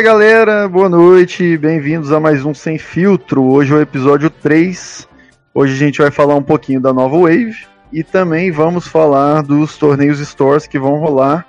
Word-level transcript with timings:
Fala, 0.00 0.14
galera, 0.14 0.66
boa 0.66 0.88
noite, 0.88 1.58
bem-vindos 1.58 2.10
a 2.10 2.18
mais 2.18 2.42
um 2.42 2.54
Sem 2.54 2.78
Filtro. 2.78 3.44
Hoje 3.44 3.74
é 3.74 3.76
o 3.76 3.82
episódio 3.82 4.30
3. 4.30 5.06
Hoje 5.52 5.74
a 5.74 5.76
gente 5.76 6.00
vai 6.00 6.10
falar 6.10 6.36
um 6.36 6.42
pouquinho 6.42 6.80
da 6.80 6.90
nova 6.90 7.18
Wave 7.18 7.66
e 7.92 8.02
também 8.02 8.50
vamos 8.50 8.88
falar 8.88 9.42
dos 9.42 9.76
torneios 9.76 10.18
Stores 10.20 10.66
que 10.66 10.78
vão 10.78 10.96
rolar 10.96 11.46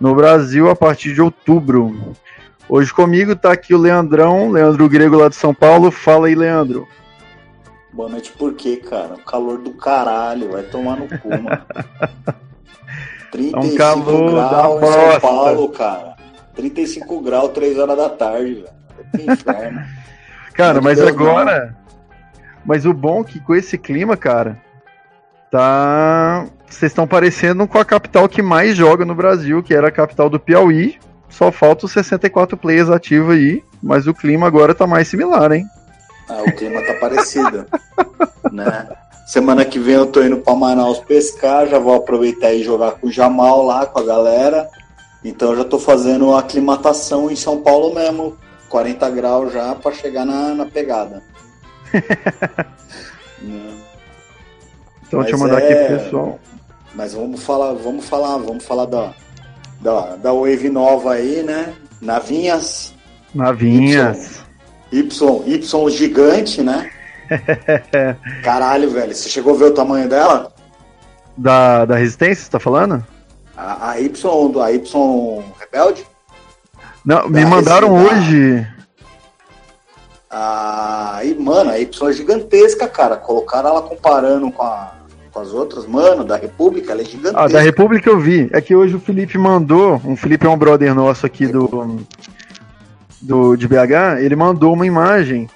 no 0.00 0.12
Brasil 0.12 0.68
a 0.68 0.74
partir 0.74 1.14
de 1.14 1.22
outubro. 1.22 2.16
Hoje 2.68 2.92
comigo 2.92 3.36
tá 3.36 3.52
aqui 3.52 3.72
o 3.72 3.78
Leandrão, 3.78 4.50
Leandro 4.50 4.88
Grego 4.88 5.18
lá 5.18 5.28
de 5.28 5.36
São 5.36 5.54
Paulo. 5.54 5.92
Fala 5.92 6.26
aí, 6.26 6.34
Leandro. 6.34 6.88
Boa 7.92 8.08
noite, 8.08 8.32
por 8.32 8.54
quê, 8.54 8.78
cara? 8.78 9.14
O 9.14 9.18
calor 9.18 9.58
do 9.58 9.70
caralho, 9.70 10.50
vai 10.50 10.64
tomar 10.64 10.96
no 10.96 11.06
cu, 11.06 11.28
mano. 11.28 11.62
35 13.30 13.56
É 13.56 13.72
um 13.72 13.76
calor 13.76 14.48
graus 14.48 14.82
em 14.82 15.10
São. 15.12 15.20
Paulo, 15.20 15.68
cara. 15.68 16.21
35 16.54 17.20
graus, 17.20 17.52
3 17.52 17.78
horas 17.78 17.96
da 17.96 18.08
tarde, 18.08 18.54
velho. 18.54 19.32
Inferno. 19.32 19.82
Cara, 20.54 20.74
Meu 20.74 20.82
mas 20.82 20.98
Deus, 20.98 21.08
agora. 21.08 21.76
Mas 22.64 22.86
o 22.86 22.92
bom 22.92 23.22
é 23.22 23.24
que 23.24 23.40
com 23.40 23.54
esse 23.54 23.76
clima, 23.76 24.16
cara, 24.16 24.60
tá. 25.50 26.46
Vocês 26.68 26.92
estão 26.92 27.06
parecendo 27.06 27.66
com 27.66 27.78
a 27.78 27.84
capital 27.84 28.28
que 28.28 28.40
mais 28.40 28.76
joga 28.76 29.04
no 29.04 29.14
Brasil, 29.14 29.62
que 29.62 29.74
era 29.74 29.88
a 29.88 29.92
capital 29.92 30.30
do 30.30 30.38
Piauí. 30.38 30.98
Só 31.28 31.50
faltam 31.50 31.86
os 31.86 31.92
64 31.92 32.56
players 32.56 32.90
ativos 32.90 33.34
aí, 33.34 33.62
mas 33.82 34.06
o 34.06 34.14
clima 34.14 34.46
agora 34.46 34.74
tá 34.74 34.86
mais 34.86 35.08
similar, 35.08 35.52
hein? 35.52 35.66
Ah, 36.28 36.42
o 36.42 36.52
clima 36.52 36.82
tá 36.82 36.94
parecido. 36.94 37.66
né? 38.52 38.88
Semana 39.26 39.64
que 39.64 39.78
vem 39.78 39.94
eu 39.94 40.06
tô 40.06 40.22
indo 40.22 40.38
pra 40.38 40.54
Manaus 40.54 40.98
pescar, 40.98 41.66
já 41.66 41.78
vou 41.78 41.94
aproveitar 41.94 42.52
e 42.52 42.62
jogar 42.62 42.92
com 42.92 43.06
o 43.06 43.12
Jamal 43.12 43.64
lá, 43.64 43.86
com 43.86 43.98
a 43.98 44.04
galera. 44.04 44.68
Então 45.24 45.50
eu 45.50 45.56
já 45.58 45.64
tô 45.64 45.78
fazendo 45.78 46.34
aclimatação 46.34 47.30
em 47.30 47.36
São 47.36 47.62
Paulo 47.62 47.94
mesmo. 47.94 48.36
40 48.68 49.10
graus 49.10 49.52
já 49.52 49.74
pra 49.74 49.92
chegar 49.92 50.24
na, 50.24 50.54
na 50.54 50.66
pegada. 50.66 51.22
Né? 53.42 53.74
Então 55.04 55.18
deixa 55.20 55.34
eu 55.34 55.40
Mas 55.40 55.50
mandar 55.50 55.58
aqui 55.58 55.72
é- 55.72 55.84
pro 55.84 55.98
pessoal. 55.98 56.38
Mas 56.94 57.12
vamos 57.12 57.42
falar, 57.42 57.72
vamos 57.72 58.04
falar, 58.04 58.36
vamos 58.38 58.64
falar 58.64 58.86
da, 58.86 59.12
da, 59.80 60.14
da 60.14 60.32
Wave 60.32 60.68
nova 60.68 61.14
aí, 61.14 61.42
né? 61.42 61.74
Navinhas, 62.00 62.94
Navinhas. 63.34 64.42
Y, 64.92 65.02
Y 65.46 65.90
gigante, 65.90 66.62
né? 66.62 66.90
Caralho, 68.44 68.90
velho, 68.90 69.14
você 69.14 69.28
chegou 69.28 69.54
a 69.54 69.58
ver 69.58 69.64
o 69.66 69.74
tamanho 69.74 70.08
dela? 70.08 70.52
Da, 71.36 71.84
da 71.86 71.96
Resistência, 71.96 72.44
você 72.44 72.50
tá 72.50 72.60
falando? 72.60 73.04
A, 73.64 73.90
a 73.92 74.00
Y, 74.00 74.48
do- 74.50 74.60
a 74.60 74.72
Y 74.72 75.42
Rebelde? 75.60 76.04
Não, 77.04 77.28
me 77.28 77.42
Da 77.42 77.48
mandaram 77.48 77.94
Resident. 77.94 78.22
hoje. 78.22 78.66
A, 80.30 81.20
e, 81.24 81.34
mano, 81.34 81.70
a 81.70 81.78
Y 81.78 82.08
é 82.08 82.12
gigantesca, 82.12 82.88
cara. 82.88 83.16
Colocaram 83.16 83.68
ela 83.70 83.82
comparando 83.82 84.50
com, 84.50 84.62
a- 84.62 84.94
com 85.30 85.40
as 85.40 85.52
outras, 85.52 85.86
mano, 85.86 86.24
da 86.24 86.36
República, 86.36 86.92
ela 86.92 87.02
é 87.02 87.04
gigantesca. 87.04 87.40
Ah, 87.40 87.48
da 87.48 87.60
República 87.60 88.08
eu 88.08 88.18
vi. 88.18 88.48
É 88.52 88.60
que 88.60 88.74
hoje 88.74 88.96
o 88.96 89.00
Felipe 89.00 89.36
mandou, 89.38 90.00
um 90.04 90.16
Felipe 90.16 90.46
é 90.46 90.50
um 90.50 90.56
brother 90.56 90.94
nosso 90.94 91.26
aqui 91.26 91.46
do, 91.46 92.00
do 93.20 93.56
de 93.56 93.68
BH, 93.68 94.20
ele 94.20 94.34
mandou 94.36 94.72
uma 94.72 94.86
imagem 94.86 95.48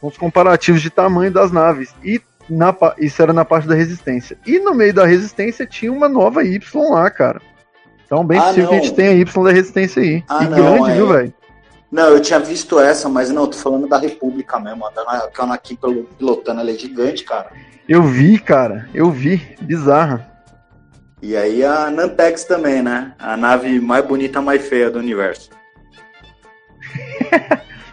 com 0.00 0.06
os 0.06 0.16
comparativos 0.16 0.80
de 0.80 0.90
tamanho 0.90 1.32
das 1.32 1.50
naves. 1.50 1.92
E 2.04 2.20
na, 2.48 2.74
isso 2.98 3.20
era 3.20 3.32
na 3.32 3.44
parte 3.44 3.66
da 3.68 3.74
resistência. 3.74 4.38
E 4.46 4.58
no 4.60 4.74
meio 4.74 4.94
da 4.94 5.04
resistência 5.06 5.66
tinha 5.66 5.92
uma 5.92 6.08
nova 6.08 6.44
Y 6.44 6.60
lá, 6.90 7.10
cara. 7.10 7.40
Então 8.10 8.26
bem 8.26 8.40
Ah, 8.40 8.46
possível 8.46 8.68
que 8.70 8.74
a 8.74 8.78
gente 8.80 8.94
tenha 8.94 9.10
a 9.10 9.14
Y 9.14 9.44
da 9.44 9.52
resistência 9.52 10.02
aí. 10.02 10.24
Ah, 10.28 10.42
e 10.42 10.48
não, 10.48 10.56
grande, 10.56 10.90
é. 10.90 10.94
viu, 10.94 11.06
velho? 11.06 11.34
Não, 11.92 12.08
eu 12.08 12.20
tinha 12.20 12.40
visto 12.40 12.80
essa, 12.80 13.08
mas 13.08 13.30
não, 13.30 13.42
eu 13.42 13.48
tô 13.48 13.56
falando 13.58 13.86
da 13.86 13.98
República 13.98 14.58
mesmo. 14.58 14.84
A 14.84 15.30
ela 15.38 15.54
aqui 15.54 15.76
pelo- 15.76 16.02
pilotando, 16.18 16.60
ela 16.60 16.72
é 16.72 16.74
gigante, 16.74 17.22
cara. 17.22 17.52
Eu 17.88 18.02
vi, 18.02 18.40
cara. 18.40 18.88
Eu 18.92 19.12
vi. 19.12 19.56
Bizarra. 19.60 20.28
E 21.22 21.36
aí 21.36 21.64
a 21.64 21.88
Nantex 21.88 22.42
também, 22.42 22.82
né? 22.82 23.14
A 23.16 23.36
nave 23.36 23.78
mais 23.80 24.04
bonita, 24.04 24.42
mais 24.42 24.66
feia 24.66 24.90
do 24.90 24.98
universo. 24.98 25.50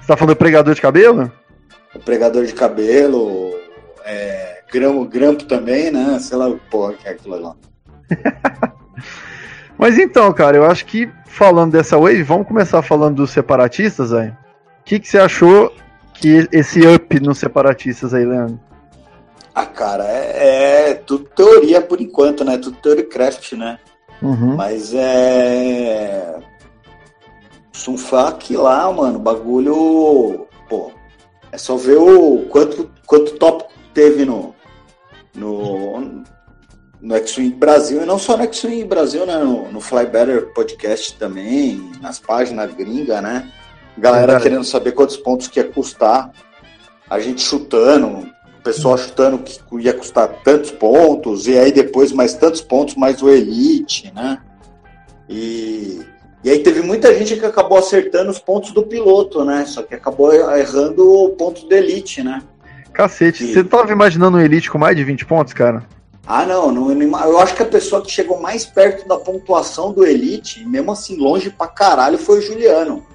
Você 0.02 0.08
tá 0.08 0.18
falando 0.18 0.34
do 0.34 0.36
pregador 0.36 0.74
de 0.74 0.82
cabelo? 0.82 1.32
O 1.94 2.00
pregador 2.00 2.44
de 2.44 2.54
cabelo, 2.54 3.56
é, 4.04 4.64
grampo, 4.72 5.06
grampo 5.06 5.44
também, 5.44 5.92
né? 5.92 6.18
Sei 6.20 6.36
lá, 6.36 6.52
porra, 6.72 6.94
que 6.94 7.08
é 7.08 7.12
aquilo 7.12 7.40
lá. 7.40 7.56
Mas 9.78 9.98
então, 9.98 10.32
cara, 10.34 10.58
eu 10.58 10.66
acho 10.66 10.86
que 10.86 11.10
falando 11.26 11.72
dessa 11.72 11.98
wave, 11.98 12.24
vamos 12.24 12.48
começar 12.48 12.82
falando 12.82 13.18
dos 13.18 13.32
separatistas, 13.32 14.12
velho. 14.12 14.36
O 14.82 14.84
que, 14.84 15.00
que 15.00 15.08
você 15.08 15.20
achou 15.20 15.72
que 16.14 16.48
esse 16.52 16.82
up 16.88 17.20
nos 17.20 17.38
separatistas 17.38 18.14
aí, 18.14 18.26
Leandro? 18.26 18.60
Ah, 19.54 19.66
cara, 19.66 20.06
é, 20.06 20.90
é 20.90 20.94
tudo 20.94 21.26
teoria 21.36 21.82
por 21.82 22.02
enquanto, 22.02 22.44
né? 22.44 22.58
Tudo 22.58 22.78
theorycraft, 22.78 23.54
né? 23.54 23.80
Uhum. 24.22 24.56
Mas 24.56 24.94
é. 24.94 26.40
Sunfak 27.72 28.56
lá, 28.56 28.92
mano, 28.92 29.20
bagulho. 29.20 30.48
Pô, 30.68 30.92
é 31.52 31.58
só 31.58 31.76
ver 31.76 31.98
o 31.98 32.46
quanto, 32.50 32.92
quanto 33.06 33.38
tópico 33.38 33.72
teve 33.94 34.26
no. 34.26 34.56
No. 35.36 36.24
No 37.02 37.16
X-Wing 37.16 37.52
Brasil, 37.52 38.02
e 38.02 38.06
não 38.06 38.18
só 38.18 38.36
no 38.36 38.44
X-Wing 38.44 38.86
Brasil, 38.86 39.26
né? 39.26 39.38
No, 39.38 39.72
no 39.72 39.80
Fly 39.80 40.06
Better 40.08 40.48
Podcast 40.54 41.16
também, 41.18 41.92
nas 42.02 42.20
páginas 42.20 42.74
gringa, 42.74 43.22
né? 43.22 43.52
Galera 43.98 44.26
Verdade. 44.28 44.44
querendo 44.44 44.64
saber 44.64 44.92
quantos 44.92 45.18
pontos 45.18 45.48
que 45.48 45.60
ia 45.60 45.68
custar. 45.68 46.32
A 47.10 47.20
gente 47.20 47.42
chutando, 47.42 48.08
o 48.08 48.64
pessoal 48.64 48.98
chutando 48.98 49.40
que 49.40 49.60
ia 49.80 49.94
custar 49.94 50.28
tantos 50.44 50.72
pontos, 50.72 51.48
e 51.48 51.58
aí 51.58 51.72
depois 51.72 52.12
mais 52.12 52.34
tantos 52.34 52.62
pontos, 52.62 52.96
mais 52.96 53.22
o 53.22 53.30
Elite, 53.30 54.12
né? 54.14 54.40
E, 55.30 56.02
e 56.44 56.50
aí 56.50 56.60
teve 56.60 56.82
muita 56.82 57.14
gente 57.14 57.36
que 57.36 57.46
acabou 57.46 57.78
acertando 57.78 58.30
os 58.30 58.40
pontos 58.40 58.72
do 58.72 58.84
piloto, 58.84 59.44
né? 59.44 59.66
Só 59.66 59.84
que 59.84 59.96
acabou 59.96 60.34
errando 60.34 61.08
o 61.08 61.30
ponto 61.30 61.66
do 61.66 61.74
Elite, 61.74 62.24
né? 62.24 62.42
Cacete, 62.94 63.46
Sim. 63.46 63.54
você 63.54 63.64
tava 63.64 63.92
imaginando 63.92 64.38
um 64.38 64.42
Elite 64.42 64.72
com 64.72 64.78
mais 64.78 64.96
de 64.96 65.04
20 65.04 65.26
pontos, 65.26 65.54
cara? 65.54 65.84
Ah, 66.28 66.46
não, 66.46 66.72
não, 66.72 66.92
eu 66.92 67.40
acho 67.40 67.56
que 67.56 67.64
a 67.64 67.66
pessoa 67.66 68.02
que 68.02 68.12
chegou 68.12 68.40
mais 68.42 68.66
perto 68.66 69.08
da 69.08 69.18
pontuação 69.18 69.94
do 69.94 70.06
Elite, 70.06 70.66
mesmo 70.66 70.92
assim 70.92 71.16
longe 71.16 71.50
pra 71.50 71.68
caralho, 71.68 72.18
foi 72.18 72.40
o 72.40 72.42
Juliano. 72.42 73.06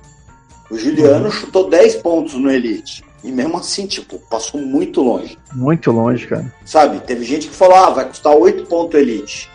O 0.70 0.78
Juliano 0.78 1.30
chutou 1.30 1.68
10 1.68 1.96
pontos 1.96 2.32
no 2.34 2.50
Elite. 2.50 3.04
E 3.22 3.30
mesmo 3.30 3.58
assim, 3.58 3.86
tipo, 3.86 4.18
passou 4.18 4.58
muito 4.60 5.02
longe. 5.02 5.38
Muito 5.52 5.92
longe, 5.92 6.26
cara. 6.26 6.52
Sabe? 6.64 7.00
Teve 7.00 7.24
gente 7.24 7.48
que 7.48 7.54
falou, 7.54 7.76
ah, 7.76 7.90
vai 7.90 8.08
custar 8.08 8.34
8 8.34 8.64
pontos 8.64 8.98
Elite. 8.98 9.50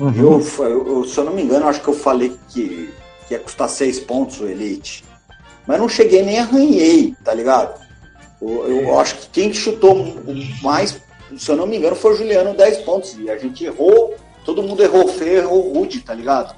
Uhum. 0.00 0.40
Eu, 0.58 0.86
eu- 0.86 1.04
se 1.04 1.18
eu 1.18 1.24
não 1.24 1.32
me 1.34 1.42
engano, 1.42 1.68
acho 1.68 1.80
que 1.82 1.88
eu 1.88 1.94
falei 1.94 2.34
que, 2.48 2.90
que 3.28 3.34
ia 3.34 3.38
custar 3.38 3.68
6 3.68 4.00
pontos 4.00 4.40
o 4.40 4.46
Elite. 4.48 5.04
Mas 5.66 5.78
não 5.78 5.88
cheguei 5.88 6.22
nem 6.22 6.38
arranhei, 6.38 7.14
tá 7.22 7.32
ligado? 7.34 7.78
Eu, 8.42 8.66
eu 8.82 8.98
acho 8.98 9.14
que 9.16 9.28
quem 9.28 9.52
chutou 9.52 10.16
mais, 10.62 10.96
se 11.36 11.50
eu 11.50 11.56
não 11.56 11.66
me 11.66 11.76
engano, 11.76 11.96
foi 11.96 12.12
o 12.12 12.16
Juliano 12.16 12.54
10 12.54 12.78
pontos. 12.78 13.16
E 13.18 13.30
a 13.30 13.36
gente 13.38 13.64
errou, 13.64 14.14
todo 14.44 14.62
mundo 14.62 14.82
errou 14.82 15.08
feio, 15.08 15.38
errou 15.38 15.72
rude, 15.72 16.00
tá 16.00 16.14
ligado? 16.14 16.54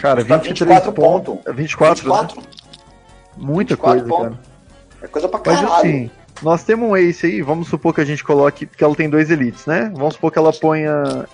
Cara, 0.00 0.24
Tá 0.24 0.36
23 0.36 0.58
24 0.58 0.92
pontos. 0.92 1.34
pontos. 1.34 1.46
É 1.46 1.52
24, 1.52 2.08
né? 2.08 2.18
24. 2.20 2.42
Muita 3.36 3.74
24 3.74 4.04
coisa, 4.04 4.04
pontos. 4.06 4.38
cara. 4.38 4.50
É 5.02 5.06
coisa 5.08 5.28
pra 5.28 5.40
Mas 5.44 5.60
caralho. 5.60 5.74
assim, 5.78 6.10
nós 6.42 6.62
temos 6.64 6.88
um 6.90 6.96
Ace 6.96 7.26
aí, 7.26 7.42
vamos 7.42 7.68
supor 7.68 7.94
que 7.94 8.00
a 8.00 8.04
gente 8.04 8.22
coloque, 8.24 8.66
que 8.66 8.84
ela 8.84 8.94
tem 8.94 9.08
dois 9.10 9.30
Elites, 9.30 9.66
né? 9.66 9.90
Vamos 9.94 10.14
supor 10.14 10.30
que 10.30 10.38
ela 10.38 10.52
ponha 10.52 11.26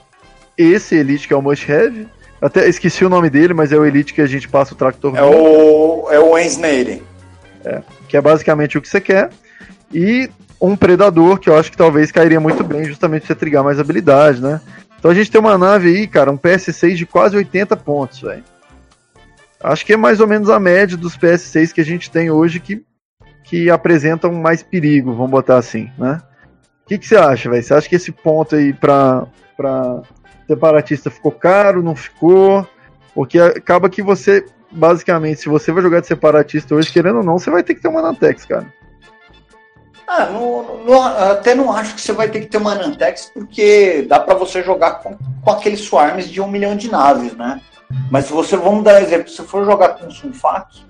esse 0.56 0.94
Elite, 0.96 1.28
que 1.28 1.34
é 1.34 1.36
o 1.36 1.42
Must 1.42 1.70
Have. 1.72 2.08
Até 2.40 2.68
esqueci 2.68 3.04
o 3.04 3.08
nome 3.08 3.28
dele, 3.30 3.54
mas 3.54 3.72
é 3.72 3.76
o 3.76 3.84
Elite 3.84 4.12
que 4.14 4.20
a 4.20 4.26
gente 4.26 4.48
passa 4.48 4.74
o 4.74 4.76
Tractor 4.76 5.16
É 5.16 5.22
o, 5.22 6.08
é 6.10 6.18
o 6.20 6.38
Ensnade. 6.38 7.02
que 8.08 8.16
é 8.16 8.20
basicamente 8.20 8.76
o 8.78 8.82
que 8.82 8.88
você 8.88 9.00
quer. 9.00 9.30
E 9.92 10.28
um 10.60 10.76
Predador, 10.76 11.38
que 11.38 11.48
eu 11.48 11.56
acho 11.56 11.70
que 11.70 11.76
talvez 11.76 12.10
cairia 12.10 12.40
muito 12.40 12.64
bem, 12.64 12.84
justamente 12.84 13.22
pra 13.22 13.28
você 13.28 13.34
trigar 13.34 13.62
mais 13.62 13.78
habilidade, 13.78 14.40
né? 14.40 14.60
Então 14.98 15.10
a 15.10 15.14
gente 15.14 15.30
tem 15.30 15.40
uma 15.40 15.58
nave 15.58 15.88
aí, 15.88 16.06
cara, 16.06 16.30
um 16.30 16.38
PS6 16.38 16.94
de 16.94 17.06
quase 17.06 17.36
80 17.36 17.76
pontos, 17.76 18.20
velho. 18.20 18.42
Acho 19.62 19.84
que 19.84 19.92
é 19.92 19.96
mais 19.96 20.20
ou 20.20 20.26
menos 20.26 20.48
a 20.50 20.58
média 20.58 20.96
dos 20.96 21.16
PS6 21.16 21.72
que 21.72 21.80
a 21.80 21.84
gente 21.84 22.10
tem 22.10 22.30
hoje 22.30 22.60
que, 22.60 22.84
que 23.44 23.70
apresentam 23.70 24.32
mais 24.32 24.62
perigo, 24.62 25.14
vamos 25.14 25.30
botar 25.30 25.58
assim, 25.58 25.90
né? 25.98 26.22
O 26.84 26.88
que, 26.88 27.04
você 27.04 27.16
acha, 27.16 27.50
velho? 27.50 27.62
Você 27.62 27.74
acha 27.74 27.88
que 27.88 27.96
esse 27.96 28.12
ponto 28.12 28.54
aí 28.54 28.72
pra, 28.72 29.26
pra 29.56 30.02
separatista 30.46 31.10
ficou 31.10 31.32
caro, 31.32 31.82
não 31.82 31.96
ficou? 31.96 32.66
Porque 33.12 33.40
acaba 33.40 33.90
que 33.90 34.02
você, 34.02 34.44
basicamente, 34.70 35.40
se 35.40 35.48
você 35.48 35.72
vai 35.72 35.82
jogar 35.82 36.00
de 36.00 36.06
separatista 36.06 36.74
hoje, 36.74 36.92
querendo 36.92 37.18
ou 37.18 37.24
não, 37.24 37.38
você 37.38 37.50
vai 37.50 37.64
ter 37.64 37.74
que 37.74 37.80
ter 37.80 37.88
uma 37.88 38.02
Nantex, 38.02 38.44
cara. 38.44 38.72
Ah, 40.08 40.26
não- 40.26 40.84
não- 40.84 41.02
até 41.02 41.54
não 41.54 41.72
acho 41.72 41.94
que 41.94 42.00
você 42.00 42.12
vai 42.12 42.28
ter 42.28 42.40
que 42.40 42.46
ter 42.46 42.58
uma 42.58 42.74
Nantex, 42.74 43.30
porque 43.34 44.02
dá 44.08 44.20
pra 44.20 44.34
você 44.34 44.62
jogar 44.62 45.02
com, 45.02 45.16
com 45.42 45.50
aqueles 45.50 45.80
swarms 45.80 46.28
de 46.28 46.40
um 46.40 46.48
milhão 46.48 46.76
de 46.76 46.90
naves, 46.90 47.36
né? 47.36 47.60
Mas 48.10 48.26
se 48.26 48.32
você, 48.32 48.56
vamos 48.56 48.84
dar 48.84 48.94
um 48.94 49.04
exemplo, 49.04 49.28
se 49.28 49.42
for 49.42 49.64
jogar 49.64 49.90
com 49.90 50.10
Sunfac, 50.10 50.84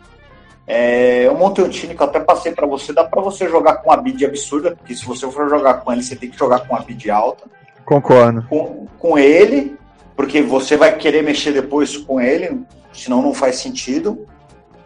É, 0.69 1.25
eu 1.29 1.35
montei 1.37 1.65
um 1.65 1.69
time 1.69 1.95
que 1.95 2.03
eu 2.03 2.07
até 2.09 2.19
passei 2.19 2.51
para 2.51 2.67
você, 2.67 2.93
dá 2.93 3.05
para 3.05 3.23
você 3.23 3.49
jogar 3.49 3.77
com 3.77 3.89
uma 3.89 3.97
bid 3.97 4.27
absurda, 4.27 4.75
porque 4.75 4.97
se 4.97 5.07
você 5.07 5.31
for 5.31 5.49
jogar 5.49 5.75
com 5.75 5.93
ele, 5.93 6.03
você 6.03 6.17
tem 6.17 6.29
que 6.29 6.37
jogar 6.37 6.67
com 6.67 6.75
uma 6.75 6.83
bid 6.83 7.09
alta. 7.09 7.45
Concordo. 7.85 8.45
Com, 8.49 8.89
com 8.99 9.17
ele, 9.17 9.79
porque 10.17 10.43
você 10.43 10.77
vai 10.77 10.97
querer 10.97 11.23
mexer 11.23 11.53
depois 11.53 11.97
com 11.97 12.21
ele, 12.21 12.63
senão 12.93 13.23
não 13.23 13.33
faz 13.33 13.59
sentido. 13.59 14.27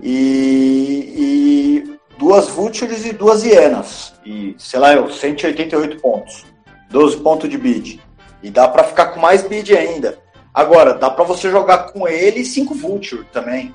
E, 0.02 1.84
e 1.86 1.99
duas 2.20 2.48
Vultures 2.48 3.06
e 3.06 3.12
duas 3.14 3.42
Hienas. 3.42 4.12
E, 4.24 4.54
sei 4.58 4.78
lá, 4.78 4.90
188 5.10 6.00
pontos. 6.02 6.44
12 6.90 7.16
pontos 7.16 7.48
de 7.48 7.56
bid. 7.56 8.00
E 8.42 8.50
dá 8.50 8.68
para 8.68 8.84
ficar 8.84 9.06
com 9.06 9.20
mais 9.20 9.42
bid 9.42 9.74
ainda. 9.74 10.18
Agora, 10.52 10.92
dá 10.92 11.08
para 11.08 11.24
você 11.24 11.50
jogar 11.50 11.92
com 11.92 12.06
ele 12.06 12.40
e 12.40 12.44
5 12.44 12.74
Vulture 12.74 13.24
também. 13.32 13.74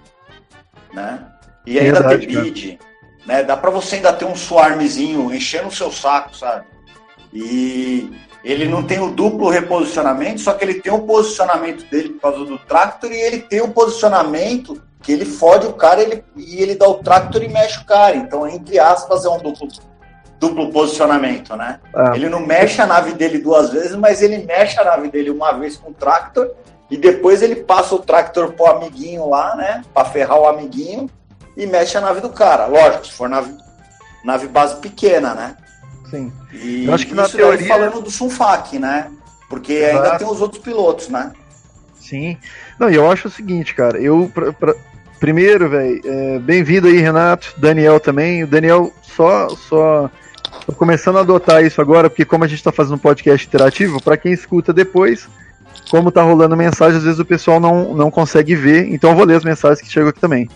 Né? 0.93 1.25
E 1.65 1.79
ainda 1.79 2.01
Verdade, 2.01 2.27
ter 2.27 2.43
bid. 2.43 2.79
Né? 3.25 3.43
Dá 3.43 3.57
para 3.57 3.71
você 3.71 3.95
ainda 3.95 4.13
ter 4.13 4.25
um 4.25 4.35
swarmzinho 4.35 5.33
enchendo 5.33 5.69
o 5.69 5.75
seu 5.75 5.91
saco, 5.91 6.37
sabe? 6.37 6.65
E 7.33 8.11
ele 8.45 8.67
não 8.67 8.83
tem 8.83 8.99
o 8.99 9.09
duplo 9.09 9.49
reposicionamento, 9.49 10.41
só 10.41 10.53
que 10.53 10.63
ele 10.63 10.75
tem 10.75 10.93
o 10.93 11.01
posicionamento 11.01 11.83
dele 11.89 12.09
por 12.09 12.21
causa 12.21 12.45
do 12.45 12.59
tractor 12.59 13.11
e 13.11 13.19
ele 13.19 13.39
tem 13.39 13.59
o 13.59 13.69
posicionamento 13.69 14.79
que 15.01 15.11
ele 15.11 15.25
fode 15.25 15.65
o 15.65 15.73
cara 15.73 16.01
ele, 16.01 16.23
e 16.35 16.61
ele 16.61 16.75
dá 16.75 16.87
o 16.87 16.95
tractor 16.95 17.41
e 17.41 17.47
mexe 17.47 17.79
o 17.79 17.85
cara. 17.85 18.15
Então, 18.15 18.47
entre 18.47 18.77
aspas, 18.77 19.25
é 19.25 19.29
um 19.29 19.39
duplo, 19.39 19.67
duplo 20.39 20.71
posicionamento, 20.71 21.55
né? 21.55 21.79
Ah. 21.93 22.11
Ele 22.15 22.29
não 22.29 22.39
mexe 22.39 22.79
a 22.79 22.85
nave 22.85 23.13
dele 23.13 23.39
duas 23.39 23.71
vezes, 23.71 23.95
mas 23.95 24.21
ele 24.21 24.37
mexe 24.45 24.79
a 24.79 24.83
nave 24.83 25.09
dele 25.09 25.31
uma 25.31 25.51
vez 25.53 25.77
com 25.77 25.89
o 25.89 25.93
tractor 25.93 26.51
e 26.91 26.97
depois 26.97 27.41
ele 27.41 27.55
passa 27.55 27.95
o 27.95 27.99
tractor 27.99 28.53
pro 28.53 28.67
amiguinho 28.67 29.27
lá, 29.27 29.55
né? 29.55 29.83
Pra 29.91 30.05
ferrar 30.05 30.39
o 30.39 30.47
amiguinho 30.47 31.09
e 31.57 31.65
mexe 31.65 31.97
a 31.97 32.01
nave 32.01 32.21
do 32.21 32.29
cara. 32.29 32.67
Lógico, 32.67 33.07
se 33.07 33.11
for 33.11 33.27
nave, 33.27 33.57
nave 34.23 34.47
base 34.47 34.75
pequena, 34.75 35.33
né? 35.33 35.55
Sim. 36.09 36.31
E 36.53 36.85
eu 36.85 36.93
acho 36.93 37.07
que 37.07 37.13
na 37.13 37.27
teoria 37.27 37.67
falando 37.67 38.01
do 38.01 38.11
Sunfac, 38.11 38.77
né? 38.79 39.11
Porque 39.49 39.73
Exato. 39.73 40.03
ainda 40.03 40.17
tem 40.17 40.27
os 40.27 40.41
outros 40.41 40.61
pilotos, 40.61 41.09
né? 41.09 41.31
Sim. 41.99 42.37
Não, 42.79 42.89
e 42.89 42.95
eu 42.95 43.09
acho 43.09 43.27
o 43.27 43.31
seguinte, 43.31 43.73
cara, 43.73 43.99
eu 43.99 44.29
pra, 44.33 44.53
pra... 44.53 44.75
primeiro, 45.19 45.69
velho, 45.69 46.01
é, 46.03 46.39
bem-vindo 46.39 46.87
aí, 46.87 46.97
Renato, 46.97 47.53
Daniel 47.57 47.99
também. 47.99 48.43
O 48.43 48.47
Daniel 48.47 48.91
só 49.01 49.49
só 49.49 50.09
tô 50.65 50.73
começando 50.73 51.17
a 51.17 51.21
adotar 51.21 51.63
isso 51.63 51.81
agora, 51.81 52.09
porque 52.09 52.25
como 52.25 52.43
a 52.43 52.47
gente 52.47 52.63
tá 52.63 52.71
fazendo 52.71 52.95
um 52.95 52.99
podcast 52.99 53.47
interativo, 53.47 54.01
para 54.01 54.17
quem 54.17 54.33
escuta 54.33 54.73
depois, 54.73 55.27
como 55.89 56.11
tá 56.11 56.21
rolando 56.21 56.55
mensagem, 56.55 56.97
às 56.97 57.03
vezes 57.03 57.19
o 57.19 57.25
pessoal 57.25 57.59
não, 57.59 57.93
não 57.93 58.09
consegue 58.09 58.55
ver, 58.55 58.91
então 58.91 59.11
eu 59.11 59.15
vou 59.15 59.25
ler 59.25 59.37
as 59.37 59.43
mensagens 59.43 59.81
que 59.81 59.91
chegam 59.91 60.09
aqui 60.09 60.19
também. 60.19 60.49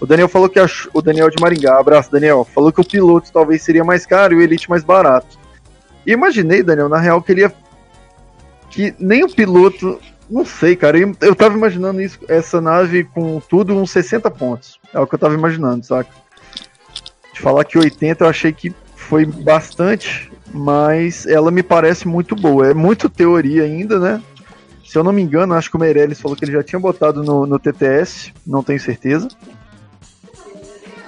O 0.00 0.06
Daniel 0.06 0.28
falou 0.28 0.48
que 0.48 0.58
ach... 0.58 0.88
o 0.92 1.00
Daniel 1.00 1.30
de 1.30 1.40
Maringá, 1.40 1.78
abraço 1.78 2.10
Daniel, 2.10 2.46
falou 2.54 2.72
que 2.72 2.80
o 2.80 2.86
piloto 2.86 3.32
talvez 3.32 3.62
seria 3.62 3.84
mais 3.84 4.04
caro 4.04 4.34
e 4.34 4.36
o 4.36 4.42
Elite 4.42 4.68
mais 4.68 4.84
barato. 4.84 5.38
E 6.06 6.12
imaginei, 6.12 6.62
Daniel, 6.62 6.88
na 6.88 6.98
real, 6.98 7.22
que 7.22 7.32
ele 7.32 7.40
ia... 7.42 7.52
que 8.70 8.94
nem 8.98 9.24
o 9.24 9.28
piloto, 9.28 9.98
não 10.28 10.44
sei, 10.44 10.76
cara, 10.76 10.98
eu, 10.98 11.34
tava 11.34 11.56
imaginando 11.56 12.00
isso, 12.00 12.18
essa 12.28 12.60
nave 12.60 13.04
com 13.04 13.40
tudo 13.40 13.74
uns 13.74 13.90
60 13.90 14.30
pontos. 14.30 14.78
É 14.92 15.00
o 15.00 15.06
que 15.06 15.14
eu 15.14 15.18
tava 15.18 15.34
imaginando, 15.34 15.84
saca? 15.86 16.10
De 17.32 17.40
falar 17.40 17.64
que 17.64 17.78
80 17.78 18.24
eu 18.24 18.28
achei 18.28 18.52
que 18.52 18.74
foi 18.94 19.24
bastante, 19.24 20.30
mas 20.52 21.26
ela 21.26 21.50
me 21.50 21.62
parece 21.62 22.06
muito 22.06 22.36
boa. 22.36 22.68
É 22.68 22.74
muito 22.74 23.08
teoria 23.08 23.62
ainda, 23.62 23.98
né? 23.98 24.22
Se 24.84 24.96
eu 24.96 25.04
não 25.04 25.12
me 25.12 25.22
engano, 25.22 25.54
acho 25.54 25.68
que 25.68 25.76
o 25.76 25.80
Meirelles 25.80 26.20
falou 26.20 26.36
que 26.36 26.44
ele 26.44 26.52
já 26.52 26.62
tinha 26.62 26.78
botado 26.78 27.22
no, 27.22 27.46
no 27.46 27.58
TTS, 27.58 28.32
não 28.46 28.62
tenho 28.62 28.78
certeza. 28.80 29.28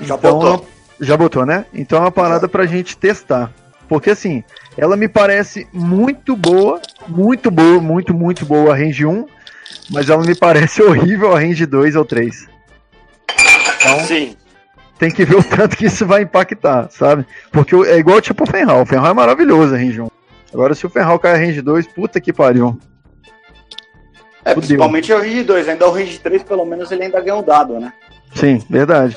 Já 0.00 0.14
então, 0.14 0.38
botou. 0.38 0.66
Já 1.00 1.16
botou, 1.16 1.46
né? 1.46 1.64
Então 1.72 1.98
é 1.98 2.02
uma 2.02 2.10
parada 2.10 2.48
pra 2.48 2.66
gente 2.66 2.96
testar. 2.96 3.52
Porque 3.88 4.10
assim, 4.10 4.44
ela 4.76 4.96
me 4.96 5.08
parece 5.08 5.66
muito 5.72 6.36
boa, 6.36 6.80
muito 7.06 7.50
boa, 7.50 7.80
muito, 7.80 8.12
muito 8.12 8.44
boa 8.44 8.72
a 8.72 8.76
range 8.76 9.06
1, 9.06 9.26
mas 9.90 10.10
ela 10.10 10.22
me 10.22 10.34
parece 10.34 10.82
horrível 10.82 11.34
a 11.34 11.40
range 11.40 11.64
2 11.64 11.96
ou 11.96 12.04
3. 12.04 12.48
Então, 13.80 14.00
Sim. 14.00 14.36
Tem 14.98 15.10
que 15.12 15.24
ver 15.24 15.36
o 15.36 15.44
tanto 15.44 15.76
que 15.76 15.86
isso 15.86 16.04
vai 16.04 16.22
impactar, 16.22 16.90
sabe? 16.90 17.24
Porque 17.52 17.74
é 17.86 17.98
igual 17.98 18.20
tipo 18.20 18.42
o 18.42 18.46
Fenral. 18.46 18.82
O 18.82 18.86
Fenral 18.86 19.12
é 19.12 19.14
maravilhoso 19.14 19.74
a 19.74 19.78
range 19.78 20.00
1. 20.00 20.08
Agora 20.52 20.74
se 20.74 20.84
o 20.84 20.90
Fenral 20.90 21.18
cai 21.20 21.34
a 21.34 21.36
range 21.36 21.62
2, 21.62 21.86
puta 21.86 22.20
que 22.20 22.32
pariu. 22.32 22.76
É, 24.44 24.54
Fudeu. 24.54 24.56
principalmente 24.56 25.12
a 25.12 25.18
range 25.18 25.44
2. 25.44 25.68
Ainda 25.68 25.86
o 25.86 25.92
range 25.92 26.18
3, 26.18 26.42
pelo 26.42 26.64
menos, 26.64 26.90
ele 26.90 27.04
ainda 27.04 27.20
ganha 27.20 27.36
um 27.36 27.42
dado, 27.42 27.78
né? 27.78 27.92
Sim, 28.34 28.60
verdade. 28.68 29.16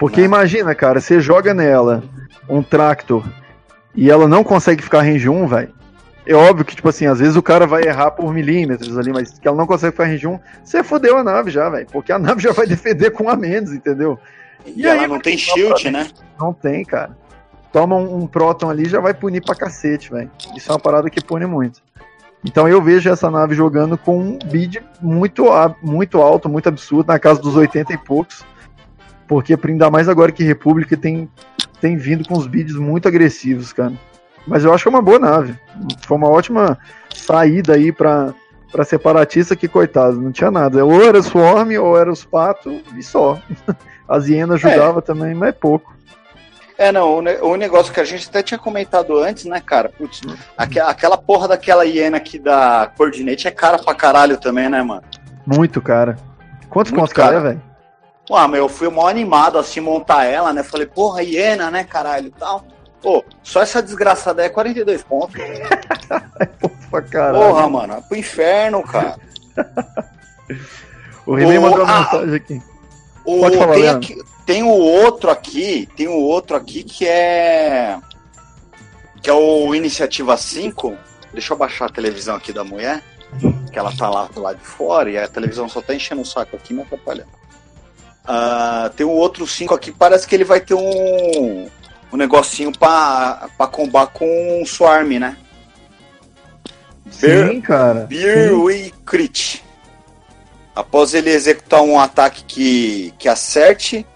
Porque 0.00 0.22
imagina, 0.22 0.74
cara, 0.74 0.98
você 0.98 1.20
joga 1.20 1.52
nela 1.52 2.02
um 2.48 2.62
Tractor 2.62 3.22
e 3.94 4.10
ela 4.10 4.26
não 4.26 4.42
consegue 4.42 4.82
ficar 4.82 5.02
range 5.02 5.28
1, 5.28 5.46
velho. 5.46 5.74
É 6.24 6.34
óbvio 6.34 6.64
que, 6.64 6.74
tipo 6.74 6.88
assim, 6.88 7.04
às 7.04 7.18
vezes 7.18 7.36
o 7.36 7.42
cara 7.42 7.66
vai 7.66 7.82
errar 7.82 8.12
por 8.12 8.32
milímetros 8.32 8.96
ali, 8.96 9.12
mas 9.12 9.38
que 9.38 9.46
ela 9.46 9.58
não 9.58 9.66
consegue 9.66 9.92
ficar 9.92 10.06
range 10.06 10.26
1, 10.26 10.40
você 10.64 10.82
fodeu 10.82 11.18
a 11.18 11.22
nave 11.22 11.50
já, 11.50 11.68
velho. 11.68 11.86
Porque 11.92 12.12
a 12.12 12.18
nave 12.18 12.40
já 12.40 12.50
vai 12.50 12.64
defender 12.66 13.10
com 13.10 13.28
a 13.28 13.36
menos, 13.36 13.74
entendeu? 13.74 14.18
E, 14.64 14.80
e 14.80 14.86
ela 14.86 15.02
aí, 15.02 15.06
não 15.06 15.20
tem 15.20 15.36
shield, 15.36 15.90
né? 15.90 16.08
Não 16.38 16.54
tem, 16.54 16.82
cara. 16.82 17.14
Toma 17.70 17.94
um, 17.94 18.22
um 18.22 18.26
Proton 18.26 18.70
ali 18.70 18.88
já 18.88 19.00
vai 19.00 19.12
punir 19.12 19.42
pra 19.42 19.54
cacete, 19.54 20.10
velho. 20.10 20.30
Isso 20.56 20.70
é 20.70 20.72
uma 20.72 20.80
parada 20.80 21.10
que 21.10 21.22
pune 21.22 21.44
muito. 21.44 21.82
Então 22.42 22.66
eu 22.66 22.80
vejo 22.80 23.10
essa 23.10 23.30
nave 23.30 23.54
jogando 23.54 23.98
com 23.98 24.18
um 24.18 24.38
bid 24.46 24.82
muito, 24.98 25.44
muito 25.82 26.22
alto, 26.22 26.48
muito 26.48 26.70
absurdo, 26.70 27.08
na 27.08 27.18
casa 27.18 27.38
dos 27.38 27.54
80 27.54 27.92
e 27.92 27.98
poucos. 27.98 28.48
Porque 29.30 29.56
ainda 29.62 29.88
mais 29.88 30.08
agora 30.08 30.32
que 30.32 30.42
República 30.42 30.96
tem, 30.96 31.30
tem 31.80 31.96
vindo 31.96 32.26
com 32.26 32.36
os 32.36 32.48
bids 32.48 32.74
muito 32.74 33.06
agressivos, 33.06 33.72
cara. 33.72 33.92
Mas 34.44 34.64
eu 34.64 34.74
acho 34.74 34.82
que 34.82 34.88
é 34.88 34.90
uma 34.90 35.00
boa 35.00 35.20
nave. 35.20 35.56
Foi 36.04 36.16
uma 36.16 36.28
ótima 36.28 36.76
saída 37.14 37.74
aí 37.74 37.92
pra, 37.92 38.34
pra 38.72 38.82
separatista 38.82 39.54
que, 39.54 39.68
coitado, 39.68 40.20
não 40.20 40.32
tinha 40.32 40.50
nada. 40.50 40.84
Ou 40.84 41.00
era 41.00 41.22
Swarm, 41.22 41.70
ou 41.78 41.96
era 41.96 42.10
os 42.10 42.24
patos, 42.24 42.82
e 42.96 43.04
só. 43.04 43.38
As 44.08 44.26
hienas 44.26 44.64
ajudava 44.64 44.98
é. 44.98 45.02
também, 45.02 45.32
mas 45.32 45.50
é 45.50 45.52
pouco. 45.52 45.94
É, 46.76 46.90
não, 46.90 47.18
o, 47.18 47.22
ne 47.22 47.36
o, 47.36 47.54
negócio 47.54 47.94
que 47.94 48.00
a 48.00 48.04
gente 48.04 48.28
até 48.28 48.42
tinha 48.42 48.58
comentado 48.58 49.16
antes, 49.16 49.44
né, 49.44 49.60
cara? 49.60 49.90
Putz, 49.96 50.22
aqu 50.58 50.80
aquela 50.80 51.16
porra 51.16 51.46
daquela 51.46 51.84
hiena 51.84 52.16
aqui 52.16 52.36
da 52.36 52.90
Coordinate 52.96 53.46
é 53.46 53.52
cara 53.52 53.78
pra 53.78 53.94
caralho 53.94 54.38
também, 54.38 54.68
né, 54.68 54.82
mano? 54.82 55.04
Muito 55.46 55.80
cara. 55.80 56.18
Quantos 56.68 56.90
pontos 56.90 57.12
cara, 57.12 57.38
velho? 57.38 57.69
Pô, 58.30 58.46
meu, 58.46 58.62
eu 58.62 58.68
fui 58.68 58.88
mó 58.88 59.08
animado 59.08 59.58
assim 59.58 59.80
montar 59.80 60.24
ela, 60.24 60.52
né? 60.52 60.62
Falei, 60.62 60.86
porra, 60.86 61.20
hiena, 61.20 61.68
né, 61.68 61.82
caralho 61.82 62.28
e 62.28 62.30
tal. 62.30 62.64
Pô, 63.02 63.24
só 63.42 63.60
essa 63.60 63.82
desgraçada 63.82 64.44
é 64.44 64.48
42 64.48 65.02
pontos. 65.02 65.34
Porra, 66.88 67.02
caralho. 67.02 67.44
Porra, 67.44 67.68
mano, 67.68 67.94
é 67.94 68.00
pro 68.00 68.16
inferno, 68.16 68.84
cara. 68.84 69.18
o 71.26 71.34
René 71.34 71.58
mandou 71.58 71.82
uma 71.82 71.98
mensagem 71.98 72.34
aqui. 72.36 72.62
O, 73.24 73.40
Pode 73.40 73.58
falar, 73.58 73.74
tem, 73.74 73.88
aqui, 73.88 74.22
tem 74.46 74.62
o 74.62 74.78
outro 74.78 75.28
aqui, 75.28 75.88
tem 75.96 76.06
o 76.06 76.20
outro 76.20 76.56
aqui 76.56 76.84
que 76.84 77.08
é. 77.08 77.98
Que 79.20 79.28
é 79.28 79.32
o 79.32 79.74
Iniciativa 79.74 80.36
5. 80.36 80.96
Deixa 81.32 81.52
eu 81.52 81.58
baixar 81.58 81.86
a 81.86 81.92
televisão 81.92 82.36
aqui 82.36 82.52
da 82.52 82.62
mulher. 82.62 83.02
Que 83.72 83.78
ela 83.78 83.90
tá 83.90 84.08
lá 84.08 84.28
do 84.32 84.40
lado 84.40 84.58
de 84.58 84.64
fora 84.64 85.10
e 85.10 85.18
a 85.18 85.26
televisão 85.26 85.68
só 85.68 85.82
tá 85.82 85.92
enchendo 85.92 86.22
o 86.22 86.24
saco 86.24 86.54
aqui 86.54 86.72
me 86.72 86.82
atrapalhando. 86.82 87.39
Uh, 88.24 88.90
tem 88.90 89.06
um 89.06 89.10
outro 89.10 89.46
5 89.46 89.74
aqui, 89.74 89.90
parece 89.90 90.26
que 90.26 90.34
ele 90.34 90.44
vai 90.44 90.60
ter 90.60 90.74
um, 90.74 91.68
um 92.12 92.16
negocinho 92.16 92.70
pra, 92.76 93.48
pra 93.56 93.66
combar 93.66 94.08
com 94.08 94.60
um 94.60 94.64
Swarm, 94.64 95.18
né? 95.18 95.36
Sim, 97.10 97.60
cara. 97.60 98.06
Beer 98.06 98.50
Sim. 98.50 98.92
Crit. 99.04 99.64
Após 100.74 101.12
ele 101.12 101.30
executar 101.30 101.82
um 101.82 101.98
ataque 101.98 102.44
que, 102.44 103.12
que 103.18 103.28
acerte, 103.28 104.06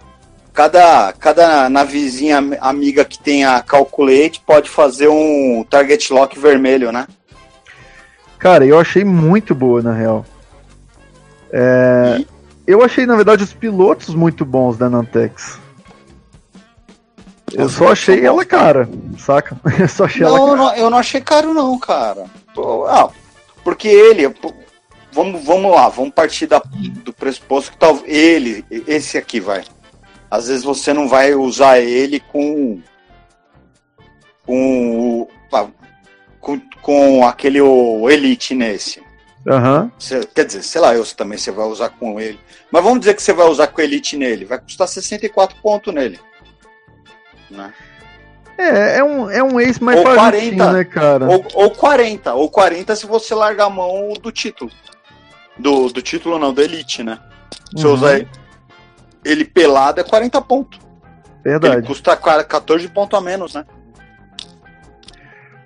cada, 0.52 1.12
cada 1.12 1.68
navezinha 1.68 2.38
amiga 2.60 3.04
que 3.04 3.18
tenha 3.18 3.60
Calculate 3.62 4.40
pode 4.46 4.70
fazer 4.70 5.08
um 5.08 5.66
Target 5.68 6.12
Lock 6.12 6.38
vermelho, 6.38 6.92
né? 6.92 7.06
Cara, 8.38 8.64
eu 8.64 8.78
achei 8.78 9.04
muito 9.04 9.54
boa, 9.54 9.82
na 9.82 9.92
real. 9.92 10.24
É, 11.52 12.18
e, 12.20 12.26
eu 12.66 12.82
achei, 12.82 13.06
na 13.06 13.16
verdade, 13.16 13.44
os 13.44 13.52
pilotos 13.52 14.14
muito 14.14 14.44
bons 14.44 14.76
da 14.76 14.88
Nantex. 14.88 15.58
Eu 17.52 17.68
só 17.70 17.92
achei 17.92 18.24
ela 18.24 18.44
cara, 18.44 18.88
saca? 19.18 19.56
Eu 19.78 19.88
só 19.88 20.04
achei 20.04 20.22
não, 20.22 20.36
ela 20.36 20.46
cara. 20.46 20.56
Não, 20.56 20.76
eu 20.76 20.90
não 20.90 20.98
achei 20.98 21.20
caro 21.20 21.52
não, 21.52 21.78
cara. 21.78 22.26
Ah, 22.88 23.08
porque 23.62 23.88
ele, 23.88 24.32
vamos, 25.12 25.44
vamos 25.44 25.72
lá, 25.72 25.88
vamos 25.88 26.14
partir 26.14 26.46
da, 26.46 26.62
do 27.04 27.12
pressuposto 27.12 27.72
que 27.72 27.78
talvez 27.78 28.04
ele, 28.06 28.64
esse 28.86 29.18
aqui 29.18 29.40
vai. 29.40 29.64
Às 30.30 30.48
vezes 30.48 30.64
você 30.64 30.92
não 30.92 31.08
vai 31.08 31.34
usar 31.34 31.78
ele 31.78 32.18
com 32.18 32.80
com 34.44 35.28
com, 36.40 36.60
com 36.82 37.26
aquele 37.26 37.60
o 37.60 38.08
Elite 38.10 38.54
nesse. 38.54 39.03
Aham. 39.48 39.90
Você- 39.98 40.26
quer 40.34 40.44
dizer, 40.46 40.62
sei 40.62 40.80
lá, 40.80 40.94
eu 40.94 41.04
também 41.14 41.36
você 41.38 41.50
vai 41.50 41.66
usar 41.66 41.90
com 41.90 42.18
ele. 42.18 42.40
Mas 42.70 42.82
vamos 42.82 43.00
dizer 43.00 43.14
que 43.14 43.22
você 43.22 43.32
vai 43.32 43.46
usar 43.46 43.66
com 43.66 43.80
Elite 43.80 44.16
nele. 44.16 44.44
Vai 44.44 44.58
custar 44.58 44.88
64 44.88 45.56
pontos 45.62 45.92
nele. 45.92 46.18
Né? 47.50 47.72
É, 48.56 48.98
é 48.98 49.04
um, 49.04 49.30
é 49.30 49.42
um 49.42 49.60
ace 49.60 49.82
mais 49.82 49.98
Ou 49.98 50.04
fajutinho, 50.04 50.56
40. 50.56 50.72
né, 50.72 50.84
cara? 50.84 51.28
Ou, 51.28 51.44
ou 51.54 51.70
40. 51.70 52.34
Ou 52.34 52.48
40 52.48 52.96
se 52.96 53.06
você 53.06 53.34
largar 53.34 53.66
a 53.66 53.70
mão 53.70 54.12
do 54.14 54.30
título. 54.32 54.70
Do, 55.58 55.88
do 55.88 56.00
título 56.02 56.38
não, 56.38 56.52
do 56.52 56.62
Elite, 56.62 57.02
né? 57.02 57.18
Se 57.76 57.84
eu 57.84 57.90
Uhum. 57.90 57.96
usar 57.96 58.14
ele, 58.16 58.28
ele 59.24 59.44
pelado 59.44 60.00
é 60.00 60.04
40 60.04 60.40
pontos. 60.40 60.78
Ele 61.44 61.58
Verdade. 61.58 61.86
custa 61.86 62.16
14 62.16 62.88
pontos 62.88 63.18
a 63.18 63.20
menos, 63.22 63.54
né? 63.54 63.64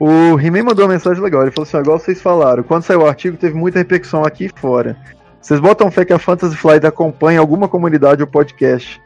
O 0.00 0.38
He-Man 0.38 0.62
mandou 0.64 0.84
uma 0.84 0.92
mensagem 0.92 1.22
legal. 1.22 1.42
Ele 1.42 1.50
falou 1.50 1.66
assim: 1.66 1.76
igual 1.78 1.98
vocês 1.98 2.20
falaram, 2.22 2.62
quando 2.62 2.84
saiu 2.84 3.00
o 3.00 3.06
artigo, 3.06 3.36
teve 3.36 3.54
muita 3.54 3.78
repercussão 3.78 4.22
aqui 4.24 4.46
e 4.46 4.60
fora. 4.60 4.96
Vocês 5.40 5.60
botam 5.60 5.90
fé 5.90 6.04
que 6.04 6.12
a 6.12 6.18
Fantasy 6.18 6.56
Flight 6.56 6.86
acompanha 6.86 7.40
alguma 7.40 7.68
comunidade 7.68 8.22
ou 8.22 8.28
podcast. 8.28 9.00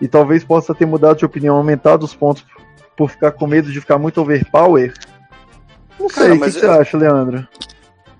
E 0.00 0.06
talvez 0.06 0.44
possa 0.44 0.74
ter 0.74 0.86
mudado 0.86 1.18
de 1.18 1.24
opinião, 1.24 1.56
aumentado 1.56 2.04
os 2.04 2.14
pontos 2.14 2.44
por 2.96 3.10
ficar 3.10 3.32
com 3.32 3.46
medo 3.46 3.70
de 3.70 3.80
ficar 3.80 3.98
muito 3.98 4.20
overpower? 4.20 4.92
Não 5.98 6.08
sei, 6.08 6.32
o 6.32 6.40
que 6.40 6.50
você 6.50 6.64
eu- 6.64 6.72
acha, 6.72 6.96
Leandro? 6.96 7.46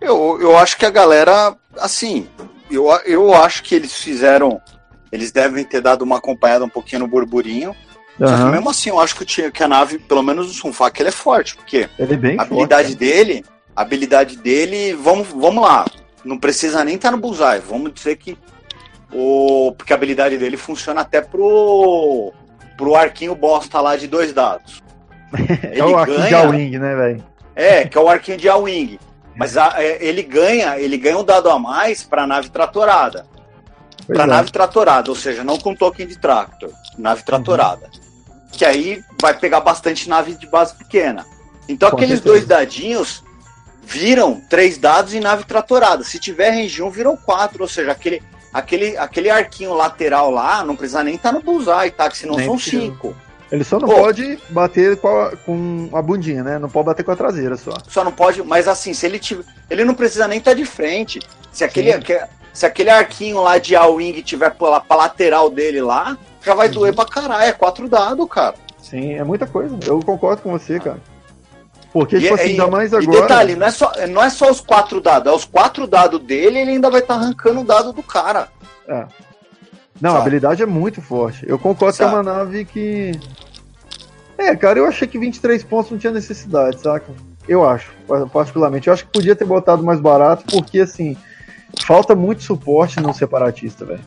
Eu, 0.00 0.38
eu 0.40 0.56
acho 0.56 0.76
que 0.76 0.86
a 0.86 0.90
galera, 0.90 1.56
assim, 1.78 2.28
eu, 2.70 2.86
eu 3.04 3.34
acho 3.34 3.62
que 3.62 3.74
eles 3.74 3.94
fizeram. 3.94 4.60
Eles 5.10 5.32
devem 5.32 5.64
ter 5.64 5.80
dado 5.80 6.02
uma 6.02 6.18
acompanhada 6.18 6.64
um 6.64 6.68
pouquinho 6.68 7.00
no 7.00 7.08
burburinho. 7.08 7.74
Aham. 8.20 8.50
mesmo 8.50 8.70
assim, 8.70 8.90
eu 8.90 8.98
acho 9.00 9.14
que, 9.16 9.22
o 9.22 9.26
ti- 9.26 9.50
que 9.52 9.62
a 9.62 9.68
nave, 9.68 9.98
pelo 9.98 10.22
menos 10.22 10.50
o 10.50 10.54
Sunfak, 10.54 11.00
ele 11.00 11.08
é 11.10 11.12
forte, 11.12 11.54
porque 11.56 11.88
Ele 11.98 12.14
é 12.14 12.16
bem 12.16 12.34
a 12.34 12.38
forte. 12.38 12.52
habilidade 12.52 12.94
dele, 12.96 13.44
a 13.76 13.82
habilidade 13.82 14.36
dele, 14.36 14.92
vamos, 14.94 15.28
vamos 15.28 15.62
lá, 15.62 15.84
não 16.24 16.36
precisa 16.38 16.84
nem 16.84 16.96
estar 16.96 17.10
no 17.12 17.18
bullseye, 17.18 17.60
vamos 17.60 17.92
dizer 17.94 18.16
que 18.16 18.36
o 19.12 19.72
porque 19.78 19.92
a 19.92 19.96
habilidade 19.96 20.36
dele 20.36 20.56
funciona 20.56 21.00
até 21.02 21.20
pro 21.20 22.32
pro 22.76 22.94
arquinho 22.94 23.34
bosta 23.34 23.80
lá 23.80 23.96
de 23.96 24.06
dois 24.06 24.32
dados. 24.32 24.82
É 25.72 25.84
o 25.84 25.96
Aki 25.96 26.12
de 26.28 26.34
Wing, 26.34 26.78
né, 26.78 26.94
velho? 26.94 27.24
É, 27.54 27.84
que 27.86 27.96
é 27.98 28.00
o 28.00 28.08
arquinho 28.08 28.36
de 28.38 28.48
A-Wing. 28.48 28.98
Mas 29.36 29.56
a- 29.56 29.74
é, 29.76 29.98
ele 30.04 30.22
ganha, 30.22 30.78
ele 30.78 30.96
ganha 30.96 31.18
um 31.18 31.24
dado 31.24 31.48
a 31.50 31.58
mais 31.58 32.02
para 32.02 32.26
nave 32.26 32.48
tratorada. 32.50 33.26
Para 34.06 34.24
é. 34.24 34.26
nave 34.26 34.50
tratorada, 34.50 35.10
ou 35.10 35.16
seja, 35.16 35.44
não 35.44 35.58
com 35.58 35.74
token 35.74 36.06
de 36.06 36.18
tractor, 36.18 36.70
nave 36.96 37.22
tratorada. 37.24 37.90
Que 38.52 38.64
aí 38.64 39.04
vai 39.20 39.38
pegar 39.38 39.60
bastante 39.60 40.08
nave 40.08 40.34
de 40.34 40.46
base 40.46 40.74
pequena. 40.74 41.26
Então 41.68 41.90
Com 41.90 41.96
aqueles 41.96 42.16
certeza. 42.18 42.34
dois 42.34 42.46
dadinhos 42.46 43.22
viram 43.82 44.40
três 44.48 44.78
dados 44.78 45.14
em 45.14 45.20
nave 45.20 45.44
tratorada. 45.44 46.02
Se 46.04 46.18
tiver 46.18 46.50
range 46.50 46.82
1, 46.82 46.90
viram 46.90 47.16
quatro, 47.16 47.62
ou 47.62 47.68
seja, 47.68 47.92
aquele 47.92 48.22
aquele 48.52 48.96
aquele 48.96 49.30
arquinho 49.30 49.74
lateral 49.74 50.30
lá 50.30 50.64
não 50.64 50.74
precisa 50.76 51.04
nem 51.04 51.14
estar 51.16 51.32
no 51.32 51.42
bullseye, 51.42 51.90
tá? 51.90 52.08
Que 52.08 52.16
senão 52.18 52.36
Nem 52.36 52.46
são 52.46 52.56
precisa. 52.56 52.82
cinco. 52.82 53.14
Ele 53.50 53.64
só 53.64 53.78
não 53.78 53.88
Pô. 53.88 53.94
pode 53.94 54.38
bater 54.50 54.96
com 54.98 55.08
a, 55.08 55.30
com 55.36 55.88
a 55.92 56.02
bundinha, 56.02 56.42
né? 56.44 56.58
Não 56.58 56.68
pode 56.68 56.86
bater 56.86 57.02
com 57.02 57.12
a 57.12 57.16
traseira 57.16 57.56
só. 57.56 57.72
Só 57.88 58.04
não 58.04 58.12
pode, 58.12 58.42
mas 58.42 58.68
assim, 58.68 58.92
se 58.92 59.06
ele 59.06 59.18
tiver, 59.18 59.44
ele 59.70 59.84
não 59.84 59.94
precisa 59.94 60.28
nem 60.28 60.38
estar 60.38 60.52
de 60.54 60.64
frente. 60.66 61.18
Se 61.50 61.64
aquele, 61.64 61.92
Sim. 61.92 62.18
se 62.52 62.66
aquele 62.66 62.90
arquinho 62.90 63.40
lá 63.42 63.56
de 63.58 63.74
A-Wing 63.74 64.20
tiver 64.22 64.50
pra, 64.50 64.80
pra 64.80 64.96
lateral 64.96 65.48
dele 65.48 65.80
lá, 65.80 66.18
já 66.44 66.54
vai 66.54 66.66
Uhum. 66.68 66.74
doer 66.74 66.94
pra 66.94 67.06
caralho. 67.06 67.44
É 67.44 67.52
quatro 67.52 67.88
dados, 67.88 68.28
cara. 68.28 68.54
Sim, 68.82 69.14
é 69.14 69.24
muita 69.24 69.46
coisa. 69.46 69.74
Eu 69.86 69.98
concordo 70.00 70.42
com 70.42 70.50
você, 70.52 70.78
cara. 70.78 71.00
Porque, 71.90 72.16
E, 72.16 72.20
tipo 72.20 72.34
assim, 72.34 72.48
e- 72.48 72.50
ainda 72.50 72.66
mais 72.66 72.92
e 72.92 72.96
agora. 72.96 73.22
detalhe, 73.22 73.56
não 73.56 73.66
é, 73.66 73.70
só, 73.70 73.92
não 74.10 74.22
é 74.22 74.28
só 74.28 74.50
os 74.50 74.60
quatro 74.60 75.00
dados, 75.00 75.32
é 75.32 75.34
os 75.34 75.44
quatro 75.46 75.86
dados 75.86 76.20
dele 76.20 76.58
ele 76.58 76.72
ainda 76.72 76.90
vai 76.90 77.00
estar 77.00 77.14
arrancando 77.14 77.60
o 77.60 77.64
dado 77.64 77.94
do 77.94 78.02
cara. 78.02 78.48
Não, 80.00 80.10
a 80.10 80.12
Sabe? 80.14 80.22
habilidade 80.22 80.62
é 80.62 80.66
muito 80.66 81.02
forte. 81.02 81.44
Eu 81.48 81.58
concordo 81.58 81.96
Sabe? 81.96 82.10
que 82.10 82.16
é 82.16 82.18
uma 82.18 82.22
nave 82.22 82.64
que. 82.64 83.12
É, 84.36 84.54
cara, 84.54 84.78
eu 84.78 84.86
achei 84.86 85.08
que 85.08 85.18
23 85.18 85.64
pontos 85.64 85.90
não 85.90 85.98
tinha 85.98 86.12
necessidade, 86.12 86.80
saca? 86.80 87.12
Eu 87.48 87.68
acho, 87.68 87.90
particularmente. 88.32 88.86
Eu 88.86 88.94
acho 88.94 89.04
que 89.04 89.12
podia 89.12 89.34
ter 89.34 89.44
botado 89.44 89.82
mais 89.82 89.98
barato, 89.98 90.44
porque, 90.46 90.80
assim, 90.80 91.16
falta 91.84 92.14
muito 92.14 92.42
suporte 92.42 93.00
no 93.00 93.12
separatista, 93.12 93.84
velho. 93.84 94.04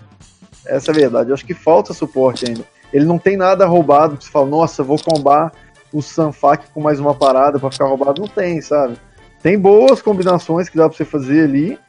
Essa 0.65 0.91
é 0.91 0.93
a 0.93 0.95
verdade. 0.95 1.29
Eu 1.31 1.33
acho 1.33 1.45
que 1.45 1.53
falta 1.53 1.93
suporte 1.93 2.45
ainda. 2.47 2.63
Ele 2.93 3.03
não 3.03 3.17
tem 3.17 3.35
nada 3.35 3.65
roubado 3.65 4.15
que 4.15 4.23
você 4.23 4.31
fala, 4.31 4.45
nossa, 4.45 4.83
vou 4.83 4.97
combar 5.01 5.51
o 5.91 6.01
Sanfac 6.01 6.69
com 6.73 6.79
mais 6.81 6.99
uma 6.99 7.13
parada 7.13 7.59
pra 7.59 7.71
ficar 7.71 7.85
roubado. 7.85 8.21
Não 8.21 8.27
tem, 8.27 8.61
sabe? 8.61 8.95
Tem 9.41 9.57
boas 9.59 10.01
combinações 10.01 10.69
que 10.69 10.77
dá 10.77 10.87
pra 10.87 10.95
você 10.95 11.03
fazer 11.03 11.45
ali, 11.45 11.79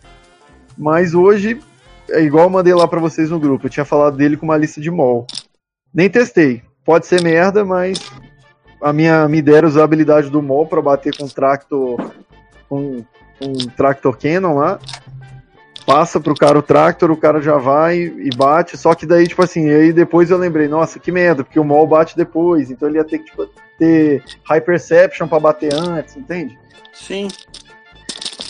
mas 0.76 1.14
hoje 1.14 1.60
é 2.12 2.22
igual 2.22 2.44
eu 2.44 2.50
mandei 2.50 2.74
lá 2.74 2.86
pra 2.86 3.00
vocês 3.00 3.30
no 3.30 3.40
grupo. 3.40 3.66
Eu 3.66 3.70
tinha 3.70 3.84
falado 3.84 4.16
dele 4.16 4.36
com 4.36 4.44
uma 4.46 4.56
lista 4.56 4.80
de 4.80 4.90
mol. 4.90 5.26
Nem 5.92 6.08
testei. 6.08 6.62
Pode 6.84 7.06
ser 7.06 7.22
merda, 7.22 7.64
mas 7.64 7.98
a 8.80 8.92
minha, 8.92 9.28
minha 9.28 9.38
ideia 9.38 9.58
era 9.58 9.66
usar 9.66 9.82
a 9.82 9.84
habilidade 9.84 10.30
do 10.30 10.42
mol 10.42 10.66
pra 10.66 10.82
bater 10.82 11.16
com 11.16 11.28
tractor. 11.28 12.12
Com 12.68 13.04
um 13.40 13.52
tractor 13.76 14.16
cannon 14.16 14.54
lá. 14.54 14.78
Passa 15.84 16.20
pro 16.20 16.34
cara 16.34 16.58
o 16.58 16.62
tractor, 16.62 17.10
o 17.10 17.16
cara 17.16 17.40
já 17.40 17.58
vai 17.58 17.98
e 17.98 18.30
bate. 18.36 18.76
Só 18.76 18.94
que 18.94 19.04
daí, 19.04 19.26
tipo 19.26 19.42
assim, 19.42 19.68
aí 19.68 19.92
depois 19.92 20.30
eu 20.30 20.38
lembrei, 20.38 20.68
nossa, 20.68 20.98
que 20.98 21.10
merda, 21.10 21.42
porque 21.42 21.58
o 21.58 21.64
mol 21.64 21.86
bate 21.86 22.16
depois. 22.16 22.70
Então 22.70 22.88
ele 22.88 22.98
ia 22.98 23.04
ter 23.04 23.18
que 23.18 23.24
tipo, 23.24 23.48
ter 23.78 24.22
high 24.44 24.60
perception 24.60 25.26
pra 25.26 25.40
bater 25.40 25.74
antes, 25.74 26.16
entende? 26.16 26.56
Sim. 26.92 27.28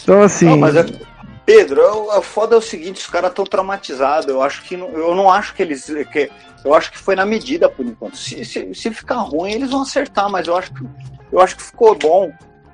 Então 0.03 0.21
assim. 0.21 0.47
Não, 0.47 0.59
mas 0.59 0.77
é- 0.77 1.12
Pedro, 1.57 2.11
a 2.11 2.23
foda 2.23 2.55
é 2.55 2.59
o 2.59 2.63
seguinte, 2.63 3.01
os 3.01 3.07
caras 3.07 3.31
estão 3.31 3.45
traumatizados. 3.45 4.27
Eu 4.29 4.41
acho 4.43 4.63
que 4.63 4.77
não- 4.77 4.89
eu 4.91 5.15
não 5.15 5.31
acho 5.31 5.55
que 5.55 5.63
eles. 5.63 5.85
Que, 6.11 6.31
eu 6.65 6.75
acho 6.75 6.91
que 6.91 6.99
foi 6.99 7.15
na 7.15 7.27
medida 7.27 7.69
por 7.69 7.85
enquanto. 7.85 8.17
Se, 8.17 8.45
se, 8.45 8.75
se 8.75 8.91
ficar 8.91 9.17
ruim, 9.17 9.53
eles 9.53 9.71
vão 9.71 9.83
acertar, 9.83 10.31
mas 10.31 10.47
eu 10.47 10.57
acho 10.57 10.73
que 10.73 10.83
eu 11.31 11.41
acho 11.41 11.57
que 11.57 11.63
ficou 11.63 11.95
bom. 11.95 12.33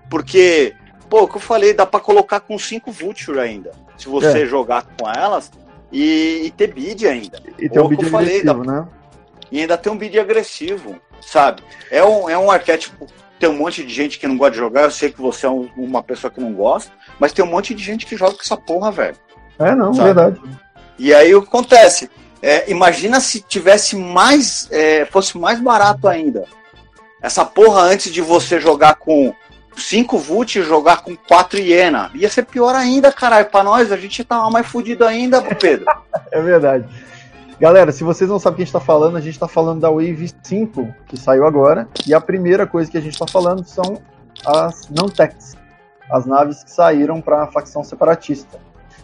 Porque, 0.09 0.75
pô, 1.11 1.23
o 1.23 1.29
que 1.29 1.37
eu 1.37 1.41
falei, 1.41 1.75
dá 1.75 1.85
pra 1.85 2.01
colocar 2.01 2.41
com 2.41 2.59
5 2.59 2.91
Vulture 2.93 3.39
ainda. 3.41 3.73
Se 3.97 4.09
você 4.09 4.47
jogar 4.47 4.85
com 4.97 5.09
elas 5.11 5.51
e, 5.93 6.43
e 6.45 6.51
ter 6.51 6.73
bid 6.73 7.07
ainda. 7.07 7.43
e 7.59 7.69
tem 7.69 7.83
um 7.83 7.87
o 7.87 7.89
que 7.89 7.95
eu 7.95 7.99
vídeo 7.99 8.11
falei, 8.11 8.41
agressivo, 8.41 8.65
né? 8.65 8.87
E 9.51 9.61
ainda 9.61 9.77
tem 9.77 9.93
um 9.93 9.99
bid 9.99 10.19
agressivo, 10.21 11.01
sabe? 11.21 11.63
É 11.91 12.05
um, 12.05 12.29
é 12.31 12.39
um 12.39 12.51
arquétipo. 12.51 13.07
Tem 13.39 13.49
um 13.49 13.57
monte 13.57 13.85
de 13.85 13.93
gente 13.93 14.19
que 14.19 14.27
não 14.27 14.37
gosta 14.37 14.53
de 14.53 14.59
jogar. 14.59 14.83
Eu 14.83 14.91
sei 14.91 15.11
que 15.11 15.21
você 15.21 15.47
é 15.47 15.51
um- 15.51 15.69
uma 15.77 16.03
pessoa 16.03 16.31
que 16.31 16.41
não 16.41 16.53
gosta, 16.53 16.91
mas 17.19 17.33
tem 17.33 17.45
um 17.45 17.49
monte 17.49 17.75
de 17.75 17.83
gente 17.83 18.05
que 18.07 18.17
joga 18.17 18.33
com 18.35 18.41
essa 18.43 18.57
porra, 18.57 18.91
velho. 18.91 19.17
É, 19.59 19.75
não, 19.75 19.93
Sabe? 19.95 20.07
verdade. 20.13 20.41
E 20.99 21.15
aí 21.15 21.35
o 21.35 21.43
que 21.43 21.49
acontece? 21.49 22.11
É, 22.43 22.71
imagina 22.71 23.21
se 23.21 23.41
tivesse 23.41 23.97
mais. 23.97 24.69
é, 24.71 25.05
fosse 25.07 25.37
mais 25.39 25.61
barato 25.61 26.09
ainda. 26.09 26.45
Essa 27.23 27.45
porra 27.45 27.83
antes 27.83 28.13
de 28.13 28.21
você 28.21 28.61
jogar 28.61 28.95
com 28.95 29.35
5 29.77 30.19
Vult 30.19 30.57
e 30.57 30.63
jogar 30.63 31.03
com 31.03 31.17
4 31.17 31.59
Iena. 31.59 32.11
Ia 32.15 32.29
ser 32.29 32.45
pior 32.45 32.75
ainda, 32.75 33.13
caralho. 33.13 33.47
Pra 33.47 33.63
nós, 33.65 33.91
a 33.91 33.97
gente 33.97 34.23
tava 34.25 34.49
mais 34.51 34.67
fudido 34.67 35.05
ainda, 35.05 35.41
Pedro. 35.43 35.87
É 36.33 36.41
verdade. 36.43 36.85
Galera, 37.61 37.91
se 37.91 38.05
vocês 38.05 38.31
não 38.31 38.39
sabem 38.39 38.55
o 38.55 38.57
que 38.57 38.63
a 38.63 38.65
gente 38.67 38.73
tá 38.73 38.81
falando, 38.81 39.17
a 39.17 39.21
gente 39.21 39.37
tá 39.37 39.49
falando 39.49 39.81
da 39.81 39.91
Wave 39.91 40.31
5, 40.45 40.95
que 41.09 41.17
saiu 41.17 41.45
agora. 41.45 41.89
E 42.07 42.15
a 42.15 42.21
primeira 42.21 42.69
coisa 42.69 42.89
que 42.89 42.97
a 42.97 43.01
gente 43.01 43.19
tá 43.19 43.27
falando 43.27 43.65
são 43.65 43.99
as 44.47 44.89
Nantex, 44.89 45.57
as 46.09 46.25
naves 46.25 46.63
que 46.63 46.71
saíram 46.71 47.21
para 47.21 47.43
a 47.43 47.47
facção 47.49 47.83
separatista. 47.83 48.61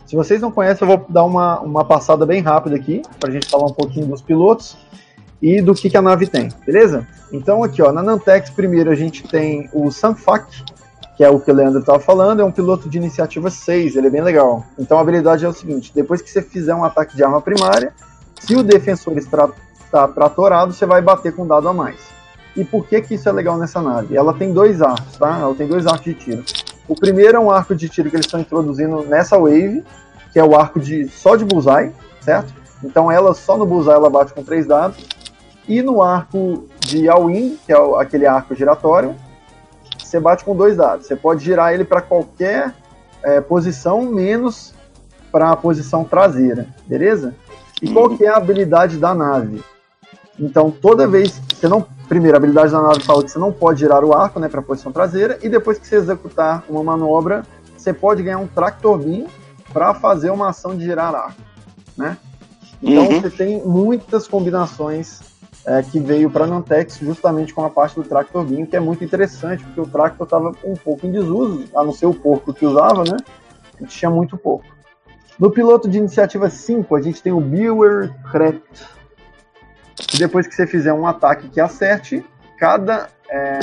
Se 0.06 0.14
vocês 0.14 0.40
não 0.40 0.52
conhecem, 0.52 0.88
eu 0.88 0.96
vou 0.96 1.04
dar 1.08 1.24
uma, 1.24 1.58
uma 1.60 1.84
passada 1.84 2.24
bem 2.24 2.42
rápida 2.42 2.76
aqui, 2.76 3.02
pra 3.18 3.28
gente 3.32 3.48
falar 3.48 3.66
um 3.66 3.72
pouquinho 3.72 4.06
dos 4.06 4.22
pilotos 4.22 4.76
e 5.42 5.60
do 5.60 5.74
que, 5.74 5.90
que 5.90 5.96
a 5.96 6.02
nave 6.02 6.28
tem, 6.28 6.48
beleza? 6.64 7.08
Então 7.32 7.64
aqui, 7.64 7.82
ó, 7.82 7.90
na 7.90 8.04
Nantex 8.04 8.50
primeiro 8.50 8.88
a 8.88 8.94
gente 8.94 9.24
tem 9.24 9.68
o 9.72 9.90
Sanfac, 9.90 10.46
que 11.16 11.24
é 11.24 11.28
o 11.28 11.40
que 11.40 11.50
o 11.50 11.54
Leandro 11.54 11.80
estava 11.80 11.98
falando, 11.98 12.40
é 12.40 12.44
um 12.44 12.52
piloto 12.52 12.88
de 12.88 12.98
iniciativa 12.98 13.50
6, 13.50 13.96
ele 13.96 14.06
é 14.06 14.10
bem 14.10 14.22
legal. 14.22 14.64
Então 14.78 14.96
a 14.96 15.00
habilidade 15.00 15.44
é 15.44 15.48
o 15.48 15.52
seguinte, 15.52 15.90
depois 15.92 16.22
que 16.22 16.30
você 16.30 16.40
fizer 16.40 16.74
um 16.74 16.84
ataque 16.84 17.16
de 17.16 17.24
arma 17.24 17.40
primária, 17.40 17.92
se 18.44 18.54
o 18.54 18.62
defensor 18.62 19.16
está, 19.16 19.48
está 19.84 20.06
tratorado, 20.06 20.72
você 20.72 20.84
vai 20.84 21.00
bater 21.00 21.34
com 21.34 21.42
um 21.42 21.46
dado 21.46 21.68
a 21.68 21.72
mais. 21.72 22.00
E 22.54 22.64
por 22.64 22.86
que 22.86 23.00
que 23.00 23.14
isso 23.14 23.28
é 23.28 23.32
legal 23.32 23.56
nessa 23.56 23.80
nave? 23.80 24.16
Ela 24.16 24.34
tem 24.34 24.52
dois 24.52 24.82
arcos, 24.82 25.16
tá? 25.16 25.38
Ela 25.38 25.54
tem 25.54 25.66
dois 25.66 25.86
arcos 25.86 26.04
de 26.04 26.14
tiro. 26.14 26.44
O 26.86 26.94
primeiro 26.94 27.38
é 27.38 27.40
um 27.40 27.50
arco 27.50 27.74
de 27.74 27.88
tiro 27.88 28.10
que 28.10 28.16
eles 28.16 28.26
estão 28.26 28.38
introduzindo 28.38 29.02
nessa 29.04 29.38
wave, 29.38 29.82
que 30.32 30.38
é 30.38 30.44
o 30.44 30.54
arco 30.54 30.78
de 30.78 31.08
só 31.08 31.36
de 31.36 31.44
bullseye, 31.44 31.90
certo? 32.20 32.52
Então 32.82 33.10
ela 33.10 33.34
só 33.34 33.56
no 33.56 33.64
bullseye 33.64 33.94
ela 33.94 34.10
bate 34.10 34.34
com 34.34 34.44
três 34.44 34.66
dados. 34.66 34.98
E 35.66 35.80
no 35.80 36.02
arco 36.02 36.68
de 36.80 37.08
all-in, 37.08 37.58
que 37.64 37.72
é 37.72 37.76
aquele 37.98 38.26
arco 38.26 38.54
giratório, 38.54 39.16
você 39.98 40.20
bate 40.20 40.44
com 40.44 40.54
dois 40.54 40.76
dados. 40.76 41.06
Você 41.06 41.16
pode 41.16 41.42
girar 41.42 41.72
ele 41.72 41.84
para 41.84 42.02
qualquer 42.02 42.74
é, 43.22 43.40
posição, 43.40 44.02
menos 44.02 44.74
para 45.32 45.50
a 45.50 45.56
posição 45.56 46.04
traseira, 46.04 46.68
beleza? 46.86 47.34
E 47.82 47.92
qual 47.92 48.16
que 48.16 48.24
é 48.24 48.28
a 48.28 48.36
habilidade 48.36 48.98
da 48.98 49.14
nave? 49.14 49.62
Então, 50.38 50.70
toda 50.70 51.06
vez 51.06 51.38
que 51.48 51.56
você 51.56 51.68
não. 51.68 51.86
Primeiro, 52.08 52.36
a 52.36 52.38
habilidade 52.38 52.72
da 52.72 52.82
nave 52.82 53.00
fala 53.02 53.22
que 53.22 53.30
você 53.30 53.38
não 53.38 53.52
pode 53.52 53.80
girar 53.80 54.04
o 54.04 54.12
arco 54.12 54.38
né, 54.38 54.48
para 54.48 54.60
a 54.60 54.62
posição 54.62 54.92
traseira, 54.92 55.38
e 55.42 55.48
depois 55.48 55.78
que 55.78 55.86
você 55.86 55.96
executar 55.96 56.64
uma 56.68 56.82
manobra, 56.82 57.44
você 57.76 57.92
pode 57.92 58.22
ganhar 58.22 58.38
um 58.38 58.46
Tractor 58.46 58.98
Beam 58.98 59.26
para 59.72 59.94
fazer 59.94 60.30
uma 60.30 60.48
ação 60.50 60.76
de 60.76 60.84
girar 60.84 61.14
arco, 61.14 61.40
né? 61.96 62.16
Então 62.82 63.04
Uhum. 63.04 63.20
você 63.20 63.30
tem 63.30 63.62
muitas 63.64 64.28
combinações 64.28 65.20
é, 65.66 65.82
que 65.82 65.98
veio 65.98 66.30
para 66.30 66.46
Nantex 66.46 66.98
justamente 66.98 67.54
com 67.54 67.64
a 67.64 67.70
parte 67.70 67.96
do 67.96 68.02
Tractor 68.02 68.44
Beam, 68.44 68.66
que 68.66 68.76
é 68.76 68.80
muito 68.80 69.02
interessante, 69.02 69.64
porque 69.64 69.80
o 69.80 69.86
Tractor 69.86 70.24
estava 70.24 70.52
um 70.62 70.74
pouco 70.74 71.06
em 71.06 71.10
desuso, 71.12 71.64
a 71.74 71.82
não 71.82 71.92
ser 71.92 72.06
o 72.06 72.14
porco 72.14 72.52
que 72.52 72.66
usava, 72.66 73.02
né? 73.04 73.16
A 73.76 73.82
gente 73.82 73.96
tinha 73.96 74.10
muito 74.10 74.36
pouco. 74.36 74.66
No 75.38 75.50
piloto 75.50 75.88
de 75.88 75.98
iniciativa 75.98 76.48
5, 76.48 76.94
a 76.96 77.02
gente 77.02 77.22
tem 77.22 77.32
o 77.32 77.40
Buer 77.40 78.12
Kret. 78.30 78.62
E 80.14 80.18
depois 80.18 80.46
que 80.46 80.54
você 80.54 80.66
fizer 80.66 80.92
um 80.92 81.06
ataque 81.06 81.48
que 81.48 81.60
acerte, 81.60 82.24
cada, 82.58 83.08
é, 83.28 83.58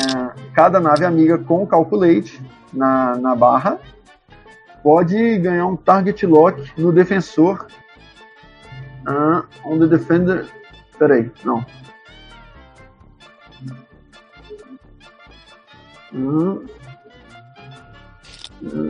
cada 0.53 0.79
nave 0.79 1.05
amiga 1.05 1.37
com 1.37 1.65
Calculate 1.65 2.41
na, 2.73 3.15
na 3.17 3.35
barra 3.35 3.79
pode 4.83 5.37
ganhar 5.39 5.65
um 5.67 5.75
Target 5.77 6.25
Lock 6.25 6.71
no 6.77 6.91
defensor. 6.91 7.67
Ah, 9.05 9.43
on 9.65 9.79
the 9.79 9.87
Defender. 9.87 10.47
Peraí, 10.99 11.31
não. 11.43 11.65
Hum, 16.13 16.65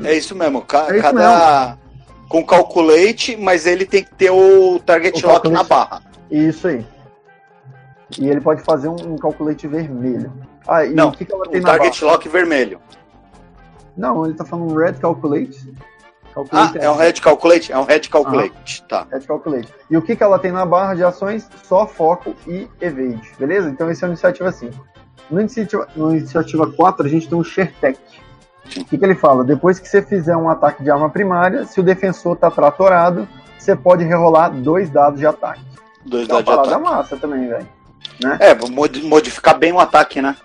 É 0.03 0.15
isso 0.17 0.35
mesmo. 0.35 0.61
ca- 0.63 0.88
É 0.89 0.93
isso 0.97 1.01
cada. 1.03 1.77
Com 2.31 2.45
calculate, 2.45 3.35
mas 3.35 3.65
ele 3.65 3.85
tem 3.85 4.03
que 4.05 4.15
ter 4.15 4.31
o 4.31 4.79
target 4.79 5.25
O 5.25 5.27
lock 5.29 5.50
na 5.50 5.63
barra. 5.63 6.01
Isso 6.29 6.65
aí. 6.67 6.85
E 8.17 8.29
ele 8.29 8.39
pode 8.39 8.61
fazer 8.61 8.88
um, 8.88 8.95
um 8.95 9.17
calculate 9.17 9.67
vermelho. 9.67 10.31
Ah, 10.65 10.85
e 10.85 10.93
Não, 10.93 11.09
o 11.09 11.11
que, 11.11 11.25
que 11.25 11.33
ela 11.33 11.43
O 11.45 11.50
tem 11.50 11.59
na 11.59 11.67
target 11.67 12.00
barra? 12.00 12.13
lock 12.13 12.29
vermelho. 12.29 12.79
Não, 13.97 14.25
ele 14.25 14.33
tá 14.33 14.45
falando 14.45 14.73
red 14.73 14.93
calculate. 14.93 15.73
Ah, 16.29 16.33
calculate 16.35 16.77
é 16.79 16.89
um 16.89 16.95
red 16.95 17.13
calculate? 17.13 17.71
É 17.73 17.77
um 17.77 17.83
red 17.83 18.00
calculate. 18.00 18.83
Tá. 18.88 19.05
red 19.11 19.19
calculate. 19.21 19.73
E 19.89 19.97
o 19.97 20.01
que, 20.01 20.15
que 20.15 20.23
ela 20.23 20.39
tem 20.39 20.53
na 20.53 20.65
barra 20.65 20.95
de 20.95 21.03
ações? 21.03 21.50
Só 21.63 21.85
foco 21.85 22.33
e 22.47 22.69
evade, 22.79 23.29
beleza? 23.38 23.69
Então 23.69 23.91
esse 23.91 24.05
é 24.05 24.07
o 24.07 24.09
iniciativa 24.09 24.50
5. 24.53 24.88
No 25.29 25.41
iniciativa, 25.41 25.85
no 25.97 26.15
iniciativa 26.15 26.71
4, 26.71 27.05
a 27.05 27.09
gente 27.09 27.27
tem 27.27 27.38
o 27.38 27.43
Shertech. 27.43 28.00
O 28.77 28.85
que, 28.85 28.97
que 28.97 29.03
ele 29.05 29.15
fala? 29.15 29.43
Depois 29.43 29.79
que 29.79 29.87
você 29.87 30.01
fizer 30.01 30.35
um 30.35 30.49
ataque 30.49 30.83
de 30.83 30.89
arma 30.89 31.09
primária, 31.09 31.65
se 31.65 31.79
o 31.79 31.83
defensor 31.83 32.35
tá 32.37 32.49
tratorado, 32.49 33.27
você 33.57 33.75
pode 33.75 34.03
rerolar 34.03 34.51
dois 34.51 34.89
dados 34.89 35.19
de 35.19 35.25
ataque. 35.25 35.61
Dois 36.05 36.27
É 36.29 36.33
uma 36.33 36.41
dados 36.43 36.67
de 36.67 36.73
ataque. 36.73 36.89
massa 36.89 37.17
também, 37.17 37.47
velho. 37.47 37.67
É, 38.39 38.55
vou 38.55 38.69
mod- 38.71 39.03
modificar 39.03 39.57
bem 39.57 39.71
o 39.73 39.79
ataque, 39.79 40.21
né? 40.21 40.35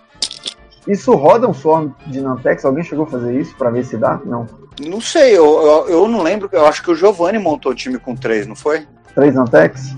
Isso 0.87 1.12
roda 1.14 1.49
um 1.49 1.54
Swarm 1.54 1.90
de 2.06 2.21
Nantex? 2.21 2.64
Alguém 2.64 2.85
chegou 2.85 3.04
a 3.06 3.09
fazer 3.09 3.38
isso 3.40 3.54
pra 3.56 3.71
ver 3.71 3.85
se 3.85 3.97
dá? 3.97 4.21
Não. 4.25 4.47
Não 4.80 5.01
sei, 5.01 5.37
eu, 5.37 5.44
eu, 5.44 5.88
eu 5.88 6.09
não 6.09 6.22
lembro. 6.22 6.48
Eu 6.53 6.66
acho 6.66 6.83
que 6.83 6.90
o 6.90 6.94
Giovanni 6.94 7.38
montou 7.38 7.72
o 7.72 7.74
time 7.74 7.98
com 7.98 8.14
três, 8.14 8.46
não 8.46 8.55
foi? 8.55 8.87
Três 9.14 9.35
Nantex? 9.35 9.94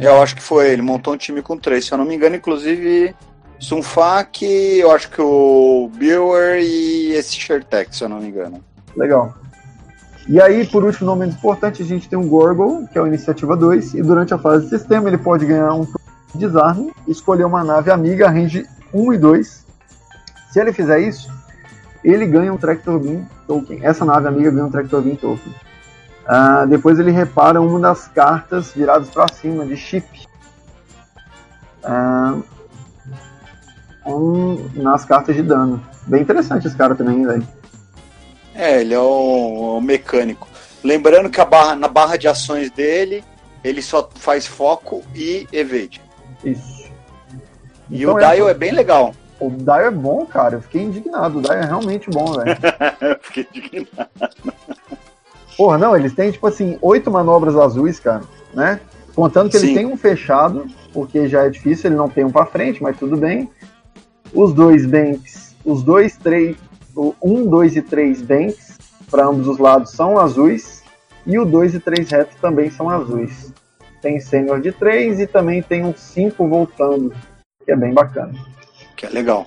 Eu 0.00 0.20
acho 0.22 0.34
que 0.34 0.42
foi, 0.42 0.70
ele 0.70 0.82
montou 0.82 1.14
um 1.14 1.16
time 1.16 1.42
com 1.42 1.56
três. 1.56 1.84
Se 1.86 1.92
eu 1.92 1.98
não 1.98 2.04
me 2.04 2.14
engano, 2.14 2.34
inclusive, 2.34 3.14
Sunfak, 3.62 4.44
eu 4.44 4.90
acho 4.90 5.08
que 5.08 5.22
o 5.22 5.88
Brewer 5.94 6.60
e 6.60 7.12
esse 7.12 7.36
Shertek, 7.36 7.94
se 7.94 8.02
eu 8.02 8.08
não 8.08 8.18
me 8.18 8.26
engano. 8.26 8.62
Legal. 8.96 9.34
E 10.28 10.40
aí, 10.40 10.66
por 10.66 10.84
último, 10.84 11.06
não 11.06 11.14
menos 11.14 11.36
importante, 11.36 11.80
a 11.80 11.86
gente 11.86 12.08
tem 12.08 12.18
o 12.18 12.26
Gorgle, 12.26 12.88
que 12.88 12.98
é 12.98 13.00
o 13.00 13.06
Iniciativa 13.06 13.56
2, 13.56 13.94
e 13.94 14.02
durante 14.02 14.34
a 14.34 14.38
fase 14.38 14.64
de 14.64 14.70
sistema 14.70 15.08
ele 15.08 15.16
pode 15.16 15.46
ganhar 15.46 15.72
um 15.74 15.84
de 15.84 15.92
desarme 16.34 16.92
escolher 17.06 17.44
uma 17.44 17.62
nave 17.62 17.90
amiga, 17.92 18.28
range 18.28 18.66
1 18.92 19.12
e 19.12 19.18
2. 19.18 19.66
Se 20.50 20.60
ele 20.60 20.72
fizer 20.72 20.98
isso, 20.98 21.32
ele 22.02 22.26
ganha 22.26 22.52
um 22.52 22.58
Tractor 22.58 22.98
Beam 22.98 23.24
Token. 23.46 23.78
Essa 23.82 24.04
nave 24.04 24.26
amiga 24.26 24.50
ganha 24.50 24.64
um 24.64 24.70
Tractor 24.70 25.02
Beam 25.02 25.14
Token. 25.14 25.54
Ah, 26.26 26.64
depois 26.66 26.98
ele 26.98 27.12
repara 27.12 27.60
uma 27.60 27.78
das 27.78 28.08
cartas 28.08 28.72
viradas 28.72 29.08
para 29.08 29.32
cima, 29.32 29.64
de 29.64 29.76
chip. 29.76 30.26
Ah, 31.84 32.38
um, 34.06 34.68
nas 34.74 35.04
cartas 35.04 35.34
de 35.36 35.42
dano. 35.42 35.82
Bem 36.06 36.22
interessante 36.22 36.66
esse 36.66 36.76
cara 36.76 36.94
também, 36.94 37.24
velho. 37.24 37.46
É, 38.54 38.80
ele 38.80 38.94
é 38.94 38.98
o, 38.98 39.76
o 39.78 39.80
mecânico. 39.80 40.46
Lembrando 40.84 41.30
que 41.30 41.40
a 41.40 41.44
barra, 41.44 41.74
na 41.76 41.88
barra 41.88 42.16
de 42.16 42.26
ações 42.28 42.70
dele, 42.70 43.24
ele 43.62 43.80
só 43.80 44.08
faz 44.16 44.46
foco 44.46 45.02
e 45.14 45.46
evade. 45.52 46.00
Isso. 46.44 46.82
E 47.88 48.02
Então 48.02 48.14
o 48.14 48.18
essa- 48.18 48.34
Dial 48.34 48.48
é 48.48 48.54
bem 48.54 48.72
legal. 48.72 49.14
O 49.40 49.50
Dio 49.50 49.72
é 49.74 49.90
bom, 49.90 50.24
cara. 50.26 50.56
Eu 50.56 50.62
fiquei 50.62 50.82
indignado. 50.82 51.38
O 51.38 51.42
Dio 51.42 51.52
é 51.52 51.64
realmente 51.64 52.10
bom, 52.10 52.32
velho. 52.32 52.56
Fiquei 53.22 53.46
indignado. 53.54 54.08
Porra, 55.56 55.78
não, 55.78 55.96
eles 55.96 56.12
têm, 56.14 56.30
tipo 56.30 56.46
assim, 56.46 56.78
oito 56.80 57.10
manobras 57.10 57.56
azuis, 57.56 57.98
cara, 58.00 58.22
né? 58.54 58.80
Contando 59.14 59.50
que 59.50 59.58
Sim. 59.58 59.66
ele 59.68 59.74
tem 59.76 59.86
um 59.86 59.96
fechado, 59.96 60.66
porque 60.92 61.28
já 61.28 61.44
é 61.44 61.50
difícil, 61.50 61.88
ele 61.90 61.96
não 61.96 62.08
tem 62.08 62.24
um 62.24 62.30
pra 62.30 62.46
frente, 62.46 62.82
mas 62.82 62.96
tudo 62.96 63.16
bem. 63.16 63.50
Os 64.34 64.52
dois 64.52 64.86
banks, 64.86 65.54
os 65.64 65.82
dois, 65.82 66.16
três, 66.16 66.56
o 66.94 67.14
um, 67.22 67.46
dois 67.46 67.76
e 67.76 67.82
três 67.82 68.22
banks, 68.22 68.78
para 69.10 69.26
ambos 69.26 69.46
os 69.46 69.58
lados, 69.58 69.92
são 69.92 70.18
azuis. 70.18 70.82
E 71.26 71.38
o 71.38 71.44
dois 71.44 71.74
e 71.74 71.80
três 71.80 72.10
retos 72.10 72.36
também 72.40 72.70
são 72.70 72.88
azuis. 72.88 73.52
Tem 74.00 74.18
sênior 74.18 74.60
de 74.60 74.72
três 74.72 75.20
e 75.20 75.26
também 75.26 75.62
tem 75.62 75.84
um 75.84 75.94
cinco 75.94 76.48
voltando, 76.48 77.14
que 77.64 77.70
é 77.70 77.76
bem 77.76 77.94
bacana. 77.94 78.32
Que 78.96 79.06
é 79.06 79.08
legal. 79.08 79.46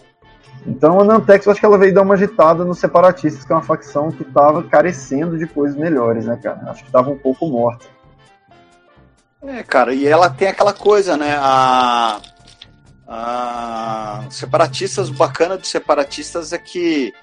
Então 0.65 0.99
a 0.99 1.03
Nantex, 1.03 1.45
eu 1.45 1.51
acho 1.51 1.59
que 1.59 1.65
ela 1.65 1.77
veio 1.77 1.93
dar 1.93 2.01
uma 2.01 2.15
agitada 2.15 2.63
nos 2.63 2.79
separatistas, 2.79 3.43
que 3.43 3.51
é 3.51 3.55
uma 3.55 3.61
facção 3.61 4.11
que 4.11 4.23
estava 4.23 4.63
carecendo 4.63 5.37
de 5.37 5.45
coisas 5.45 5.77
melhores, 5.77 6.25
né, 6.25 6.39
cara? 6.41 6.71
Acho 6.71 6.81
que 6.81 6.89
estava 6.89 7.09
um 7.09 7.17
pouco 7.17 7.47
morta. 7.47 7.85
É, 9.43 9.61
cara, 9.61 9.93
e 9.93 10.07
ela 10.07 10.29
tem 10.29 10.47
aquela 10.47 10.73
coisa, 10.73 11.15
né? 11.15 11.35
A, 11.37 12.19
a 13.07 14.23
separatistas, 14.29 15.09
o 15.09 15.13
bacana 15.13 15.57
dos 15.57 15.69
separatistas 15.69 16.51
é 16.53 16.57
que 16.57 17.13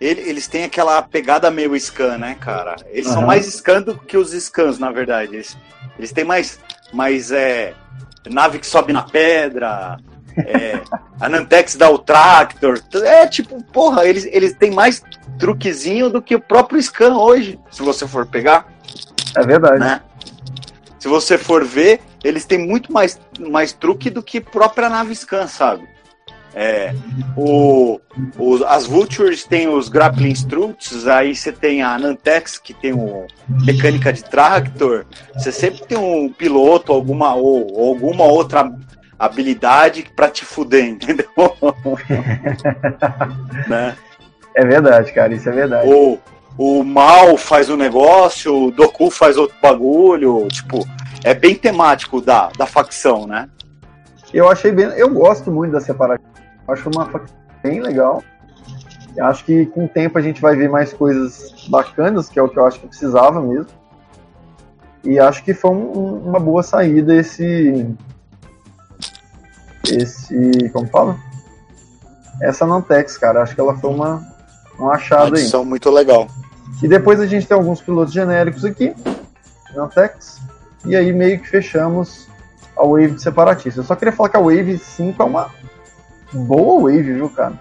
ele- 0.00 0.20
eles 0.22 0.46
têm 0.46 0.64
aquela 0.64 1.00
pegada 1.02 1.50
meio 1.50 1.74
scan, 1.78 2.18
né, 2.18 2.36
cara? 2.40 2.76
Eles 2.86 3.06
são 3.06 3.18
Aham. 3.18 3.26
mais 3.26 3.46
scan 3.46 3.82
do 3.82 3.96
que 3.98 4.16
os 4.16 4.30
scans, 4.32 4.78
na 4.78 4.90
verdade. 4.90 5.34
Eles, 5.34 5.56
eles 5.98 6.12
têm 6.12 6.24
mais, 6.24 6.58
mais 6.92 7.30
é, 7.32 7.74
nave 8.28 8.58
que 8.58 8.66
sobe 8.66 8.92
na 8.92 9.02
pedra, 9.02 9.96
é, 10.36 10.80
a 11.20 11.28
Nantex 11.28 11.74
dá 11.76 11.90
o 11.90 11.98
tractor. 11.98 12.80
É 13.04 13.26
tipo, 13.26 13.62
porra, 13.64 14.04
eles, 14.06 14.24
eles 14.26 14.52
têm 14.54 14.70
mais 14.70 15.02
truquezinho 15.38 16.10
do 16.10 16.20
que 16.22 16.34
o 16.34 16.40
próprio 16.40 16.80
scan 16.82 17.16
hoje, 17.16 17.58
se 17.70 17.82
você 17.82 18.06
for 18.06 18.26
pegar 18.26 18.66
É 19.36 19.42
verdade. 19.44 19.78
né? 19.80 20.00
Se 20.98 21.06
você 21.06 21.38
for 21.38 21.64
ver, 21.64 22.00
eles 22.24 22.44
têm 22.44 22.58
muito 22.58 22.92
mais, 22.92 23.20
mais 23.38 23.72
truque 23.72 24.10
do 24.10 24.22
que 24.22 24.40
própria 24.40 24.88
nave 24.88 25.14
scan, 25.14 25.46
sabe? 25.46 25.86
É, 26.54 26.92
o, 27.36 28.00
o- 28.38 28.64
as 28.66 28.86
Vultures 28.86 29.44
têm 29.44 29.68
os 29.68 29.88
Grappling 29.88 30.32
Struts, 30.32 31.06
aí 31.06 31.36
você 31.36 31.52
tem 31.52 31.82
a 31.82 31.96
Nantex, 31.98 32.58
que 32.58 32.74
tem 32.74 32.92
o 32.92 33.26
mecânica 33.64 34.12
de 34.12 34.24
tractor, 34.24 35.04
você 35.34 35.52
sempre 35.52 35.84
tem 35.86 35.98
um 35.98 36.32
piloto 36.32 36.92
alguma, 36.92 37.34
ou, 37.34 37.70
ou 37.72 37.88
alguma 37.90 38.24
outra 38.24 38.72
habilidade 39.18 40.06
pra 40.16 40.28
te 40.28 40.44
fuder, 40.44 40.84
entendeu? 40.88 41.28
né? 43.68 43.96
É 44.54 44.64
verdade, 44.64 45.12
cara, 45.12 45.32
isso 45.34 45.48
é 45.48 45.52
verdade. 45.52 45.88
Ou 45.88 46.20
o 46.56 46.82
Mal 46.82 47.36
faz 47.36 47.70
um 47.70 47.76
negócio, 47.76 48.66
o 48.66 48.70
Doku 48.72 49.10
faz 49.10 49.36
outro 49.36 49.56
bagulho, 49.62 50.48
tipo, 50.48 50.84
é 51.24 51.34
bem 51.34 51.54
temático 51.54 52.20
da, 52.20 52.50
da 52.56 52.66
facção, 52.66 53.26
né? 53.26 53.48
Eu 54.32 54.48
achei 54.50 54.70
bem. 54.70 54.86
Eu 54.86 55.10
gosto 55.12 55.50
muito 55.50 55.72
da 55.72 55.80
separação. 55.80 56.24
Acho 56.68 56.90
uma 56.90 57.06
facção 57.06 57.36
bem 57.62 57.80
legal. 57.80 58.22
Acho 59.20 59.44
que 59.44 59.66
com 59.66 59.86
o 59.86 59.88
tempo 59.88 60.18
a 60.18 60.20
gente 60.20 60.40
vai 60.40 60.54
ver 60.54 60.68
mais 60.68 60.92
coisas 60.92 61.66
bacanas, 61.68 62.28
que 62.28 62.38
é 62.38 62.42
o 62.42 62.48
que 62.48 62.58
eu 62.58 62.66
acho 62.66 62.78
que 62.80 62.86
precisava 62.86 63.40
mesmo. 63.40 63.66
E 65.02 65.18
acho 65.18 65.42
que 65.42 65.54
foi 65.54 65.70
um- 65.70 66.22
uma 66.28 66.38
boa 66.38 66.62
saída 66.62 67.14
esse. 67.14 67.86
Esse. 69.90 70.68
Como 70.72 70.86
fala? 70.88 71.16
Essa 72.42 72.66
Nantex, 72.66 73.16
cara. 73.16 73.42
Acho 73.42 73.54
que 73.54 73.60
ela 73.60 73.76
foi 73.78 73.90
uma, 73.90 74.22
um 74.78 74.84
Uma 74.84 74.94
achado 74.94 75.34
aí. 75.34 75.40
edição 75.42 75.64
muito 75.64 75.90
legal. 75.90 76.28
E 76.82 76.86
depois 76.86 77.18
a 77.20 77.26
gente 77.26 77.46
tem 77.46 77.56
alguns 77.56 77.80
pilotos 77.80 78.12
genéricos 78.12 78.64
aqui, 78.64 78.94
Nantex, 79.74 80.40
e 80.88 80.96
aí 80.96 81.12
meio 81.12 81.38
que 81.40 81.48
fechamos 81.48 82.26
a 82.76 82.82
Wave 82.84 83.10
de 83.12 83.22
separatista. 83.22 83.80
Eu 83.80 83.84
só 83.84 83.94
queria 83.94 84.12
falar 84.12 84.28
que 84.28 84.36
a 84.36 84.40
Wave 84.40 84.78
5 84.78 85.22
é 85.22 85.26
uma 85.26 85.50
boa 86.32 86.82
Wave, 86.82 87.12
viu, 87.14 87.30
cara? 87.30 87.54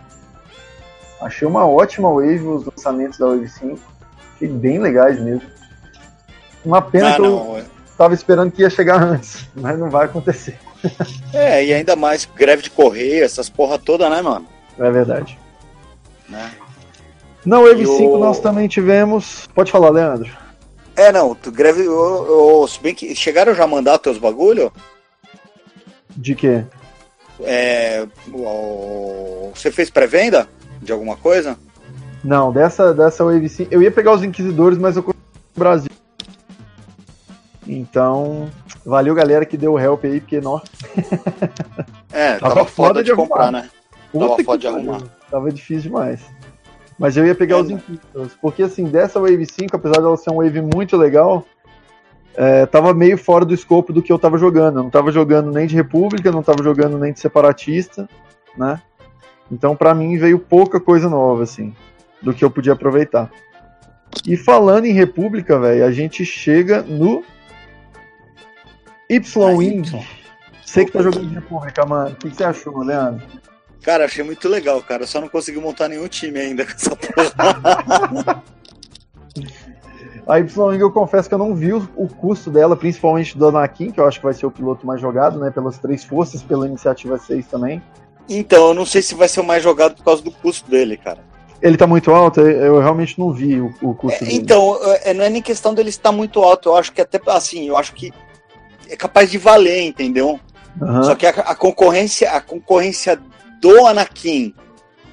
Achei 1.22 1.48
uma 1.48 1.66
ótima 1.68 2.10
Wave 2.10 2.40
os 2.48 2.66
lançamentos 2.66 3.18
da 3.18 3.26
Wave 3.28 3.48
5. 3.50 3.80
Achei 4.36 4.48
bem 4.48 4.80
legais 4.80 5.20
mesmo. 5.20 5.42
Uma 6.64 6.82
pena 6.82 7.10
Ah, 7.12 7.16
que 7.16 7.22
eu 7.22 7.30
não. 7.30 7.64
tava 7.98 8.14
esperando 8.14 8.52
que 8.52 8.62
ia 8.62 8.70
chegar 8.70 9.02
antes, 9.04 9.46
mas 9.56 9.78
não 9.80 9.90
vai 9.90 10.06
acontecer. 10.06 10.58
É, 11.34 11.66
e 11.66 11.74
ainda 11.74 11.96
mais 11.96 12.26
greve 12.36 12.62
de 12.64 12.70
correio, 12.70 13.24
essas 13.24 13.50
porra 13.50 13.80
toda, 13.80 14.10
né, 14.10 14.22
mano? 14.22 14.46
É 14.78 14.92
verdade. 14.92 15.40
Né? 16.30 16.52
Na 17.44 17.60
Wave 17.60 17.82
E 17.82 17.88
o- 17.88 17.98
5 17.98 18.18
nós 18.20 18.40
também 18.40 18.68
tivemos. 18.68 19.48
Pode 19.56 19.72
falar, 19.72 19.90
Leandro. 19.90 20.30
É, 20.98 21.12
não, 21.12 21.36
tu 21.36 21.52
greve. 21.52 21.84
Se 22.68 22.82
bem 22.82 22.96
que 22.96 23.14
chegaram 23.14 23.54
já 23.54 23.66
a 23.66 23.68
mandar 23.68 24.00
teus 24.00 24.18
bagulho? 24.18 24.74
De 26.10 26.34
quê? 26.34 26.66
É, 27.42 28.08
o, 28.34 29.52
você 29.54 29.72
fez 29.72 29.92
pré-venda 29.92 30.50
de 30.82 30.92
alguma 30.92 31.16
coisa? 31.16 31.56
Não, 32.24 32.52
dessa, 32.52 32.96
dessa 32.96 33.24
Wave 33.24 33.48
5. 33.48 33.72
Eu 33.72 33.84
ia 33.84 33.92
pegar 33.92 34.12
os 34.12 34.24
Inquisidores, 34.24 34.80
mas 34.80 34.98
eu 34.98 35.04
no 35.04 35.14
Brasil. 35.56 35.92
Então, 37.68 38.50
valeu 38.84 39.14
galera 39.14 39.46
que 39.46 39.56
deu 39.56 39.74
o 39.74 39.80
help 39.80 40.04
aí, 40.04 40.20
porque 40.20 40.42
nossa. 40.42 40.66
É, 42.12 42.38
tava, 42.42 42.56
tava 42.56 42.66
foda, 42.66 43.04
de, 43.04 43.12
de 43.12 43.16
comprar, 43.16 43.52
né? 43.52 43.70
Tava 44.12 44.44
foda 44.44 44.58
de 44.58 44.68
arrumar. 44.68 45.04
Tava 45.30 45.52
difícil 45.52 45.92
demais. 45.92 46.22
Mas 46.98 47.16
eu 47.16 47.26
ia 47.26 47.36
pegar 47.36 47.58
é, 47.58 47.62
os 47.62 47.70
Inquisitors, 47.70 48.34
porque 48.42 48.64
assim, 48.64 48.86
dessa 48.86 49.20
Wave 49.20 49.46
5, 49.46 49.76
apesar 49.76 50.02
dela 50.02 50.18
ser 50.18 50.32
uma 50.32 50.44
Wave 50.44 50.62
muito 50.62 50.98
legal, 50.98 51.46
é, 52.36 52.66
tava 52.66 52.94
meio 52.94 53.18
fora 53.18 53.46
do 53.46 53.54
escopo 53.54 53.94
do 53.94 54.02
que 54.02 54.12
eu 54.12 54.20
tava 54.20 54.38
jogando. 54.38 54.78
Eu 54.78 54.84
não 54.84 54.90
tava 54.90 55.12
jogando 55.12 55.52
nem 55.52 55.68
de 55.68 55.76
República, 55.76 56.32
não 56.32 56.44
tava 56.44 56.64
jogando 56.64 56.98
nem 56.98 57.14
de 57.14 57.20
Separatista, 57.20 58.10
né? 58.56 58.82
Então 59.52 59.76
para 59.76 59.94
mim 59.94 60.18
veio 60.18 60.40
pouca 60.40 60.80
coisa 60.80 61.10
nova, 61.10 61.44
assim, 61.44 61.76
do 62.22 62.34
que 62.34 62.44
eu 62.44 62.50
podia 62.52 62.74
aproveitar. 62.74 63.32
E 64.26 64.36
falando 64.36 64.86
em 64.86 64.94
República, 64.94 65.60
velho, 65.60 65.86
a 65.86 65.92
gente 65.92 66.26
chega 66.26 66.82
no 66.82 67.24
Y-Wing. 69.10 70.06
Você 70.66 70.86
que 70.86 70.92
tá 70.92 71.02
jogando 71.02 71.28
de 71.28 71.36
República, 71.36 71.86
mano. 71.86 72.12
O 72.12 72.16
que, 72.16 72.30
que 72.30 72.36
você 72.36 72.44
achou, 72.44 72.78
Leandro? 72.80 73.26
Cara, 73.88 74.04
achei 74.04 74.22
muito 74.22 74.50
legal, 74.50 74.84
cara. 74.84 75.08
Só 75.08 75.22
não 75.22 75.30
consegui 75.30 75.62
montar 75.62 75.88
nenhum 75.88 76.10
time 76.10 76.38
ainda 76.38 76.66
com 76.66 76.74
essa 76.74 76.94
porra. 76.94 78.44
A 80.28 80.40
Y-Wing 80.40 80.82
eu 80.82 80.92
confesso 80.92 81.30
que 81.30 81.34
eu 81.34 81.40
não 81.40 81.56
vi 81.56 81.72
o, 81.72 81.88
custo 82.20 82.52
dela, 82.52 82.76
principalmente 82.76 83.38
do 83.38 83.48
Anakin, 83.48 83.92
que 83.92 84.00
eu 84.02 84.06
acho 84.06 84.20
que 84.20 84.26
vai 84.26 84.34
ser 84.34 84.46
o 84.46 84.52
piloto 84.52 84.86
mais 84.86 85.00
jogado, 85.00 85.40
né? 85.40 85.52
Pelas 85.52 85.78
três 85.78 86.04
forças, 86.04 86.44
pela 86.44 86.68
iniciativa 86.68 87.18
6 87.18 87.48
também. 87.48 87.82
Então, 88.28 88.68
eu 88.68 88.74
não 88.74 88.86
sei 88.86 89.02
se 89.02 89.16
vai 89.16 89.30
ser 89.30 89.40
o 89.40 89.46
mais 89.46 89.64
jogado 89.64 89.96
por 89.96 90.04
causa 90.04 90.22
do 90.22 90.32
custo 90.32 90.70
dele, 90.70 90.98
cara. 90.98 91.20
Ele 91.62 91.78
tá 91.78 91.88
muito 91.88 92.12
alto? 92.12 92.42
Eu 92.42 92.82
realmente 92.82 93.18
não 93.18 93.32
vi 93.32 93.62
o, 93.62 93.74
o 93.82 93.96
custo 93.96 94.22
é, 94.22 94.28
dele. 94.28 94.38
Então, 94.38 94.78
é, 95.06 95.14
não 95.14 95.24
é 95.24 95.30
nem 95.30 95.42
questão 95.42 95.74
dele 95.74 95.88
estar 95.88 96.12
muito 96.12 96.44
alto, 96.44 96.68
eu 96.68 96.76
acho 96.76 96.92
que 96.92 97.00
até 97.00 97.22
assim, 97.28 97.70
eu 97.70 97.78
acho 97.78 97.94
que 97.94 98.12
é 98.90 98.98
capaz 98.98 99.32
de 99.32 99.38
valer, 99.38 99.84
entendeu? 99.84 100.38
Uhum. 100.82 101.04
Só 101.04 101.16
que 101.16 101.26
a, 101.26 101.30
a, 101.30 101.56
concorrência, 101.56 102.32
a 102.32 102.42
concorrência 102.42 103.18
do 103.60 103.86
Anakin 103.86 104.54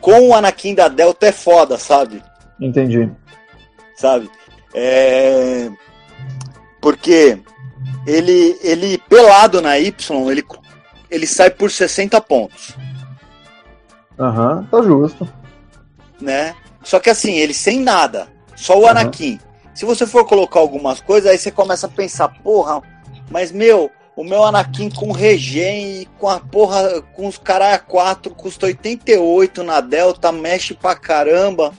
com 0.00 0.28
o 0.28 0.34
Anakin 0.34 0.74
da 0.74 0.88
Delta 0.88 1.26
é 1.26 1.32
foda, 1.32 1.78
sabe? 1.78 2.22
Entendi. 2.60 3.10
Sabe? 3.96 4.30
É... 4.74 5.70
Porque 6.80 7.38
ele, 8.06 8.58
ele 8.62 8.98
pelado 8.98 9.62
na 9.62 9.78
Y, 9.78 9.94
ele, 10.30 10.44
ele 11.10 11.26
sai 11.26 11.48
por 11.48 11.70
60 11.70 12.20
pontos. 12.20 12.76
Aham, 14.18 14.58
uhum, 14.58 14.64
tá 14.64 14.82
justo. 14.82 15.28
Né? 16.20 16.54
Só 16.82 17.00
que 17.00 17.08
assim, 17.08 17.32
ele 17.32 17.54
sem 17.54 17.80
nada, 17.80 18.28
só 18.54 18.78
o 18.78 18.86
Anakin. 18.86 19.32
Uhum. 19.32 19.38
Se 19.74 19.84
você 19.84 20.06
for 20.06 20.26
colocar 20.26 20.60
algumas 20.60 21.00
coisas, 21.00 21.30
aí 21.30 21.38
você 21.38 21.50
começa 21.50 21.86
a 21.86 21.90
pensar, 21.90 22.28
porra, 22.28 22.82
mas 23.30 23.50
meu, 23.50 23.90
o 24.16 24.22
meu 24.22 24.44
Anakin 24.44 24.90
com 24.90 25.12
regen 25.12 26.02
e 26.02 26.06
com 26.18 26.28
a 26.28 26.38
porra, 26.38 27.02
com 27.14 27.26
os 27.26 27.36
caralho 27.36 27.82
4, 27.88 28.34
custa 28.34 28.66
88 28.66 29.62
na 29.62 29.80
Delta, 29.80 30.30
mexe 30.30 30.74
pra 30.74 30.94
caramba. 30.94 31.72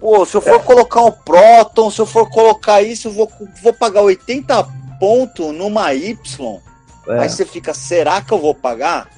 Pô, 0.00 0.24
se 0.26 0.36
eu 0.36 0.40
for 0.40 0.56
é. 0.56 0.58
colocar 0.58 1.00
um 1.02 1.12
Proton, 1.12 1.90
se 1.90 2.00
eu 2.00 2.06
for 2.06 2.28
colocar 2.28 2.82
isso, 2.82 3.06
eu 3.06 3.12
vou, 3.12 3.30
vou 3.62 3.72
pagar 3.72 4.02
80 4.02 4.66
pontos 4.98 5.54
numa 5.54 5.94
Y. 5.94 6.16
É. 7.08 7.20
Aí 7.20 7.28
você 7.28 7.44
fica, 7.44 7.72
será 7.72 8.20
que 8.20 8.32
eu 8.32 8.38
vou 8.38 8.54
pagar? 8.54 9.08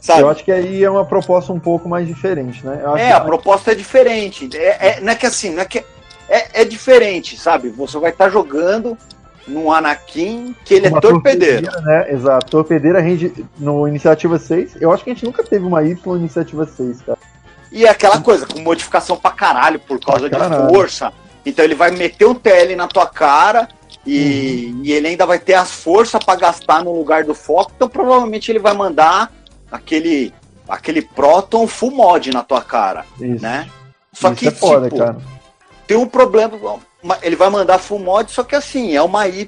Sabe? 0.00 0.22
Eu 0.22 0.28
acho 0.28 0.44
que 0.44 0.52
aí 0.52 0.82
é 0.82 0.90
uma 0.90 1.04
proposta 1.04 1.52
um 1.52 1.60
pouco 1.60 1.88
mais 1.88 2.06
diferente, 2.06 2.64
né? 2.64 2.80
é, 2.96 3.12
a 3.12 3.20
proposta 3.20 3.72
é 3.72 3.74
diferente. 3.74 4.48
É, 4.56 4.88
é, 4.88 5.00
não 5.00 5.12
é 5.12 5.14
que 5.14 5.26
assim, 5.26 5.50
não 5.50 5.62
é 5.62 5.64
que. 5.64 5.84
É, 6.28 6.62
é 6.62 6.64
diferente, 6.64 7.36
sabe? 7.38 7.68
Você 7.70 7.98
vai 7.98 8.10
estar 8.10 8.26
tá 8.26 8.30
jogando, 8.30 8.98
no 9.46 9.72
Anakin, 9.72 10.54
que 10.64 10.74
ele 10.74 10.86
é 10.86 10.88
uma 10.88 10.98
é 10.98 11.00
torpedeiro. 11.00 11.70
Né? 11.82 12.12
Exato, 12.12 12.50
torpedeira 12.50 13.00
rende 13.00 13.32
no 13.58 13.86
Iniciativa 13.86 14.38
6. 14.38 14.76
Eu 14.80 14.92
acho 14.92 15.04
que 15.04 15.10
a 15.10 15.14
gente 15.14 15.24
nunca 15.24 15.42
teve 15.44 15.64
uma 15.64 15.82
Y 15.82 15.98
no 16.04 16.18
Iniciativa 16.18 16.66
6, 16.66 17.02
cara. 17.02 17.18
E 17.70 17.84
é 17.84 17.90
aquela 17.90 18.20
coisa, 18.20 18.46
com 18.46 18.60
modificação 18.60 19.16
pra 19.16 19.30
caralho, 19.30 19.78
por 19.78 20.00
causa 20.00 20.28
de 20.28 20.36
força. 20.70 21.12
Então 21.44 21.64
ele 21.64 21.74
vai 21.74 21.90
meter 21.90 22.26
um 22.26 22.34
TL 22.34 22.74
na 22.76 22.88
tua 22.88 23.06
cara 23.06 23.68
e, 24.04 24.72
uhum. 24.72 24.80
e 24.82 24.92
ele 24.92 25.08
ainda 25.08 25.26
vai 25.26 25.38
ter 25.38 25.54
as 25.54 25.70
forças 25.70 26.22
para 26.24 26.38
gastar 26.38 26.82
no 26.82 26.96
lugar 26.96 27.24
do 27.24 27.34
foco. 27.34 27.72
Então 27.76 27.88
provavelmente 27.88 28.50
ele 28.50 28.58
vai 28.58 28.74
mandar 28.74 29.32
aquele 29.70 30.32
aquele 30.68 31.02
Proton 31.02 31.66
full 31.66 31.92
mod 31.92 32.30
na 32.32 32.42
tua 32.42 32.60
cara, 32.60 33.04
Isso. 33.20 33.42
né? 33.42 33.68
Só 34.12 34.28
Isso 34.28 34.36
que 34.36 34.48
é 34.48 34.50
foda, 34.50 34.88
tipo, 34.88 34.98
cara. 34.98 35.16
tem 35.86 35.96
um 35.96 36.08
problema, 36.08 36.58
ele 37.22 37.36
vai 37.36 37.50
mandar 37.50 37.78
full 37.78 37.98
mod, 37.98 38.30
só 38.30 38.42
que 38.42 38.54
assim, 38.54 38.94
é 38.94 39.02
uma 39.02 39.28
Y 39.28 39.46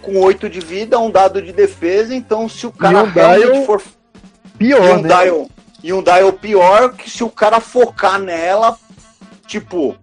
com 0.00 0.18
8 0.18 0.50
de 0.50 0.60
vida, 0.60 0.98
um 0.98 1.10
dado 1.10 1.40
de 1.40 1.52
defesa, 1.52 2.14
então 2.14 2.48
se 2.48 2.66
o 2.66 2.72
cara 2.72 3.04
um 3.04 3.06
realmente 3.06 3.66
for. 3.66 3.82
Pior, 4.58 4.84
e 4.84 4.92
um 4.92 5.02
né? 5.02 5.08
Dial, 5.08 5.48
e 5.82 5.92
um 5.92 6.02
dial 6.02 6.32
pior 6.32 6.92
que 6.92 7.08
se 7.08 7.24
o 7.24 7.30
cara 7.30 7.60
focar 7.60 8.18
nela, 8.18 8.76
tipo. 9.46 9.96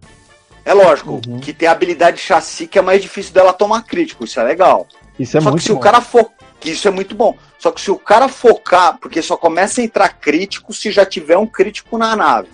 É 0.65 0.73
lógico 0.73 1.19
uhum. 1.25 1.39
que 1.39 1.51
tem 1.51 1.67
a 1.67 1.71
habilidade 1.71 2.19
chassi 2.19 2.67
que 2.67 2.77
é 2.77 2.81
mais 2.81 3.01
difícil 3.01 3.33
dela 3.33 3.51
tomar 3.51 3.83
crítico, 3.83 4.23
isso 4.23 4.39
é 4.39 4.43
legal. 4.43 4.87
Isso 5.17 5.37
é 5.37 5.41
só 5.41 5.49
muito 5.49 5.61
que 5.61 5.67
se 5.67 5.73
bom. 5.73 5.79
o 5.79 5.81
cara 5.81 5.99
for, 5.99 6.29
isso 6.63 6.87
é 6.87 6.91
muito 6.91 7.15
bom. 7.15 7.35
Só 7.57 7.71
que 7.71 7.81
se 7.81 7.89
o 7.89 7.97
cara 7.97 8.27
focar, 8.27 8.97
porque 8.99 9.21
só 9.21 9.35
começa 9.35 9.81
a 9.81 9.83
entrar 9.83 10.09
crítico 10.09 10.73
se 10.73 10.91
já 10.91 11.05
tiver 11.05 11.37
um 11.37 11.47
crítico 11.47 11.97
na 11.97 12.15
nave. 12.15 12.49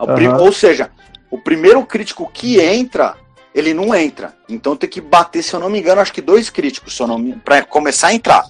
Uhum. 0.00 0.42
Ou 0.42 0.52
seja, 0.52 0.90
o 1.30 1.38
primeiro 1.38 1.84
crítico 1.84 2.30
que 2.32 2.60
entra, 2.60 3.16
ele 3.54 3.74
não 3.74 3.94
entra. 3.94 4.34
Então 4.48 4.76
tem 4.76 4.88
que 4.88 5.00
bater, 5.00 5.42
se 5.42 5.54
eu 5.54 5.60
não 5.60 5.70
me 5.70 5.78
engano, 5.78 6.00
acho 6.00 6.12
que 6.12 6.22
dois 6.22 6.50
críticos, 6.50 6.96
se 6.96 7.02
eu 7.02 7.06
não 7.06 7.18
me... 7.18 7.34
pra 7.36 7.62
começar 7.62 8.08
a 8.08 8.14
entrar. 8.14 8.46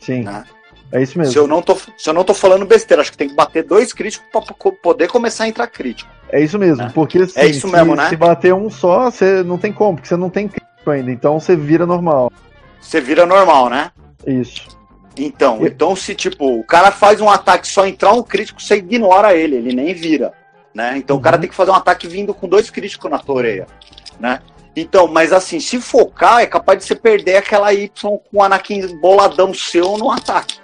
Sim. 0.00 0.22
Né? 0.22 0.44
É 0.92 1.02
isso 1.02 1.18
mesmo. 1.18 1.32
Se 1.32 1.38
eu, 1.38 1.46
não 1.46 1.60
tô, 1.60 1.76
se 1.76 2.08
eu 2.08 2.14
não 2.14 2.24
tô 2.24 2.32
falando 2.32 2.64
besteira, 2.64 3.02
acho 3.02 3.10
que 3.10 3.18
tem 3.18 3.28
que 3.28 3.34
bater 3.34 3.64
dois 3.64 3.92
críticos 3.92 4.26
para 4.30 4.42
poder 4.82 5.08
começar 5.08 5.44
a 5.44 5.48
entrar 5.48 5.66
crítico. 5.66 6.10
É 6.28 6.40
isso 6.40 6.58
mesmo, 6.58 6.84
né? 6.84 6.92
porque 6.94 7.18
assim, 7.18 7.38
é 7.38 7.46
isso 7.46 7.68
mesmo, 7.68 7.92
se, 7.92 7.96
né? 7.96 8.08
se 8.08 8.16
bater 8.16 8.54
um 8.54 8.70
só, 8.70 9.10
você 9.10 9.42
não 9.42 9.58
tem 9.58 9.72
como, 9.72 9.96
porque 9.96 10.08
você 10.08 10.16
não 10.16 10.30
tem 10.30 10.48
crítico 10.48 10.90
ainda, 10.90 11.10
então 11.10 11.38
você 11.38 11.56
vira 11.56 11.86
normal. 11.86 12.32
Você 12.80 13.00
vira 13.00 13.26
normal, 13.26 13.68
né? 13.68 13.90
Isso. 14.26 14.66
Então, 15.16 15.64
e... 15.64 15.68
então 15.68 15.94
se 15.94 16.14
tipo, 16.14 16.58
o 16.58 16.64
cara 16.64 16.90
faz 16.90 17.20
um 17.20 17.28
ataque 17.28 17.66
só 17.66 17.86
entrar 17.86 18.12
um 18.12 18.22
crítico, 18.22 18.60
você 18.60 18.76
ignora 18.76 19.34
ele, 19.34 19.56
ele 19.56 19.74
nem 19.74 19.94
vira 19.94 20.32
né? 20.76 20.98
Então 20.98 21.16
uhum. 21.16 21.20
o 21.20 21.22
cara 21.22 21.36
uhum. 21.36 21.40
tem 21.40 21.48
que 21.48 21.56
fazer 21.56 21.70
um 21.70 21.74
ataque 21.74 22.06
vindo 22.06 22.34
com 22.34 22.46
dois 22.46 22.68
críticos 22.68 23.10
na 23.10 23.18
tua 23.18 23.36
orelha, 23.36 23.66
né? 24.20 24.40
Então, 24.76 25.08
mas 25.08 25.32
assim, 25.32 25.58
se 25.58 25.80
focar, 25.80 26.42
é 26.42 26.46
capaz 26.46 26.78
de 26.78 26.84
você 26.84 26.94
perder 26.94 27.36
aquela 27.36 27.72
Y 27.72 27.88
com 27.98 28.20
o 28.30 28.42
Anakin 28.42 29.00
boladão 29.00 29.54
seu 29.54 29.96
no 29.96 30.10
ataque. 30.10 30.58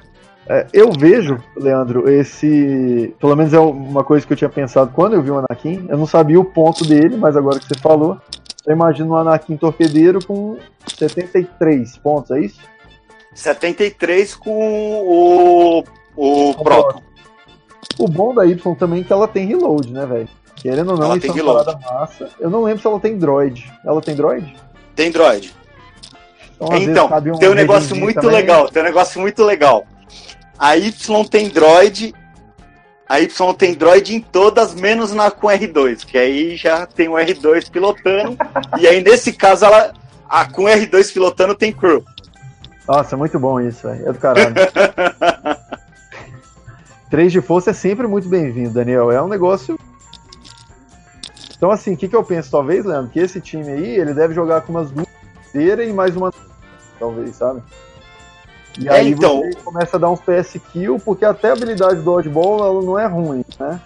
É, 0.47 0.67
eu 0.71 0.93
vejo, 0.93 1.43
Leandro, 1.57 2.11
esse. 2.11 3.15
Pelo 3.19 3.35
menos 3.35 3.55
é 3.55 3.59
uma 3.59 4.05
coisa 4.05 4.27
que 4.27 4.35
eu 4.35 4.37
tinha 4.37 4.51
pensado 4.51 4.93
quando 4.95 5.15
eu 5.15 5.23
vi 5.23 5.31
o 5.31 5.39
Anakin. 5.39 5.87
Eu 5.89 5.97
não 5.97 6.07
sabia 6.07 6.39
o 6.39 6.45
ponto 6.45 6.85
dele, 6.85 7.17
mas 7.17 7.35
agora 7.39 7.59
que 7.59 7.67
você 7.67 7.79
falou, 7.81 8.21
eu 8.67 8.75
imagino 8.75 9.15
um 9.15 9.17
Anakin 9.17 9.57
torpedeiro 9.57 10.23
com 10.23 10.59
73 10.87 11.97
pontos, 11.97 12.33
é 12.33 12.41
isso? 12.41 12.61
73 13.35 14.35
com 14.35 14.53
o, 14.53 15.85
o 16.17 16.55
Proton. 16.63 17.01
O 17.99 18.09
bom 18.09 18.35
da 18.35 18.47
Y 18.47 18.75
também 18.75 19.01
é 19.01 19.05
que 19.05 19.13
ela 19.13 19.29
tem 19.29 19.47
reload, 19.47 19.93
né, 19.93 20.07
velho? 20.07 20.29
Querendo 20.57 20.93
ou 20.93 20.97
não, 20.97 21.07
ela 21.07 21.17
isso 21.17 21.27
tem 21.27 21.31
é 21.31 21.43
uma 21.43 21.63
reload. 21.63 21.85
massa. 21.85 22.29
Eu 22.39 22.51
não 22.51 22.63
lembro 22.63 22.81
se 22.81 22.87
ela 22.87 23.01
tem 23.01 23.17
droid. 23.17 23.73
Ela 23.85 24.01
tem 24.01 24.15
droid? 24.15 24.55
Tem 24.95 25.11
droid. 25.11 25.55
Então, 26.71 27.09
então 27.09 27.35
um 27.35 27.39
tem 27.39 27.49
um 27.49 27.55
negócio 27.55 27.97
muito 27.97 28.21
também. 28.21 28.37
legal. 28.37 28.69
Tem 28.69 28.83
um 28.83 28.85
negócio 28.85 29.21
muito 29.21 29.43
legal. 29.43 29.85
A 30.59 30.77
Y 30.77 31.25
tem 31.25 31.49
droid. 31.49 32.15
A 33.09 33.21
Y 33.21 33.55
tem 33.55 33.75
droid 33.75 34.15
em 34.15 34.21
todas, 34.21 34.75
menos 34.75 35.13
na 35.13 35.31
com 35.31 35.49
R2, 35.49 36.07
que 36.07 36.17
aí 36.17 36.57
já 36.57 36.87
tem 36.87 37.09
o 37.09 37.13
R2 37.15 37.71
pilotando. 37.71 38.39
e 38.79 38.87
aí, 38.87 39.03
nesse 39.03 39.33
caso, 39.33 39.65
ela, 39.65 39.93
a 40.29 40.45
com 40.45 40.63
R2 40.63 41.13
pilotando 41.13 41.55
tem 41.55 41.73
crew. 41.73 42.05
Nossa, 42.87 43.17
muito 43.17 43.39
bom 43.39 43.61
isso, 43.61 43.87
velho. 43.87 44.09
É 44.09 44.13
do 44.13 44.19
caralho. 44.19 44.55
3 47.13 47.31
de 47.31 47.43
força 47.43 47.73
é 47.73 47.75
sempre 47.75 48.07
muito 48.07 48.27
bem-vindo, 48.27 48.71
Daniel. 48.71 49.13
É 49.13 49.23
um 49.23 49.29
negócio. 49.29 49.79
Então, 51.55 51.71
assim, 51.71 51.93
o 51.93 51.97
que, 51.97 52.09
que 52.09 52.17
eu 52.17 52.25
penso, 52.25 52.51
talvez, 52.51 52.87
Leandro? 52.87 53.11
Que 53.11 53.21
esse 53.21 53.39
time 53.39 53.69
aí, 53.69 54.01
ele 54.01 54.15
deve 54.15 54.33
jogar 54.33 54.63
com 54.63 54.73
umas 54.73 54.91
duas 54.91 55.07
e 55.55 55.93
mais 55.93 56.17
uma. 56.17 56.33
Talvez, 56.99 57.37
sabe? 57.37 57.63
E 58.81 58.89
é, 58.89 58.93
aí 58.93 59.11
então... 59.11 59.43
você 59.43 59.53
começa 59.63 59.99
a 59.99 60.01
dar 60.01 60.09
uns 60.09 60.21
PS 60.21 60.59
kill, 60.73 60.99
porque 61.05 61.27
até 61.27 61.51
a 61.51 61.53
habilidade 61.53 62.01
do 62.01 62.11
Oddball 62.11 62.65
ela 62.65 62.83
não 62.83 62.99
é 62.99 63.05
ruim, 63.05 63.45
né? 63.61 63.79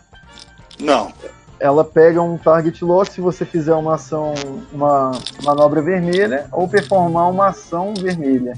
Não. 0.78 1.12
ela 1.58 1.82
pega 1.82 2.22
um 2.22 2.38
target 2.38 2.84
lock 2.84 3.10
se 3.10 3.20
você 3.20 3.44
fizer 3.44 3.74
uma 3.74 3.96
ação, 3.96 4.34
uma 4.72 5.10
manobra 5.42 5.82
vermelha, 5.82 6.46
ou 6.52 6.68
performar 6.68 7.28
uma 7.28 7.48
ação 7.48 7.92
vermelha. 7.92 8.54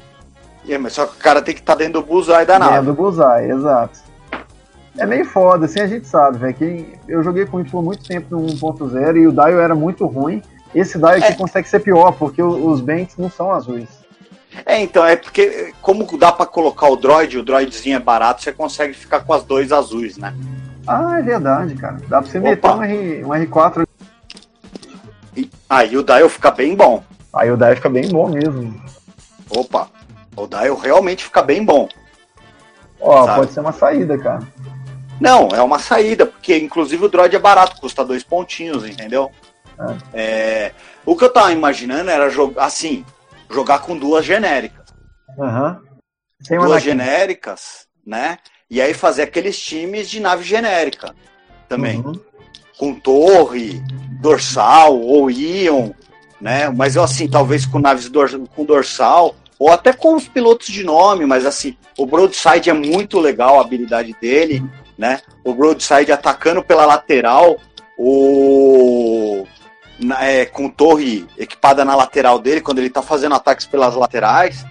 É, 0.69 0.77
mas 0.77 0.93
só 0.93 1.07
que 1.07 1.17
o 1.17 1.19
cara 1.19 1.41
tem 1.41 1.55
que 1.55 1.63
estar 1.63 1.73
tá 1.73 1.79
dentro 1.79 2.03
do 2.03 2.07
bullseye 2.07 2.45
da 2.45 2.59
nave. 2.59 2.73
Dentro 2.73 2.93
do 2.93 2.95
bullseye, 2.95 3.51
exato. 3.51 4.08
É 4.99 5.07
meio 5.07 5.25
foda, 5.25 5.67
assim 5.67 5.81
a 5.81 5.87
gente 5.87 6.07
sabe, 6.07 6.39
velho. 6.39 6.87
Eu 7.07 7.23
joguei 7.23 7.47
com 7.47 7.61
ele 7.61 7.71
por 7.71 7.83
muito 7.83 8.05
tempo 8.05 8.37
no 8.37 8.47
1.0 8.47 9.17
e 9.17 9.27
o 9.27 9.33
Dial 9.33 9.61
era 9.61 9.75
muito 9.75 10.05
ruim. 10.07 10.43
Esse 10.75 10.99
Dial 10.99 11.13
aqui 11.13 11.33
é. 11.33 11.35
consegue 11.35 11.69
ser 11.69 11.81
pior, 11.81 12.13
porque 12.13 12.43
os 12.43 12.81
banks 12.81 13.17
não 13.17 13.31
são 13.31 13.53
azuis. 13.53 13.89
É, 14.67 14.81
então, 14.81 15.05
é 15.05 15.15
porque 15.15 15.73
como 15.81 16.05
dá 16.19 16.33
para 16.33 16.47
colocar 16.47 16.89
o 16.89 16.97
droid, 16.97 17.39
o 17.39 17.45
droidzinho 17.45 17.97
é 17.97 18.01
barato, 18.01 18.43
você 18.43 18.53
consegue 18.53 18.93
ficar 18.93 19.21
com 19.21 19.33
as 19.33 19.45
dois 19.45 19.73
azuis, 19.73 20.19
né? 20.19 20.35
Ah, 20.87 21.19
é 21.19 21.23
verdade, 21.23 21.75
cara. 21.75 21.99
Dá 22.09 22.21
pra 22.21 22.31
você 22.31 22.39
Opa. 22.39 22.49
meter 22.49 22.71
um, 22.71 22.83
R, 22.83 23.25
um 23.25 23.29
R4. 23.29 23.87
E, 25.37 25.51
aí 25.69 25.97
o 25.97 26.03
dial 26.03 26.29
fica 26.29 26.51
bem 26.51 26.75
bom. 26.75 27.05
Aí 27.33 27.51
o 27.51 27.57
dial 27.57 27.77
fica 27.77 27.89
bem 27.89 28.09
bom 28.09 28.29
mesmo. 28.29 28.83
Opa, 29.51 29.89
o 30.35 30.47
dial 30.47 30.77
realmente 30.77 31.25
fica 31.25 31.43
bem 31.43 31.65
bom. 31.65 31.89
Ó, 33.01 33.27
sabe? 33.27 33.39
pode 33.39 33.53
ser 33.53 33.61
uma 33.61 33.73
saída, 33.73 34.19
cara. 34.19 34.43
Não, 35.21 35.49
é 35.49 35.63
uma 35.63 35.79
saída, 35.79 36.27
porque 36.27 36.57
inclusive 36.57 37.05
o 37.05 37.09
droid 37.09 37.35
é 37.35 37.39
barato, 37.39 37.81
custa 37.81 38.05
dois 38.05 38.23
pontinhos, 38.23 38.87
entendeu? 38.87 39.31
É. 40.13 40.21
É, 40.21 40.73
o 41.05 41.17
que 41.17 41.25
eu 41.25 41.33
tava 41.33 41.53
imaginando 41.53 42.11
era 42.11 42.29
jogar 42.29 42.67
assim, 42.67 43.05
jogar 43.51 43.81
com 43.81 43.97
duas 43.97 44.25
genéricas. 44.25 44.87
Uhum. 45.37 45.81
duas 46.67 46.83
genéricas, 46.83 47.87
né? 48.07 48.39
E 48.71 48.81
aí 48.81 48.93
fazer 48.93 49.23
aqueles 49.23 49.59
times 49.59 50.11
de 50.11 50.21
nave 50.21 50.45
genérica 50.45 51.15
também. 51.69 52.01
Uhum. 52.01 52.13
Com 52.77 52.95
torre, 52.95 53.83
dorsal 54.21 55.01
ou 55.01 55.31
íon, 55.31 55.91
né? 56.41 56.69
Mas 56.69 56.97
eu 56.97 57.03
assim, 57.03 57.29
talvez 57.29 57.67
com 57.67 57.79
naves 57.79 58.09
dor 58.09 58.31
com 58.55 58.65
dorsal, 58.65 59.35
ou 59.59 59.71
até 59.71 59.93
com 59.93 60.15
os 60.15 60.29
pilotos 60.29 60.69
de 60.69 60.85
nome, 60.85 61.27
mas 61.27 61.45
assim, 61.45 61.77
o 61.97 62.07
Broadside 62.07 62.71
é 62.71 62.73
muito 62.73 63.19
legal 63.19 63.59
a 63.59 63.63
habilidade 63.63 64.15
dele, 64.21 64.63
né? 64.99 65.21
O 65.45 65.55
Broadside 65.55 66.11
atacando 66.11 66.63
pela 66.63 66.85
lateral, 66.85 67.57
o 67.97 69.47
é, 70.21 70.45
com 70.45 70.69
torre 70.69 71.27
equipada 71.37 71.85
na 71.85 71.95
lateral 71.95 72.39
dele, 72.39 72.61
quando 72.61 72.79
ele 72.79 72.91
tá 72.91 73.03
fazendo 73.03 73.35
ataques 73.35 73.67
pelas 73.67 73.95
laterais. 73.95 74.65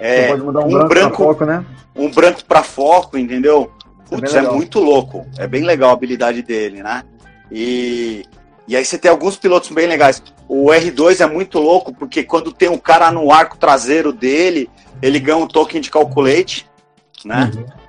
É, 0.00 0.28
pode 0.28 0.42
mudar 0.42 0.60
um, 0.60 0.64
um 0.64 0.68
branco, 0.70 0.88
branco 0.88 1.16
foco, 1.16 1.44
né? 1.44 1.64
Um 1.94 2.10
branco 2.10 2.44
para 2.44 2.62
foco, 2.62 3.18
entendeu? 3.18 3.70
É 4.10 4.16
Putz, 4.16 4.34
é, 4.34 4.38
é 4.38 4.42
muito 4.42 4.80
louco. 4.80 5.26
É 5.38 5.46
bem 5.46 5.62
legal 5.62 5.90
a 5.90 5.92
habilidade 5.92 6.42
dele, 6.42 6.82
né? 6.82 7.04
E, 7.50 8.24
e 8.66 8.76
aí 8.76 8.84
você 8.84 8.98
tem 8.98 9.10
alguns 9.10 9.36
pilotos 9.36 9.70
bem 9.70 9.86
legais. 9.86 10.22
O 10.48 10.66
R2 10.66 11.20
é 11.20 11.26
muito 11.26 11.58
louco, 11.58 11.94
porque 11.94 12.22
quando 12.22 12.52
tem 12.52 12.68
um 12.68 12.78
cara 12.78 13.10
no 13.10 13.30
arco 13.30 13.56
traseiro 13.56 14.12
dele, 14.12 14.68
ele 15.00 15.18
ganha 15.20 15.38
um 15.38 15.46
token 15.46 15.80
de 15.80 15.90
calculate, 15.90 16.68
né? 17.24 17.50
Uhum. 17.54 17.83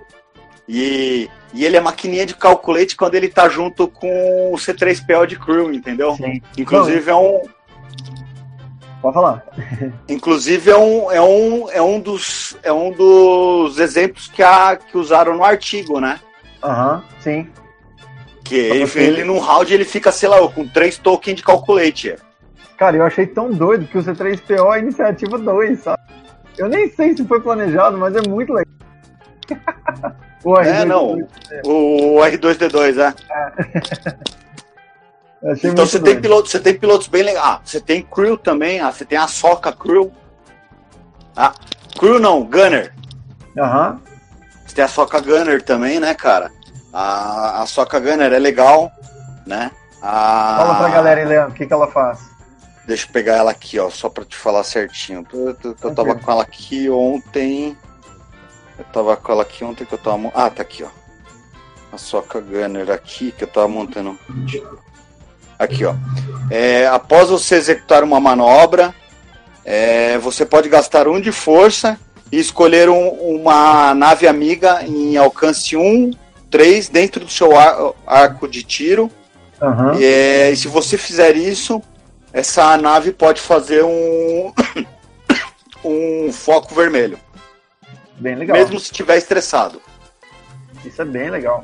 E, 0.68 1.30
e 1.54 1.64
ele 1.64 1.78
é 1.78 1.82
maquininha 1.82 2.26
de 2.26 2.36
calculate 2.36 2.96
quando 2.96 3.16
ele 3.16 3.30
tá 3.30 3.48
junto 3.48 3.88
com 3.88 4.52
o 4.52 4.56
C3PO 4.56 5.28
de 5.28 5.38
crew, 5.38 5.72
entendeu? 5.72 6.16
Sim. 6.16 6.42
Inclusive 6.58 7.10
é 7.10 7.16
um. 7.16 7.42
Pode 9.02 9.14
falar. 9.14 9.46
Inclusive 10.10 10.72
é 10.72 10.78
um, 10.78 11.12
é 11.12 11.22
um, 11.22 11.70
é 11.70 11.82
um, 11.82 12.00
dos, 12.00 12.58
é 12.64 12.74
um 12.74 12.92
dos 12.92 13.78
exemplos 13.78 14.28
que, 14.28 14.42
a, 14.42 14.76
que 14.76 14.98
usaram 14.98 15.36
no 15.36 15.44
artigo, 15.44 16.00
né? 16.00 16.20
Aham, 16.64 16.96
uhum, 16.96 17.02
sim. 17.20 17.50
Que 18.44 18.56
ele, 18.56 18.92
ele 18.96 19.24
num 19.24 19.40
round 19.40 19.72
ele 19.72 19.86
fica, 19.86 20.12
sei 20.12 20.30
lá, 20.30 20.38
com 20.50 20.68
três 20.68 20.98
tokens 20.98 21.38
de 21.38 21.44
calculate. 21.44 22.16
Cara, 22.78 22.98
eu 22.98 23.04
achei 23.04 23.26
tão 23.26 23.52
doido 23.52 23.88
que 23.88 23.98
o 23.98 24.04
C3PO 24.04 24.76
é 24.76 24.80
iniciativa 24.80 25.38
2, 25.38 25.80
sabe? 25.80 26.04
Eu 26.58 26.68
nem 26.68 26.90
sei 26.90 27.16
se 27.16 27.26
foi 27.26 27.40
planejado, 27.40 27.98
mas 27.98 28.16
é 28.16 28.28
muito 28.28 28.54
legal. 28.54 28.76
O 30.46 30.54
R2 30.54 30.68
é, 30.68 30.86
não. 30.86 31.28
O 31.66 32.20
R2D2, 32.20 33.00
é. 33.00 33.14
é. 35.44 35.54
então 35.64 35.88
você 35.88 36.00
tem, 36.00 36.22
pilotos, 36.22 36.52
você 36.52 36.60
tem 36.60 36.78
pilotos 36.78 37.08
bem 37.08 37.24
legais. 37.24 37.44
Ah, 37.44 37.60
você 37.66 37.82
tem 37.82 38.04
crew 38.04 38.38
também. 38.38 38.80
Ah, 38.80 38.92
você 38.92 39.04
tem 39.04 39.18
a 39.18 39.28
Soca 39.28 39.74
Crew. 39.74 40.14
Ah, 41.36 41.52
crew 41.98 42.20
não, 42.20 42.44
Gunner. 42.44 42.94
Aham. 43.58 43.94
Uhum. 43.94 44.00
Você 44.68 44.76
tem 44.76 44.86
a 44.86 44.88
Soca 44.88 45.20
Gunner 45.20 45.64
também, 45.64 46.00
né, 46.00 46.14
cara? 46.14 46.52
A, 46.94 47.64
a 47.64 47.66
Soca 47.66 48.00
Gunner 48.00 48.32
é 48.32 48.40
legal, 48.40 48.92
né? 49.48 49.72
A... 50.00 50.58
Fala 50.58 50.76
pra 50.76 50.90
galera 50.90 51.22
aí, 51.22 51.26
Leandro, 51.26 51.52
o 51.52 51.54
que, 51.56 51.66
que 51.66 51.74
ela 51.74 51.88
faz? 51.88 52.20
Deixa 52.86 53.08
eu 53.08 53.12
pegar 53.12 53.38
ela 53.38 53.50
aqui, 53.50 53.80
ó, 53.80 53.90
só 53.90 54.10
pra 54.10 54.24
te 54.24 54.36
falar 54.36 54.64
certinho. 54.64 55.26
Eu, 55.34 55.58
eu, 55.64 55.76
eu 55.82 55.96
tava 55.96 56.14
com 56.14 56.32
ela 56.32 56.44
aqui 56.44 56.88
ontem. 56.88 57.76
Eu 58.78 58.86
tava 58.86 59.16
com 59.16 59.32
ela 59.32 59.42
aqui 59.44 59.64
ontem 59.64 59.86
que 59.86 59.94
eu 59.94 59.98
tava. 59.98 60.32
Ah, 60.34 60.50
tá 60.50 60.62
aqui, 60.62 60.84
ó. 60.84 60.90
A 61.92 61.98
Soca 61.98 62.42
Gunner 62.42 62.92
aqui 62.92 63.32
que 63.32 63.44
eu 63.44 63.48
tava 63.48 63.68
montando. 63.68 64.18
Aqui, 65.58 65.86
ó. 65.86 65.96
É, 66.52 66.88
após 66.88 67.30
você 67.30 67.56
executar 67.56 68.04
uma 68.04 68.20
manobra, 68.20 68.94
é, 69.64 70.18
você 70.18 70.46
pode 70.46 70.68
gastar 70.68 71.08
um 71.08 71.20
de 71.20 71.32
força 71.32 71.98
e 72.32 72.40
escolher 72.40 72.90
um, 72.90 73.10
uma 73.10 73.94
nave 73.94 74.28
amiga 74.28 74.84
em 74.84 75.16
alcance 75.16 75.78
1, 75.78 76.12
3 76.52 76.90
dentro 76.90 77.24
do 77.24 77.32
seu 77.32 77.58
ar, 77.58 77.94
arco 78.06 78.48
de 78.48 78.64
tiro. 78.64 79.10
Uhum. 79.62 79.94
É, 80.00 80.52
e 80.52 80.58
se 80.58 80.68
você 80.68 80.98
fizer 80.98 81.38
isso, 81.38 81.82
essa 82.34 82.76
nave 82.78 83.14
pode 83.14 83.40
fazer 83.40 83.84
um, 83.84 84.52
um 85.84 86.32
foco 86.34 86.76
vermelho. 86.76 87.18
Bem 88.18 88.36
legal. 88.36 88.58
Mesmo 88.58 88.80
se 88.80 88.92
estiver 88.92 89.18
estressado. 89.18 89.82
Isso 90.84 91.02
é 91.02 91.06
bem 91.06 91.30
legal. 91.30 91.64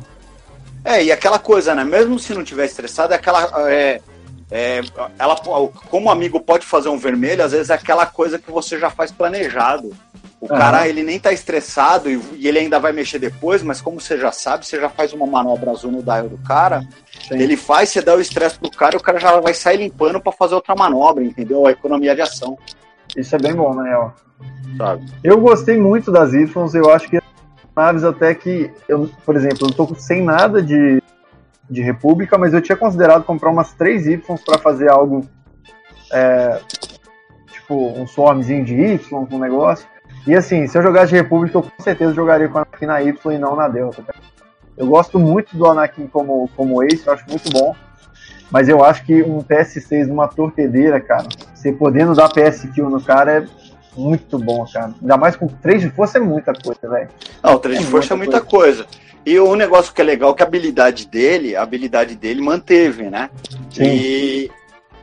É, 0.84 1.04
e 1.04 1.12
aquela 1.12 1.38
coisa, 1.38 1.76
né? 1.76 1.84
Mesmo 1.84 2.18
se 2.18 2.34
não 2.34 2.42
estiver 2.42 2.66
estressado, 2.66 3.14
é 3.14 3.16
aquela. 3.16 3.72
É, 3.72 4.02
é, 4.50 4.82
ela, 5.18 5.36
como 5.36 6.08
o 6.08 6.12
amigo 6.12 6.40
pode 6.42 6.66
fazer 6.66 6.90
um 6.90 6.98
vermelho, 6.98 7.44
às 7.44 7.52
vezes 7.54 7.70
é 7.70 7.74
aquela 7.74 8.06
coisa 8.06 8.38
que 8.38 8.52
você 8.52 8.78
já 8.78 8.90
faz 8.90 9.12
planejado. 9.12 9.96
O 10.42 10.52
uhum. 10.52 10.58
cara, 10.58 10.88
ele 10.88 11.04
nem 11.04 11.20
tá 11.20 11.32
estressado 11.32 12.10
e, 12.10 12.20
e, 12.34 12.48
ele 12.48 12.58
ainda 12.58 12.80
vai 12.80 12.92
mexer 12.92 13.20
depois, 13.20 13.62
mas 13.62 13.80
como 13.80 14.02
você 14.02 14.18
já 14.18 14.32
sabe, 14.32 14.66
você 14.66 14.80
já 14.80 14.90
faz 14.90 15.14
uma 15.14 15.28
manobra 15.28 15.70
azul 15.70 15.92
no 15.92 16.02
dial 16.02 16.28
do 16.28 16.38
cara, 16.40 16.82
Sim. 17.28 17.36
ele 17.36 17.56
faz, 17.56 17.90
você 17.90 18.02
dá 18.02 18.16
o 18.16 18.20
estresse 18.20 18.58
pro 18.58 18.72
cara 18.72 18.96
e 18.96 18.98
o 18.98 19.02
cara 19.02 19.20
já 19.20 19.40
vai 19.40 19.54
sair 19.54 19.78
limpando 19.78 20.20
para 20.20 20.32
fazer 20.32 20.56
outra 20.56 20.76
manobra, 20.76 21.24
entendeu? 21.24 21.68
A 21.68 21.72
economia 21.72 22.16
de 22.16 22.22
ação. 22.22 22.58
Isso 23.15 23.36
é 23.36 23.39
bem 23.39 23.54
bom, 23.54 23.74
Manel 23.74 24.13
sabe? 24.78 25.06
Eu 25.24 25.39
gostei 25.39 25.78
muito 25.78 26.12
das 26.12 26.34
Y, 26.34 26.47
eu 26.76 26.89
acho 26.91 27.10
que 27.10 27.19
naves 27.76 28.04
até 28.04 28.34
que, 28.34 28.71
eu, 28.88 29.10
por 29.26 29.36
exemplo, 29.36 29.67
eu 29.67 29.71
tô 29.71 29.95
sem 29.95 30.24
nada 30.24 30.62
de, 30.62 31.02
de 31.69 31.82
República, 31.82 32.38
mas 32.38 32.54
eu 32.54 32.62
tinha 32.62 32.76
considerado 32.76 33.24
comprar 33.24 33.50
umas 33.50 33.74
três 33.74 34.08
Y 34.08 34.38
para 34.45 34.58
fazer 34.58 34.89
algo 34.89 35.21
é, 36.12 36.60
tipo 37.52 37.76
um 37.76 38.06
swarmzinho 38.08 38.65
de 38.65 38.76
Y 38.76 39.26
com 39.26 39.36
um 39.36 39.39
negócio. 39.39 39.88
E 40.28 40.36
assim, 40.36 40.67
se 40.67 40.78
eu 40.78 40.84
jogasse 40.84 41.12
de 41.12 41.15
República, 41.15 41.58
eu 41.58 41.63
com 41.63 41.84
certeza 41.84 42.13
jogaria 42.13 42.47
com 42.47 42.60
a 42.60 42.62
Anakin 42.62 42.86
na 42.86 43.02
Y 43.02 43.36
e 43.36 43.39
não 43.39 43.56
na 43.56 43.67
Delta. 43.67 44.04
Cara. 44.04 44.19
Eu 44.78 44.88
gosto 44.88 45.17
muito 45.17 45.56
do 45.56 45.65
Anakin 45.65 46.08
como, 46.08 46.50
como 46.56 46.84
Ace, 46.84 47.08
eu 47.08 47.13
acho 47.13 47.26
muito 47.28 47.50
bom. 47.52 47.76
Mas 48.52 48.67
eu 48.67 48.84
acho 48.84 49.06
que 49.06 49.24
um 49.24 49.39
PS6 49.39 50.08
numa 50.08 50.28
torpedeira, 50.28 51.00
cara, 51.00 51.28
você 51.62 51.71
podendo 51.71 52.15
dar 52.15 52.30
PS 52.30 52.67
kill 52.74 52.89
no 52.89 53.00
cara 53.00 53.32
é 53.32 53.45
muito 53.95 54.39
bom, 54.39 54.65
cara. 54.65 54.93
Ainda 55.02 55.17
mais 55.17 55.36
com 55.36 55.47
3 55.47 55.82
de 55.82 55.89
força 55.89 56.17
é 56.17 56.21
muita 56.21 56.54
coisa, 56.54 56.80
velho. 56.89 57.10
Não, 57.43 57.58
3 57.58 57.78
é 57.78 57.82
de 57.82 57.86
força 57.88 58.15
muita 58.15 58.38
é 58.38 58.39
muita 58.39 58.50
coisa. 58.50 58.84
coisa. 58.84 59.12
E 59.24 59.39
o 59.39 59.56
negócio 59.56 59.93
que 59.93 60.02
é 60.02 60.04
legal 60.04 60.32
é 60.32 60.34
que 60.34 60.41
a 60.41 60.45
habilidade 60.45 61.06
dele, 61.06 61.56
a 61.56 61.62
habilidade 61.62 62.15
dele 62.15 62.41
manteve, 62.41 63.10
né? 63.10 63.30
Sim. 63.69 63.84
E, 63.84 64.52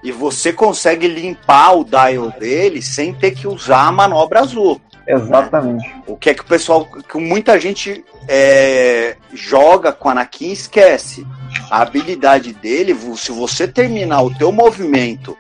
e 0.03 0.11
você 0.11 0.53
consegue 0.53 1.07
limpar 1.07 1.79
o 1.79 1.85
dial 1.85 2.31
dele 2.31 2.83
sem 2.83 3.15
ter 3.15 3.31
que 3.31 3.47
usar 3.47 3.87
a 3.87 3.93
manobra 3.93 4.41
azul. 4.41 4.81
Exatamente. 5.07 5.87
Né? 5.87 6.03
O 6.07 6.17
que 6.17 6.31
é 6.31 6.35
que 6.35 6.43
o 6.43 6.47
pessoal, 6.47 6.85
que 6.85 7.19
muita 7.19 7.61
gente 7.61 8.05
é, 8.27 9.17
joga 9.33 9.93
com 9.93 10.09
Anakin 10.09 10.51
esquece. 10.51 11.25
A 11.71 11.83
habilidade 11.83 12.53
dele, 12.53 12.97
se 13.17 13.31
você 13.31 13.69
terminar 13.69 14.23
o 14.23 14.35
teu 14.35 14.51
movimento 14.51 15.37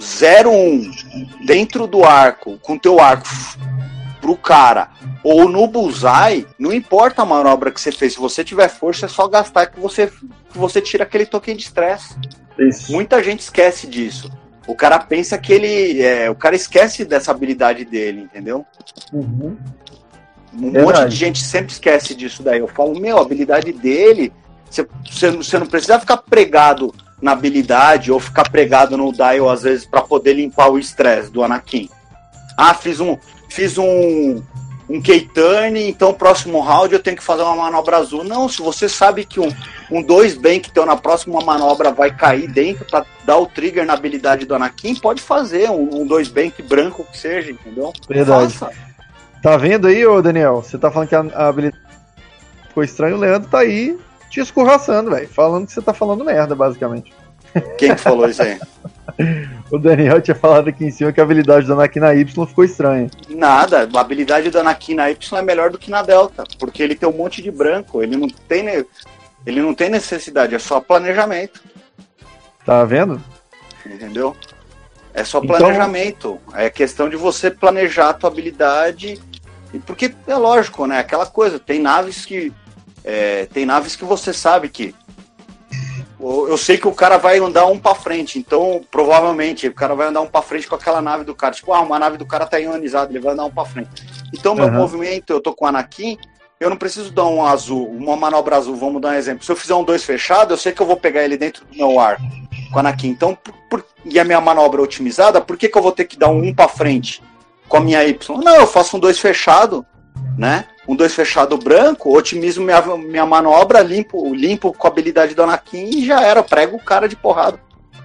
0-1 0.00 1.44
dentro 1.44 1.86
do 1.86 2.04
arco, 2.04 2.58
com 2.58 2.78
teu 2.78 3.00
arco 3.00 3.28
pro 4.20 4.36
cara, 4.36 4.90
ou 5.22 5.48
no 5.48 5.66
bullseye, 5.66 6.46
não 6.58 6.72
importa 6.72 7.22
a 7.22 7.26
manobra 7.26 7.70
que 7.70 7.80
você 7.80 7.92
fez. 7.92 8.14
Se 8.14 8.18
você 8.18 8.42
tiver 8.42 8.68
força, 8.68 9.06
é 9.06 9.08
só 9.08 9.28
gastar 9.28 9.66
que 9.66 9.78
você, 9.78 10.08
que 10.08 10.58
você 10.58 10.80
tira 10.80 11.04
aquele 11.04 11.26
token 11.26 11.56
de 11.56 11.62
estresse. 11.62 12.16
Muita 12.88 13.22
gente 13.22 13.40
esquece 13.40 13.86
disso. 13.86 14.30
O 14.66 14.74
cara 14.74 14.98
pensa 14.98 15.38
que 15.38 15.52
ele. 15.52 16.02
É, 16.02 16.28
o 16.28 16.34
cara 16.34 16.56
esquece 16.56 17.04
dessa 17.04 17.30
habilidade 17.30 17.84
dele, 17.84 18.22
entendeu? 18.22 18.66
Uhum. 19.12 19.56
Um 20.52 20.72
Verdade. 20.72 21.00
monte 21.00 21.10
de 21.10 21.16
gente 21.16 21.44
sempre 21.44 21.72
esquece 21.72 22.14
disso 22.14 22.42
daí. 22.42 22.58
Eu 22.58 22.66
falo, 22.66 22.98
meu, 22.98 23.18
a 23.18 23.22
habilidade 23.22 23.72
dele 23.72 24.32
Você, 24.68 24.86
você, 25.04 25.30
você 25.30 25.58
não 25.58 25.66
precisa 25.66 26.00
ficar 26.00 26.16
pregado 26.16 26.92
na 27.26 27.32
habilidade 27.32 28.12
ou 28.12 28.20
ficar 28.20 28.48
pregado 28.48 28.96
no 28.96 29.12
dial 29.12 29.50
às 29.50 29.62
vezes 29.62 29.84
para 29.84 30.00
poder 30.00 30.34
limpar 30.34 30.70
o 30.70 30.78
estresse 30.78 31.28
do 31.28 31.42
Anakin. 31.42 31.90
Ah, 32.56 32.72
fiz 32.72 33.00
um 33.00 33.18
fiz 33.50 33.76
um 33.76 34.40
um 34.88 35.02
K-turn, 35.02 35.88
então 35.88 36.14
próximo 36.14 36.60
round 36.60 36.94
eu 36.94 37.02
tenho 37.02 37.16
que 37.16 37.22
fazer 37.22 37.42
uma 37.42 37.56
manobra 37.56 37.96
azul. 37.96 38.22
Não, 38.22 38.48
se 38.48 38.62
você 38.62 38.88
sabe 38.88 39.24
que 39.24 39.40
um, 39.40 39.52
um 39.90 40.00
dois 40.00 40.36
bem 40.36 40.60
que 40.60 40.70
teu 40.70 40.86
na 40.86 40.96
próxima 40.96 41.40
manobra 41.40 41.90
vai 41.90 42.14
cair 42.14 42.46
dentro 42.46 42.84
para 42.84 43.04
dar 43.24 43.36
o 43.38 43.46
trigger 43.46 43.84
na 43.84 43.94
habilidade 43.94 44.46
do 44.46 44.54
Anakin, 44.54 44.94
pode 44.94 45.20
fazer 45.20 45.68
um, 45.68 46.02
um 46.02 46.06
dois 46.06 46.28
bank 46.28 46.62
branco 46.62 47.04
que 47.10 47.18
seja, 47.18 47.50
entendeu? 47.50 47.92
Verdade. 48.08 48.56
Faça. 48.56 48.72
Tá 49.42 49.56
vendo 49.56 49.88
aí, 49.88 50.06
ô 50.06 50.22
Daniel? 50.22 50.62
Você 50.62 50.78
tá 50.78 50.88
falando 50.88 51.08
que 51.08 51.16
a, 51.16 51.26
a 51.34 51.48
habilidade 51.48 51.82
ficou 52.68 52.84
estranho, 52.84 53.16
o 53.16 53.18
Leandro 53.18 53.50
tá 53.50 53.58
aí 53.58 53.98
te 54.36 54.40
escorraçando, 54.40 55.10
velho. 55.10 55.26
Falando 55.28 55.66
que 55.66 55.72
você 55.72 55.80
tá 55.80 55.94
falando 55.94 56.22
merda, 56.22 56.54
basicamente. 56.54 57.14
Quem 57.78 57.94
que 57.94 58.00
falou 58.00 58.28
isso 58.28 58.42
aí? 58.42 58.60
o 59.72 59.78
Daniel 59.78 60.20
tinha 60.20 60.34
falado 60.34 60.68
aqui 60.68 60.84
em 60.84 60.90
cima 60.90 61.10
que 61.10 61.18
a 61.18 61.22
habilidade 61.22 61.66
do 61.66 61.72
Anakin 61.72 62.00
na 62.00 62.14
Y 62.14 62.46
ficou 62.46 62.62
estranha. 62.62 63.10
Nada, 63.30 63.88
a 63.90 64.00
habilidade 64.00 64.50
do 64.50 64.60
Anakin 64.60 64.94
na 64.94 65.10
Y 65.10 65.38
é 65.38 65.42
melhor 65.42 65.70
do 65.70 65.78
que 65.78 65.90
na 65.90 66.02
Delta, 66.02 66.44
porque 66.58 66.82
ele 66.82 66.94
tem 66.94 67.08
um 67.08 67.16
monte 67.16 67.40
de 67.40 67.50
branco, 67.50 68.02
ele 68.02 68.14
não 68.14 68.28
tem, 68.28 68.66
ele 69.46 69.62
não 69.62 69.74
tem 69.74 69.88
necessidade, 69.88 70.54
é 70.54 70.58
só 70.58 70.80
planejamento. 70.80 71.62
Tá 72.62 72.84
vendo? 72.84 73.18
Entendeu? 73.86 74.36
É 75.14 75.24
só 75.24 75.38
então- 75.38 75.56
planejamento. 75.56 76.38
Então... 76.46 76.60
É 76.60 76.68
questão 76.68 77.08
de 77.08 77.16
você 77.16 77.50
planejar 77.50 78.10
a 78.10 78.14
tua 78.14 78.28
habilidade. 78.28 79.18
Porque 79.86 80.14
é 80.26 80.36
lógico, 80.36 80.86
né? 80.86 80.98
Aquela 80.98 81.24
coisa, 81.24 81.58
tem 81.58 81.80
naves 81.80 82.26
que. 82.26 82.52
É, 83.06 83.46
tem 83.46 83.64
naves 83.64 83.94
que 83.94 84.04
você 84.04 84.32
sabe 84.32 84.68
que 84.68 84.92
eu 86.18 86.56
sei 86.56 86.76
que 86.76 86.88
o 86.88 86.92
cara 86.92 87.18
vai 87.18 87.38
andar 87.38 87.66
um 87.66 87.78
para 87.78 87.94
frente, 87.94 88.38
então 88.38 88.80
provavelmente 88.90 89.68
o 89.68 89.74
cara 89.74 89.94
vai 89.94 90.08
andar 90.08 90.22
um 90.22 90.26
para 90.26 90.42
frente 90.42 90.66
com 90.66 90.74
aquela 90.74 91.00
nave 91.00 91.24
do 91.24 91.34
cara. 91.34 91.54
Tipo, 91.54 91.72
ah, 91.72 91.80
uma 91.80 91.98
nave 91.98 92.16
do 92.16 92.26
cara 92.26 92.46
tá 92.46 92.58
ionizada, 92.58 93.12
ele 93.12 93.20
vai 93.20 93.34
andar 93.34 93.44
um 93.44 93.50
para 93.50 93.64
frente. 93.64 94.04
Então, 94.34 94.54
meu 94.54 94.66
uhum. 94.66 94.72
movimento, 94.72 95.30
eu 95.30 95.40
tô 95.40 95.54
com 95.54 95.66
o 95.66 95.68
Anakin, 95.68 96.18
eu 96.58 96.70
não 96.70 96.76
preciso 96.76 97.12
dar 97.12 97.26
um 97.26 97.44
azul, 97.44 97.86
uma 97.88 98.16
manobra 98.16 98.56
azul, 98.56 98.74
vamos 98.74 99.00
dar 99.00 99.10
um 99.10 99.14
exemplo. 99.14 99.44
Se 99.44 99.52
eu 99.52 99.56
fizer 99.56 99.74
um 99.74 99.84
dois 99.84 100.04
fechado, 100.04 100.54
eu 100.54 100.58
sei 100.58 100.72
que 100.72 100.80
eu 100.80 100.86
vou 100.86 100.96
pegar 100.96 101.22
ele 101.22 101.36
dentro 101.36 101.64
do 101.66 101.76
meu 101.76 102.00
ar 102.00 102.18
com 102.72 102.76
o 102.76 102.80
Anakin. 102.80 103.08
Então, 103.08 103.34
por, 103.34 103.54
por, 103.70 103.84
e 104.04 104.18
a 104.18 104.24
minha 104.24 104.40
manobra 104.40 104.82
otimizada, 104.82 105.40
por 105.40 105.56
que, 105.56 105.68
que 105.68 105.76
eu 105.76 105.82
vou 105.82 105.92
ter 105.92 106.06
que 106.06 106.18
dar 106.18 106.28
um 106.28 106.42
um 106.42 106.54
para 106.54 106.68
frente 106.68 107.22
com 107.68 107.76
a 107.76 107.80
minha 107.80 108.02
Y? 108.04 108.40
Não, 108.42 108.56
eu 108.56 108.66
faço 108.66 108.96
um 108.96 109.00
dois 109.00 109.18
fechado, 109.18 109.84
né? 110.36 110.64
Um 110.86 110.94
dois 110.94 111.14
fechado 111.14 111.56
branco, 111.58 112.16
otimizo 112.16 112.62
minha, 112.62 112.80
minha 112.96 113.26
manobra, 113.26 113.80
limpo, 113.80 114.34
limpo 114.34 114.72
com 114.72 114.86
a 114.86 114.90
habilidade 114.90 115.34
do 115.34 115.42
Anakin 115.42 115.90
e 115.90 116.06
já 116.06 116.22
era, 116.22 116.42
prego 116.42 116.76
o 116.76 116.82
cara 116.82 117.08
de 117.08 117.16
porrada. 117.16 117.58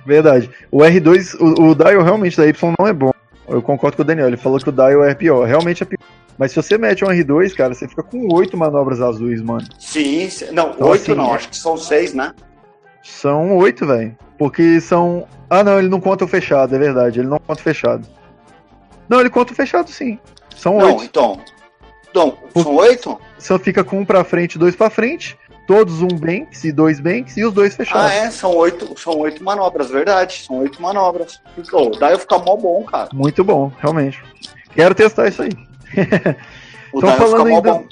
Verdade. 0.06 0.50
O 0.72 0.80
R2, 0.80 1.36
o, 1.40 1.70
o 1.70 1.76
dial 1.76 2.04
realmente 2.04 2.38
da 2.38 2.48
Y 2.48 2.74
não 2.78 2.88
é 2.88 2.94
bom. 2.94 3.12
Eu 3.48 3.62
concordo 3.62 3.98
com 3.98 4.04
o 4.04 4.06
Daniel, 4.06 4.28
ele 4.28 4.38
falou 4.38 4.60
que 4.60 4.70
o 4.70 4.72
dial 4.72 5.04
é 5.04 5.14
pior. 5.14 5.46
Realmente 5.46 5.84
é 5.84 5.86
pior. 5.86 6.00
Mas 6.38 6.52
se 6.52 6.58
você 6.58 6.78
mete 6.78 7.06
um 7.06 7.10
R2, 7.10 7.54
cara, 7.54 7.74
você 7.74 7.88
fica 7.88 8.02
com 8.02 8.34
oito 8.34 8.58
manobras 8.58 9.02
azuis, 9.02 9.42
mano. 9.42 9.68
Sim, 9.78 10.28
não, 10.52 10.72
então, 10.72 10.88
oito 10.90 11.04
então, 11.12 11.14
assim, 11.14 11.16
não, 11.16 11.34
acho 11.34 11.50
que 11.50 11.58
são 11.58 11.78
seis, 11.78 12.14
né? 12.14 12.34
São 13.04 13.58
oito, 13.58 13.86
velho. 13.86 14.16
Porque 14.38 14.82
são. 14.82 15.28
Ah, 15.50 15.64
não, 15.64 15.78
ele 15.78 15.90
não 15.90 16.00
conta 16.00 16.26
o 16.26 16.28
fechado, 16.28 16.76
é 16.76 16.80
verdade. 16.80 17.20
Ele 17.20 17.28
não 17.28 17.38
conta 17.40 17.60
o 17.60 17.64
fechado. 17.64 18.08
Não, 19.08 19.20
ele 19.20 19.30
conta 19.30 19.54
o 19.54 19.56
fechado, 19.56 19.90
sim. 19.90 20.18
São 20.56 20.78
oito. 20.78 20.88
Não, 20.88 21.04
então. 21.04 21.40
Então, 22.12 22.38
são 22.54 22.76
oito? 22.76 23.20
Só 23.40 23.58
fica 23.58 23.84
com 23.84 24.02
um 24.02 24.06
pra 24.06 24.24
frente 24.24 24.56
e 24.56 24.60
dois 24.60 24.76
pra 24.76 24.90
frente. 24.90 25.38
Todos 25.66 26.02
um 26.02 26.08
banks 26.08 26.66
e 26.66 26.72
dois 26.72 27.00
banks 27.00 27.38
e 27.38 27.46
os 27.46 27.54
dois 27.54 27.76
fechados. 27.76 28.12
Ah, 28.12 28.14
é? 28.14 28.30
São 28.30 28.54
oito, 28.58 29.00
são 29.00 29.18
oito 29.20 29.42
manobras, 29.44 29.90
verdade. 29.90 30.44
São 30.46 30.60
oito 30.60 30.82
manobras. 30.82 31.42
Oh, 31.72 31.90
daí 31.92 32.20
ficar 32.20 32.40
mó 32.40 32.58
bom, 32.58 32.84
cara. 32.84 33.10
Muito 33.14 33.44
bom, 33.44 33.72
realmente. 33.80 34.22
Quero 34.76 34.94
testar 34.94 35.28
isso 35.28 35.42
aí. 35.44 35.52
Então 36.94 37.16
falando 37.16 37.48
ainda 37.48 37.74
bom. 37.74 37.86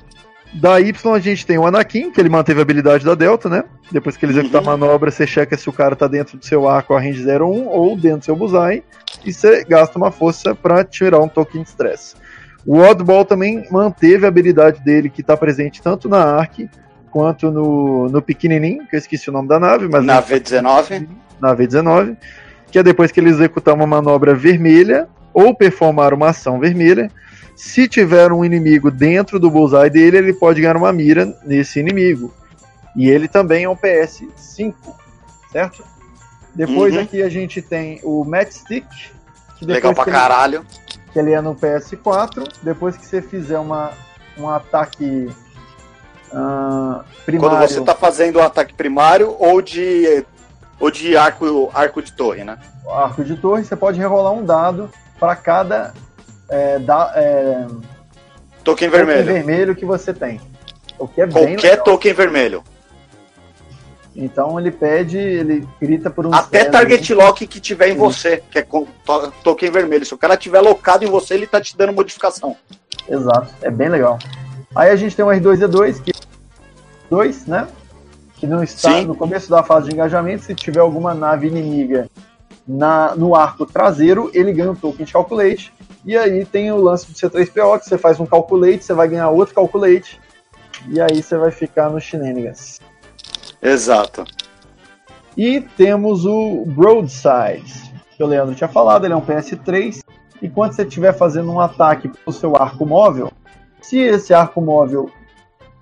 da 0.54 0.82
Y, 0.82 1.14
a 1.14 1.20
gente 1.20 1.46
tem 1.46 1.58
o 1.58 1.66
Anakin, 1.66 2.12
que 2.12 2.20
ele 2.20 2.28
manteve 2.28 2.60
a 2.60 2.64
habilidade 2.64 3.06
da 3.06 3.16
Delta, 3.16 3.48
né? 3.48 3.64
Depois 3.90 4.18
que 4.18 4.26
ele 4.26 4.34
executar 4.34 4.62
uhum. 4.62 4.68
a 4.68 4.78
manobra, 4.78 5.10
você 5.10 5.26
checa 5.26 5.58
se 5.58 5.70
o 5.70 5.72
cara 5.74 5.96
tá 5.96 6.06
dentro 6.06 6.38
do 6.38 6.46
seu 6.46 6.68
arco 6.68 6.94
a 6.94 7.00
range 7.00 7.26
01 7.26 7.68
ou 7.70 7.96
dentro 7.96 8.20
do 8.20 8.26
seu 8.26 8.36
bullseye. 8.36 8.84
E 9.24 9.32
você 9.32 9.64
gasta 9.64 9.98
uma 9.98 10.12
força 10.12 10.54
para 10.54 10.84
tirar 10.84 11.20
um 11.20 11.30
token 11.30 11.64
de 11.64 11.70
stress. 11.70 12.16
O 12.65 12.78
Oddball 12.78 13.26
também 13.26 13.65
manteve 13.72 14.26
a 14.26 14.28
habilidade 14.28 14.82
dele, 14.82 15.10
que 15.10 15.22
está 15.22 15.36
presente 15.38 15.82
tanto 15.82 16.10
na 16.10 16.24
Ark 16.24 16.69
quanto 17.10 17.50
no, 17.50 18.08
no 18.10 18.22
pequenininho, 18.22 18.86
que 18.88 18.95
eu 18.95 19.00
esqueci 19.00 19.30
o 19.30 19.34
nome 19.34 19.48
da 19.48 19.60
nave, 19.60 19.88
mas 19.88 20.04
na 20.04 20.22
V19, 20.22 21.08
na 21.39 21.56
V19, 21.56 22.17
que 22.72 22.78
é 22.78 22.84
depois 22.84 23.12
que 23.12 23.19
ele 23.19 23.30
executar 23.30 23.74
uma 23.74 23.88
manobra 23.88 24.36
vermelha 24.36 25.08
ou 25.34 25.56
performar 25.56 26.13
uma 26.13 26.30
ação 26.30 26.60
vermelha, 26.60 27.10
se 27.56 27.88
tiver 27.88 28.32
um 28.32 28.45
inimigo 28.45 28.91
dentro 28.91 29.39
do 29.39 29.50
bullseye 29.50 29.89
dele, 29.89 30.17
ele 30.17 30.34
pode 30.34 30.62
ganhar 30.62 30.78
uma 30.78 30.93
mira 30.93 31.36
nesse 31.45 31.80
inimigo. 31.80 32.34
E 32.95 33.10
ele 33.10 33.28
também 33.28 33.63
é 33.63 33.69
um 33.69 33.76
PS5, 33.76 34.74
certo? 35.52 35.84
Depois 36.54 36.93
uhum. 36.93 37.02
aqui 37.02 37.22
a 37.22 37.30
gente 37.30 37.62
tem 37.62 38.00
o 38.04 38.24
Matchstick. 38.24 38.86
Legal 39.62 39.93
pra 39.93 40.06
caralho 40.06 40.65
que 41.12 41.19
ele 41.19 41.34
é 41.34 41.41
no 41.41 41.56
PS4. 41.56 42.48
Depois 42.62 42.98
que 42.98 43.06
você 43.06 43.22
fizer 43.22 43.60
uma, 43.60 43.91
um 44.38 44.50
ataque 44.50 45.30
uh, 46.32 47.04
primário. 47.26 47.58
Quando 47.58 47.67
você 47.67 47.80
está 47.80 47.95
fazendo 47.95 48.39
um 48.39 48.43
ataque 48.43 48.74
primário 48.74 49.36
ou 49.39 49.62
de, 49.62 50.26
ou 50.80 50.89
de 50.89 51.15
arco, 51.17 51.69
arco 51.74 52.02
de 52.02 52.13
torre, 52.13 52.43
né? 52.43 52.58
Arco 52.89 53.24
de 53.24 53.36
torre, 53.36 53.63
você 53.63 53.76
pode 53.76 54.00
rerolar 54.00 54.34
um 54.34 54.43
dado 54.43 54.89
para 55.19 55.36
cada 55.36 55.93
é, 56.50 56.80
da, 56.80 57.12
é, 57.15 57.67
token 58.63 58.89
vermelho. 58.89 59.19
token 59.19 59.34
vermelho 59.34 59.76
que 59.76 59.86
você 59.86 60.13
tem. 60.13 60.41
O 60.98 61.08
que 61.08 61.22
é 61.22 61.28
Qualquer 61.28 61.84
token 61.84 62.13
vermelho. 62.13 62.63
Então 64.15 64.60
ele 64.60 64.72
pede, 64.72 65.17
ele 65.17 65.67
grita 65.80 66.10
por 66.10 66.26
um. 66.26 66.34
Até 66.34 66.65
target 66.65 67.13
lock 67.13 67.45
que 67.48 67.60
tiver 67.60 67.89
em 67.89 67.93
Sim. 67.93 67.98
você, 67.98 68.43
que 68.50 68.60
é 68.60 68.62
com 68.62 68.86
to 69.06 69.32
token 69.43 69.72
vermelho. 69.72 70.06
Se 70.06 70.13
o 70.13 70.17
cara 70.17 70.36
tiver 70.36 70.62
locado 70.62 71.04
em 71.04 71.08
você, 71.08 71.36
ele 71.36 71.48
tá 71.48 71.62
te 71.62 71.78
dando 71.78 71.93
modificação. 71.93 72.56
Exato, 73.08 73.54
é 73.62 73.69
bem 73.69 73.89
legal. 73.89 74.19
Aí 74.76 74.89
a 74.89 74.95
gente 74.95 75.15
tem 75.15 75.26
o 75.26 75.30
R2D2, 75.30 76.02
que 76.02 76.12
2, 77.10 77.45
né? 77.48 77.67
Que 78.36 78.48
não 78.48 78.63
está 78.63 79.02
no 79.02 79.15
começo 79.15 79.50
da 79.50 79.63
fase 79.63 79.89
de 79.89 79.93
engajamento. 79.93 80.43
Se 80.43 80.56
tiver 80.56 80.80
alguma 80.80 81.13
nave 81.13 81.48
inimiga 81.48 82.10
na, 82.67 83.15
no 83.15 83.36
arco 83.36 83.65
traseiro, 83.65 84.30
ele 84.34 84.54
ganha 84.54 84.72
um 84.72 84.76
token 84.76 85.06
de 85.06 85.12
calculate. 85.12 85.74
E 86.06 86.15
aí 86.15 86.45
tem 86.45 86.72
o 86.72 86.78
lance 86.78 87.08
do 87.08 87.13
C3PO, 87.13 87.79
que 87.79 87.90
você 87.90 87.98
faz 87.98 88.19
um 88.19 88.25
calculate, 88.25 88.86
você 88.86 88.94
vai 88.94 89.08
ganhar 89.08 89.29
outro 89.29 89.56
calculate. 89.56 90.19
E 90.88 91.02
aí 91.02 91.21
você 91.21 91.38
vai 91.38 91.52
ficar 91.52 91.90
no 91.90 92.00
shenanigans. 92.00 92.79
Exato. 93.62 94.24
E 95.38 95.62
temos 95.62 96.26
o 96.26 96.66
Broadside, 96.66 97.94
que 98.16 98.24
o 98.24 98.28
Leandro 98.28 98.56
tinha 98.56 98.68
falado, 98.68 99.06
ele 99.06 99.14
é 99.14 99.18
um 99.18 99.22
PS3. 99.22 100.02
E 100.42 100.50
quando 100.50 100.74
você 100.74 100.84
estiver 100.84 101.14
fazendo 101.14 101.52
um 101.52 101.60
ataque 101.60 102.10
com 102.10 102.30
o 102.30 102.34
seu 102.34 102.56
arco 102.56 102.86
móvel, 102.86 103.32
se 103.82 103.98
esse 104.00 104.34
arco 104.34 104.62
móvel 104.62 105.10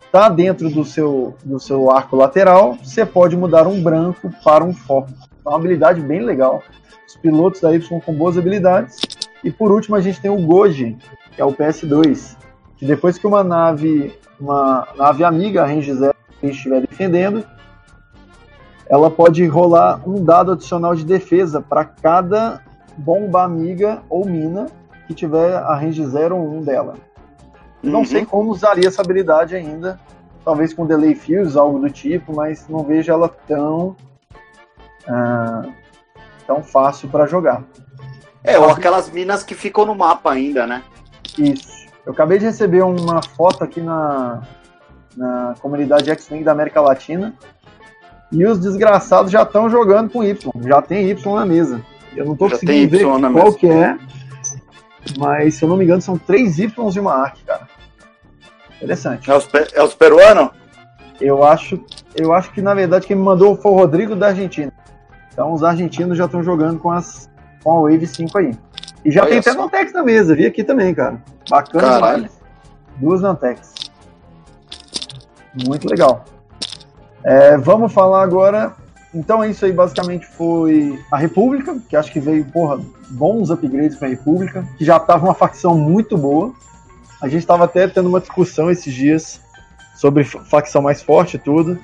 está 0.05 0.29
dentro 0.29 0.69
do 0.69 0.83
seu, 0.83 1.35
do 1.43 1.59
seu 1.59 1.91
arco 1.91 2.15
lateral, 2.15 2.77
você 2.83 3.05
pode 3.05 3.35
mudar 3.35 3.67
um 3.67 3.81
branco 3.81 4.31
para 4.43 4.63
um 4.63 4.73
foco. 4.73 5.09
É 5.45 5.49
uma 5.49 5.57
habilidade 5.57 6.01
bem 6.01 6.21
legal. 6.21 6.63
Os 7.07 7.15
pilotos 7.15 7.61
da 7.61 7.73
Y 7.73 7.99
com 8.01 8.13
boas 8.13 8.37
habilidades. 8.37 8.99
E 9.43 9.51
por 9.51 9.71
último 9.71 9.95
a 9.95 10.01
gente 10.01 10.19
tem 10.21 10.31
o 10.31 10.41
Goji, 10.41 10.97
que 11.31 11.41
é 11.41 11.45
o 11.45 11.53
PS2, 11.53 12.35
que 12.77 12.85
depois 12.85 13.17
que 13.17 13.27
uma 13.27 13.43
nave, 13.43 14.17
uma 14.39 14.87
nave 14.97 15.23
amiga, 15.23 15.63
a 15.63 15.65
range 15.65 15.93
0, 15.93 16.15
estiver 16.43 16.81
defendendo, 16.81 17.45
ela 18.89 19.11
pode 19.11 19.45
rolar 19.45 20.01
um 20.07 20.23
dado 20.23 20.53
adicional 20.53 20.95
de 20.95 21.05
defesa 21.05 21.61
para 21.61 21.83
cada 21.83 22.61
bomba 22.97 23.43
amiga 23.43 24.01
ou 24.09 24.25
mina 24.25 24.67
que 25.05 25.13
tiver 25.13 25.55
a 25.55 25.75
range 25.75 26.03
0 26.05 26.35
ou 26.35 26.57
1 26.57 26.61
dela. 26.61 26.93
Uhum. 27.83 27.91
Não 27.91 28.05
sei 28.05 28.25
como 28.25 28.51
usaria 28.51 28.87
essa 28.87 29.01
habilidade 29.01 29.55
ainda, 29.55 29.99
talvez 30.43 30.73
com 30.73 30.85
delay 30.85 31.15
fuse, 31.15 31.57
algo 31.57 31.79
do 31.79 31.89
tipo, 31.89 32.33
mas 32.35 32.67
não 32.67 32.83
vejo 32.83 33.11
ela 33.11 33.29
tão 33.29 33.95
uh, 35.07 35.71
tão 36.45 36.63
fácil 36.63 37.09
para 37.09 37.25
jogar. 37.25 37.63
É, 38.43 38.57
ou 38.57 38.69
aquelas 38.69 39.09
minas 39.11 39.43
que 39.43 39.53
ficam 39.53 39.85
no 39.85 39.93
mapa 39.93 40.31
ainda, 40.31 40.65
né? 40.65 40.81
Isso. 41.37 41.85
Eu 42.05 42.13
acabei 42.13 42.39
de 42.39 42.45
receber 42.45 42.81
uma 42.83 43.21
foto 43.21 43.63
aqui 43.63 43.81
na, 43.81 44.41
na 45.15 45.55
comunidade 45.59 46.09
X-Wing 46.09 46.43
da 46.43 46.53
América 46.53 46.79
Latina 46.79 47.33
e 48.31 48.45
os 48.45 48.59
desgraçados 48.59 49.31
já 49.31 49.43
estão 49.43 49.69
jogando 49.69 50.09
com 50.09 50.23
Y. 50.23 50.51
Já 50.67 50.81
tem 50.81 51.09
Y 51.09 51.35
na 51.35 51.45
mesa. 51.45 51.81
Eu 52.15 52.25
não 52.25 52.33
estou 52.33 52.49
conseguindo 52.49 52.89
ver 52.89 53.03
qual 53.03 53.19
mesa. 53.19 53.57
que 53.57 53.67
é. 53.67 53.97
Mas, 55.17 55.55
se 55.55 55.63
eu 55.63 55.69
não 55.69 55.77
me 55.77 55.85
engano, 55.85 56.01
são 56.01 56.17
três 56.17 56.59
Y 56.59 56.89
de 56.89 56.99
uma 56.99 57.13
arc, 57.13 57.39
cara. 57.45 57.67
Interessante. 58.75 59.29
É 59.29 59.35
os, 59.35 59.47
é 59.73 59.83
os 59.83 59.95
peruanos? 59.95 60.49
Eu 61.19 61.43
acho. 61.43 61.79
eu 62.15 62.33
acho 62.33 62.51
que 62.51 62.61
na 62.61 62.73
verdade 62.73 63.07
quem 63.07 63.15
me 63.15 63.23
mandou 63.23 63.55
foi 63.55 63.71
o 63.71 63.75
Rodrigo 63.75 64.15
da 64.15 64.27
Argentina. 64.27 64.71
Então 65.31 65.53
os 65.53 65.63
argentinos 65.63 66.17
já 66.17 66.25
estão 66.25 66.43
jogando 66.43 66.79
com, 66.79 66.91
as, 66.91 67.29
com 67.63 67.71
a 67.71 67.81
Wave 67.89 68.05
5 68.05 68.37
aí. 68.37 68.51
E 69.03 69.11
já 69.11 69.21
Olha 69.21 69.31
tem 69.31 69.41
só. 69.41 69.51
até 69.51 69.59
Nantex 69.59 69.93
na 69.93 70.03
mesa, 70.03 70.35
vi 70.35 70.45
aqui 70.45 70.63
também, 70.63 70.93
cara. 70.93 71.21
Bacana 71.49 71.83
Caralho. 71.83 72.15
demais. 72.15 72.41
Duas 72.97 73.21
Nantex. 73.21 73.73
Muito 75.67 75.87
legal. 75.89 76.25
É, 77.27 77.57
vamos 77.57 77.91
falar 77.91 78.23
agora. 78.23 78.73
Então, 79.13 79.43
isso 79.43 79.65
aí 79.65 79.73
basicamente 79.73 80.25
foi 80.25 80.97
a 81.11 81.17
República, 81.17 81.77
que 81.89 81.95
acho 81.97 82.09
que 82.09 82.21
veio, 82.21 82.45
porra, 82.45 82.79
bons 83.09 83.49
upgrades 83.49 83.97
para 83.97 84.07
a 84.07 84.11
República, 84.11 84.65
que 84.77 84.85
já 84.85 84.95
estava 84.95 85.25
uma 85.25 85.33
facção 85.33 85.77
muito 85.77 86.17
boa. 86.17 86.53
A 87.21 87.27
gente 87.27 87.41
estava 87.41 87.65
até 87.65 87.85
tendo 87.85 88.07
uma 88.07 88.21
discussão 88.21 88.71
esses 88.71 88.93
dias 88.93 89.41
sobre 89.97 90.23
facção 90.23 90.81
mais 90.81 91.01
forte 91.01 91.35
e 91.35 91.39
tudo. 91.39 91.77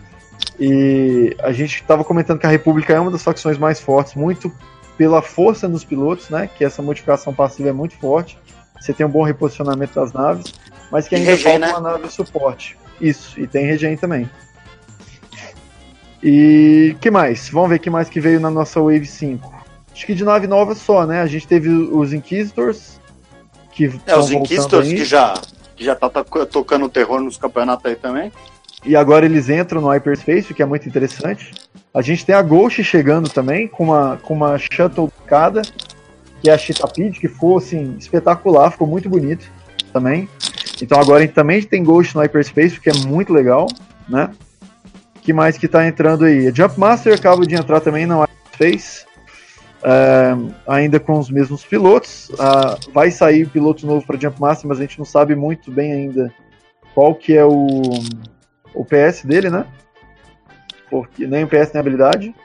E 0.58 1.36
a 1.42 1.52
gente 1.52 1.82
estava 1.82 2.06
comentando 2.06 2.40
que 2.40 2.46
a 2.46 2.50
República 2.50 2.94
é 2.94 3.00
uma 3.00 3.12
das 3.12 3.24
facções 3.24 3.58
mais 3.58 3.82
fortes, 3.82 4.16
muito 4.16 4.50
pela 4.98 5.22
força 5.22 5.68
nos 5.68 5.84
pilotos, 5.84 6.30
né? 6.30 6.48
Que 6.48 6.64
essa 6.64 6.82
modificação 6.82 7.34
passiva 7.34 7.68
é 7.68 7.74
muito 7.74 7.98
forte. 7.98 8.38
Você 8.80 8.94
tem 8.94 9.06
um 9.06 9.10
bom 9.10 9.24
reposicionamento 9.24 9.96
das 9.96 10.14
naves, 10.14 10.54
mas 10.90 11.08
que 11.08 11.16
ainda 11.16 11.32
regen, 11.32 11.44
falta 11.44 11.60
né? 11.60 11.72
uma 11.72 11.82
nave 11.82 12.08
de 12.08 12.14
suporte. 12.14 12.78
Isso, 13.02 13.38
e 13.38 13.46
tem 13.46 13.66
regen 13.66 13.98
também. 13.98 14.30
E 16.24 16.96
que 17.02 17.12
mais? 17.12 17.50
Vamos 17.50 17.70
ver 17.70 17.80
que 17.80 17.90
mais 17.90 18.08
que 18.08 18.22
veio 18.22 18.40
na 18.40 18.50
nossa 18.50 18.80
Wave 18.80 19.06
5. 19.06 19.54
Acho 19.92 20.06
que 20.06 20.16
de 20.16 20.24
nave 20.24 20.48
nova 20.48 20.74
só, 20.74 21.06
né? 21.06 21.22
A 21.22 21.28
gente 21.28 21.46
teve 21.46 21.70
os 21.70 22.14
Inquisitors. 22.14 23.00
Que 23.74 23.92
é, 24.08 24.18
os 24.18 24.32
Inquisitors 24.32 24.88
que 24.88 25.04
já, 25.04 25.34
que 25.76 25.84
já 25.84 25.96
tá 25.96 26.10
tocando 26.10 26.88
terror 26.88 27.20
nos 27.20 27.36
campeonatos 27.36 27.86
aí 27.86 27.96
também. 27.96 28.32
E 28.86 28.96
agora 28.96 29.26
eles 29.26 29.50
entram 29.50 29.82
no 29.82 29.90
Hyperspace, 29.90 30.52
o 30.52 30.56
que 30.56 30.62
é 30.62 30.66
muito 30.66 30.88
interessante. 30.88 31.52
A 31.94 32.02
gente 32.02 32.26
tem 32.26 32.36
a 32.36 32.42
Ghost 32.42 32.84
chegando 32.84 33.30
também, 33.30 33.68
com 33.68 33.84
uma, 33.86 34.18
com 34.24 34.34
uma 34.34 34.58
shuttle 34.58 35.12
cada, 35.26 35.62
que 36.42 36.50
é 36.50 36.54
a 36.54 36.58
Chitapid, 36.58 37.20
que 37.20 37.28
ficou 37.28 37.58
assim, 37.58 37.96
espetacular, 38.00 38.72
ficou 38.72 38.88
muito 38.88 39.10
bonito 39.10 39.50
também. 39.92 40.28
Então 40.82 41.00
agora 41.00 41.20
a 41.20 41.22
gente 41.22 41.36
também 41.36 41.62
tem 41.62 41.84
Ghost 41.84 42.16
no 42.16 42.22
Hyperspace, 42.22 42.78
o 42.78 42.82
que 42.82 42.90
é 42.90 42.94
muito 43.06 43.32
legal, 43.32 43.68
né? 44.10 44.32
Que 45.24 45.34
mais 45.34 45.58
que 45.58 45.68
tá 45.68 45.88
entrando 45.88 46.26
aí? 46.26 46.48
A 46.48 46.54
Jumpmaster 46.54 47.14
acaba 47.14 47.46
de 47.46 47.56
entrar 47.56 47.80
também 47.80 48.06
no 48.06 48.22
Hyperspace. 48.22 49.06
É, 49.86 50.34
ainda 50.66 51.00
com 51.00 51.18
os 51.18 51.30
mesmos 51.30 51.64
pilotos. 51.64 52.30
Uh, 52.30 52.92
vai 52.94 53.10
sair 53.12 53.48
piloto 53.48 53.86
novo 53.86 54.06
para 54.06 54.20
Jumpmaster, 54.20 54.68
mas 54.68 54.78
a 54.78 54.82
gente 54.82 54.98
não 54.98 55.06
sabe 55.06 55.36
muito 55.36 55.72
bem 55.72 55.92
ainda 55.92 56.34
qual 56.94 57.16
que 57.16 57.36
é 57.36 57.44
o, 57.44 57.82
o 58.74 58.86
PS 58.86 59.24
dele, 59.26 59.50
né? 59.50 59.66
Porque 60.90 61.26
nem 61.26 61.44
o 61.44 61.48
PS 61.48 61.74
nem 61.74 61.78
a 61.78 61.80
habilidade. 61.80 62.36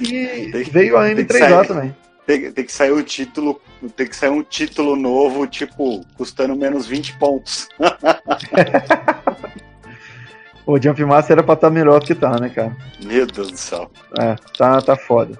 E 0.00 0.50
tem, 0.52 0.64
veio 0.64 0.96
a 0.96 1.08
M3A 1.08 1.66
também. 1.66 1.96
Tem, 2.26 2.52
tem, 2.52 2.64
que 2.64 2.72
sair 2.72 2.92
o 2.92 3.02
título, 3.02 3.60
tem 3.96 4.06
que 4.06 4.16
sair 4.16 4.30
um 4.30 4.42
título 4.42 4.96
novo, 4.96 5.46
tipo, 5.46 6.04
custando 6.16 6.56
menos 6.56 6.86
20 6.86 7.18
pontos. 7.18 7.68
o 10.66 10.80
Jump 10.80 11.04
Master 11.04 11.34
era 11.34 11.42
pra 11.42 11.54
estar 11.54 11.68
tá 11.68 11.74
melhor 11.74 12.00
do 12.00 12.06
que 12.06 12.14
tá, 12.14 12.38
né, 12.40 12.48
cara? 12.48 12.76
Meu 13.02 13.26
Deus 13.26 13.50
do 13.50 13.56
céu. 13.56 13.90
É, 14.18 14.36
tá, 14.56 14.80
tá 14.80 14.96
foda. 14.96 15.38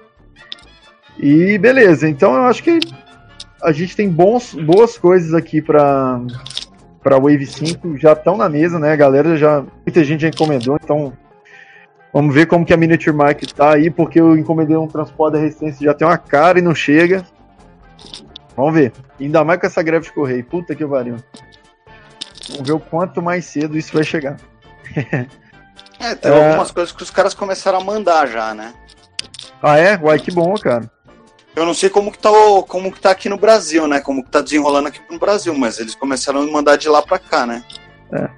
E 1.17 1.57
beleza, 1.57 2.09
então 2.09 2.35
eu 2.35 2.43
acho 2.43 2.61
que 2.61 2.79
a 3.63 3.71
gente 3.71 3.95
tem 3.95 4.09
bons, 4.09 4.53
boas 4.53 4.97
coisas 4.97 5.33
aqui 5.33 5.61
pra, 5.61 6.19
pra 7.01 7.17
Wave 7.17 7.45
5, 7.45 7.97
já 7.97 8.13
estão 8.13 8.35
na 8.37 8.49
mesa, 8.49 8.77
né? 8.77 8.91
A 8.91 8.97
galera 8.97 9.37
já. 9.37 9.63
Muita 9.85 10.03
gente 10.03 10.21
já 10.21 10.27
encomendou, 10.27 10.77
então 10.81 11.13
Vamos 12.15 12.33
ver 12.33 12.45
como 12.45 12.65
que 12.65 12.73
a 12.73 12.77
Miniature 12.77 13.13
Mark 13.13 13.41
tá 13.53 13.73
aí, 13.73 13.91
porque 13.91 14.21
eu 14.21 14.37
encomendei 14.37 14.77
um 14.77 14.87
transporte 14.87 15.33
da 15.33 15.39
resistência, 15.39 15.83
já 15.83 15.93
tem 15.93 16.07
uma 16.07 16.17
cara 16.17 16.57
e 16.57 16.61
não 16.61 16.73
chega. 16.73 17.25
Vamos 18.55 18.73
ver. 18.73 18.93
Ainda 19.19 19.43
mais 19.43 19.59
com 19.59 19.65
essa 19.65 19.83
greve 19.83 20.05
de 20.05 20.13
correio. 20.13 20.45
Puta 20.45 20.73
que 20.73 20.87
pariu. 20.87 21.17
Vamos 22.51 22.65
ver 22.65 22.71
o 22.71 22.79
quanto 22.79 23.21
mais 23.21 23.43
cedo 23.43 23.77
isso 23.77 23.93
vai 23.93 24.05
chegar. 24.05 24.37
é, 25.99 26.15
tem 26.15 26.31
é... 26.31 26.47
algumas 26.47 26.71
coisas 26.71 26.91
que 26.91 27.03
os 27.03 27.09
caras 27.09 27.33
começaram 27.33 27.79
a 27.79 27.83
mandar 27.83 28.27
já, 28.27 28.53
né? 28.53 28.73
Ah, 29.61 29.77
é? 29.77 29.97
Uai, 29.97 30.19
que 30.19 30.31
bom, 30.31 30.53
cara. 30.55 30.89
Eu 31.55 31.65
não 31.65 31.73
sei 31.73 31.89
como 31.89 32.11
que, 32.11 32.19
tá 32.19 32.29
como 32.67 32.91
que 32.91 32.99
tá 32.99 33.11
aqui 33.11 33.29
no 33.29 33.37
Brasil, 33.37 33.87
né? 33.87 34.01
Como 34.01 34.23
que 34.23 34.29
tá 34.29 34.41
desenrolando 34.41 34.89
aqui 34.89 34.99
no 35.09 35.17
Brasil, 35.17 35.55
mas 35.57 35.79
eles 35.79 35.95
começaram 35.95 36.41
a 36.41 36.51
mandar 36.51 36.75
de 36.75 36.89
lá 36.89 37.01
pra 37.01 37.17
cá, 37.17 37.45
né? 37.45 37.63
É. 38.11 38.29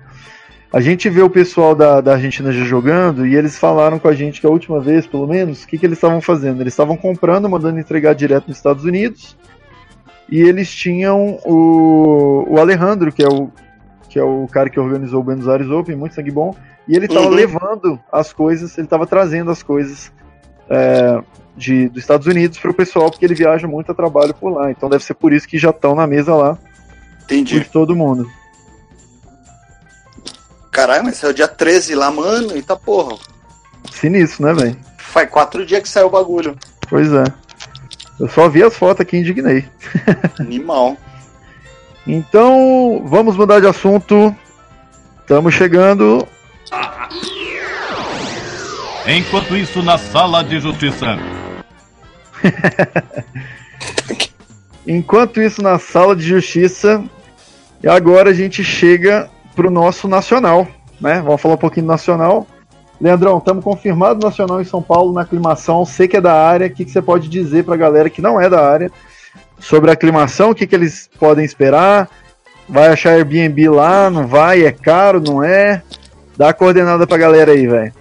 A 0.71 0.81
gente 0.81 1.09
vê 1.09 1.21
o 1.21 1.29
pessoal 1.29 1.73
da, 1.73 2.01
da 2.01 2.13
Argentina 2.13 2.51
já 2.51 2.63
jogando 2.63 3.25
e 3.25 3.35
eles 3.35 3.57
falaram 3.57 3.97
com 3.97 4.07
a 4.07 4.13
gente 4.13 4.39
que 4.39 4.45
a 4.45 4.49
última 4.49 4.79
vez, 4.79 5.07
pelo 5.07 5.25
menos, 5.25 5.63
o 5.63 5.67
que, 5.67 5.77
que 5.77 5.85
eles 5.85 5.97
estavam 5.97 6.21
fazendo? 6.21 6.61
Eles 6.61 6.73
estavam 6.73 6.95
comprando, 6.95 7.49
mandando 7.49 7.79
entregar 7.79 8.13
direto 8.13 8.49
nos 8.49 8.57
Estados 8.57 8.83
Unidos 8.83 9.35
e 10.29 10.41
eles 10.41 10.69
tinham 10.69 11.39
o, 11.45 12.45
o 12.49 12.59
Alejandro, 12.59 13.11
que 13.11 13.23
é 13.23 13.27
o, 13.27 13.49
que 14.17 14.21
é 14.21 14.23
o 14.23 14.47
cara 14.47 14.67
que 14.67 14.79
organizou 14.79 15.19
o 15.19 15.23
Buenos 15.23 15.47
Aires 15.47 15.69
Open, 15.69 15.95
muito 15.95 16.15
sangue 16.15 16.31
bom, 16.31 16.55
e 16.87 16.95
ele 16.95 17.05
estava 17.05 17.27
uhum. 17.27 17.33
levando 17.33 17.99
as 18.11 18.33
coisas, 18.33 18.75
ele 18.75 18.87
estava 18.87 19.05
trazendo 19.05 19.51
as 19.51 19.61
coisas 19.61 20.11
é, 20.67 21.21
de, 21.55 21.87
dos 21.89 22.01
Estados 22.01 22.25
Unidos 22.25 22.57
para 22.57 22.71
o 22.71 22.73
pessoal, 22.73 23.11
porque 23.11 23.23
ele 23.23 23.35
viaja 23.35 23.67
muito 23.67 23.91
a 23.91 23.95
trabalho 23.95 24.33
por 24.33 24.49
lá. 24.49 24.71
Então 24.71 24.89
deve 24.89 25.03
ser 25.03 25.13
por 25.13 25.31
isso 25.31 25.47
que 25.47 25.59
já 25.59 25.69
estão 25.69 25.93
na 25.93 26.07
mesa 26.07 26.33
lá. 26.33 26.57
Entendi. 27.25 27.59
De 27.59 27.69
todo 27.69 27.95
mundo. 27.95 28.27
Caralho, 30.71 31.03
mas 31.03 31.17
saiu 31.17 31.31
dia 31.33 31.47
13 31.47 31.93
lá, 31.93 32.09
mano, 32.09 32.57
e 32.57 32.63
tá 32.63 32.75
porra. 32.75 33.17
Sinistro, 33.91 34.47
né, 34.47 34.53
velho? 34.55 34.77
Faz 34.97 35.29
quatro 35.29 35.63
dias 35.63 35.83
que 35.83 35.89
saiu 35.89 36.07
o 36.07 36.11
bagulho. 36.11 36.57
Pois 36.89 37.13
é. 37.13 37.23
Eu 38.19 38.27
só 38.27 38.49
vi 38.49 38.63
as 38.63 38.75
fotos 38.75 39.01
aqui 39.01 39.17
e 39.17 39.19
indignei. 39.19 39.63
Animal. 40.39 40.97
Então, 42.07 43.03
vamos 43.05 43.35
mudar 43.35 43.59
de 43.59 43.67
assunto. 43.67 44.33
Estamos 45.19 45.53
chegando. 45.53 46.25
Enquanto 49.05 49.57
isso, 49.57 49.83
na 49.83 49.97
sala 49.97 50.41
de 50.41 50.57
justiça. 50.57 51.19
Enquanto 54.87 55.41
isso, 55.41 55.61
na 55.61 55.77
sala 55.77 56.15
de 56.15 56.23
justiça. 56.23 57.03
E 57.83 57.89
agora 57.89 58.29
a 58.29 58.33
gente 58.33 58.63
chega 58.63 59.29
pro 59.53 59.69
nosso 59.69 60.07
nacional, 60.07 60.65
né? 61.01 61.21
Vamos 61.21 61.41
falar 61.41 61.55
um 61.55 61.57
pouquinho 61.57 61.87
do 61.87 61.91
nacional. 61.91 62.47
Leandrão, 63.01 63.37
estamos 63.37 63.63
confirmados 63.63 64.23
nacional 64.23 64.61
em 64.61 64.65
São 64.65 64.81
Paulo 64.81 65.11
na 65.11 65.21
aclimação. 65.21 65.85
Sei 65.85 66.07
que 66.07 66.15
é 66.15 66.21
da 66.21 66.33
área. 66.33 66.67
O 66.67 66.69
que, 66.69 66.85
que 66.85 66.91
você 66.91 67.01
pode 67.01 67.27
dizer 67.27 67.65
para 67.65 67.75
a 67.75 67.77
galera 67.77 68.09
que 68.09 68.21
não 68.21 68.39
é 68.39 68.49
da 68.49 68.65
área 68.65 68.89
sobre 69.59 69.89
a 69.89 69.93
aclimação? 69.93 70.51
O 70.51 70.55
que, 70.55 70.67
que 70.67 70.75
eles 70.75 71.09
podem 71.19 71.45
esperar? 71.45 72.09
Vai 72.67 72.89
achar 72.89 73.11
Airbnb 73.11 73.69
lá? 73.69 74.09
Não 74.09 74.27
vai? 74.27 74.65
É 74.65 74.71
caro? 74.71 75.21
Não 75.21 75.43
é? 75.43 75.81
Dá 76.35 76.49
a 76.49 76.53
coordenada 76.53 77.07
para 77.07 77.15
a 77.15 77.19
galera 77.19 77.51
aí, 77.51 77.65
velho. 77.65 77.93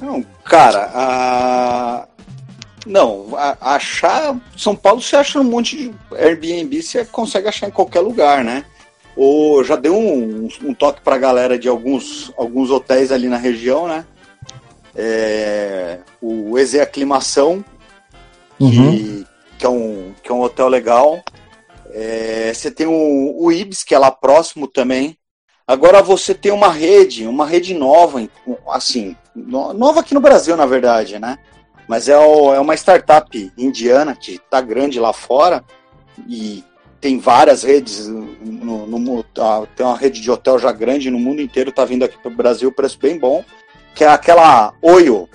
Não, 0.00 0.24
cara, 0.44 0.90
a... 0.92 2.06
não, 2.86 3.28
a, 3.36 3.74
achar 3.74 4.36
São 4.56 4.74
Paulo 4.74 5.00
você 5.00 5.16
acha 5.16 5.40
um 5.40 5.44
monte 5.44 5.76
de 5.76 5.92
Airbnb, 6.12 6.82
você 6.82 7.04
consegue 7.04 7.48
achar 7.48 7.68
em 7.68 7.70
qualquer 7.70 8.00
lugar, 8.00 8.42
né? 8.42 8.64
ou 9.16 9.62
já 9.62 9.76
deu 9.76 9.96
um, 9.96 10.48
um 10.62 10.74
toque 10.74 11.00
para 11.00 11.14
a 11.14 11.18
galera 11.18 11.58
de 11.58 11.68
alguns, 11.68 12.32
alguns 12.36 12.70
hotéis 12.70 13.12
ali 13.12 13.28
na 13.28 13.36
região, 13.36 13.86
né? 13.86 14.04
É, 14.96 15.98
o 16.20 16.58
EZ 16.58 16.76
Aclimação, 16.76 17.64
uhum. 18.58 18.70
que, 18.70 19.26
que, 19.58 19.66
é 19.66 19.68
um, 19.68 20.14
que 20.22 20.30
é 20.30 20.34
um 20.34 20.40
hotel 20.40 20.68
legal. 20.68 21.22
É, 21.90 22.52
você 22.52 22.70
tem 22.70 22.86
o, 22.86 23.36
o 23.38 23.52
Ibis, 23.52 23.84
que 23.84 23.94
é 23.94 23.98
lá 23.98 24.10
próximo 24.10 24.66
também. 24.66 25.16
Agora 25.66 26.02
você 26.02 26.34
tem 26.34 26.52
uma 26.52 26.70
rede, 26.70 27.26
uma 27.26 27.46
rede 27.46 27.72
nova, 27.72 28.28
assim, 28.68 29.16
nova 29.34 30.00
aqui 30.00 30.12
no 30.12 30.20
Brasil, 30.20 30.56
na 30.56 30.66
verdade, 30.66 31.18
né? 31.18 31.38
Mas 31.88 32.08
é, 32.08 32.18
o, 32.18 32.54
é 32.54 32.60
uma 32.60 32.74
startup 32.74 33.52
indiana 33.56 34.14
que 34.14 34.34
está 34.34 34.60
grande 34.60 35.00
lá 35.00 35.12
fora 35.12 35.64
e 36.28 36.62
tem 37.00 37.18
várias 37.18 37.62
redes, 37.62 38.08
no, 38.08 38.86
no, 38.86 39.22
tá, 39.22 39.66
tem 39.76 39.84
uma 39.84 39.96
rede 39.96 40.20
de 40.20 40.30
hotel 40.30 40.58
já 40.58 40.72
grande 40.72 41.10
no 41.10 41.18
mundo 41.18 41.42
inteiro, 41.42 41.72
tá 41.72 41.84
vindo 41.84 42.02
aqui 42.02 42.16
para 42.16 42.32
o 42.32 42.34
Brasil, 42.34 42.72
preço 42.72 42.98
bem 42.98 43.18
bom, 43.18 43.44
que 43.94 44.04
é 44.04 44.08
aquela 44.08 44.72
Oio, 44.80 45.28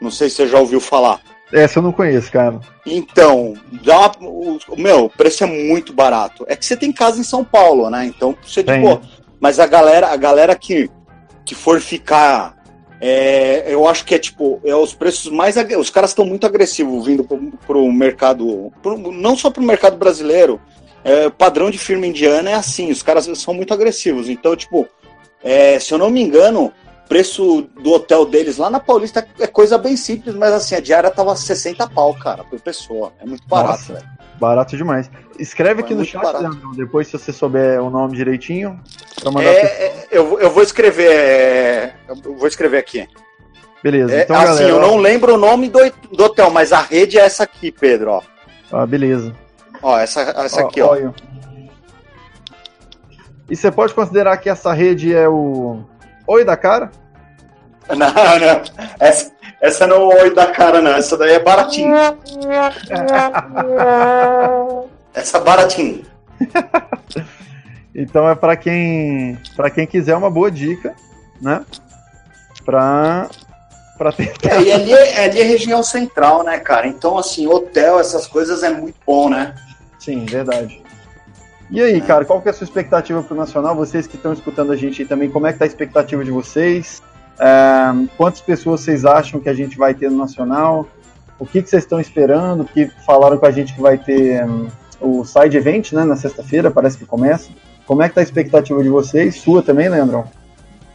não 0.00 0.10
sei 0.10 0.28
se 0.28 0.36
você 0.36 0.48
já 0.48 0.58
ouviu 0.58 0.80
falar. 0.80 1.20
Essa 1.52 1.78
eu 1.78 1.82
não 1.82 1.92
conheço, 1.92 2.32
cara. 2.32 2.58
Então, 2.84 3.54
dá 3.84 4.12
uma, 4.18 4.28
o, 4.28 4.58
meu, 4.76 5.04
o 5.04 5.10
preço 5.10 5.44
é 5.44 5.46
muito 5.46 5.92
barato. 5.92 6.44
É 6.48 6.56
que 6.56 6.64
você 6.64 6.76
tem 6.76 6.92
casa 6.92 7.20
em 7.20 7.24
São 7.24 7.44
Paulo, 7.44 7.88
né? 7.90 8.06
Então, 8.06 8.36
você, 8.42 8.62
tipo, 8.62 9.00
mas 9.38 9.60
a 9.60 9.66
galera, 9.66 10.08
a 10.08 10.16
galera 10.16 10.56
que, 10.56 10.90
que 11.44 11.54
for 11.54 11.80
ficar 11.80 12.54
é, 13.06 13.64
eu 13.66 13.86
acho 13.86 14.04
que 14.04 14.14
é 14.14 14.18
tipo, 14.18 14.60
é 14.64 14.74
os 14.74 14.94
preços 14.94 15.30
mais. 15.30 15.56
Os 15.78 15.90
caras 15.90 16.10
estão 16.10 16.24
muito 16.24 16.46
agressivos 16.46 17.04
vindo 17.04 17.22
para 17.22 17.76
o 17.76 17.92
mercado, 17.92 18.72
pro, 18.82 18.96
não 18.96 19.36
só 19.36 19.50
para 19.50 19.62
o 19.62 19.66
mercado 19.66 19.98
brasileiro, 19.98 20.58
é, 21.04 21.28
padrão 21.28 21.70
de 21.70 21.76
firma 21.76 22.06
indiana 22.06 22.50
é 22.50 22.54
assim, 22.54 22.90
os 22.90 23.02
caras 23.02 23.28
são 23.34 23.52
muito 23.52 23.74
agressivos. 23.74 24.30
Então, 24.30 24.56
tipo, 24.56 24.88
é, 25.42 25.78
se 25.78 25.92
eu 25.92 25.98
não 25.98 26.08
me 26.08 26.22
engano, 26.22 26.72
preço 27.08 27.68
do 27.82 27.92
hotel 27.92 28.24
deles 28.26 28.56
lá 28.56 28.68
na 28.70 28.80
Paulista 28.80 29.26
é 29.38 29.46
coisa 29.46 29.76
bem 29.78 29.96
simples, 29.96 30.34
mas 30.34 30.52
assim, 30.52 30.74
a 30.74 30.80
diária 30.80 31.10
tava 31.10 31.34
60 31.36 31.86
pau, 31.90 32.14
cara, 32.14 32.42
por 32.44 32.60
pessoa. 32.60 33.12
É 33.20 33.26
muito 33.26 33.46
barato, 33.46 33.92
velho. 33.92 34.14
Barato 34.40 34.76
demais. 34.76 35.10
Escreve 35.38 35.80
aqui 35.82 35.92
É 35.92 35.96
no 35.96 36.02
muito 36.02 36.10
chat, 36.10 36.76
depois 36.76 37.06
se 37.06 37.12
você 37.18 37.32
souber 37.32 37.80
o 37.80 37.88
nome 37.90 38.16
direitinho. 38.16 38.80
Pra 39.20 39.30
mandar 39.30 39.48
É, 39.50 39.60
é, 39.62 40.08
eu, 40.10 40.40
eu 40.40 40.50
vou 40.50 40.62
escrever. 40.62 41.10
é, 41.10 41.94
Eu 42.24 42.36
vou 42.36 42.48
escrever 42.48 42.78
aqui. 42.78 43.08
Beleza, 43.82 44.12
É, 44.14 44.22
então 44.22 44.34
assim, 44.36 44.46
galera. 44.62 44.68
eu 44.70 44.80
não 44.80 44.96
lembro 44.96 45.34
o 45.34 45.38
nome 45.38 45.68
do, 45.68 45.78
do 46.10 46.24
hotel, 46.24 46.50
mas 46.50 46.72
a 46.72 46.80
rede 46.80 47.18
é 47.18 47.22
essa 47.24 47.44
aqui, 47.44 47.70
Pedro, 47.70 48.12
ó. 48.12 48.22
Ah, 48.72 48.86
beleza. 48.86 49.34
Ó, 49.82 49.98
essa, 49.98 50.22
essa 50.22 50.62
Ó, 50.64 50.66
aqui, 50.66 50.80
ó. 50.80 50.90
olha. 50.90 51.14
E 53.48 53.54
você 53.54 53.70
pode 53.70 53.92
considerar 53.94 54.38
que 54.38 54.48
essa 54.48 54.72
rede 54.72 55.14
é 55.14 55.28
o 55.28 55.84
Oi 56.26 56.44
da 56.44 56.56
cara? 56.56 56.90
Não, 57.94 58.06
não. 58.08 58.62
Essa, 58.98 59.30
essa 59.60 59.86
não 59.86 59.96
é 59.96 59.98
o 59.98 60.08
olho 60.08 60.34
da 60.34 60.46
cara, 60.46 60.80
não. 60.80 60.92
Essa 60.92 61.18
daí 61.18 61.32
é 61.32 61.38
baratinho. 61.38 61.94
Essa 65.12 65.36
é 65.36 65.40
baratinho. 65.40 66.02
Então 67.96 68.28
é 68.28 68.34
pra 68.34 68.56
quem 68.56 69.38
para 69.54 69.70
quem 69.70 69.86
quiser 69.86 70.16
uma 70.16 70.28
boa 70.28 70.50
dica, 70.50 70.96
né? 71.40 71.64
Pra 72.64 73.28
para 73.96 74.10
tentar. 74.10 74.56
É, 74.56 74.62
e 74.62 74.72
ali 74.72 74.92
é, 74.92 75.24
ali 75.26 75.40
é 75.40 75.44
região 75.44 75.80
central, 75.80 76.42
né, 76.42 76.58
cara? 76.58 76.88
Então, 76.88 77.16
assim, 77.16 77.46
hotel, 77.46 78.00
essas 78.00 78.26
coisas 78.26 78.64
é 78.64 78.70
muito 78.70 78.96
bom, 79.06 79.30
né? 79.30 79.54
Sim, 80.00 80.24
verdade. 80.24 80.82
E 81.70 81.80
aí, 81.80 82.00
cara, 82.00 82.24
qual 82.24 82.40
que 82.40 82.48
é 82.48 82.50
a 82.50 82.54
sua 82.54 82.64
expectativa 82.64 83.22
pro 83.22 83.34
Nacional? 83.34 83.74
Vocês 83.74 84.06
que 84.06 84.16
estão 84.16 84.32
escutando 84.32 84.72
a 84.72 84.76
gente 84.76 85.02
aí 85.02 85.08
também, 85.08 85.30
como 85.30 85.46
é 85.46 85.52
que 85.52 85.58
tá 85.58 85.64
a 85.64 85.68
expectativa 85.68 86.24
de 86.24 86.30
vocês? 86.30 87.02
É, 87.38 88.06
quantas 88.16 88.40
pessoas 88.40 88.80
vocês 88.80 89.04
acham 89.04 89.40
que 89.40 89.48
a 89.48 89.54
gente 89.54 89.76
vai 89.76 89.94
ter 89.94 90.10
no 90.10 90.18
Nacional? 90.18 90.86
O 91.38 91.46
que, 91.46 91.62
que 91.62 91.68
vocês 91.68 91.82
estão 91.82 92.00
esperando? 92.00 92.64
Que 92.64 92.86
falaram 93.06 93.38
com 93.38 93.46
a 93.46 93.50
gente 93.50 93.74
que 93.74 93.80
vai 93.80 93.98
ter 93.98 94.44
hum, 94.44 94.68
o 95.00 95.24
Side 95.24 95.56
Event, 95.56 95.92
né, 95.92 96.04
na 96.04 96.16
sexta-feira, 96.16 96.70
parece 96.70 96.98
que 96.98 97.04
começa. 97.04 97.50
Como 97.86 98.02
é 98.02 98.08
que 98.08 98.14
tá 98.14 98.20
a 98.20 98.24
expectativa 98.24 98.82
de 98.82 98.88
vocês? 98.88 99.36
Sua 99.36 99.62
também, 99.62 99.88
Leandrão? 99.88 100.24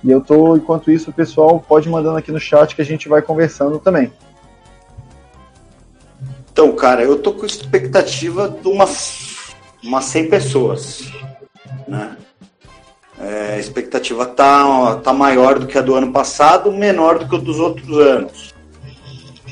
E 0.04 0.10
eu 0.10 0.22
tô, 0.22 0.56
enquanto 0.56 0.92
isso, 0.92 1.10
o 1.10 1.14
pessoal 1.14 1.60
pode 1.60 1.90
mandando 1.90 2.18
aqui 2.18 2.32
no 2.32 2.40
chat 2.40 2.76
que 2.76 2.82
a 2.82 2.86
gente 2.86 3.10
vai 3.10 3.22
conversando 3.22 3.80
também. 3.80 4.12
Então, 6.52 6.72
cara, 6.74 7.04
eu 7.04 7.18
tô 7.18 7.34
com 7.34 7.46
expectativa 7.46 8.50
de 8.50 8.68
umas, 8.68 9.29
umas 9.84 10.06
100 10.06 10.30
pessoas, 10.30 11.12
né? 11.88 12.18
É, 13.20 13.56
a 13.56 13.60
expectativa 13.60 14.26
tá, 14.26 14.96
tá 15.04 15.12
maior 15.12 15.60
do 15.60 15.68
que 15.68 15.78
a 15.78 15.82
do 15.82 15.94
ano 15.94 16.12
passado, 16.12 16.72
menor 16.72 17.20
do 17.20 17.28
que 17.28 17.36
a 17.36 17.40
dos 17.40 17.60
outros 17.60 17.98
anos. 17.98 18.54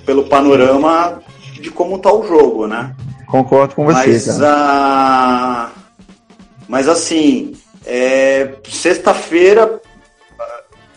Pelo 0.05 0.29
panorama 0.29 1.21
de 1.59 1.69
como 1.69 1.99
tá 1.99 2.13
o 2.13 2.25
jogo, 2.25 2.65
né? 2.65 2.95
Concordo 3.25 3.75
com 3.75 3.85
você, 3.85 4.07
Mas, 4.07 4.41
a... 4.41 5.71
Mas 6.67 6.87
assim, 6.87 7.53
é, 7.85 8.53
sexta-feira. 8.69 9.81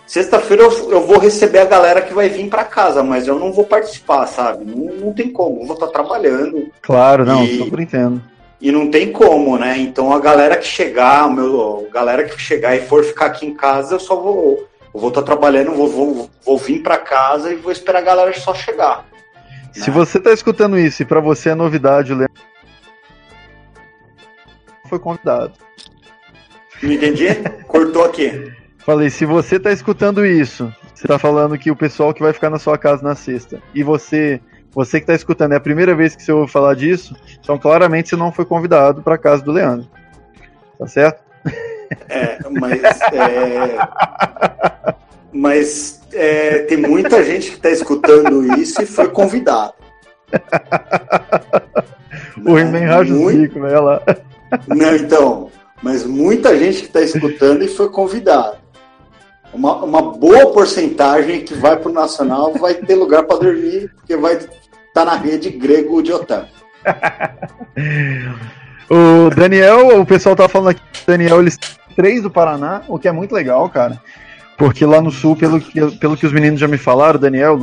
Sexta-feira 0.07 0.65
eu, 0.65 0.91
eu 0.91 1.07
vou 1.07 1.19
receber 1.19 1.61
a 1.61 1.65
galera 1.65 2.03
que 2.03 2.13
vai 2.13 2.29
vir 2.29 2.49
para 2.49 2.65
casa, 2.65 3.03
mas 3.03 3.29
eu 3.29 3.39
não 3.39 3.53
vou 3.53 3.65
participar, 3.65 4.27
sabe? 4.27 4.65
Não, 4.65 4.95
não 4.95 5.13
tem 5.13 5.31
como, 5.33 5.61
eu 5.61 5.67
vou 5.67 5.75
estar 5.75 5.87
trabalhando 5.87 6.69
Claro, 6.83 7.25
não, 7.25 7.45
e- 7.45 7.59
super 7.59 7.79
entendo. 7.79 8.21
E 8.61 8.71
não 8.71 8.91
tem 8.91 9.11
como, 9.11 9.59
né? 9.59 9.79
Então 9.79 10.13
a 10.13 10.21
galera 10.21 10.57
que 10.57 10.67
chegar, 10.67 11.27
o 11.27 11.33
meu, 11.33 11.87
a 11.89 11.93
galera 11.93 12.25
que 12.25 12.41
chegar 12.41 12.77
e 12.77 12.87
for 12.87 13.03
ficar 13.05 13.27
aqui 13.27 13.47
em 13.47 13.55
casa, 13.55 13.95
eu 13.95 14.01
só 14.01 14.17
vou, 14.17 14.69
eu 14.93 15.01
vou 15.01 15.09
estar 15.09 15.23
trabalhando, 15.23 15.73
vou, 15.73 15.89
vou, 15.89 16.31
vou 16.45 16.59
vir 16.59 16.83
para 16.83 16.99
casa 16.99 17.53
e 17.53 17.57
vou 17.57 17.73
esperar 17.73 18.01
a 18.01 18.03
galera 18.03 18.33
só 18.35 18.55
chegar. 18.55 19.07
Se 19.73 19.89
né? 19.89 19.97
você 19.97 20.21
tá 20.21 20.33
escutando 20.33 20.79
isso 20.79 21.03
e 21.03 21.07
pra 21.07 21.21
você 21.21 21.51
é 21.51 21.55
novidade, 21.55 22.13
Leandro 22.13 22.51
foi 24.91 24.99
convidado. 24.99 25.53
Não 26.83 26.93
entendi? 26.93 27.27
Cortou 27.67 28.05
aqui. 28.05 28.53
Falei, 28.79 29.09
se 29.09 29.25
você 29.25 29.61
tá 29.61 29.71
escutando 29.71 30.27
isso, 30.27 30.75
você 30.93 31.07
tá 31.07 31.19
falando 31.19 31.57
que 31.57 31.71
o 31.71 31.77
pessoal 31.77 32.13
que 32.13 32.23
vai 32.23 32.33
ficar 32.33 32.51
na 32.51 32.59
sua 32.59 32.77
casa 32.77 33.03
na 33.03 33.15
sexta, 33.15 33.63
e 33.73 33.83
você, 33.83 34.41
você 34.73 35.01
que 35.01 35.07
tá 35.07 35.15
escutando, 35.15 35.53
é 35.53 35.57
a 35.57 35.61
primeira 35.61 35.95
vez 35.95 36.15
que 36.15 36.23
você 36.23 36.33
ouve 36.33 36.51
falar 36.51 36.75
disso, 36.75 37.17
então 37.41 37.59
claramente 37.59 38.11
você 38.11 38.17
não 38.17 38.33
foi 38.33 38.45
convidado 38.45 39.03
pra 39.03 39.19
casa 39.19 39.43
do 39.43 39.53
Leandro. 39.53 39.89
Tá 40.79 40.87
certo? 40.87 41.23
É, 42.09 42.39
mas. 42.49 43.01
é, 43.13 43.79
mas 45.33 46.01
é, 46.13 46.59
tem 46.61 46.77
muita 46.77 47.25
gente 47.25 47.51
que 47.51 47.57
está 47.57 47.71
escutando 47.71 48.45
isso 48.59 48.81
e 48.83 48.87
foi 48.87 49.09
convidado. 49.09 49.75
O 52.45 52.59
He-Man 52.59 52.87
raja 52.87 53.15
os 53.15 53.55
né? 53.55 53.81
Lá. 53.81 54.03
Não, 54.67 54.97
então. 54.97 55.51
Mas 55.83 56.05
muita 56.05 56.57
gente 56.59 56.81
que 56.81 56.87
está 56.87 57.01
escutando 57.01 57.63
e 57.63 57.69
foi 57.69 57.89
convidado. 57.89 58.59
Uma, 59.53 59.83
uma 59.83 60.03
boa 60.13 60.53
porcentagem 60.53 61.43
que 61.43 61.55
vai 61.55 61.77
para 61.77 61.91
o 61.91 61.95
Nacional 61.95 62.53
vai 62.55 62.75
ter 62.75 62.95
lugar 62.95 63.25
para 63.25 63.39
dormir, 63.39 63.91
porque 63.97 64.17
vai 64.17 64.39
estar 64.91 65.05
na 65.05 65.17
rede 65.17 65.51
grego 65.51 66.03
de 66.03 66.13
hotel. 66.13 66.45
O 68.93 69.31
Daniel, 69.31 70.01
o 70.01 70.05
pessoal 70.05 70.35
tá 70.35 70.49
falando 70.49 70.71
aqui, 70.71 70.83
Daniel, 71.07 71.41
eles 71.41 71.57
três 71.95 72.25
do 72.25 72.31
Paraná, 72.31 72.83
o 72.89 72.99
que 72.99 73.07
é 73.07 73.13
muito 73.13 73.33
legal, 73.33 73.69
cara. 73.69 74.03
Porque 74.59 74.85
lá 74.85 75.01
no 75.01 75.13
sul, 75.13 75.37
pelo 75.37 75.61
que, 75.61 75.97
pelo 75.99 76.17
que 76.17 76.27
os 76.27 76.33
meninos 76.33 76.59
já 76.59 76.67
me 76.67 76.77
falaram, 76.77 77.17
o 77.17 77.21
Daniel, 77.21 77.63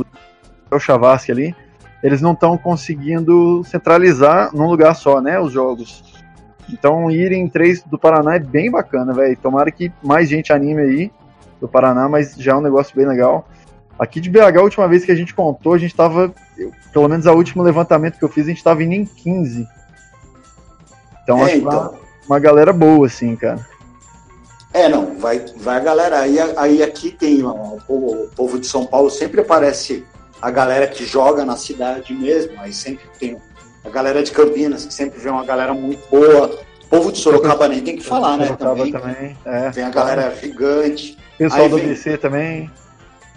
o 0.70 0.78
Chavasque 0.78 1.30
ali, 1.30 1.54
eles 2.02 2.22
não 2.22 2.32
estão 2.32 2.56
conseguindo 2.56 3.62
centralizar 3.64 4.56
num 4.56 4.70
lugar 4.70 4.94
só, 4.94 5.20
né, 5.20 5.38
os 5.38 5.52
jogos. 5.52 6.02
Então, 6.72 7.10
irem 7.10 7.46
três 7.46 7.82
do 7.82 7.98
Paraná 7.98 8.36
é 8.36 8.38
bem 8.38 8.70
bacana, 8.70 9.12
velho. 9.12 9.36
Tomara 9.36 9.70
que 9.70 9.92
mais 10.02 10.30
gente 10.30 10.50
anime 10.50 10.80
aí 10.80 11.12
do 11.60 11.68
Paraná, 11.68 12.08
mas 12.08 12.36
já 12.36 12.52
é 12.52 12.56
um 12.56 12.62
negócio 12.62 12.96
bem 12.96 13.06
legal. 13.06 13.46
Aqui 13.98 14.20
de 14.20 14.30
BH, 14.30 14.56
a 14.58 14.62
última 14.62 14.86
vez 14.86 15.04
que 15.04 15.10
a 15.10 15.14
gente 15.14 15.34
contou, 15.34 15.72
a 15.74 15.78
gente 15.78 15.94
tava, 15.94 16.32
eu- 16.56 16.72
pelo 16.92 17.08
menos 17.08 17.26
a 17.26 17.32
último 17.32 17.62
levantamento 17.62 18.18
que 18.18 18.24
eu 18.24 18.28
fiz, 18.28 18.46
a 18.46 18.50
gente 18.50 18.62
tava 18.62 18.82
indo 18.82 18.94
em 18.94 19.04
15. 19.04 19.66
Então, 21.22 21.46
É, 21.46 21.56
então. 21.56 21.70
uma, 21.70 21.94
uma 22.26 22.38
galera 22.38 22.72
boa, 22.72 23.06
assim, 23.06 23.34
cara. 23.36 23.66
É, 24.72 24.88
não, 24.88 25.18
vai, 25.18 25.44
vai 25.56 25.76
a 25.76 25.80
galera. 25.80 26.20
Aí, 26.20 26.36
aí 26.56 26.82
aqui 26.82 27.10
tem 27.10 27.42
ó, 27.44 27.50
o 27.52 27.80
povo, 27.86 28.22
o 28.24 28.28
povo 28.28 28.58
de 28.58 28.66
São 28.66 28.86
Paulo, 28.86 29.10
sempre 29.10 29.40
aparece 29.40 30.04
a 30.40 30.50
galera 30.50 30.86
que 30.86 31.04
joga 31.04 31.44
na 31.44 31.56
cidade 31.56 32.14
mesmo. 32.14 32.52
Aí 32.60 32.72
sempre 32.72 33.04
tem 33.18 33.36
a 33.84 33.88
galera 33.88 34.22
de 34.22 34.30
Campinas, 34.30 34.84
que 34.84 34.94
sempre 34.94 35.18
vê 35.18 35.28
uma 35.30 35.44
galera 35.44 35.74
muito 35.74 36.06
boa. 36.10 36.60
O 36.84 36.88
povo 36.88 37.10
de 37.12 37.18
Sorocaba 37.18 37.66
nem 37.68 37.80
tem 37.80 37.96
que 37.96 38.04
falar, 38.04 38.36
né? 38.36 38.46
Sorocaba 38.46 38.76
Também. 38.76 38.92
também. 38.92 39.36
É. 39.44 39.70
Vem 39.70 39.84
a 39.84 39.90
galera 39.90 40.34
gigante. 40.40 41.18
Pessoal 41.36 41.62
Aí 41.62 41.68
do 41.68 41.76
vem- 41.76 41.84
ABC 41.86 42.16
também. 42.18 42.70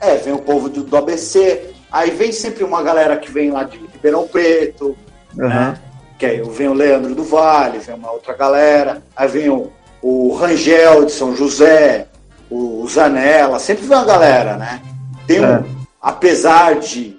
É, 0.02 0.16
vem 0.16 0.34
o 0.34 0.40
povo 0.40 0.68
do, 0.68 0.84
do 0.84 0.98
ABC. 0.98 1.70
Aí 1.92 2.10
vem 2.12 2.32
sempre 2.32 2.64
uma 2.64 2.82
galera 2.82 3.16
que 3.18 3.32
vem 3.32 3.52
lá 3.52 3.64
de 3.64 3.78
Ribeirão 3.78 4.28
Preto, 4.28 4.98
Aham. 5.40 5.48
né? 5.48 5.78
Que 6.18 6.26
aí 6.26 6.42
vem 6.42 6.68
o 6.68 6.74
Leandro 6.74 7.14
do 7.16 7.24
Vale, 7.24 7.80
vem 7.80 7.96
uma 7.96 8.12
outra 8.12 8.34
galera. 8.34 9.02
Aí 9.16 9.28
vem 9.28 9.50
o, 9.50 9.72
o 10.02 10.34
Rangel 10.36 11.06
de 11.06 11.12
São 11.12 11.36
José, 11.36 12.08
o 12.50 12.86
Zanella, 12.90 13.60
sempre 13.60 13.86
vem 13.86 13.98
uma 13.98 14.06
galera, 14.06 14.58
né? 14.58 14.82
Tem 15.28 15.40
um, 15.40 15.46
É. 15.46 15.64
apesar 16.02 16.76
de 16.80 17.18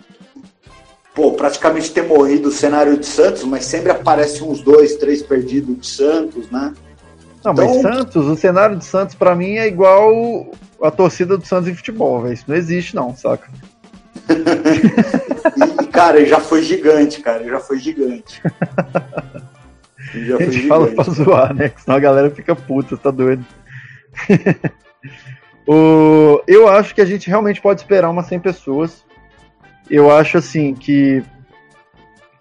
pô, 1.14 1.33
praticamente 1.33 1.91
ter 1.91 2.03
morrido 2.07 2.49
o 2.49 2.53
cenário 2.53 2.97
de 2.97 3.05
Santos, 3.07 3.45
mas 3.45 3.64
sempre 3.66 3.93
aparece 3.93 4.43
uns 4.43 4.61
dois, 4.62 4.97
três 4.97 5.22
perdidos 5.22 5.76
de 5.78 5.87
Santos, 5.87 6.51
né? 6.51 6.72
Não, 7.45 7.53
mas 7.53 7.70
Então- 7.76 7.83
Santos, 7.93 8.26
o 8.26 8.37
cenário 8.37 8.76
de 8.76 8.85
Santos 8.85 9.14
pra 9.14 9.35
mim 9.35 9.57
é 9.57 9.66
igual 9.66 10.47
a 10.83 10.91
torcida 10.91 11.39
do 11.39 11.47
Santos 11.47 11.68
em 11.68 11.74
futebol, 11.74 12.20
velho. 12.20 12.35
Isso 12.35 12.45
não 12.47 12.57
existe, 12.57 12.95
não, 12.95 13.14
saca? 13.16 13.49
E, 15.83 15.87
cara, 15.89 16.24
já 16.24 16.41
foi 16.41 16.62
gigante, 16.62 17.20
cara, 17.20 17.45
já 17.45 17.59
foi 17.61 17.78
gigante. 17.78 18.41
Já 20.14 20.35
A 20.35 20.39
foi 20.39 20.51
gente 20.51 20.68
fala 20.68 20.89
gigante. 20.89 21.05
pra 21.05 21.24
zoar, 21.24 21.55
né? 21.55 21.72
Senão 21.76 21.97
a 21.97 22.01
galera 22.01 22.30
fica 22.30 22.55
puta, 22.55 22.97
tá 22.97 23.11
doido. 23.11 23.45
o, 25.66 26.43
eu 26.47 26.68
acho 26.68 26.95
que 26.95 27.01
a 27.01 27.05
gente 27.05 27.28
realmente 27.28 27.61
pode 27.61 27.80
esperar 27.80 28.11
umas 28.11 28.26
100 28.26 28.41
pessoas. 28.41 29.05
Eu 29.89 30.11
acho 30.11 30.39
assim 30.39 30.74
que 30.74 31.22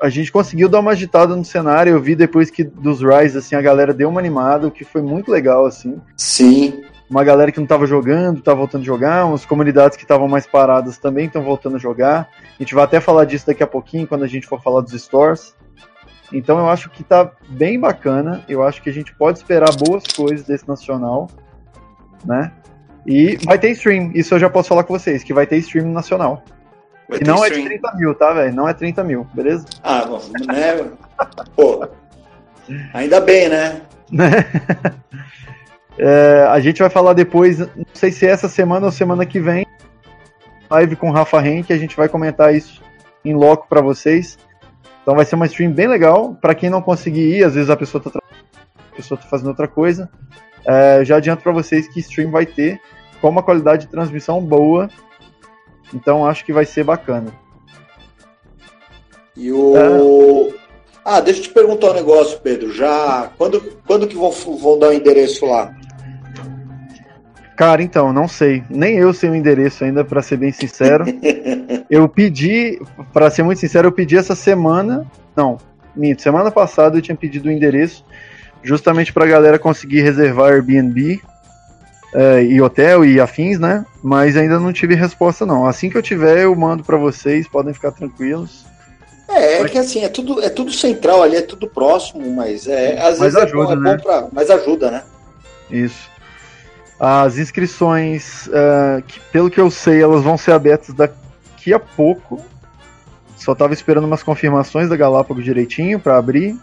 a 0.01 0.09
gente 0.09 0.31
conseguiu 0.31 0.67
dar 0.67 0.79
uma 0.79 0.91
agitada 0.91 1.35
no 1.35 1.45
cenário. 1.45 1.93
Eu 1.93 2.01
vi 2.01 2.15
depois 2.15 2.49
que 2.49 2.63
dos 2.63 3.01
Rise 3.01 3.37
assim 3.37 3.55
a 3.55 3.61
galera 3.61 3.93
deu 3.93 4.09
uma 4.09 4.19
animada, 4.19 4.67
o 4.67 4.71
que 4.71 4.83
foi 4.83 5.01
muito 5.01 5.31
legal 5.31 5.65
assim. 5.65 6.01
Sim, 6.17 6.81
Uma 7.12 7.26
galera 7.26 7.51
que 7.51 7.57
não 7.57 7.66
estava 7.66 7.86
jogando, 7.86 8.41
tá 8.41 8.53
voltando 8.53 8.84
a 8.84 8.86
jogar, 8.86 9.26
umas 9.26 9.45
comunidades 9.45 9.97
que 9.97 10.03
estavam 10.03 10.30
mais 10.30 10.47
paradas 10.47 10.97
também 10.97 11.26
estão 11.26 11.43
voltando 11.43 11.76
a 11.76 11.80
jogar. 11.80 12.30
A 12.41 12.64
gente 12.64 12.74
vai 12.74 12.86
até 12.86 13.01
falar 13.01 13.26
disso 13.26 13.47
daqui 13.47 13.62
a 13.62 13.68
pouquinho 13.68 14.07
quando 14.07 14.24
a 14.24 14.28
gente 14.28 14.47
for 14.47 14.62
falar 14.62 14.80
dos 14.80 14.93
stores. 14.93 15.53
Então 16.32 16.57
eu 16.57 16.70
acho 16.70 16.89
que 16.89 17.03
tá 17.03 17.30
bem 17.49 17.78
bacana. 17.78 18.45
Eu 18.47 18.64
acho 18.64 18.82
que 18.82 18.89
a 18.89 18.93
gente 18.93 19.14
pode 19.14 19.39
esperar 19.39 19.76
boas 19.76 20.03
coisas 20.16 20.47
desse 20.47 20.66
nacional, 20.66 21.30
né? 22.24 22.53
E 23.05 23.38
vai 23.43 23.59
ter 23.59 23.72
stream, 23.72 24.12
isso 24.16 24.34
eu 24.34 24.39
já 24.39 24.49
posso 24.49 24.70
falar 24.70 24.86
com 24.86 24.97
vocês, 24.97 25.22
que 25.22 25.34
vai 25.34 25.45
ter 25.45 25.57
stream 25.57 25.91
nacional. 25.91 26.41
Vai 27.09 27.20
E 27.20 27.24
não 27.26 27.43
é 27.43 27.49
stream. 27.49 27.64
de 27.64 27.70
30 27.72 27.93
mil, 27.95 28.16
tá, 28.16 28.32
velho? 28.32 28.55
Não 28.55 28.70
é 28.70 28.74
30 28.74 29.03
mil, 29.03 29.28
beleza? 29.34 29.66
Ah, 29.84 30.05
bom, 30.05 30.22
né? 30.47 30.91
Pô, 31.57 31.86
ainda 32.93 33.20
bem, 33.20 33.49
né? 33.49 33.82
É, 36.03 36.47
a 36.49 36.59
gente 36.59 36.79
vai 36.79 36.89
falar 36.89 37.13
depois, 37.13 37.59
não 37.59 37.85
sei 37.93 38.11
se 38.11 38.25
é 38.25 38.31
essa 38.31 38.49
semana 38.49 38.87
ou 38.87 38.91
semana 38.91 39.23
que 39.23 39.39
vem, 39.39 39.67
live 40.67 40.95
com 40.95 41.11
o 41.11 41.13
Rafa 41.13 41.45
Henke, 41.45 41.71
a 41.71 41.77
gente 41.77 41.95
vai 41.95 42.09
comentar 42.09 42.55
isso 42.55 42.81
em 43.23 43.35
loco 43.35 43.67
pra 43.69 43.81
vocês. 43.81 44.35
Então 45.03 45.15
vai 45.15 45.25
ser 45.25 45.35
uma 45.35 45.45
stream 45.45 45.71
bem 45.71 45.87
legal. 45.87 46.35
Pra 46.41 46.55
quem 46.55 46.71
não 46.71 46.81
conseguir 46.81 47.37
ir, 47.37 47.43
às 47.43 47.53
vezes 47.53 47.69
a 47.69 47.77
pessoa 47.77 48.03
tá, 48.03 48.19
a 48.19 48.95
pessoa 48.95 49.15
tá 49.15 49.27
fazendo 49.27 49.49
outra 49.49 49.67
coisa. 49.67 50.09
É, 50.65 51.05
já 51.05 51.17
adianto 51.17 51.43
pra 51.43 51.51
vocês 51.51 51.87
que 51.87 51.99
stream 51.99 52.31
vai 52.31 52.47
ter 52.47 52.81
com 53.19 53.29
uma 53.29 53.43
qualidade 53.43 53.85
de 53.85 53.91
transmissão 53.91 54.41
boa. 54.41 54.89
Então 55.93 56.25
acho 56.25 56.43
que 56.43 56.51
vai 56.51 56.65
ser 56.65 56.83
bacana. 56.83 57.31
E 59.37 59.51
o. 59.51 60.51
Ah, 61.05 61.19
deixa 61.19 61.41
eu 61.41 61.43
te 61.43 61.49
perguntar 61.49 61.91
um 61.91 61.95
negócio, 61.95 62.39
Pedro. 62.39 62.73
Já. 62.73 63.29
Quando, 63.37 63.61
quando 63.85 64.07
que 64.07 64.15
vão, 64.15 64.31
vão 64.31 64.79
dar 64.79 64.89
o 64.89 64.93
endereço 64.93 65.45
lá? 65.45 65.75
Cara, 67.62 67.84
então, 67.84 68.12
não 68.12 68.28
sei. 68.28 68.64
Nem 68.72 68.97
eu 68.97 69.14
sei 69.14 69.30
o 69.30 69.36
endereço 69.36 69.84
ainda, 69.84 70.03
pra 70.03 70.24
ser 70.24 70.36
bem 70.36 70.51
sincero. 70.51 71.05
eu 71.91 72.09
pedi, 72.09 72.82
pra 73.14 73.30
ser 73.30 73.43
muito 73.43 73.59
sincero, 73.59 73.88
eu 73.88 73.91
pedi 73.91 74.18
essa 74.18 74.34
semana. 74.34 75.05
Não, 75.36 75.59
minto, 75.95 76.24
semana 76.24 76.49
passada 76.49 76.97
eu 76.97 77.03
tinha 77.03 77.16
pedido 77.16 77.49
o 77.49 77.51
endereço, 77.51 78.03
justamente 78.64 79.14
pra 79.14 79.28
galera 79.28 79.59
conseguir 79.59 80.01
reservar 80.01 80.53
Airbnb 80.53 81.22
eh, 82.16 82.43
e 82.45 82.59
hotel 82.59 83.05
e 83.05 83.22
afins, 83.22 83.59
né? 83.59 83.86
Mas 84.01 84.36
ainda 84.36 84.59
não 84.59 84.74
tive 84.74 84.95
resposta, 84.95 85.45
não. 85.45 85.68
Assim 85.68 85.88
que 85.88 85.95
eu 85.95 86.01
tiver, 86.01 86.45
eu 86.45 86.55
mando 86.55 86.84
pra 86.84 86.97
vocês, 86.97 87.47
podem 87.47 87.76
ficar 87.76 87.91
tranquilos. 87.91 88.66
É, 89.30 89.62
é 89.62 89.66
que 89.66 89.78
assim, 89.78 90.03
é 90.03 90.09
tudo, 90.09 90.41
é 90.41 90.49
tudo 90.49 90.74
central 90.74 91.22
ali, 91.22 91.36
é 91.36 91.43
tudo 91.43 91.68
próximo, 91.68 92.28
mas 92.36 92.68
é, 92.68 92.93
às 92.97 93.20
Mas 93.20 93.36
vezes 93.36 93.36
é 93.36 93.43
ajuda, 93.43 93.66
bom, 93.66 93.74
é 93.74 93.76
né? 93.76 93.97
bom 93.97 94.03
pra. 94.03 94.28
Mas 94.32 94.49
ajuda, 94.49 94.89
né? 94.89 95.03
Isso. 95.70 96.11
As 97.03 97.39
inscrições, 97.39 98.47
eh, 98.53 99.01
que, 99.07 99.19
pelo 99.31 99.49
que 99.49 99.59
eu 99.59 99.71
sei, 99.71 100.03
elas 100.03 100.23
vão 100.23 100.37
ser 100.37 100.51
abertas 100.51 100.93
daqui 100.93 101.73
a 101.73 101.79
pouco. 101.79 102.39
Só 103.35 103.55
tava 103.55 103.73
esperando 103.73 104.03
umas 104.03 104.21
confirmações 104.21 104.87
da 104.87 104.95
Galápagos 104.95 105.43
direitinho 105.43 105.99
para 105.99 106.15
abrir, 106.15 106.55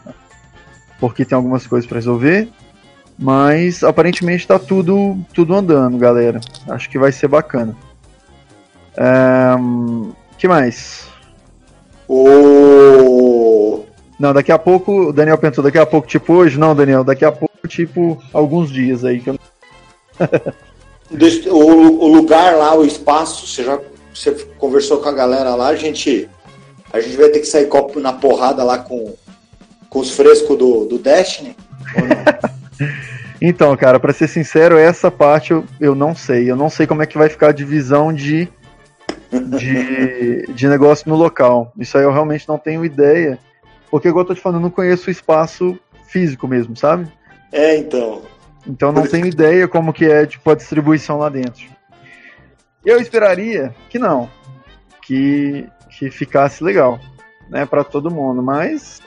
porque 1.01 1.24
tem 1.24 1.34
algumas 1.34 1.66
coisas 1.66 1.89
para 1.89 1.97
resolver. 1.97 2.49
Mas 3.18 3.82
aparentemente 3.82 4.47
tá 4.47 4.61
tudo, 4.61 5.18
tudo 5.34 5.57
andando, 5.57 5.99
galera. 5.99 6.39
Acho 6.68 6.89
que 6.89 7.01
vai 7.01 7.11
ser 7.11 7.26
bacana. 7.26 7.76
Ahn, 8.97 10.12
que 10.39 10.47
mais? 10.47 11.09
O. 12.07 13.82
Não, 14.20 14.32
daqui 14.32 14.53
a 14.53 14.59
pouco, 14.59 15.09
o 15.09 15.12
Daniel 15.12 15.39
pensou, 15.39 15.64
daqui 15.64 15.78
a 15.78 15.86
pouco, 15.86 16.07
tipo 16.07 16.32
hoje? 16.32 16.61
Não, 16.61 16.76
Daniel, 16.76 17.03
daqui 17.03 17.24
a 17.24 17.32
pouco, 17.32 17.66
tipo, 17.66 18.22
alguns 18.32 18.70
dias 18.70 19.05
aí. 19.05 19.18
Que 19.18 19.30
eu... 19.30 19.39
O, 21.51 22.07
lugar 22.09 22.57
lá, 22.57 22.77
o 22.77 22.85
espaço, 22.85 23.47
você 23.47 23.64
já 23.64 23.81
você 24.14 24.33
conversou 24.59 24.99
com 24.99 25.09
a 25.09 25.12
galera 25.12 25.55
lá, 25.55 25.69
a 25.69 25.77
gente, 25.77 26.29
a 26.93 27.01
gente 27.01 27.16
vai 27.16 27.29
ter 27.29 27.41
que 27.41 27.47
sair 27.47 27.66
copo 27.66 28.01
na 28.01 28.12
porrada 28.12 28.64
lá 28.64 28.79
com, 28.79 29.14
com 29.89 30.01
os 30.01 30.11
frescos 30.11 30.59
do, 30.59 30.85
do 30.85 30.99
Destiny? 30.99 31.57
Então, 33.41 33.77
cara, 33.77 34.01
pra 34.01 34.12
ser 34.12 34.27
sincero, 34.27 34.77
essa 34.77 35.11
parte 35.11 35.53
eu, 35.53 35.64
eu 35.81 35.95
não 35.95 36.14
sei. 36.14 36.51
Eu 36.51 36.57
não 36.57 36.69
sei 36.69 36.87
como 36.87 37.03
é 37.03 37.07
que 37.07 37.16
vai 37.16 37.29
ficar 37.29 37.51
a 37.51 37.53
divisão 37.53 38.12
de, 38.12 38.49
de, 39.31 40.45
de 40.53 40.69
negócio 40.69 41.09
no 41.09 41.14
local. 41.14 41.73
Isso 41.79 41.97
aí 41.97 42.05
eu 42.05 42.12
realmente 42.12 42.49
não 42.49 42.59
tenho 42.59 42.85
ideia. 42.85 43.39
Porque, 43.91 44.09
igual 44.09 44.25
eu 44.25 44.29
tô 44.29 44.35
te 44.35 44.41
falando, 44.41 44.59
eu 44.59 44.62
não 44.62 44.71
conheço 44.71 45.09
o 45.09 45.12
espaço 45.12 45.79
físico 46.09 46.49
mesmo, 46.49 46.77
sabe? 46.77 47.07
é, 47.53 47.77
então. 47.77 48.23
Então 48.69 48.93
não 48.93 49.07
tenho 49.07 49.27
ideia 49.27 49.66
como 49.66 49.93
que 49.93 50.05
é 50.05 50.27
tipo, 50.27 50.51
a 50.51 50.55
distribuição 50.55 51.19
lá 51.19 51.29
dentro. 51.29 51.64
Eu 52.85 53.01
esperaria 53.01 53.75
que 53.89 53.99
não. 53.99 54.31
Que, 55.03 55.66
que 55.99 56.11
ficasse 56.11 56.62
legal, 56.62 57.01
né, 57.49 57.64
pra 57.64 57.83
todo 57.83 58.11
mundo, 58.11 58.43
mas 58.43 59.01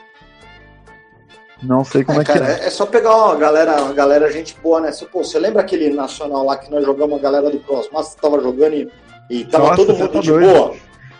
não 1.62 1.84
sei 1.84 2.02
como 2.02 2.18
É, 2.18 2.22
é, 2.22 2.24
que 2.24 2.32
cara, 2.32 2.52
é. 2.52 2.66
é 2.66 2.70
só 2.70 2.84
pegar 2.86 3.14
uma 3.14 3.36
galera, 3.36 3.80
uma 3.82 3.94
galera 3.94 4.30
gente 4.32 4.56
boa, 4.60 4.80
né? 4.80 4.90
Você, 4.90 5.06
pô, 5.06 5.22
você 5.22 5.38
lembra 5.38 5.62
aquele 5.62 5.90
nacional 5.90 6.44
lá 6.44 6.56
que 6.56 6.68
nós 6.70 6.84
jogamos, 6.84 7.18
a 7.18 7.22
galera 7.22 7.50
do 7.50 7.60
Crossmaster 7.60 8.20
tava 8.20 8.40
jogando 8.40 8.74
e, 8.74 8.90
e 9.30 9.44
tava 9.44 9.68
Nossa, 9.68 9.76
todo 9.76 9.94
mundo 9.96 10.08
tá 10.08 10.20
de 10.20 10.28
doido. 10.28 10.52
boa? 10.52 10.74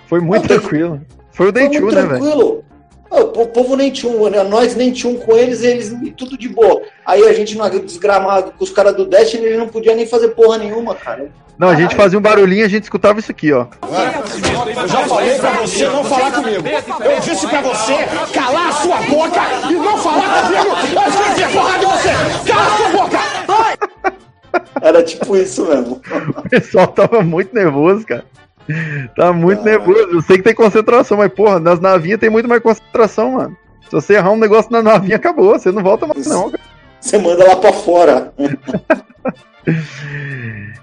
Foi 0.08 0.20
muito 0.20 0.48
tranquilo. 0.48 1.00
Foi 1.30 1.48
o 1.48 1.52
Day 1.52 1.68
2, 1.68 1.94
né, 1.94 2.02
velho? 2.02 2.08
tranquilo. 2.08 2.64
O 3.12 3.26
po- 3.28 3.46
povo 3.46 3.76
nem 3.76 3.90
tinha 3.90 4.10
um, 4.10 4.28
né? 4.30 4.42
nós 4.42 4.74
nem 4.74 4.90
tinha 4.90 5.12
um 5.12 5.16
com 5.18 5.36
eles, 5.36 5.62
eles 5.62 5.90
e 6.02 6.10
tudo 6.12 6.36
de 6.38 6.48
boa. 6.48 6.80
Aí 7.04 7.22
a 7.24 7.32
gente 7.34 7.56
não 7.58 7.68
desgramado 7.68 8.52
com 8.52 8.64
os 8.64 8.70
caras 8.70 8.94
do 8.96 9.04
Destiny, 9.04 9.44
eles 9.44 9.58
não 9.58 9.68
podiam 9.68 9.94
nem 9.94 10.06
fazer 10.06 10.28
porra 10.28 10.56
nenhuma, 10.58 10.94
cara. 10.94 11.30
Não, 11.58 11.68
a 11.68 11.74
gente 11.76 11.94
fazia 11.94 12.18
um 12.18 12.22
barulhinho 12.22 12.62
e 12.62 12.64
a 12.64 12.68
gente 12.68 12.84
escutava 12.84 13.20
isso 13.20 13.30
aqui, 13.30 13.52
ó. 13.52 13.66
Eu 13.82 14.88
já 14.88 15.04
falei 15.06 15.38
pra 15.38 15.50
você 15.60 15.86
não 15.86 16.02
falar 16.02 16.32
comigo. 16.32 16.64
Eu 16.66 17.20
disse 17.20 17.46
pra 17.46 17.60
você 17.60 17.92
calar 18.32 18.68
a 18.68 18.72
sua 18.72 18.96
boca 19.02 19.40
e 19.70 19.72
não 19.74 19.96
falar 19.98 20.42
comigo. 20.42 20.76
Eu 21.02 21.08
escrevi 21.08 21.44
a 21.44 21.48
porrada 21.50 21.84
em 21.84 21.88
você. 21.88 22.50
Cala 22.50 22.66
a 22.66 22.76
sua 22.76 22.88
boca. 22.88 23.18
Era 24.80 25.02
tipo 25.02 25.36
isso 25.36 25.66
mesmo. 25.66 26.00
O 26.36 26.48
pessoal 26.48 26.86
tava 26.88 27.22
muito 27.22 27.54
nervoso, 27.54 28.06
cara. 28.06 28.24
Tava 29.16 29.32
muito 29.32 29.62
Caralho. 29.62 29.86
nervoso. 29.86 30.16
Eu 30.16 30.22
sei 30.22 30.38
que 30.38 30.44
tem 30.44 30.54
concentração, 30.54 31.18
mas, 31.18 31.32
porra, 31.32 31.58
nas 31.58 31.80
navinhas 31.80 32.20
tem 32.20 32.30
muito 32.30 32.48
mais 32.48 32.62
concentração, 32.62 33.32
mano. 33.32 33.56
Se 33.84 33.92
você 33.92 34.14
errar 34.14 34.30
um 34.30 34.38
negócio 34.38 34.70
na 34.72 34.82
navinha, 34.82 35.16
acabou. 35.16 35.58
Você 35.58 35.70
não 35.70 35.82
volta 35.82 36.06
mais, 36.06 36.26
não, 36.26 36.50
cara. 36.50 36.62
Você 37.00 37.18
manda 37.18 37.44
lá 37.46 37.56
pra 37.56 37.72
fora. 37.72 38.32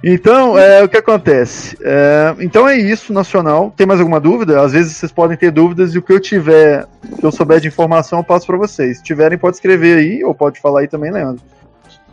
Então, 0.01 0.57
é, 0.57 0.81
o 0.81 0.87
que 0.87 0.95
acontece? 0.95 1.77
É, 1.81 2.33
então 2.39 2.67
é 2.67 2.77
isso, 2.77 3.11
nacional. 3.11 3.73
Tem 3.75 3.85
mais 3.85 3.99
alguma 3.99 4.19
dúvida? 4.19 4.61
Às 4.61 4.71
vezes 4.71 4.95
vocês 4.95 5.11
podem 5.11 5.35
ter 5.35 5.51
dúvidas 5.51 5.93
e 5.93 5.97
o 5.97 6.01
que 6.01 6.13
eu 6.13 6.19
tiver, 6.19 6.85
que 7.19 7.25
eu 7.25 7.31
souber 7.31 7.59
de 7.59 7.67
informação, 7.67 8.19
eu 8.19 8.23
passo 8.23 8.47
pra 8.47 8.57
vocês. 8.57 8.97
Se 8.97 9.03
tiverem, 9.03 9.37
pode 9.37 9.57
escrever 9.57 9.97
aí, 9.97 10.23
ou 10.23 10.33
pode 10.33 10.59
falar 10.61 10.81
aí 10.81 10.87
também, 10.87 11.11
Leandro. 11.11 11.43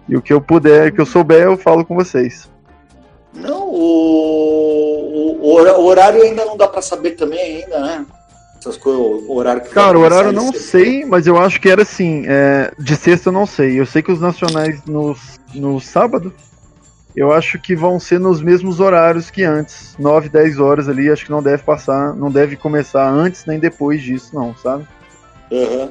E 0.08 0.16
o 0.16 0.22
que 0.22 0.32
eu 0.32 0.40
puder, 0.40 0.88
o 0.88 0.92
que 0.92 1.00
eu 1.00 1.06
souber, 1.06 1.42
eu 1.42 1.56
falo 1.56 1.84
com 1.84 1.94
vocês. 1.94 2.50
Não, 3.32 3.68
o, 3.68 4.95
o, 5.46 5.84
horário 5.84 6.22
ainda 6.22 6.44
não 6.44 6.56
dá 6.56 6.66
pra 6.66 6.82
saber 6.82 7.12
também 7.12 7.62
ainda, 7.62 7.80
né? 7.80 8.06
Essas 8.58 8.76
coisas, 8.76 9.00
o 9.00 9.34
horário 9.34 9.62
que 9.62 9.68
Cara, 9.68 9.98
o 9.98 10.02
horário 10.02 10.28
eu 10.30 10.32
não 10.32 10.52
sei, 10.52 11.04
mas 11.04 11.26
eu 11.26 11.38
acho 11.38 11.60
que 11.60 11.68
era 11.68 11.82
assim. 11.82 12.24
é, 12.26 12.72
de 12.78 12.96
sexta 12.96 13.28
eu 13.28 13.32
não 13.32 13.46
sei. 13.46 13.78
Eu 13.78 13.86
sei 13.86 14.02
que 14.02 14.10
os 14.10 14.20
nacionais 14.20 14.84
no, 14.84 15.16
no 15.54 15.80
sábado, 15.80 16.34
eu 17.14 17.32
acho 17.32 17.58
que 17.60 17.76
vão 17.76 18.00
ser 18.00 18.18
nos 18.18 18.42
mesmos 18.42 18.80
horários 18.80 19.30
que 19.30 19.44
antes. 19.44 19.94
9, 19.98 20.28
10 20.28 20.58
horas 20.58 20.88
ali, 20.88 21.10
acho 21.10 21.24
que 21.24 21.30
não 21.30 21.42
deve 21.42 21.62
passar, 21.62 22.14
não 22.14 22.30
deve 22.30 22.56
começar 22.56 23.08
antes 23.08 23.46
nem 23.46 23.58
depois 23.58 24.02
disso, 24.02 24.34
não, 24.34 24.54
sabe? 24.56 24.86
Aham. 25.52 25.90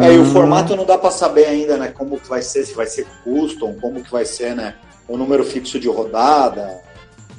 É, 0.00 0.14
e 0.14 0.18
o 0.18 0.22
Ah, 0.22 0.26
formato 0.26 0.74
não 0.74 0.86
dá 0.86 0.96
pra 0.96 1.10
saber 1.10 1.44
ainda, 1.44 1.76
né? 1.76 1.92
Como 1.94 2.18
que 2.18 2.28
vai 2.28 2.42
ser, 2.42 2.64
se 2.64 2.74
vai 2.74 2.86
ser 2.86 3.06
custom, 3.22 3.74
como 3.80 4.02
que 4.02 4.10
vai 4.10 4.24
ser, 4.24 4.56
né? 4.56 4.74
O 5.06 5.16
número 5.16 5.44
fixo 5.44 5.78
de 5.78 5.88
rodada, 5.88 6.80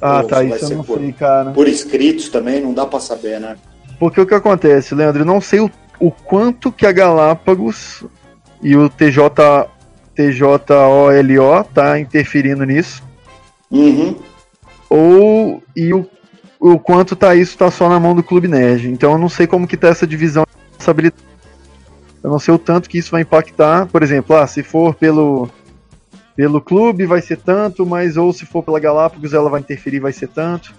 Ah, 0.00 0.20
ou 0.22 0.28
tá, 0.28 0.44
isso 0.44 0.72
eu 0.72 0.76
não 0.78 0.84
por- 0.84 0.98
sei, 0.98 1.12
cara. 1.12 1.50
por 1.52 1.66
escritos 1.68 2.28
também, 2.28 2.60
não 2.60 2.74
dá 2.74 2.84
pra 2.86 3.00
saber, 3.00 3.40
né? 3.40 3.56
Porque 3.98 4.20
o 4.20 4.26
que 4.26 4.34
acontece, 4.34 4.94
Leandro, 4.94 5.22
eu 5.22 5.26
não 5.26 5.40
sei 5.40 5.60
o, 5.60 5.70
o 5.98 6.10
quanto 6.10 6.70
que 6.70 6.84
a 6.86 6.92
Galápagos 6.92 8.04
e 8.62 8.76
o 8.76 8.88
TJ, 8.90 9.68
TJOLO 10.14 11.64
tá 11.74 11.98
interferindo 11.98 12.64
nisso. 12.64 13.02
Uhum. 13.70 14.14
ou 14.88 15.60
e 15.74 15.92
o, 15.92 16.06
o 16.60 16.78
quanto 16.78 17.16
tá 17.16 17.34
isso 17.34 17.58
tá 17.58 17.68
só 17.70 17.88
na 17.88 17.98
mão 17.98 18.14
do 18.14 18.22
Clube 18.22 18.46
Nerd. 18.48 18.88
Então 18.88 19.12
eu 19.12 19.18
não 19.18 19.28
sei 19.28 19.46
como 19.46 19.66
que 19.66 19.76
tá 19.76 19.88
essa 19.88 20.06
divisão 20.06 20.44
de 20.44 20.68
responsabilidade. 20.68 21.22
Eu 22.22 22.30
não 22.30 22.38
sei 22.38 22.54
o 22.54 22.58
tanto 22.58 22.88
que 22.88 22.98
isso 22.98 23.10
vai 23.10 23.22
impactar. 23.22 23.86
Por 23.86 24.02
exemplo, 24.02 24.36
ah, 24.36 24.46
se 24.46 24.62
for 24.62 24.94
pelo 24.94 25.48
pelo 26.36 26.60
clube 26.60 27.06
vai 27.06 27.22
ser 27.22 27.38
tanto, 27.38 27.86
mas 27.86 28.16
ou 28.16 28.32
se 28.32 28.44
for 28.44 28.62
pela 28.62 28.78
Galápagos 28.78 29.32
ela 29.32 29.48
vai 29.48 29.60
interferir 29.60 30.00
vai 30.00 30.12
ser 30.12 30.28
tanto. 30.28 30.74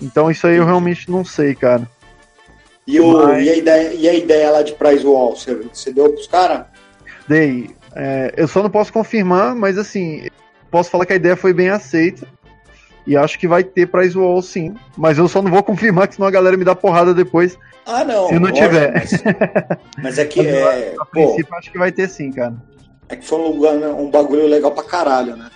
Então 0.00 0.30
isso 0.30 0.46
aí 0.46 0.56
eu 0.56 0.66
realmente 0.66 1.10
não 1.10 1.24
sei, 1.24 1.54
cara. 1.54 1.88
E, 2.86 3.00
o, 3.00 3.12
Mas- 3.14 3.44
e, 3.44 3.50
a 3.50 3.56
ideia, 3.56 3.94
e 3.94 4.08
a 4.08 4.14
ideia 4.14 4.50
lá 4.50 4.62
de 4.62 4.72
Price 4.74 5.04
Wall, 5.04 5.34
você, 5.34 5.54
você 5.54 5.92
deu 5.92 6.12
pros 6.12 6.26
caras? 6.26 6.66
Dei. 7.26 7.70
É, 7.94 8.32
eu 8.36 8.46
só 8.46 8.62
não 8.62 8.70
posso 8.70 8.92
confirmar, 8.92 9.54
mas 9.54 9.78
assim, 9.78 10.28
posso 10.70 10.90
falar 10.90 11.06
que 11.06 11.14
a 11.14 11.16
ideia 11.16 11.34
foi 11.34 11.52
bem 11.52 11.70
aceita. 11.70 12.28
E 13.06 13.16
acho 13.16 13.38
que 13.38 13.46
vai 13.46 13.62
ter 13.62 13.86
prize 13.86 14.18
wall 14.18 14.42
sim. 14.42 14.74
Mas 14.96 15.16
eu 15.16 15.28
só 15.28 15.40
não 15.40 15.50
vou 15.50 15.62
confirmar, 15.64 16.08
que 16.08 16.16
senão 16.16 16.26
a 16.28 16.30
galera 16.30 16.56
me 16.56 16.64
dá 16.64 16.74
porrada 16.74 17.14
depois. 17.14 17.56
Ah, 17.86 18.04
não. 18.04 18.28
Se 18.28 18.34
não 18.34 18.50
lógico, 18.50 18.58
tiver. 18.68 18.92
Mas, 18.92 19.22
mas 20.02 20.18
é 20.18 20.24
que 20.26 20.40
é, 20.46 20.94
A 20.98 21.04
pô, 21.04 21.10
princípio, 21.10 21.54
acho 21.54 21.70
que 21.70 21.78
vai 21.78 21.90
ter 21.92 22.08
sim, 22.08 22.30
cara. 22.32 22.54
É 23.08 23.16
que 23.16 23.24
foi 23.26 23.38
um, 23.38 23.48
lugar, 23.52 23.74
né, 23.74 23.88
um 23.88 24.10
bagulho 24.10 24.46
legal 24.46 24.72
pra 24.72 24.82
caralho, 24.82 25.36
né? 25.36 25.50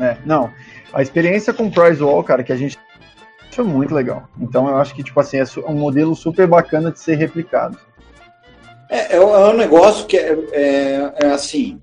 É, 0.00 0.16
não. 0.24 0.50
A 0.92 1.02
experiência 1.02 1.52
com 1.52 1.64
o 1.66 1.70
Price 1.70 2.02
Wall, 2.02 2.22
cara, 2.24 2.42
que 2.42 2.52
a 2.52 2.56
gente 2.56 2.78
foi 3.50 3.64
muito 3.64 3.94
legal. 3.94 4.28
Então 4.40 4.68
eu 4.68 4.76
acho 4.78 4.94
que, 4.94 5.02
tipo 5.02 5.18
assim, 5.20 5.38
é 5.38 5.44
su- 5.44 5.64
um 5.66 5.74
modelo 5.74 6.14
super 6.16 6.46
bacana 6.46 6.90
de 6.90 6.98
ser 7.00 7.14
replicado. 7.16 7.78
É, 8.90 9.16
é, 9.16 9.20
um- 9.20 9.34
é 9.34 9.50
um 9.50 9.56
negócio 9.56 10.06
que 10.06 10.16
é, 10.16 10.36
é, 10.52 11.12
é 11.22 11.26
assim. 11.32 11.80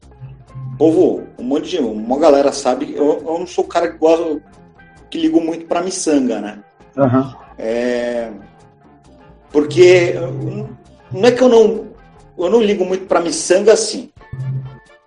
Povo, 0.78 1.28
um 1.38 1.44
monte 1.44 1.70
de. 1.70 1.78
Uma 1.80 2.18
galera 2.18 2.52
sabe 2.52 2.94
eu, 2.96 3.22
eu 3.26 3.40
não 3.40 3.46
sou 3.48 3.64
o 3.66 3.68
cara 3.68 3.90
que 3.92 3.98
gosta. 3.98 4.42
que 5.10 5.20
ligo 5.20 5.40
muito 5.42 5.66
pra 5.66 5.82
miçanga, 5.82 6.40
né? 6.40 6.60
Aham. 6.98 7.36
É, 7.58 8.32
porque 9.52 10.14
não 11.12 11.26
é 11.26 11.32
que 11.32 11.42
eu 11.42 11.50
não. 11.50 11.88
Eu 12.38 12.50
não 12.50 12.62
ligo 12.62 12.86
muito 12.86 13.06
pra 13.06 13.20
miçanga 13.20 13.74
assim. 13.74 14.11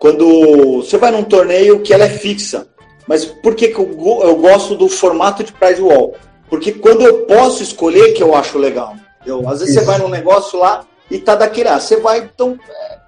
Quando 0.04 0.82
você 0.82 0.98
vai 0.98 1.10
num 1.10 1.24
torneio 1.24 1.80
que 1.80 1.90
ela 1.90 2.04
é 2.04 2.10
fixa. 2.10 2.66
Mas 3.06 3.24
por 3.24 3.54
que, 3.54 3.68
que 3.68 3.78
eu, 3.78 4.20
eu 4.22 4.36
gosto 4.36 4.74
do 4.74 4.86
formato 4.86 5.42
de 5.42 5.50
prize 5.50 5.80
wall? 5.80 6.14
Porque 6.46 6.72
quando 6.72 7.00
eu 7.00 7.20
posso 7.20 7.62
escolher 7.62 8.12
que 8.12 8.22
eu 8.22 8.34
acho 8.34 8.58
legal. 8.58 8.94
Eu, 9.24 9.48
às 9.48 9.60
vezes 9.60 9.74
Isso. 9.74 9.80
você 9.80 9.86
vai 9.86 9.96
num 9.96 10.10
negócio 10.10 10.58
lá 10.58 10.84
e 11.10 11.16
tá 11.18 11.34
daquele. 11.34 11.70
Ah, 11.70 11.80
você 11.80 11.96
vai, 11.96 12.18
então. 12.18 12.58
É, 12.68 12.98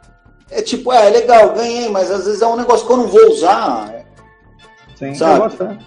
é 0.53 0.63
tipo, 0.63 0.91
é, 0.91 1.09
é 1.09 1.11
legal, 1.11 1.53
ganhei, 1.53 1.91
mas 1.91 2.11
às 2.11 2.25
vezes 2.25 2.41
é 2.41 2.47
um 2.47 2.57
negócio 2.57 2.87
que 2.87 2.93
eu 2.95 2.97
não 2.97 3.09
vou 3.09 3.29
usar. 3.29 4.07
Sim, 4.99 5.15
Sabe? 5.15 5.35
eu 5.35 5.39
gosto, 5.43 5.65
né? 5.65 5.79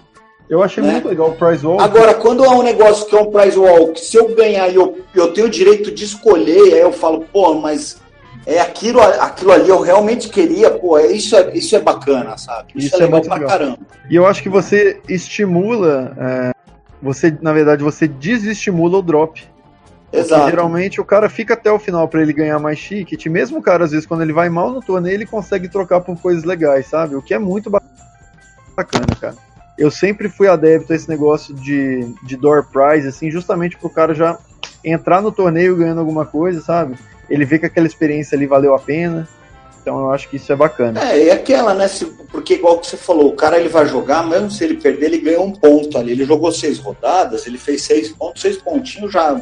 Eu 0.48 0.62
achei 0.62 0.80
Né? 0.80 0.92
muito 0.92 1.08
legal 1.08 1.30
o 1.30 1.34
Price 1.34 1.66
Wall. 1.66 1.80
Agora, 1.80 2.14
quando 2.14 2.44
é 2.44 2.48
um 2.50 2.62
negócio 2.62 3.06
que 3.06 3.16
é 3.16 3.20
um 3.20 3.32
prize 3.32 3.58
wall, 3.58 3.88
que 3.88 4.00
se 4.00 4.16
eu 4.16 4.28
ganhar 4.32 4.68
e 4.68 4.76
eu, 4.76 5.00
eu 5.12 5.32
tenho 5.32 5.48
o 5.48 5.50
direito 5.50 5.90
de 5.90 6.04
escolher, 6.04 6.74
aí 6.74 6.80
eu 6.80 6.92
falo, 6.92 7.24
pô, 7.32 7.54
mas 7.54 7.99
é 8.46 8.60
aquilo, 8.60 9.00
aquilo 9.00 9.52
ali 9.52 9.68
eu 9.68 9.80
realmente 9.80 10.28
queria, 10.28 10.70
pô, 10.70 10.98
é, 10.98 11.06
isso, 11.08 11.36
é, 11.36 11.56
isso 11.56 11.76
é 11.76 11.80
bacana, 11.80 12.36
sabe? 12.38 12.72
Isso, 12.74 12.86
Isso 12.88 12.96
é 12.96 12.98
é 12.98 13.02
legal 13.02 13.20
muito 13.20 13.28
pra 13.28 13.46
caramba. 13.46 13.78
E 14.08 14.16
eu 14.16 14.26
acho 14.26 14.42
que 14.42 14.48
você 14.48 15.00
estimula. 15.08 16.14
é, 16.18 16.50
você, 17.02 17.36
na 17.40 17.52
verdade, 17.52 17.82
você 17.82 18.06
desestimula 18.08 18.98
o 18.98 19.02
drop. 19.02 19.42
Porque 20.10 20.26
Exato. 20.26 20.50
geralmente 20.50 21.00
o 21.00 21.04
cara 21.04 21.28
fica 21.30 21.54
até 21.54 21.70
o 21.70 21.78
final 21.78 22.08
pra 22.08 22.20
ele 22.20 22.32
ganhar 22.32 22.58
mais 22.58 22.80
ticket. 22.80 23.24
Mesmo 23.26 23.58
o 23.58 23.62
cara, 23.62 23.84
às 23.84 23.92
vezes, 23.92 24.04
quando 24.06 24.22
ele 24.22 24.32
vai 24.32 24.48
mal 24.48 24.70
no 24.72 24.80
torneio, 24.82 25.14
ele 25.14 25.24
consegue 25.26 25.68
trocar 25.68 26.00
por 26.00 26.20
coisas 26.20 26.42
legais, 26.42 26.86
sabe? 26.88 27.14
O 27.14 27.22
que 27.22 27.32
é 27.32 27.38
muito 27.38 27.70
ba- 27.70 27.80
bacana, 28.76 29.06
cara. 29.20 29.36
Eu 29.78 29.88
sempre 29.90 30.28
fui 30.28 30.48
adepto 30.48 30.92
a 30.92 30.96
esse 30.96 31.08
negócio 31.08 31.54
de, 31.54 32.12
de 32.24 32.36
door 32.36 32.66
prize, 32.72 33.06
assim, 33.06 33.30
justamente 33.30 33.76
pro 33.78 33.88
cara 33.88 34.12
já 34.12 34.36
entrar 34.84 35.22
no 35.22 35.30
torneio 35.30 35.76
ganhando 35.76 36.00
alguma 36.00 36.26
coisa, 36.26 36.60
sabe? 36.60 36.96
Ele 37.30 37.44
vê 37.44 37.58
que 37.58 37.66
aquela 37.66 37.86
experiência 37.86 38.36
ali 38.36 38.46
valeu 38.46 38.74
a 38.74 38.78
pena. 38.78 39.26
Então 39.80 39.98
eu 40.00 40.10
acho 40.10 40.28
que 40.28 40.36
isso 40.36 40.52
é 40.52 40.56
bacana. 40.56 41.00
É, 41.02 41.24
e 41.26 41.30
aquela, 41.30 41.72
né? 41.72 41.88
se- 41.88 42.04
porque 42.30 42.54
igual 42.54 42.78
que 42.78 42.86
você 42.86 42.96
falou, 42.98 43.28
o 43.28 43.36
cara 43.36 43.58
ele 43.58 43.68
vai 43.70 43.86
jogar, 43.86 44.26
mesmo 44.26 44.50
se 44.50 44.62
ele 44.64 44.74
perder, 44.74 45.06
ele 45.06 45.18
ganha 45.18 45.40
um 45.40 45.52
ponto 45.52 45.96
ali. 45.96 46.12
Ele 46.12 46.24
jogou 46.24 46.52
seis 46.52 46.78
rodadas, 46.78 47.46
ele 47.46 47.56
fez 47.56 47.82
seis 47.82 48.10
pontos, 48.10 48.42
seis 48.42 48.56
pontinhos 48.58 49.10
já. 49.12 49.40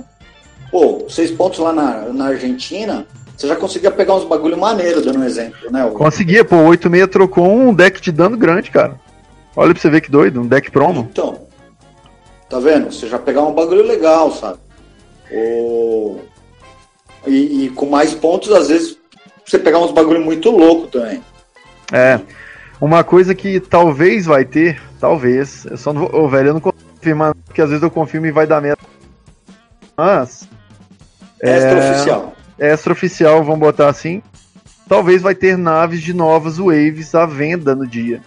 Pô, 0.70 1.06
seis 1.08 1.30
pontos 1.30 1.58
lá 1.58 1.72
na, 1.72 2.00
na 2.12 2.26
Argentina, 2.26 3.04
você 3.36 3.48
já 3.48 3.56
conseguia 3.56 3.90
pegar 3.90 4.14
uns 4.14 4.24
bagulho 4.24 4.56
maneiro, 4.56 5.00
dando 5.02 5.18
um 5.18 5.24
exemplo, 5.24 5.70
né? 5.72 5.90
Conseguia, 5.94 6.44
pô, 6.44 6.56
o 6.56 6.66
86 6.68 7.10
trocou 7.10 7.48
um 7.50 7.72
deck 7.74 8.00
de 8.00 8.12
dano 8.12 8.36
grande, 8.36 8.70
cara. 8.70 9.00
Olha 9.56 9.72
pra 9.72 9.80
você 9.80 9.90
ver 9.90 10.02
que 10.02 10.10
doido, 10.10 10.40
um 10.40 10.46
deck 10.46 10.70
promo. 10.70 11.08
Então, 11.10 11.40
tá 12.48 12.60
vendo? 12.60 12.92
Você 12.92 13.08
já 13.08 13.18
pegar 13.18 13.42
um 13.42 13.52
bagulho 13.52 13.82
legal, 13.82 14.30
sabe? 14.30 14.58
O... 15.32 16.20
E, 17.26 17.64
e 17.64 17.70
com 17.70 17.86
mais 17.86 18.14
pontos, 18.14 18.52
às 18.52 18.68
vezes, 18.68 18.96
você 19.44 19.58
pegar 19.58 19.78
uns 19.78 19.92
bagulho 19.92 20.20
muito 20.20 20.50
louco 20.50 20.86
também. 20.88 21.22
É. 21.92 22.20
Uma 22.80 23.02
coisa 23.02 23.34
que 23.34 23.58
talvez 23.58 24.26
vai 24.26 24.44
ter, 24.44 24.80
talvez, 25.00 25.64
eu 25.64 25.76
só 25.76 25.92
não 25.92 26.02
vou, 26.06 26.24
ô, 26.24 26.28
velho, 26.28 26.48
eu 26.48 26.54
não 26.54 26.60
confirmo, 26.60 27.34
porque 27.44 27.60
às 27.60 27.70
vezes 27.70 27.82
eu 27.82 27.90
confirmo 27.90 28.26
e 28.26 28.30
vai 28.30 28.46
dar 28.46 28.60
merda. 28.60 28.80
Mas, 29.96 30.48
Extra-oficial. 31.40 32.34
é 32.58 32.70
extra-oficial, 32.70 33.42
vamos 33.42 33.60
botar 33.60 33.88
assim, 33.88 34.22
talvez 34.88 35.22
vai 35.22 35.34
ter 35.34 35.58
naves 35.58 36.02
de 36.02 36.12
novas 36.12 36.58
waves 36.58 37.14
à 37.14 37.26
venda 37.26 37.74
no 37.74 37.86
dia. 37.86 38.22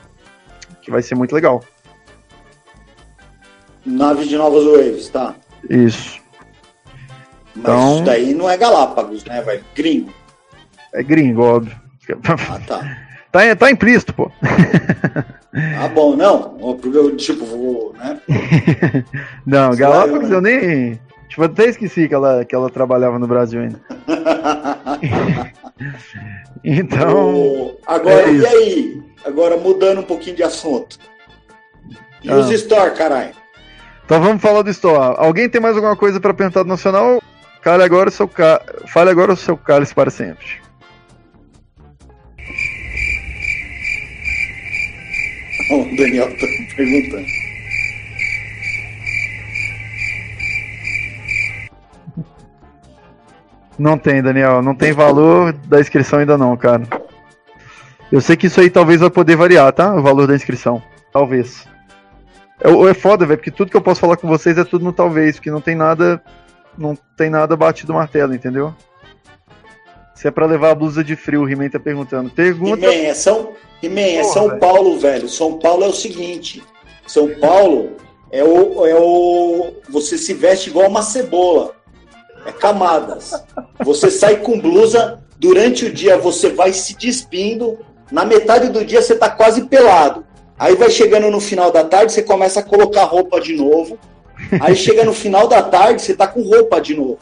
Que 0.81 0.91
vai 0.91 1.01
ser 1.01 1.15
muito 1.15 1.33
legal. 1.33 1.63
Nave 3.85 4.27
de 4.27 4.35
novas 4.35 4.65
waves, 4.65 5.09
tá? 5.09 5.35
Isso. 5.69 6.20
Mas 7.55 7.63
Então- 7.63 7.93
isso 7.95 8.03
daí 8.03 8.33
não 8.33 8.49
é 8.49 8.57
Galápagos, 8.57 9.23
né, 9.25 9.41
velho? 9.41 9.63
Gringo. 9.75 10.13
É 10.93 11.01
gringo, 11.03 11.41
óbvio. 11.43 11.75
Ah, 12.49 12.59
tá. 12.67 12.97
Tá, 13.31 13.55
tá 13.55 13.71
implícito, 13.71 14.13
pô. 14.13 14.29
Ah, 15.81 15.87
bom, 15.87 16.15
não. 16.17 16.57
Eu, 16.93 17.15
tipo, 17.17 17.45
vou, 17.45 17.93
né? 17.97 18.19
Não, 19.45 19.75
Galápagos 19.75 20.29
vai, 20.29 20.29
né? 20.29 20.35
eu 20.35 20.41
nem. 20.41 20.99
Tipo, 21.29 21.41
eu 21.41 21.45
até 21.45 21.65
esqueci 21.65 22.07
que 22.09 22.13
ela, 22.13 22.43
que 22.45 22.55
ela 22.55 22.69
trabalhava 22.69 23.17
no 23.19 23.27
Brasil 23.27 23.61
ainda. 23.61 23.79
Então. 26.63 27.35
O- 27.35 27.77
Agora, 27.85 28.29
é 28.29 28.33
e 28.33 28.45
aí? 28.45 29.03
Agora, 29.25 29.57
mudando 29.57 29.99
um 29.99 30.03
pouquinho 30.05 30.35
de 30.35 30.43
assunto. 30.43 30.97
E 32.23 32.29
Ah. 32.29 32.35
os 32.35 32.49
Store, 32.51 32.91
caralho? 32.91 33.31
Então 34.05 34.21
vamos 34.21 34.41
falar 34.41 34.61
do 34.61 34.69
Store. 34.69 35.15
Alguém 35.17 35.49
tem 35.49 35.61
mais 35.61 35.75
alguma 35.75 35.95
coisa 35.95 36.19
para 36.19 36.33
perguntar 36.33 36.63
do 36.63 36.69
Nacional? 36.69 37.21
Fale 37.63 37.83
agora 37.83 38.09
o 38.09 38.11
seu, 38.11 38.27
ca... 38.27 38.61
Fale 38.87 39.09
agora 39.11 39.33
o 39.33 39.37
seu 39.37 39.55
cálice 39.55 39.93
para 39.93 40.09
sempre. 40.09 40.45
O 45.69 45.95
Daniel 45.95 46.27
tá 46.37 46.47
perguntando. 46.75 47.25
Não 53.77 53.97
tem, 53.97 54.21
Daniel. 54.21 54.61
Não 54.61 54.75
tem 54.75 54.91
valor 54.91 55.53
da 55.53 55.79
inscrição 55.79 56.19
ainda 56.19 56.37
não, 56.37 56.55
cara. 56.57 56.83
Eu 58.11 58.21
sei 58.21 58.35
que 58.35 58.47
isso 58.47 58.59
aí 58.59 58.69
talvez 58.69 58.99
vai 58.99 59.09
poder 59.09 59.35
variar, 59.35 59.71
tá? 59.71 59.95
O 59.95 60.01
valor 60.01 60.27
da 60.27 60.35
inscrição. 60.35 60.83
Talvez. 61.13 61.67
É, 62.59 62.67
ou 62.67 62.87
é 62.89 62.93
foda, 62.93 63.25
velho, 63.25 63.37
porque 63.37 63.49
tudo 63.49 63.71
que 63.71 63.77
eu 63.77 63.81
posso 63.81 64.01
falar 64.01 64.17
com 64.17 64.27
vocês 64.27 64.57
é 64.57 64.63
tudo 64.63 64.83
no 64.83 64.91
talvez, 64.91 65.35
porque 65.35 65.49
não 65.49 65.61
tem 65.61 65.75
nada. 65.75 66.21
Não 66.77 66.97
tem 67.17 67.29
nada 67.29 67.55
batido 67.55 67.93
martelo, 67.93 68.33
entendeu? 68.33 68.73
Se 70.15 70.27
é 70.27 70.31
pra 70.31 70.45
levar 70.45 70.71
a 70.71 70.75
blusa 70.75 71.03
de 71.03 71.15
frio, 71.15 71.43
o 71.43 71.49
He-Man 71.49 71.69
tá 71.69 71.79
perguntando. 71.79 72.29
Pergunta. 72.29 72.85
He-Man, 72.85 73.07
é 73.07 73.13
São, 73.13 73.53
He-Man, 73.81 74.19
é 74.19 74.23
São 74.23 74.47
velho. 74.47 74.59
Paulo, 74.59 74.99
velho. 74.99 75.29
São 75.29 75.57
Paulo 75.57 75.83
é 75.83 75.87
o 75.87 75.93
seguinte: 75.93 76.63
São 77.07 77.27
Paulo 77.39 77.97
é 78.31 78.43
o, 78.43 78.85
é 78.85 78.95
o. 78.95 79.73
Você 79.89 80.17
se 80.17 80.33
veste 80.33 80.69
igual 80.69 80.87
uma 80.87 81.01
cebola. 81.01 81.75
É 82.45 82.51
camadas. 82.51 83.33
Você 83.83 84.09
sai 84.09 84.37
com 84.37 84.59
blusa, 84.59 85.23
durante 85.37 85.85
o 85.85 85.93
dia 85.93 86.17
você 86.17 86.49
vai 86.49 86.73
se 86.73 86.95
despindo, 86.95 87.79
na 88.11 88.25
metade 88.25 88.69
do 88.69 88.83
dia 88.83 89.01
você 89.01 89.15
tá 89.15 89.29
quase 89.29 89.65
pelado. 89.65 90.25
Aí 90.57 90.75
vai 90.75 90.91
chegando 90.91 91.29
no 91.31 91.39
final 91.39 91.71
da 91.71 91.83
tarde, 91.83 92.13
você 92.13 92.21
começa 92.21 92.59
a 92.59 92.63
colocar 92.63 93.03
roupa 93.05 93.41
de 93.41 93.55
novo. 93.55 93.97
Aí 94.59 94.75
chega 94.75 95.03
no 95.05 95.13
final 95.13 95.47
da 95.47 95.61
tarde, 95.61 96.01
você 96.01 96.13
tá 96.15 96.27
com 96.27 96.41
roupa 96.41 96.79
de 96.81 96.95
novo. 96.95 97.19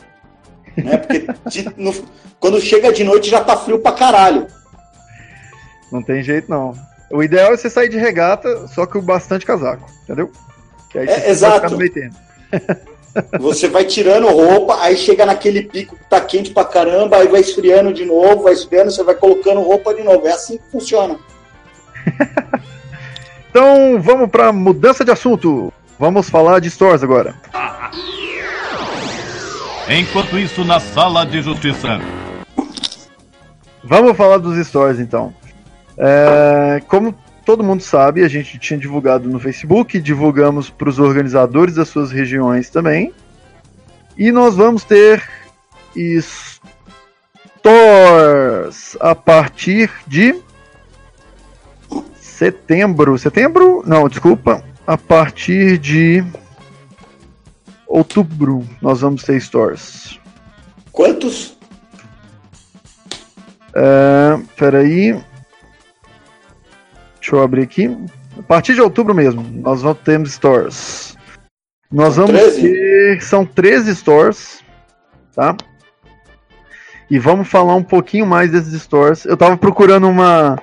Né? 0.78 0.98
Porque 0.98 1.28
de- 1.50 1.74
no- 1.78 1.94
quando 2.40 2.60
chega 2.62 2.92
de 2.94 3.04
noite 3.04 3.30
já 3.30 3.44
tá 3.44 3.56
frio 3.58 3.80
pra 3.80 3.92
caralho. 3.92 4.48
Não 5.92 6.02
tem 6.02 6.24
jeito, 6.24 6.50
não. 6.50 6.74
O 7.12 7.24
ideal 7.24 7.54
é 7.54 7.58
você 7.58 7.70
sair 7.70 7.90
de 7.90 7.98
regata, 7.98 8.68
só 8.68 8.86
com 8.86 9.02
bastante 9.02 9.46
casaco, 9.46 9.90
entendeu? 10.04 10.32
Que 10.92 11.00
aí 11.00 11.08
É, 11.08 11.14
você 11.16 11.20
vai 11.22 11.30
exato. 11.30 11.78
termo. 11.90 12.16
Você 13.40 13.68
vai 13.68 13.84
tirando 13.86 14.28
roupa, 14.28 14.78
aí 14.82 14.96
chega 14.96 15.26
naquele 15.26 15.64
pico 15.64 15.96
que 15.98 16.04
tá 16.08 16.22
quente 16.22 16.52
pra 16.52 16.64
caramba, 16.64 17.18
aí 17.18 17.28
vai 17.28 17.42
esfriando 17.42 17.92
de 17.92 18.06
novo, 18.06 18.44
vai 18.44 18.54
esfriando, 18.54 18.92
você 18.92 19.04
vai 19.04 19.16
colocando 19.16 19.62
roupa 19.62 19.96
de 19.96 20.04
novo. 20.04 20.28
É 20.28 20.32
assim 20.32 20.58
que 20.58 20.72
funciona. 20.72 21.18
Então 23.50 24.00
vamos 24.00 24.30
pra 24.30 24.52
mudança 24.54 25.04
de 25.04 25.12
assunto. 25.12 25.74
Vamos 26.00 26.30
falar 26.30 26.60
de 26.60 26.70
stores 26.70 27.04
agora. 27.04 27.36
Enquanto 29.90 30.40
isso, 30.40 30.64
na 30.64 30.80
sala 30.80 31.26
de 31.26 31.42
justiça. 31.42 32.00
Vamos 33.84 34.16
falar 34.16 34.38
dos 34.38 34.58
stores 34.66 34.98
então. 34.98 35.34
É, 35.98 36.82
como 36.88 37.14
todo 37.44 37.66
mundo 37.66 37.84
sabe, 37.84 38.24
a 38.24 38.30
gente 38.30 38.58
tinha 38.58 38.80
divulgado 38.80 39.28
no 39.28 39.42
Facebook, 39.42 40.00
divulgamos 40.00 40.70
para 40.70 40.88
os 40.88 41.00
organizadores 41.00 41.76
das 41.76 41.90
suas 41.90 42.12
regiões 42.12 42.70
também. 42.70 43.14
E 44.18 44.32
nós 44.32 44.56
vamos 44.56 44.86
ter 44.86 45.22
stores 47.58 48.96
a 49.02 49.14
partir 49.14 49.92
de 50.08 50.40
setembro. 52.22 53.18
Setembro? 53.18 53.84
Não, 53.86 54.08
desculpa. 54.08 54.64
A 54.90 54.98
partir 54.98 55.78
de 55.78 56.24
outubro 57.86 58.68
nós 58.82 59.02
vamos 59.02 59.22
ter 59.24 59.40
stores. 59.40 60.20
Quantos? 60.92 61.56
É, 63.76 64.40
peraí. 64.58 65.12
Deixa 67.22 67.36
eu 67.36 67.44
abrir 67.44 67.62
aqui. 67.62 67.96
A 68.40 68.42
partir 68.42 68.74
de 68.74 68.82
outubro 68.82 69.14
mesmo, 69.14 69.44
nós 69.62 69.84
vamos 69.84 70.00
ter 70.00 70.20
stores. 70.26 71.16
Nós 71.92 72.16
São 72.16 72.26
vamos 72.26 72.42
13? 72.42 72.62
ter. 72.64 73.22
São 73.22 73.46
13 73.46 73.96
stores, 73.96 74.64
tá? 75.36 75.56
E 77.12 77.20
vamos 77.20 77.48
falar 77.48 77.76
um 77.76 77.84
pouquinho 77.84 78.26
mais 78.26 78.50
desses 78.52 78.82
stores. 78.82 79.24
Eu 79.24 79.38
tava 79.38 79.56
procurando 79.56 80.08
uma. 80.10 80.58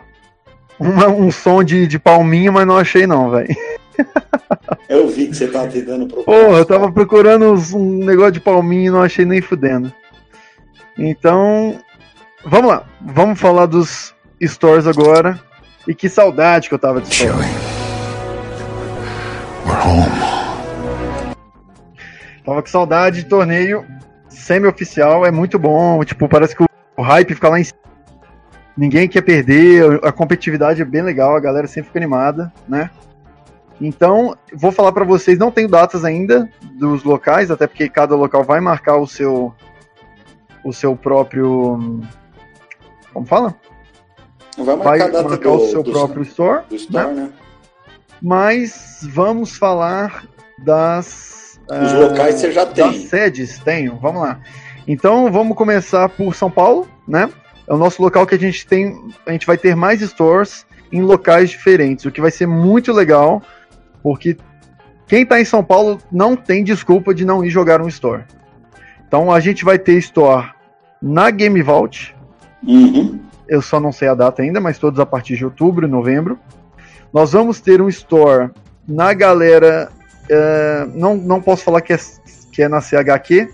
uma- 0.81 1.07
um 1.11 1.31
som 1.31 1.63
de, 1.63 1.87
de 1.87 1.97
palminha, 1.97 2.51
mas 2.51 2.67
não 2.67 2.77
achei 2.77 3.07
não, 3.07 3.31
velho. 3.31 3.55
Eu 4.89 5.09
vi 5.09 5.29
que 5.29 5.37
você 5.37 5.49
tava 5.49 5.69
tentando 5.69 6.07
procurar. 6.07 6.39
Porra, 6.39 6.59
eu 6.59 6.65
tava 6.65 6.93
procurando 6.93 7.55
um 7.75 8.05
negócio 8.05 8.33
de 8.33 8.41
palminha 8.41 8.89
e 8.89 8.91
não 8.91 9.03
achei 9.03 9.25
nem 9.25 9.41
fudendo. 9.41 9.93
Então, 10.99 11.79
vamos 12.45 12.71
lá. 12.71 12.85
Vamos 13.01 13.41
falar 13.41 13.67
dos 13.67 14.15
stores 14.43 14.87
agora. 14.87 15.39
E 15.87 15.95
que 15.95 16.09
saudade 16.09 16.69
que 16.69 16.75
eu 16.75 16.79
tava 16.79 17.01
de 17.01 17.11
store. 17.13 17.45
Tava 22.45 22.63
com 22.63 22.69
saudade 22.69 23.23
de 23.23 23.29
torneio 23.29 23.85
semi-oficial, 24.29 25.27
é 25.27 25.31
muito 25.31 25.59
bom. 25.59 26.03
Tipo, 26.05 26.29
parece 26.29 26.55
que 26.55 26.63
o 26.63 27.03
hype 27.03 27.35
fica 27.35 27.49
lá 27.49 27.59
em 27.59 27.65
cima. 27.65 27.79
Ninguém 28.77 29.09
quer 29.09 29.23
perder, 29.23 30.01
a 30.05 30.13
competitividade 30.13 30.83
é 30.83 30.85
bem 30.85 31.03
legal, 31.03 31.35
a 31.35 31.41
galera 31.41 31.67
sempre 31.67 31.89
fica 31.89 31.99
animada, 31.99 32.53
né? 32.69 32.91
Então, 33.81 34.37
vou 34.53 34.73
falar 34.73 34.93
pra 34.93 35.05
vocês, 35.05 35.39
não 35.39 35.51
tenho 35.51 35.69
datas 35.69 36.05
ainda 36.05 36.49
dos 36.63 37.05
locais, 37.05 37.51
até 37.51 37.67
porque 37.67 37.89
cada 37.89 38.15
local 38.17 38.43
vai 38.43 38.61
marcar 38.61 38.97
o 38.97 39.07
seu 39.07 39.55
o 40.65 40.73
seu 40.73 40.97
próprio 40.97 42.01
como 43.17 43.27
fala? 43.27 43.55
Vai 44.59 44.65
Vai 44.65 44.77
marcar 44.77 45.11
data 45.11 45.29
marcar 45.29 45.51
do, 45.51 45.55
o 45.55 45.69
seu 45.69 45.83
do, 45.83 45.91
próprio 45.91 46.23
store, 46.23 46.65
do 46.69 46.77
store, 46.77 47.15
né? 47.15 47.31
mas 48.21 49.01
vamos 49.03 49.57
falar 49.57 50.25
das 50.59 51.59
Os 51.71 51.93
ah, 51.93 51.99
locais 51.99 52.35
você 52.37 52.53
já 52.53 52.65
das 52.65 52.75
tem. 52.75 53.07
sedes, 53.07 53.59
tenho, 53.59 53.97
vamos 53.97 54.23
lá. 54.23 54.41
Então 54.87 55.31
vamos 55.33 55.57
começar 55.57 56.09
por 56.09 56.35
São 56.35 56.51
Paulo, 56.51 56.87
né? 57.07 57.31
É 57.67 57.73
o 57.73 57.79
nosso 57.79 58.03
local 58.03 58.27
que 58.27 58.35
a 58.35 58.39
gente 58.39 58.67
tem, 58.67 58.99
a 59.27 59.33
gente 59.33 59.47
vai 59.47 59.57
ter 59.57 59.75
mais 59.75 60.01
stores 60.01 60.67
em 60.93 61.01
locais 61.03 61.51
diferentes, 61.51 62.05
o 62.05 62.11
que 62.11 62.21
vai 62.21 62.31
ser 62.31 62.47
muito 62.47 62.93
legal, 62.93 63.43
porque 64.03 64.37
quem 65.07 65.25
tá 65.25 65.41
em 65.41 65.45
São 65.45 65.63
Paulo 65.63 65.99
não 66.11 66.35
tem 66.37 66.65
desculpa 66.65 67.15
de 67.15 67.25
não 67.25 67.45
ir 67.45 67.51
jogar 67.51 67.81
um 67.81 67.89
store. 67.89 68.25
Então 69.07 69.31
a 69.33 69.39
gente 69.41 69.65
vai 69.65 69.79
ter 69.79 69.95
store 69.99 70.51
na 71.01 71.31
Game 71.31 71.61
Vault, 71.63 72.15
Uhum. 72.67 73.21
eu 73.47 73.63
só 73.63 73.79
não 73.79 73.93
sei 73.93 74.09
a 74.09 74.15
data 74.15 74.43
ainda, 74.43 74.61
mas 74.61 74.79
todos 74.79 74.99
a 74.99 75.07
partir 75.07 75.37
de 75.37 75.45
outubro, 75.45 75.87
novembro. 75.87 76.39
Nós 77.13 77.33
vamos 77.33 77.61
ter 77.61 77.81
um 77.81 77.89
store 77.89 78.51
na 78.87 79.13
galera. 79.15 79.91
eh, 80.29 80.87
não, 80.95 81.17
não 81.17 81.41
posso 81.41 81.63
falar 81.63 81.81
que 81.81 81.93
é, 81.93 81.99
que 82.51 82.61
é 82.63 82.69
na 82.69 82.81
CHQ, 82.81 83.49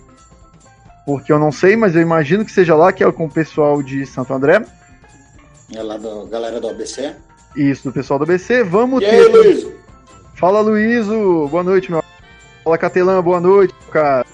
porque 1.04 1.30
eu 1.30 1.38
não 1.38 1.52
sei, 1.52 1.76
mas 1.76 1.94
eu 1.94 2.00
imagino 2.00 2.44
que 2.46 2.50
seja 2.50 2.74
lá, 2.74 2.90
que 2.92 3.04
é 3.04 3.12
com 3.12 3.26
o 3.26 3.30
pessoal 3.30 3.82
de 3.82 4.06
Santo 4.06 4.32
André. 4.32 4.64
É 5.74 5.82
lá 5.82 5.98
da 5.98 6.24
galera 6.30 6.58
do 6.60 6.68
ABC. 6.70 7.14
Isso, 7.54 7.84
do 7.84 7.92
pessoal 7.92 8.18
do 8.18 8.24
BC. 8.24 8.62
Vamos 8.64 9.02
E 9.02 9.06
ter. 9.06 9.10
aí, 9.16 9.28
Luiz? 9.28 9.66
Fala, 10.34 10.60
Luíso. 10.60 11.48
Boa 11.48 11.62
noite, 11.62 11.90
meu. 11.90 12.02
Fala, 12.64 12.78
Catelã. 12.78 13.22
Boa 13.22 13.40
noite, 13.40 13.74
cara. 13.90 14.26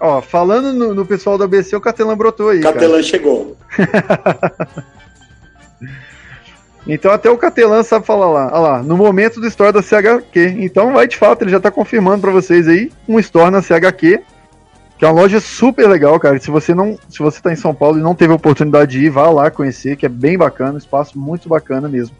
Ó, 0.00 0.20
falando 0.20 0.72
no, 0.72 0.94
no 0.94 1.04
pessoal 1.06 1.36
do 1.36 1.44
ABC, 1.44 1.74
o 1.74 1.80
Catelã 1.80 2.16
brotou 2.16 2.50
aí. 2.50 2.60
cara. 2.60 2.74
Catelã 2.74 3.02
chegou. 3.02 3.56
Então 6.88 7.12
até 7.12 7.28
o 7.28 7.36
Catelã 7.36 7.82
sabe 7.82 8.06
falar 8.06 8.30
lá. 8.30 8.46
Olha 8.46 8.58
lá, 8.60 8.82
no 8.82 8.96
momento 8.96 9.40
do 9.40 9.46
store 9.46 9.72
da 9.72 9.82
CHQ. 9.82 10.56
Então 10.58 10.94
vai 10.94 11.06
de 11.06 11.18
fato, 11.18 11.42
ele 11.42 11.50
já 11.50 11.60
tá 11.60 11.70
confirmando 11.70 12.22
pra 12.22 12.32
vocês 12.32 12.66
aí 12.66 12.90
um 13.06 13.18
store 13.18 13.50
na 13.50 13.60
CHQ, 13.60 14.22
que 14.96 15.04
é 15.04 15.08
uma 15.08 15.20
loja 15.20 15.38
super 15.38 15.86
legal, 15.86 16.18
cara. 16.18 16.40
Se 16.40 16.50
você 16.50 16.74
não, 16.74 16.98
se 17.10 17.18
você 17.18 17.42
tá 17.42 17.52
em 17.52 17.56
São 17.56 17.74
Paulo 17.74 17.98
e 17.98 18.02
não 18.02 18.14
teve 18.14 18.32
a 18.32 18.36
oportunidade 18.36 18.92
de 18.92 19.04
ir, 19.04 19.10
vá 19.10 19.28
lá 19.28 19.50
conhecer, 19.50 19.96
que 19.96 20.06
é 20.06 20.08
bem 20.08 20.38
bacana, 20.38 20.72
um 20.74 20.78
espaço 20.78 21.18
muito 21.18 21.46
bacana 21.46 21.90
mesmo. 21.90 22.16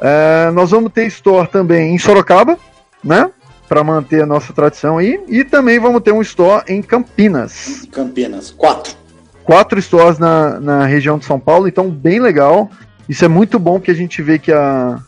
É, 0.00 0.50
nós 0.52 0.70
vamos 0.70 0.92
ter 0.92 1.06
store 1.06 1.48
também 1.48 1.94
em 1.94 1.98
Sorocaba, 1.98 2.58
né? 3.04 3.30
Pra 3.68 3.84
manter 3.84 4.22
a 4.22 4.26
nossa 4.26 4.52
tradição 4.52 4.98
aí. 4.98 5.22
E 5.28 5.44
também 5.44 5.78
vamos 5.78 6.02
ter 6.02 6.12
um 6.12 6.22
store 6.22 6.64
em 6.68 6.82
Campinas 6.82 7.86
Campinas. 7.92 8.50
Quatro. 8.50 8.94
quatro 9.44 9.80
stores 9.80 10.18
na, 10.18 10.58
na 10.58 10.86
região 10.86 11.18
de 11.18 11.24
São 11.24 11.38
Paulo, 11.38 11.68
então 11.68 11.90
bem 11.90 12.18
legal. 12.18 12.70
Isso 13.08 13.24
é 13.24 13.28
muito 13.28 13.58
bom 13.58 13.78
porque 13.78 13.90
a 13.90 13.94
gente 13.94 14.22
vê 14.22 14.38
que 14.38 14.52
a, 14.52 14.98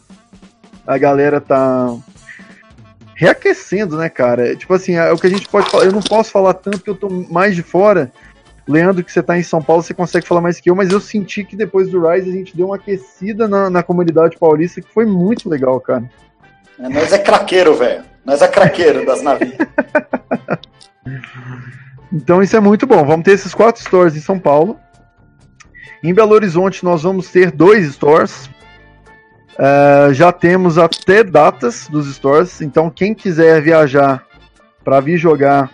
a 0.86 0.99
galera 0.99 1.40
tá 1.40 1.97
reaquecendo, 3.14 3.97
né, 3.97 4.09
cara? 4.09 4.57
Tipo 4.57 4.74
assim, 4.74 4.97
é 4.97 5.12
o 5.12 5.16
que 5.16 5.26
a 5.26 5.30
gente 5.30 5.49
pode 5.49 5.70
falar. 5.70 5.84
Eu 5.84 5.93
não 5.93 6.01
posso 6.01 6.30
falar 6.30 6.55
tanto 6.55 6.78
porque 6.78 6.90
eu 6.90 6.97
tô 6.97 7.09
mais 7.09 7.55
de 7.55 7.62
fora. 7.62 8.12
Leandro, 8.66 9.02
que 9.02 9.12
você 9.12 9.22
tá 9.22 9.36
em 9.36 9.42
São 9.42 9.60
Paulo, 9.60 9.82
você 9.82 9.92
consegue 9.92 10.26
falar 10.26 10.40
mais 10.40 10.60
que 10.60 10.70
eu, 10.70 10.76
mas 10.76 10.90
eu 10.90 11.00
senti 11.00 11.44
que 11.44 11.56
depois 11.56 11.88
do 11.90 12.06
Rise 12.06 12.30
a 12.30 12.32
gente 12.32 12.56
deu 12.56 12.66
uma 12.66 12.76
aquecida 12.76 13.48
na, 13.48 13.68
na 13.68 13.82
comunidade 13.82 14.38
paulista 14.38 14.80
que 14.80 14.92
foi 14.92 15.04
muito 15.04 15.48
legal, 15.48 15.80
cara. 15.80 16.04
É, 16.78 16.88
nós 16.88 17.12
é 17.12 17.18
craqueiro, 17.18 17.74
velho. 17.74 18.04
Nós 18.24 18.40
é 18.40 18.48
craqueiro 18.48 19.04
das 19.04 19.22
navinhas. 19.22 19.58
Então 22.12 22.42
isso 22.42 22.54
é 22.54 22.60
muito 22.60 22.86
bom. 22.86 23.04
Vamos 23.06 23.24
ter 23.24 23.32
esses 23.32 23.54
quatro 23.54 23.80
stores 23.80 24.14
em 24.14 24.20
São 24.20 24.38
Paulo. 24.38 24.78
Em 26.02 26.12
Belo 26.12 26.34
Horizonte 26.34 26.84
nós 26.84 27.02
vamos 27.02 27.30
ter 27.30 27.50
dois 27.50 27.86
stores. 27.94 28.50
É, 29.58 30.12
já 30.12 30.30
temos 30.30 30.76
até 30.76 31.24
datas 31.24 31.88
dos 31.88 32.14
stores. 32.14 32.60
Então 32.60 32.90
quem 32.90 33.14
quiser 33.14 33.62
viajar 33.62 34.26
para 34.84 35.00
vir 35.00 35.16
jogar 35.16 35.70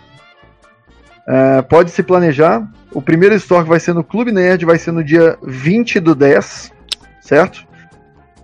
é, 1.27 1.63
pode 1.63 1.91
se 1.91 2.03
planejar. 2.03 2.67
O 2.93 3.03
primeiro 3.03 3.35
store 3.35 3.65
que 3.65 3.69
vai 3.69 3.81
ser 3.81 3.95
no 3.95 4.03
Clube 4.03 4.33
Nerd 4.33 4.65
vai 4.65 4.79
ser 4.79 4.93
no 4.93 5.05
dia 5.05 5.39
20 5.43 6.01
do 6.01 6.15
10, 6.15 6.73
certo? 7.21 7.67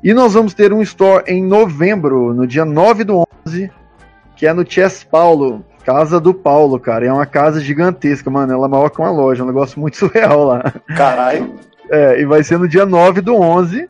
E 0.03 0.13
nós 0.13 0.35
vamos 0.35 0.53
ter 0.53 0.73
um 0.73 0.83
store 0.83 1.25
em 1.27 1.43
novembro, 1.43 2.35
no 2.35 2.47
dia 2.47 2.65
9 2.65 3.05
do 3.05 3.27
11, 3.47 3.71
que 4.37 4.47
é 4.47 4.53
no 4.53 4.69
Chess 4.71 5.03
Paulo, 5.03 5.65
Casa 5.85 6.19
do 6.19 6.33
Paulo, 6.33 6.79
cara. 6.81 7.07
É 7.07 7.13
uma 7.13 7.27
casa 7.27 7.61
gigantesca, 7.61 8.31
mano. 8.31 8.53
Ela 8.53 8.67
é 8.67 8.69
maior 8.71 8.89
que 8.89 9.01
uma 9.01 9.11
loja, 9.11 9.43
é 9.43 9.45
um 9.45 9.49
negócio 9.49 9.79
muito 9.79 9.97
surreal 9.99 10.45
lá. 10.45 10.73
Caralho. 10.97 11.55
É, 11.91 12.21
e 12.21 12.25
vai 12.25 12.43
ser 12.43 12.59
no 12.59 12.67
dia 12.67 12.87
9 12.87 13.21
do 13.21 13.35
11. 13.35 13.87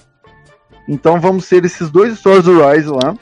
Então 0.89 1.21
vamos 1.21 1.49
ter 1.49 1.65
esses 1.65 1.89
dois 1.91 2.19
stores 2.19 2.45
do 2.45 2.67
Rise 2.67 2.89
lá. 2.89 3.15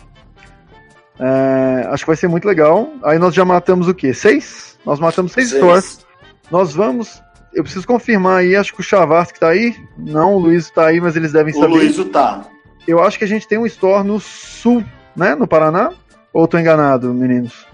É, 1.20 1.86
acho 1.88 2.04
que 2.04 2.08
vai 2.08 2.16
ser 2.16 2.28
muito 2.28 2.46
legal. 2.48 2.90
Aí 3.04 3.18
nós 3.18 3.34
já 3.34 3.44
matamos 3.44 3.88
o 3.88 3.94
quê? 3.94 4.12
Seis? 4.14 4.78
Nós 4.84 4.98
matamos 4.98 5.32
seis, 5.32 5.50
Seis. 5.50 5.62
stores. 5.62 6.06
Nós 6.50 6.74
vamos. 6.74 7.22
Eu 7.52 7.62
preciso 7.62 7.86
confirmar 7.86 8.38
aí, 8.38 8.56
acho 8.56 8.72
que 8.72 8.80
o 8.80 8.84
Chavarsky 8.84 9.38
tá 9.38 9.48
aí. 9.48 9.76
Não, 9.96 10.34
o 10.34 10.38
Luiz 10.38 10.70
tá 10.70 10.86
aí, 10.86 11.00
mas 11.00 11.16
eles 11.16 11.32
devem 11.32 11.54
O 11.54 11.58
saber. 11.60 11.74
Luizo 11.74 12.06
tá. 12.06 12.46
Eu 12.86 13.02
acho 13.02 13.18
que 13.18 13.24
a 13.24 13.28
gente 13.28 13.46
tem 13.46 13.58
um 13.58 13.66
store 13.66 14.06
no 14.06 14.18
sul, 14.18 14.84
né? 15.14 15.34
No 15.34 15.46
Paraná? 15.46 15.92
Ou 16.32 16.48
tô 16.48 16.58
enganado, 16.58 17.12
meninos? 17.12 17.66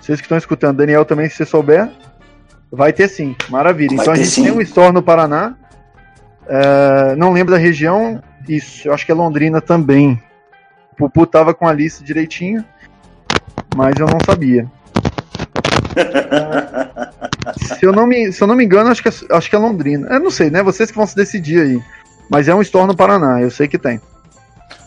Vocês 0.00 0.20
que 0.20 0.26
estão 0.26 0.38
escutando, 0.38 0.76
Daniel 0.76 1.04
também, 1.04 1.28
se 1.28 1.36
você 1.36 1.44
souber, 1.44 1.90
vai 2.70 2.92
ter 2.92 3.08
sim. 3.08 3.34
Maravilha. 3.48 3.96
Vai 3.96 4.02
então 4.02 4.12
a 4.12 4.16
gente 4.16 4.28
sim. 4.28 4.44
tem 4.44 4.52
um 4.52 4.60
store 4.60 4.92
no 4.92 5.02
Paraná. 5.02 5.56
É, 6.46 7.16
não 7.16 7.32
lembro 7.32 7.52
da 7.52 7.58
região. 7.58 8.22
Isso, 8.48 8.88
eu 8.88 8.94
acho 8.94 9.04
que 9.04 9.12
é 9.12 9.14
Londrina 9.14 9.60
também. 9.60 10.22
O 10.92 10.96
Pupu 10.96 11.26
tava 11.26 11.52
com 11.54 11.66
a 11.66 11.72
lista 11.72 12.04
direitinho, 12.04 12.64
mas 13.74 13.94
eu 13.98 14.06
não 14.06 14.18
sabia. 14.24 14.70
se, 17.56 17.84
eu 17.84 17.92
não 17.92 18.06
me, 18.06 18.32
se 18.32 18.42
eu 18.42 18.46
não 18.46 18.54
me 18.54 18.64
engano, 18.64 18.90
acho 18.90 19.02
que, 19.02 19.08
é, 19.08 19.12
acho 19.36 19.50
que 19.50 19.56
é 19.56 19.58
Londrina. 19.58 20.08
Eu 20.10 20.20
não 20.20 20.30
sei, 20.30 20.50
né? 20.50 20.62
Vocês 20.62 20.90
que 20.90 20.96
vão 20.96 21.06
se 21.06 21.14
decidir 21.16 21.60
aí. 21.60 21.82
Mas 22.28 22.48
é 22.48 22.54
um 22.54 22.62
store 22.62 22.86
no 22.86 22.96
Paraná, 22.96 23.40
eu 23.40 23.50
sei 23.50 23.68
que 23.68 23.78
tem. 23.78 24.00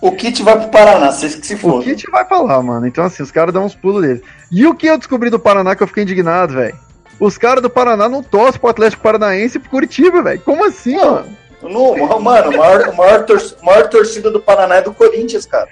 O 0.01 0.11
kit 0.11 0.41
vai 0.43 0.59
pro 0.59 0.69
Paraná, 0.69 1.11
vocês 1.11 1.35
que 1.35 1.45
se 1.45 1.55
O 1.55 1.57
fodam. 1.57 1.81
Kit 1.81 2.09
vai 2.11 2.25
pra 2.25 2.41
lá, 2.41 2.61
mano. 2.61 2.85
Então, 2.87 3.03
assim, 3.03 3.23
os 3.23 3.31
caras 3.31 3.53
dão 3.53 3.65
uns 3.65 3.75
pulos 3.75 4.01
dele. 4.01 4.23
E 4.51 4.65
o 4.65 4.73
que 4.75 4.87
eu 4.87 4.97
descobri 4.97 5.29
do 5.29 5.39
Paraná 5.39 5.75
que 5.75 5.81
eu 5.83 5.87
fiquei 5.87 6.03
indignado, 6.03 6.53
velho? 6.53 6.75
Os 7.19 7.37
caras 7.37 7.61
do 7.63 7.69
Paraná 7.69 8.07
não 8.07 8.21
torcem 8.21 8.59
pro 8.59 8.69
Atlético 8.69 9.01
Paranaense 9.01 9.57
e 9.57 9.59
pro 9.59 9.69
Curitiba, 9.71 10.21
velho. 10.21 10.39
Como 10.41 10.65
assim, 10.65 10.95
Não. 10.95 11.11
mano? 11.15 11.37
No, 11.63 11.97
mano, 11.97 12.13
a 12.13 12.19
maior, 12.19 12.95
maior, 12.95 13.23
tor- 13.25 13.55
maior 13.63 13.87
torcida 13.89 14.29
do 14.29 14.39
Paraná 14.39 14.75
é 14.75 14.81
do 14.83 14.93
Corinthians, 14.93 15.45
cara. 15.47 15.67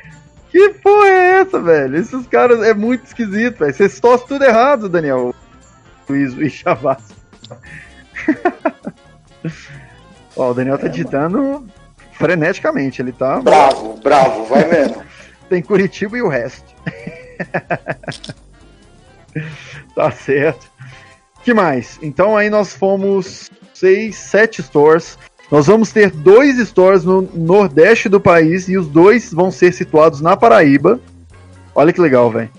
Que 0.50 0.70
porra 0.70 1.08
é 1.08 1.42
essa, 1.42 1.60
velho? 1.60 1.96
Esses 1.98 2.26
caras 2.28 2.64
é 2.64 2.74
muito 2.74 3.06
esquisito, 3.06 3.60
velho. 3.60 3.74
Vocês 3.74 4.00
torcem 4.00 4.26
tudo 4.28 4.44
errado, 4.44 4.90
Daniel. 4.90 5.36
Luiz 6.08 6.34
e 6.34 6.50
Chavassi. 6.50 7.14
Ó, 10.36 10.52
o 10.52 10.54
Daniel 10.54 10.78
tá 10.78 10.88
digitando 10.88 11.66
freneticamente. 12.14 13.02
Ele 13.02 13.12
tá. 13.12 13.40
Bravo, 13.40 14.00
bravo, 14.02 14.46
vai 14.46 14.64
vendo. 14.70 15.02
Tem 15.50 15.62
Curitiba 15.62 16.18
e 16.18 16.22
o 16.22 16.28
resto. 16.28 16.74
tá 19.96 20.12
certo. 20.12 20.70
que 21.44 21.54
mais? 21.54 22.00
Então 22.02 22.36
aí 22.36 22.50
nós 22.50 22.74
fomos 22.74 23.50
seis, 23.74 24.16
sete 24.16 24.64
stores. 24.64 25.18
Nós 25.52 25.68
vamos 25.68 25.92
ter 25.92 26.10
dois 26.10 26.58
stores 26.68 27.04
no 27.04 27.22
nordeste 27.22 28.10
do 28.10 28.20
país 28.20 28.68
e 28.68 28.78
os 28.78 28.88
dois 28.88 29.32
vão 29.32 29.52
ser 29.52 29.72
situados 29.74 30.20
na 30.20 30.36
Paraíba. 30.36 31.00
Olha 31.76 31.94
que 31.94 32.02
legal, 32.02 32.32
velho. 32.32 32.50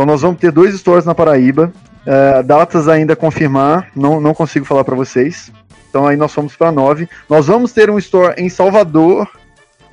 Então 0.00 0.06
nós 0.06 0.22
vamos 0.22 0.40
ter 0.40 0.50
dois 0.50 0.74
stores 0.76 1.04
na 1.04 1.14
Paraíba. 1.14 1.70
É, 2.06 2.42
datas 2.42 2.88
ainda 2.88 3.14
confirmar, 3.14 3.90
não, 3.94 4.18
não 4.18 4.32
consigo 4.32 4.64
falar 4.64 4.82
para 4.82 4.96
vocês. 4.96 5.52
Então 5.90 6.06
aí 6.06 6.16
nós 6.16 6.32
fomos 6.32 6.56
para 6.56 6.72
nove. 6.72 7.06
Nós 7.28 7.48
vamos 7.48 7.70
ter 7.74 7.90
um 7.90 7.98
store 7.98 8.34
em 8.38 8.48
Salvador. 8.48 9.28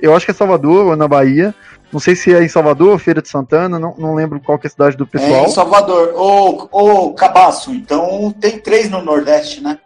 Eu 0.00 0.16
acho 0.16 0.24
que 0.24 0.30
é 0.30 0.34
Salvador 0.34 0.86
ou 0.86 0.96
na 0.96 1.06
Bahia. 1.06 1.54
Não 1.92 2.00
sei 2.00 2.16
se 2.16 2.32
é 2.32 2.42
em 2.42 2.48
Salvador, 2.48 2.98
Feira 2.98 3.20
de 3.20 3.28
Santana, 3.28 3.78
não, 3.78 3.94
não 3.98 4.14
lembro 4.14 4.40
qual 4.40 4.58
que 4.58 4.66
é 4.66 4.68
a 4.68 4.70
cidade 4.70 4.96
do 4.96 5.06
pessoal. 5.06 5.44
É 5.44 5.44
em 5.44 5.50
Salvador. 5.50 6.14
Ô, 6.14 6.68
ô, 6.72 7.12
Cabaço, 7.12 7.70
então 7.70 8.34
tem 8.40 8.58
três 8.58 8.88
no 8.88 9.02
Nordeste, 9.02 9.62
né? 9.62 9.78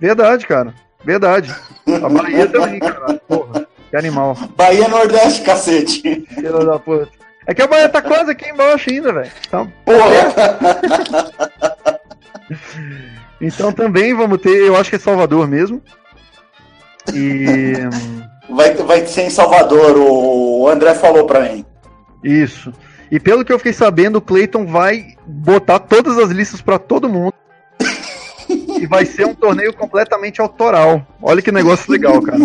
Verdade, 0.00 0.46
cara. 0.46 0.72
Verdade. 1.04 1.54
A 1.86 2.08
Bahia 2.08 2.46
também, 2.46 2.80
cara. 2.80 3.20
Porra, 3.28 3.66
que 3.90 3.96
animal. 3.96 4.34
Bahia 4.56 4.88
Nordeste, 4.88 5.42
cacete. 5.42 6.00
Filha 6.26 6.52
da 6.52 6.78
puta. 6.78 7.19
É 7.50 7.54
que 7.54 7.62
a 7.62 7.66
Bahia 7.66 7.88
tá 7.88 8.00
quase 8.00 8.30
aqui 8.30 8.48
embaixo 8.48 8.90
ainda, 8.90 9.12
velho. 9.12 9.30
Então, 9.48 9.72
Porra! 9.84 10.58
então 13.42 13.72
também 13.72 14.14
vamos 14.14 14.40
ter, 14.40 14.68
eu 14.68 14.76
acho 14.76 14.88
que 14.88 14.94
é 14.94 15.00
Salvador 15.00 15.48
mesmo. 15.48 15.82
E. 17.12 17.72
Vai, 18.48 18.72
vai 18.74 19.04
ser 19.04 19.22
em 19.22 19.30
Salvador, 19.30 19.96
o 19.98 20.68
André 20.68 20.94
falou 20.94 21.26
pra 21.26 21.40
mim. 21.40 21.66
Isso. 22.22 22.72
E 23.10 23.18
pelo 23.18 23.44
que 23.44 23.52
eu 23.52 23.58
fiquei 23.58 23.72
sabendo, 23.72 24.18
o 24.18 24.22
Clayton 24.22 24.64
vai 24.64 25.16
botar 25.26 25.80
todas 25.80 26.18
as 26.18 26.30
listas 26.30 26.60
pra 26.60 26.78
todo 26.78 27.08
mundo. 27.08 27.34
e 28.48 28.86
vai 28.86 29.04
ser 29.04 29.26
um 29.26 29.34
torneio 29.34 29.74
completamente 29.74 30.40
autoral. 30.40 31.04
Olha 31.20 31.42
que 31.42 31.50
negócio 31.50 31.90
legal, 31.90 32.22
cara. 32.22 32.38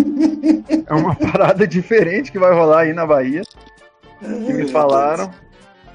É 0.84 0.92
uma 0.92 1.14
parada 1.14 1.64
diferente 1.64 2.32
que 2.32 2.40
vai 2.40 2.52
rolar 2.52 2.80
aí 2.80 2.92
na 2.92 3.06
Bahia. 3.06 3.42
Que 4.26 4.52
me 4.52 4.68
falaram. 4.68 5.30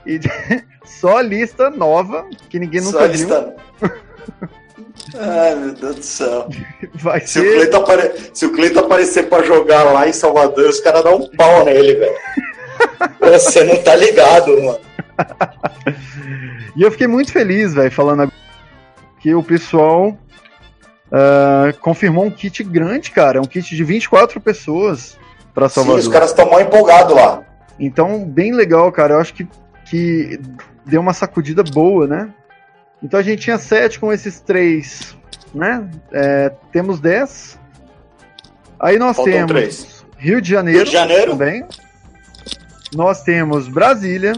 E 0.06 0.20
só 0.86 1.20
lista 1.22 1.70
nova, 1.70 2.26
que 2.50 2.58
ninguém 2.60 2.82
nunca 2.82 3.00
Só 3.00 3.08
viu. 3.08 3.12
lista- 3.12 3.56
Ai, 5.18 5.56
meu 5.56 5.74
Deus 5.74 5.96
do 5.98 6.04
céu. 6.04 6.48
Vai 6.96 7.22
Se 7.22 7.40
o, 7.40 7.44
ser. 7.44 7.54
Cleiton 7.56 7.78
apare... 7.78 8.12
Se 8.34 8.46
o 8.46 8.54
Cleiton 8.54 8.80
aparecer 8.82 9.30
pra 9.30 9.44
jogar 9.44 9.84
lá 9.84 10.08
em 10.08 10.14
Salvador, 10.14 10.70
os 10.70 10.80
caras 10.80 11.04
dão 11.04 11.16
um 11.18 11.28
pau 11.36 11.66
nele, 11.66 11.96
velho. 11.96 12.16
Você 13.20 13.64
não 13.64 13.78
tá 13.84 13.96
ligado, 13.96 14.48
mano. 14.62 14.80
E 16.76 16.82
eu 16.82 16.92
fiquei 16.92 17.08
muito 17.08 17.32
feliz, 17.32 17.74
velho, 17.74 17.92
falando 17.92 18.22
agora 18.22 18.38
que 19.20 19.36
o 19.36 19.44
pessoal 19.44 20.18
ah, 21.12 21.72
confirmou 21.82 22.26
um 22.26 22.32
kit 22.32 22.64
grande, 22.64 23.12
cara. 23.12 23.38
É 23.38 23.42
um 23.42 23.46
kit 23.46 23.76
de 23.76 23.84
24 23.84 24.40
pessoas 24.40 25.18
pra 25.54 25.68
Sim, 25.68 25.76
Salvador. 25.76 26.00
os 26.00 26.08
caras 26.08 26.30
estão 26.30 26.50
mal 26.50 26.62
empolgados 26.62 27.14
lá. 27.16 27.44
Então, 27.82 28.24
bem 28.24 28.54
legal, 28.54 28.92
cara. 28.92 29.16
Eu 29.16 29.20
acho 29.20 29.34
que, 29.34 29.48
que 29.86 30.40
deu 30.86 31.02
uma 31.02 31.14
sacudida 31.14 31.64
boa, 31.64 32.06
né? 32.06 32.32
Então 33.02 33.20
a 33.20 33.24
gente 33.24 33.42
tinha 33.42 33.58
sete 33.58 34.00
com 34.00 34.14
esses 34.14 34.40
três, 34.40 35.18
né? 35.54 35.90
É, 36.14 36.52
temos 36.72 37.00
10. 37.00 37.60
Aí 38.80 39.00
nós 39.00 39.16
Faltam 39.16 39.34
temos 39.34 39.52
três. 39.52 40.06
Rio 40.16 40.40
de 40.40 40.50
Janeiro, 40.50 40.80
Rio 40.80 40.86
de 40.86 40.92
Janeiro. 40.92 41.32
também. 41.32 41.66
Nós 42.94 43.24
temos 43.24 43.68
Brasília. 43.68 44.34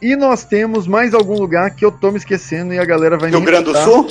E 0.00 0.16
nós 0.16 0.44
temos 0.44 0.86
mais 0.86 1.12
algum 1.12 1.34
lugar 1.34 1.70
que 1.74 1.84
eu 1.84 1.92
tô 1.92 2.10
me 2.10 2.16
esquecendo 2.16 2.72
e 2.72 2.78
a 2.78 2.84
galera 2.84 3.18
vai 3.18 3.28
Rio 3.28 3.40
me 3.40 3.46
Grande 3.46 3.72
do. 3.72 3.78
Sul? 3.78 4.10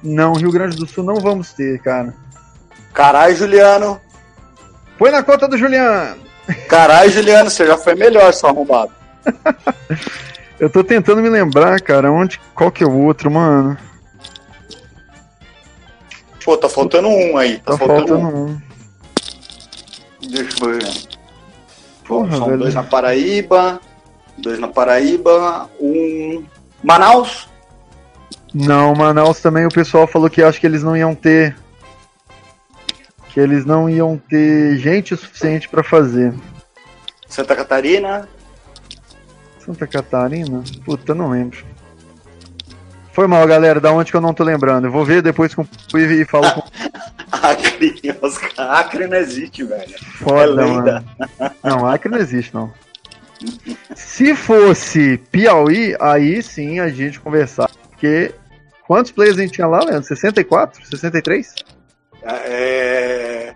Não, 0.00 0.34
Rio 0.34 0.52
Grande 0.52 0.76
do 0.76 0.86
Sul 0.86 1.02
não 1.02 1.16
vamos 1.16 1.52
ter, 1.52 1.80
cara. 1.80 2.14
Caralho, 2.92 3.34
Juliano. 3.34 4.00
Põe 4.98 5.10
na 5.10 5.22
conta 5.22 5.48
do 5.48 5.58
Juliano. 5.58 6.31
Caralho, 6.68 7.10
Juliano, 7.10 7.50
você 7.50 7.66
já 7.66 7.76
foi 7.76 7.94
melhor, 7.94 8.32
seu 8.32 8.48
arrombado. 8.48 8.90
Eu 10.58 10.68
tô 10.70 10.82
tentando 10.84 11.22
me 11.22 11.28
lembrar, 11.28 11.80
cara, 11.80 12.10
onde, 12.10 12.40
qual 12.54 12.70
que 12.70 12.82
é 12.84 12.86
o 12.86 12.92
outro, 13.04 13.30
mano? 13.30 13.76
Pô, 16.44 16.56
tá 16.56 16.68
faltando 16.68 17.08
um 17.08 17.36
aí. 17.36 17.58
Tá, 17.58 17.72
Tá 17.72 17.78
faltando, 17.78 18.08
faltando 18.08 18.36
um. 18.36 18.44
um. 18.46 18.60
Deixa 20.28 20.64
eu 20.64 20.72
ver. 20.78 20.92
Porra, 22.06 22.36
São 22.36 22.46
velho. 22.46 22.58
dois 22.58 22.74
na 22.74 22.82
Paraíba. 22.82 23.80
Dois 24.38 24.58
na 24.58 24.68
Paraíba. 24.68 25.70
Um. 25.80 26.44
Manaus? 26.82 27.48
Não, 28.52 28.92
Manaus 28.94 29.40
também 29.40 29.64
o 29.66 29.70
pessoal 29.70 30.06
falou 30.06 30.28
que 30.28 30.42
acho 30.42 30.60
que 30.60 30.66
eles 30.66 30.82
não 30.82 30.96
iam 30.96 31.14
ter. 31.14 31.56
Que 33.32 33.40
eles 33.40 33.64
não 33.64 33.88
iam 33.88 34.18
ter 34.18 34.76
gente 34.78 35.14
o 35.14 35.16
suficiente 35.16 35.68
pra 35.68 35.82
fazer. 35.82 36.34
Santa 37.28 37.56
Catarina. 37.56 38.28
Santa 39.58 39.86
Catarina? 39.86 40.62
Puta, 40.84 41.14
não 41.14 41.30
lembro. 41.30 41.64
Foi 43.12 43.26
mal, 43.26 43.46
galera, 43.46 43.78
da 43.80 43.92
onde 43.92 44.10
que 44.10 44.16
eu 44.16 44.20
não 44.20 44.34
tô 44.34 44.42
lembrando. 44.42 44.86
Eu 44.86 44.90
vou 44.92 45.04
ver 45.04 45.22
depois 45.22 45.54
com 45.54 45.62
o 45.62 45.98
e 45.98 46.24
falo 46.24 46.50
com 46.52 46.62
Acre. 47.32 47.94
Os- 48.20 48.38
Acre 48.58 49.06
não 49.06 49.16
existe, 49.16 49.62
velho. 49.64 49.94
foda, 50.18 50.62
É 50.62 50.64
lenda. 50.64 51.04
mano. 51.38 51.54
Não, 51.62 51.86
Acre 51.86 52.10
não 52.10 52.18
existe, 52.18 52.54
não. 52.54 52.72
Se 53.94 54.34
fosse 54.34 55.18
Piauí, 55.30 55.96
aí 56.00 56.42
sim 56.42 56.80
a 56.80 56.88
gente 56.88 57.18
conversar. 57.20 57.70
Porque 57.90 58.34
quantos 58.86 59.10
players 59.12 59.36
a 59.38 59.42
gente 59.42 59.52
tinha 59.54 59.66
lá, 59.66 59.80
Leandro? 59.80 60.04
64? 60.04 60.84
63? 60.86 61.54
É, 62.24 63.54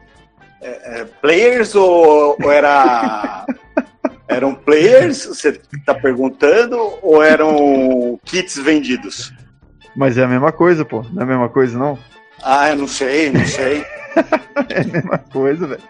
é, 0.61 1.01
é, 1.01 1.05
players 1.21 1.75
ou, 1.75 2.37
ou 2.43 2.53
era. 2.53 3.47
Eram 4.29 4.55
players, 4.57 5.25
você 5.25 5.53
tá 5.85 5.95
perguntando, 5.95 6.77
ou 7.01 7.23
eram 7.23 8.19
kits 8.25 8.59
vendidos? 8.59 9.33
Mas 9.95 10.19
é 10.19 10.25
a 10.25 10.29
mesma 10.29 10.51
coisa, 10.51 10.85
pô. 10.85 11.05
Não 11.13 11.21
é 11.21 11.23
a 11.23 11.29
mesma 11.29 11.49
coisa, 11.49 11.79
não? 11.79 11.97
Ah, 12.43 12.71
eu 12.71 12.77
não 12.77 12.89
sei, 12.89 13.31
não 13.31 13.47
sei. 13.47 13.85
É 14.71 14.81
a 14.81 14.85
mesma 14.85 15.19
coisa, 15.19 15.67
velho. 15.67 15.83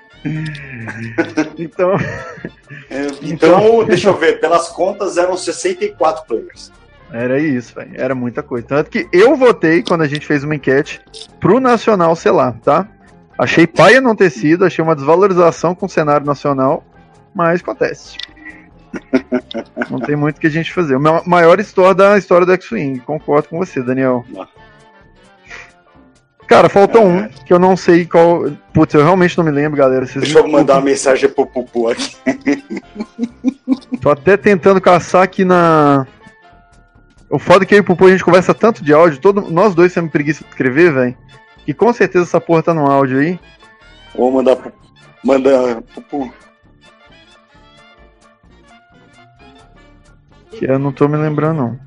Então, 1.57 1.93
É, 2.91 3.07
Então, 3.22 3.85
deixa 3.85 4.09
eu 4.09 4.16
ver, 4.16 4.41
pelas 4.41 4.68
contas 4.68 5.16
eram 5.16 5.37
64 5.37 6.24
players. 6.27 6.72
Era 7.13 7.39
isso, 7.39 7.75
velho. 7.75 7.93
Era 7.95 8.15
muita 8.15 8.43
coisa. 8.43 8.67
Tanto 8.67 8.91
que 8.91 9.09
eu 9.13 9.37
votei 9.37 9.83
quando 9.83 10.03
a 10.03 10.09
gente 10.09 10.27
fez 10.27 10.45
uma 10.45 10.55
enquete 10.55 11.01
pro 11.41 11.61
Nacional 11.61 12.15
sei 12.17 12.33
lá, 12.33 12.53
tá? 12.65 12.89
Achei 13.39 13.67
paia 13.67 14.01
não 14.01 14.17
ter 14.17 14.31
sido, 14.31 14.65
achei 14.65 14.83
uma 14.83 14.97
desvalorização 14.97 15.75
com 15.75 15.87
o 15.87 15.91
cenário 15.91 16.25
nacional, 16.27 16.83
mas 17.35 17.61
acontece. 17.61 18.17
Não 19.91 20.01
tem 20.01 20.17
muito 20.17 20.39
o 20.39 20.41
que 20.41 20.47
a 20.47 20.51
gente 20.51 20.73
fazer. 20.73 20.97
O 20.97 21.01
ma- 21.01 21.23
maior 21.27 21.61
store 21.61 21.95
da 21.95 22.17
história 22.17 22.47
do 22.47 22.53
X-Wing, 22.53 23.01
concordo 23.01 23.49
com 23.49 23.59
você, 23.59 23.83
Daniel. 23.83 24.25
Cara, 26.47 26.69
falta 26.71 26.99
um, 27.01 27.29
que 27.29 27.53
eu 27.53 27.59
não 27.59 27.77
sei 27.77 28.07
qual. 28.07 28.45
Putz, 28.73 28.95
eu 28.95 29.03
realmente 29.03 29.37
não 29.37 29.45
me 29.45 29.51
lembro, 29.51 29.77
galera. 29.77 30.07
Vocês 30.07 30.25
Deixa 30.25 30.39
eu 30.39 30.49
mandar 30.49 30.75
uma 30.75 30.83
mensagem 30.83 31.29
pro 31.29 31.45
Pupu 31.45 31.89
aqui. 31.89 32.17
Tô 34.01 34.11
até 34.11 34.37
tentando 34.37 34.81
caçar 34.81 35.25
aqui 35.25 35.45
na. 35.45 36.07
O 37.37 37.39
foda 37.39 37.64
é 37.64 37.66
que 37.66 37.74
eu 37.74 37.78
e 37.78 37.80
o 37.82 37.84
Pupu 37.84 38.07
a 38.07 38.11
gente 38.11 38.24
conversa 38.24 38.55
tanto 38.55 38.82
de 38.82 38.95
áudio, 38.95 39.20
todo... 39.20 39.43
nós 39.51 39.74
dois 39.74 39.93
temos 39.93 40.11
preguiça 40.11 40.43
de 40.43 40.49
escrever, 40.49 40.91
velho. 40.95 41.18
Que 41.66 41.74
com 41.74 41.93
certeza 41.93 42.24
essa 42.24 42.41
porra 42.41 42.62
tá 42.62 42.72
no 42.72 42.91
áudio 42.91 43.18
aí. 43.18 43.39
Vou 44.14 44.32
mandar 44.32 44.57
pro. 44.57 44.72
Manda 45.22 45.82
Pupu. 45.95 46.32
Que 50.51 50.64
eu 50.64 50.78
não 50.78 50.91
tô 50.91 51.07
me 51.09 51.18
lembrando, 51.18 51.59
não. 51.59 51.80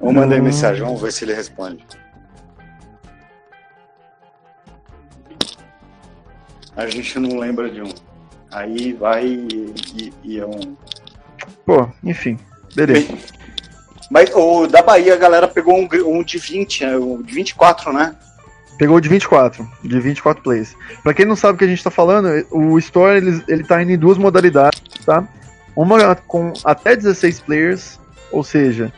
Vou 0.00 0.10
mandar 0.14 0.36
aí 0.36 0.40
Hum. 0.40 0.44
mensagem, 0.44 0.82
vamos 0.82 1.02
ver 1.02 1.12
se 1.12 1.24
ele 1.26 1.34
responde. 1.34 1.84
A 6.74 6.86
gente 6.86 7.18
não 7.18 7.38
lembra 7.38 7.68
de 7.68 7.82
um. 7.82 7.92
Aí 8.50 8.94
vai 8.94 9.26
e, 9.26 9.74
e- 9.94 10.12
e 10.24 10.38
é 10.40 10.46
um. 10.46 10.74
Pô, 11.66 11.86
enfim. 12.02 12.38
Beleza. 12.74 13.08
Mas 14.10 14.30
o 14.34 14.66
da 14.66 14.82
Bahia 14.82 15.14
a 15.14 15.16
galera 15.16 15.46
pegou 15.46 15.78
um, 15.78 15.88
um 16.06 16.22
de 16.22 16.38
20, 16.38 16.84
né? 16.84 16.96
um 16.96 17.22
de 17.22 17.32
24, 17.32 17.92
né? 17.92 18.14
Pegou 18.76 18.98
de 19.00 19.08
24, 19.08 19.68
de 19.84 20.00
24 20.00 20.42
plays. 20.42 20.74
Pra 21.02 21.14
quem 21.14 21.26
não 21.26 21.36
sabe 21.36 21.54
o 21.54 21.58
que 21.58 21.64
a 21.64 21.68
gente 21.68 21.84
tá 21.84 21.90
falando, 21.90 22.28
o 22.50 22.78
Store 22.78 23.18
ele, 23.18 23.44
ele 23.46 23.62
tá 23.62 23.80
indo 23.82 23.92
em 23.92 23.98
duas 23.98 24.18
modalidades, 24.18 24.80
tá? 25.04 25.26
Uma 25.76 26.16
com 26.16 26.52
até 26.64 26.96
16 26.96 27.40
players, 27.40 28.00
ou 28.32 28.42
seja, 28.42 28.92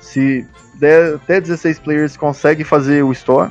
se 0.00 0.46
der, 0.74 1.16
até 1.16 1.40
16 1.40 1.80
players 1.80 2.16
consegue 2.16 2.64
fazer 2.64 3.02
o 3.02 3.12
Store. 3.12 3.50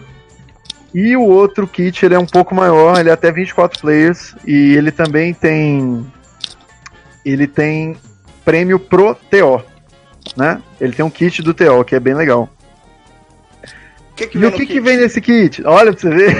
E 0.93 1.17
o 1.17 1.23
outro 1.23 1.67
kit 1.67 2.05
ele 2.05 2.15
é 2.15 2.19
um 2.19 2.25
pouco 2.25 2.55
maior, 2.55 2.99
ele 2.99 3.09
é 3.09 3.13
até 3.13 3.31
24 3.31 3.81
players 3.81 4.35
e 4.45 4.75
ele 4.75 4.91
também 4.91 5.33
tem 5.33 6.05
ele 7.25 7.47
tem 7.47 7.97
prêmio 8.43 8.79
pro 8.79 9.15
TO. 9.15 9.63
Né? 10.35 10.61
Ele 10.79 10.93
tem 10.93 11.03
um 11.03 11.09
kit 11.09 11.41
do 11.41 11.53
TO, 11.53 11.83
que 11.85 11.95
é 11.95 11.99
bem 11.99 12.13
legal. 12.13 12.49
Que 14.15 14.27
que 14.27 14.37
e 14.37 14.45
o 14.45 14.51
que, 14.51 14.65
que 14.65 14.79
vem 14.79 14.97
nesse 14.97 15.19
kit? 15.19 15.63
Olha 15.65 15.91
pra 15.91 16.01
você 16.01 16.09
ver. 16.09 16.35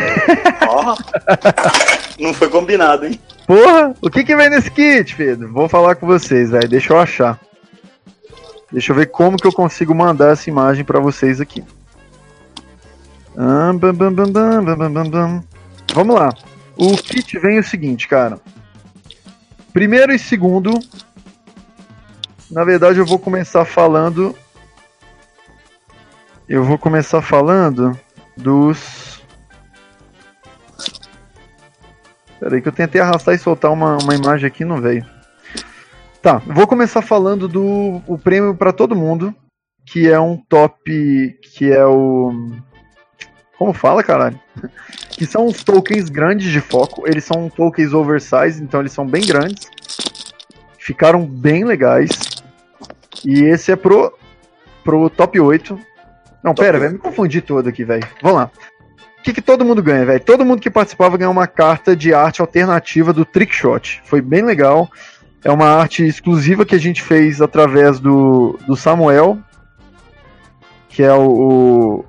Oh, 0.70 0.96
não 2.22 2.34
foi 2.34 2.50
combinado, 2.50 3.06
hein? 3.06 3.20
Porra, 3.48 3.94
o 4.02 4.10
que 4.10 4.24
que 4.24 4.36
vem 4.36 4.50
nesse 4.50 4.70
kit, 4.70 5.16
Pedro? 5.16 5.52
Vou 5.52 5.68
falar 5.68 5.96
com 5.96 6.06
vocês, 6.06 6.52
velho. 6.52 6.70
Deixa 6.70 6.94
eu 6.94 7.00
achar. 7.00 7.40
Deixa 8.72 8.92
eu 8.92 8.96
ver 8.96 9.08
como 9.08 9.38
que 9.38 9.48
eu 9.48 9.52
consigo 9.52 9.94
mandar 9.94 10.32
essa 10.32 10.50
imagem 10.50 10.86
para 10.86 11.00
vocês 11.00 11.42
aqui. 11.42 11.64
Vamos 15.94 16.16
lá. 16.16 16.30
O 16.76 16.96
kit 16.96 17.38
vem 17.40 17.60
o 17.60 17.64
seguinte, 17.64 18.08
cara. 18.08 18.40
Primeiro 19.72 20.14
e 20.14 20.20
segundo 20.20 20.72
na 22.54 22.64
verdade, 22.64 23.00
eu 23.00 23.06
vou 23.06 23.18
começar 23.18 23.66
falando. 23.66 24.36
Eu 26.48 26.64
vou 26.64 26.78
começar 26.78 27.20
falando 27.20 28.00
dos. 28.38 29.24
Peraí 32.40 32.62
que 32.62 32.68
eu 32.68 32.74
tentei 32.74 33.02
arrastar 33.02 33.34
e 33.34 33.40
soltar 33.40 33.72
uma, 33.72 33.98
uma 33.98 34.14
imagem 34.14 34.46
aqui 34.46 34.64
não 34.64 34.80
veio. 34.80 35.04
Tá, 36.22 36.38
vou 36.46 36.68
começar 36.68 37.02
falando 37.02 37.48
do 37.48 38.04
o 38.06 38.20
prêmio 38.20 38.56
para 38.56 38.72
todo 38.72 38.96
mundo, 38.96 39.34
que 39.84 40.08
é 40.08 40.20
um 40.20 40.38
top, 40.38 41.40
que 41.42 41.72
é 41.72 41.84
o 41.84 42.32
como 43.58 43.74
fala, 43.74 44.04
caralho? 44.04 44.40
Que 45.10 45.28
são 45.28 45.46
os 45.46 45.64
tokens 45.64 46.10
grandes 46.10 46.52
de 46.52 46.60
foco, 46.60 47.08
eles 47.08 47.24
são 47.24 47.48
tokens 47.48 47.94
oversize, 47.94 48.62
então 48.62 48.80
eles 48.80 48.92
são 48.92 49.06
bem 49.06 49.24
grandes. 49.24 49.70
Ficaram 50.80 51.24
bem 51.24 51.64
legais. 51.64 52.10
E 53.26 53.44
esse 53.44 53.72
é 53.72 53.76
pro 53.76 54.14
pro 54.84 55.10
top 55.10 55.40
8. 55.40 55.80
Não, 56.44 56.54
Top 56.54 56.66
pera, 56.66 56.78
8. 56.78 56.82
velho, 56.82 56.94
me 56.94 57.00
confundi 57.00 57.42
todo 57.42 57.68
aqui, 57.70 57.84
velho. 57.86 58.06
Vamos 58.22 58.38
lá. 58.38 58.52
O 59.20 59.24
que, 59.24 59.32
que 59.34 59.42
todo 59.42 59.64
mundo 59.64 59.82
ganha, 59.82 60.06
velho? 60.06 60.20
Todo 60.20 60.44
mundo 60.44 60.60
que 60.60 60.70
participava 60.70 61.16
ganhou 61.16 61.32
uma 61.32 61.48
carta 61.48 61.96
de 61.96 62.14
arte 62.14 62.42
alternativa 62.42 63.14
do 63.14 63.24
Trickshot. 63.24 64.02
Foi 64.04 64.22
bem 64.22 64.42
legal. 64.44 64.90
É 65.44 65.50
uma 65.52 65.68
arte 65.68 66.06
exclusiva 66.06 66.66
que 66.66 66.76
a 66.76 66.80
gente 66.80 67.02
fez 67.02 67.42
através 67.42 68.00
do, 68.00 68.60
do 68.68 68.76
Samuel, 68.76 69.38
que 70.90 71.02
é 71.02 71.14
o, 71.14 72.04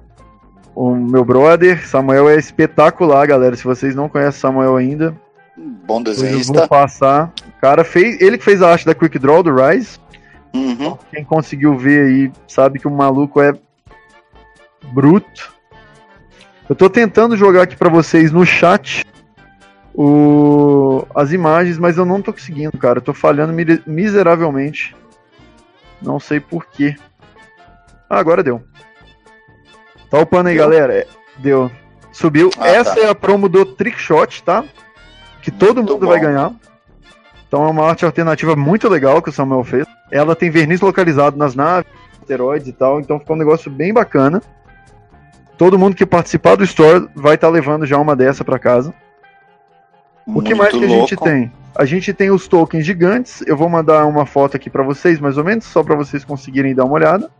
o, 0.75 0.85
o 0.91 0.97
meu 0.97 1.25
brother. 1.25 1.87
Samuel 1.87 2.29
é 2.29 2.37
espetacular, 2.37 3.27
galera. 3.29 3.55
Se 3.55 3.63
vocês 3.63 3.95
não 3.95 4.09
conhecem 4.09 4.41
Samuel 4.41 4.77
ainda, 4.77 5.15
Bom 5.57 6.03
depois 6.03 6.19
eu 6.19 6.29
vou 6.29 6.39
desenhista. 6.39 6.69
passar. 6.69 7.33
O 7.57 7.61
cara 7.61 7.85
fez. 7.85 8.21
Ele 8.21 8.37
que 8.37 8.45
fez 8.45 8.61
a 8.61 8.71
arte 8.71 8.87
da 8.87 8.95
Quick 8.95 9.19
Draw 9.21 9.43
do 9.45 9.55
Rise. 9.55 9.99
Uhum. 10.55 10.97
Quem 11.11 11.25
conseguiu 11.25 11.77
ver 11.77 12.07
aí 12.07 12.33
sabe 12.47 12.79
que 12.79 12.87
o 12.87 12.91
maluco 12.91 13.41
é 13.41 13.53
bruto. 14.93 15.53
Eu 16.69 16.75
tô 16.77 16.89
tentando 16.89 17.37
jogar 17.37 17.63
aqui 17.63 17.77
pra 17.77 17.89
vocês 17.91 18.31
no 18.33 18.47
chat 18.47 19.05
o... 19.95 21.05
as 21.15 21.33
imagens, 21.33 21.79
mas 21.79 21.99
eu 21.99 22.05
não 22.05 22.23
tô 22.23 22.33
conseguindo, 22.33 22.77
cara. 22.79 22.99
Eu 22.99 23.03
tô 23.03 23.13
falhando 23.13 23.53
mi- 23.53 23.83
miseravelmente. 23.87 24.95
Não 26.01 26.19
sei 26.21 26.41
porquê. 26.41 26.95
Ah, 28.09 28.19
agora 28.19 28.43
deu. 28.43 28.63
Tá 30.11 30.19
upando 30.21 30.49
aí, 30.49 30.55
Deu? 30.57 30.65
galera. 30.65 30.95
É, 30.95 31.07
Deu. 31.39 31.71
Subiu. 32.13 32.51
Ah, 32.59 32.69
Essa 32.69 32.95
tá. 32.95 33.01
é 33.01 33.09
a 33.09 33.15
promo 33.15 33.49
do 33.49 33.65
Trickshot, 33.65 34.43
tá? 34.45 34.65
Que 35.43 35.51
todo 35.51 35.79
Muito 35.79 35.95
mundo 35.95 36.07
vai 36.07 36.19
bom. 36.21 36.27
ganhar. 36.27 36.53
Então 37.55 37.67
é 37.67 37.71
uma 37.71 37.87
arte 37.87 38.05
alternativa 38.05 38.57
muito 38.57 38.89
legal 38.89 39.23
que 39.23 39.29
o 39.29 39.33
Samuel 39.33 39.63
fez. 39.63 39.87
Ela 40.11 40.35
tem 40.35 40.51
verniz 40.51 40.81
localizado 40.81 41.37
nas 41.37 41.55
naves, 41.55 41.89
asteroides 42.21 42.67
e 42.67 42.73
tal, 42.73 42.99
então 42.99 43.21
ficou 43.21 43.37
um 43.37 43.39
negócio 43.39 43.71
bem 43.71 43.95
bacana. 43.95 44.43
Todo 45.57 45.79
mundo 45.79 45.95
que 45.95 46.05
participar 46.05 46.57
do 46.57 46.65
store 46.65 47.09
vai 47.15 47.37
estar 47.37 47.49
levando 47.49 47.87
já 47.87 47.97
uma 47.97 48.17
dessa 48.17 48.45
pra 48.45 48.59
casa. 48.59 48.93
O 50.27 50.43
que 50.43 50.53
mais 50.53 50.73
que 50.73 50.85
a 50.85 50.89
gente 50.89 51.15
louco. 51.15 51.25
tem? 51.25 51.53
A 51.77 51.85
gente 51.85 52.13
tem 52.13 52.29
os 52.33 52.49
tokens 52.49 52.85
gigantes. 52.85 53.41
Eu 53.47 53.57
vou 53.57 53.69
mandar 53.69 54.05
uma 54.05 54.27
foto 54.27 54.57
aqui 54.57 54.69
pra 54.69 54.83
vocês, 54.83 55.21
mais 55.21 55.39
ou 55.39 55.45
menos, 55.45 55.65
só 55.65 55.81
pra 55.85 55.95
vocês 55.95 56.25
conseguirem 56.25 56.75
dar 56.75 56.85
uma 56.85 56.95
olhada. 56.95 57.31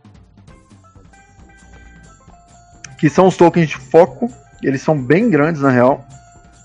Que 2.97 3.09
são 3.09 3.27
os 3.27 3.35
tokens 3.35 3.67
de 3.67 3.75
foco. 3.75 4.31
Eles 4.63 4.81
são 4.81 4.97
bem 4.97 5.29
grandes 5.29 5.61
na 5.61 5.71
real. 5.71 6.07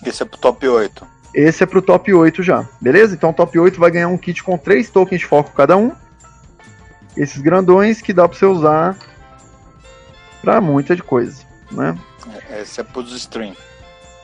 Esse 0.07 0.23
é 0.23 0.27
pro 0.27 0.39
top 0.39 0.69
8. 0.69 1.20
Esse 1.35 1.63
é 1.63 1.67
pro 1.67 1.81
top 1.83 2.13
8 2.13 2.43
já, 2.43 2.69
beleza? 2.81 3.15
Então 3.15 3.31
o 3.31 3.35
top 3.35 3.59
8 3.59 3.79
vai 3.79 3.91
ganhar 3.91 4.09
um 4.09 4.19
kit 4.19 4.43
com 4.43 4.59
três 4.59 4.91
tokens 4.91 5.21
de 5.21 5.27
foco 5.27 5.53
cada 5.53 5.77
um. 5.77 5.93
Esses 7.17 7.41
grandões 7.41 8.01
que 8.01 8.13
dá 8.13 8.29
pra 8.29 8.37
você 8.37 8.47
usar 8.47 8.97
pra 10.43 10.61
muita 10.61 10.97
de 10.97 11.03
coisa, 11.03 11.43
né? 11.71 11.97
Esse 12.61 12.81
é 12.81 12.85
pros 12.85 13.13
stream. 13.13 13.55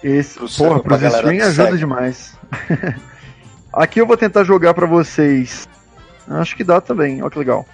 Esse, 0.02 0.38
Pro 0.38 0.48
porra, 0.48 0.82
pros 0.82 1.02
stream 1.02 1.44
ajuda 1.44 1.64
segue. 1.66 1.78
demais. 1.78 2.36
Aqui 3.72 4.00
eu 4.00 4.07
vou 4.07 4.16
tentar 4.16 4.44
jogar 4.44 4.74
pra 4.74 4.86
vocês. 4.86 5.68
Acho 6.28 6.57
que 6.57 6.64
dá 6.64 6.80
também, 6.80 7.22
olha 7.22 7.30
que 7.30 7.38
legal. 7.38 7.66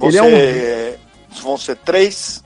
Ele 0.00 0.18
Você... 0.18 0.18
é 0.18 0.98
Vão 1.40 1.56
ser 1.56 1.76
três? 1.76 2.42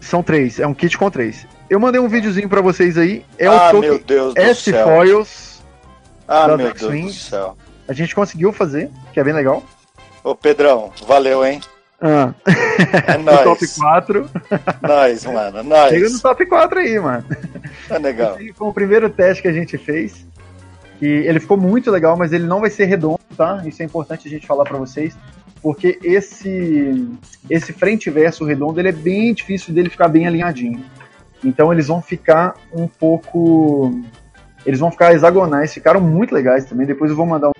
São 0.00 0.22
três, 0.22 0.58
é 0.58 0.66
um 0.66 0.74
kit 0.74 0.96
com 0.96 1.10
três. 1.10 1.46
Eu 1.70 1.78
mandei 1.78 2.00
um 2.00 2.08
videozinho 2.08 2.48
pra 2.48 2.60
vocês 2.60 2.98
aí. 2.98 3.24
É 3.38 3.46
ah, 3.46 3.70
o 3.72 3.80
meu 3.80 3.92
token 3.92 4.04
Deus 4.06 4.34
do 4.34 4.40
S 4.40 4.70
céu. 4.70 4.84
Foils. 4.86 5.62
Ah, 6.26 6.48
da 6.48 6.56
meu 6.56 6.66
Dex 6.66 6.80
Deus 6.80 6.92
do 6.92 6.96
Wings. 6.98 7.16
céu. 7.22 7.56
A 7.88 7.92
gente 7.92 8.14
conseguiu 8.14 8.52
fazer, 8.52 8.90
que 9.12 9.20
é 9.20 9.24
bem 9.24 9.32
legal. 9.32 9.62
Ô, 10.24 10.34
Pedrão, 10.34 10.92
valeu, 11.06 11.44
hein? 11.44 11.60
Ah, 12.00 12.32
É 13.06 13.16
no 13.18 13.24
top 13.44 13.60
nóis. 13.62 13.76
4. 13.76 14.30
Nóis, 14.82 15.24
mano. 15.26 15.58
Chega 15.88 16.04
no 16.04 16.10
Nóis. 16.10 16.20
top 16.20 16.46
4 16.46 16.78
aí, 16.80 16.98
mano. 16.98 17.24
É 17.88 17.98
legal. 17.98 18.40
Esse 18.40 18.52
foi 18.52 18.68
o 18.68 18.72
primeiro 18.72 19.08
teste 19.08 19.42
que 19.42 19.48
a 19.48 19.52
gente 19.52 19.78
fez. 19.78 20.26
E 21.00 21.06
ele 21.06 21.40
ficou 21.40 21.56
muito 21.56 21.90
legal, 21.90 22.16
mas 22.16 22.32
ele 22.32 22.46
não 22.46 22.60
vai 22.60 22.68
ser 22.70 22.84
redondo, 22.84 23.20
tá? 23.36 23.62
Isso 23.64 23.80
é 23.82 23.84
importante 23.86 24.26
a 24.28 24.30
gente 24.30 24.46
falar 24.46 24.64
pra 24.64 24.76
vocês, 24.76 25.16
porque 25.62 25.98
esse 26.02 27.08
esse 27.48 27.72
frente 27.72 28.06
e 28.08 28.10
verso 28.10 28.44
redondo, 28.44 28.78
ele 28.80 28.88
é 28.90 28.92
bem 28.92 29.32
difícil 29.32 29.72
dele 29.72 29.88
ficar 29.88 30.08
bem 30.08 30.26
alinhadinho. 30.26 30.84
Então 31.44 31.72
eles 31.72 31.86
vão 31.86 32.02
ficar 32.02 32.54
um 32.72 32.86
pouco 32.86 33.92
eles 34.66 34.78
vão 34.78 34.90
ficar 34.90 35.12
hexagonais, 35.12 35.72
ficaram 35.72 36.00
muito 36.00 36.34
legais 36.34 36.66
também. 36.66 36.86
Depois 36.86 37.10
eu 37.10 37.16
vou 37.16 37.26
mandar 37.26 37.48
um 37.48 37.52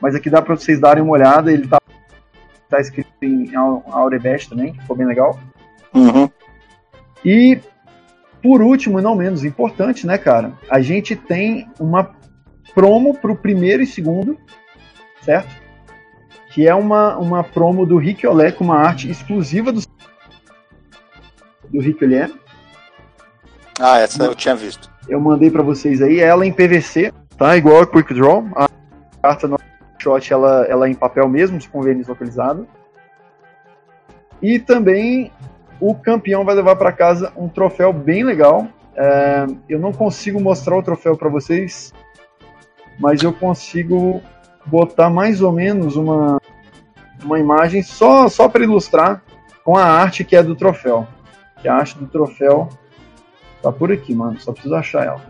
Mas 0.00 0.14
aqui 0.14 0.30
dá 0.30 0.40
pra 0.40 0.56
vocês 0.56 0.78
darem 0.80 1.02
uma 1.02 1.12
olhada, 1.12 1.52
ele 1.52 1.66
tá 1.66 1.78
tá 2.68 2.80
escrito 2.80 3.10
em 3.22 3.54
Au- 3.54 3.84
Aurebesh 3.86 4.46
também, 4.48 4.72
que 4.72 4.80
ficou 4.80 4.96
bem 4.96 5.06
legal. 5.06 5.38
Uhum. 5.92 6.28
E 7.24 7.60
por 8.42 8.60
último, 8.60 8.98
e 8.98 9.02
não 9.02 9.14
menos 9.16 9.44
importante, 9.44 10.06
né, 10.06 10.18
cara? 10.18 10.52
A 10.68 10.80
gente 10.80 11.16
tem 11.16 11.68
uma 11.80 12.14
promo 12.74 13.14
pro 13.16 13.34
primeiro 13.34 13.82
e 13.82 13.86
segundo, 13.86 14.38
certo? 15.22 15.48
Que 16.50 16.68
é 16.68 16.74
uma, 16.74 17.16
uma 17.16 17.42
promo 17.42 17.86
do 17.86 17.96
Rick 17.96 18.26
Olé 18.26 18.52
com 18.52 18.64
uma 18.64 18.76
arte 18.76 19.10
exclusiva 19.10 19.72
do 19.72 19.80
do 21.70 21.80
Rick 21.80 22.04
Olé. 22.04 22.30
Ah, 23.80 23.98
essa 23.98 24.24
eu 24.24 24.34
tinha 24.34 24.54
visto. 24.54 24.90
Eu 25.08 25.20
mandei 25.20 25.50
pra 25.50 25.62
vocês 25.62 26.00
aí, 26.00 26.20
ela 26.20 26.46
em 26.46 26.52
PVC, 26.52 27.12
tá? 27.36 27.56
Igual 27.56 27.82
a 27.82 27.86
Quick 27.86 28.14
Draw. 28.14 28.44
A 28.56 28.68
carta 29.22 29.48
no 29.48 29.58
shot 29.98 30.32
ela, 30.32 30.64
ela 30.68 30.86
é 30.86 30.90
em 30.90 30.94
papel 30.94 31.28
mesmo, 31.28 31.58
com 31.70 31.82
verniz 31.82 32.06
localizado. 32.06 32.66
E 34.40 34.58
também 34.58 35.32
o 35.80 35.94
campeão 35.94 36.44
vai 36.44 36.54
levar 36.54 36.76
para 36.76 36.92
casa 36.92 37.32
um 37.36 37.48
troféu 37.48 37.92
bem 37.92 38.22
legal. 38.22 38.66
É, 38.96 39.46
eu 39.68 39.78
não 39.78 39.92
consigo 39.92 40.40
mostrar 40.40 40.76
o 40.76 40.82
troféu 40.82 41.16
para 41.16 41.28
vocês, 41.28 41.92
mas 42.98 43.22
eu 43.22 43.32
consigo 43.32 44.22
botar 44.66 45.10
mais 45.10 45.42
ou 45.42 45.50
menos 45.50 45.96
uma, 45.96 46.40
uma 47.24 47.38
imagem 47.38 47.82
só, 47.82 48.28
só 48.28 48.48
para 48.48 48.62
ilustrar 48.62 49.22
com 49.64 49.76
a 49.76 49.84
arte 49.84 50.24
que 50.24 50.36
é 50.36 50.42
do 50.42 50.54
troféu. 50.54 51.08
Que 51.60 51.68
a 51.68 51.74
arte 51.74 51.98
do 51.98 52.06
troféu 52.06 52.68
tá 53.64 53.72
por 53.72 53.90
aqui, 53.92 54.14
mano. 54.14 54.38
Só 54.40 54.52
preciso 54.52 54.74
achar 54.74 55.04
ela. 55.06 55.20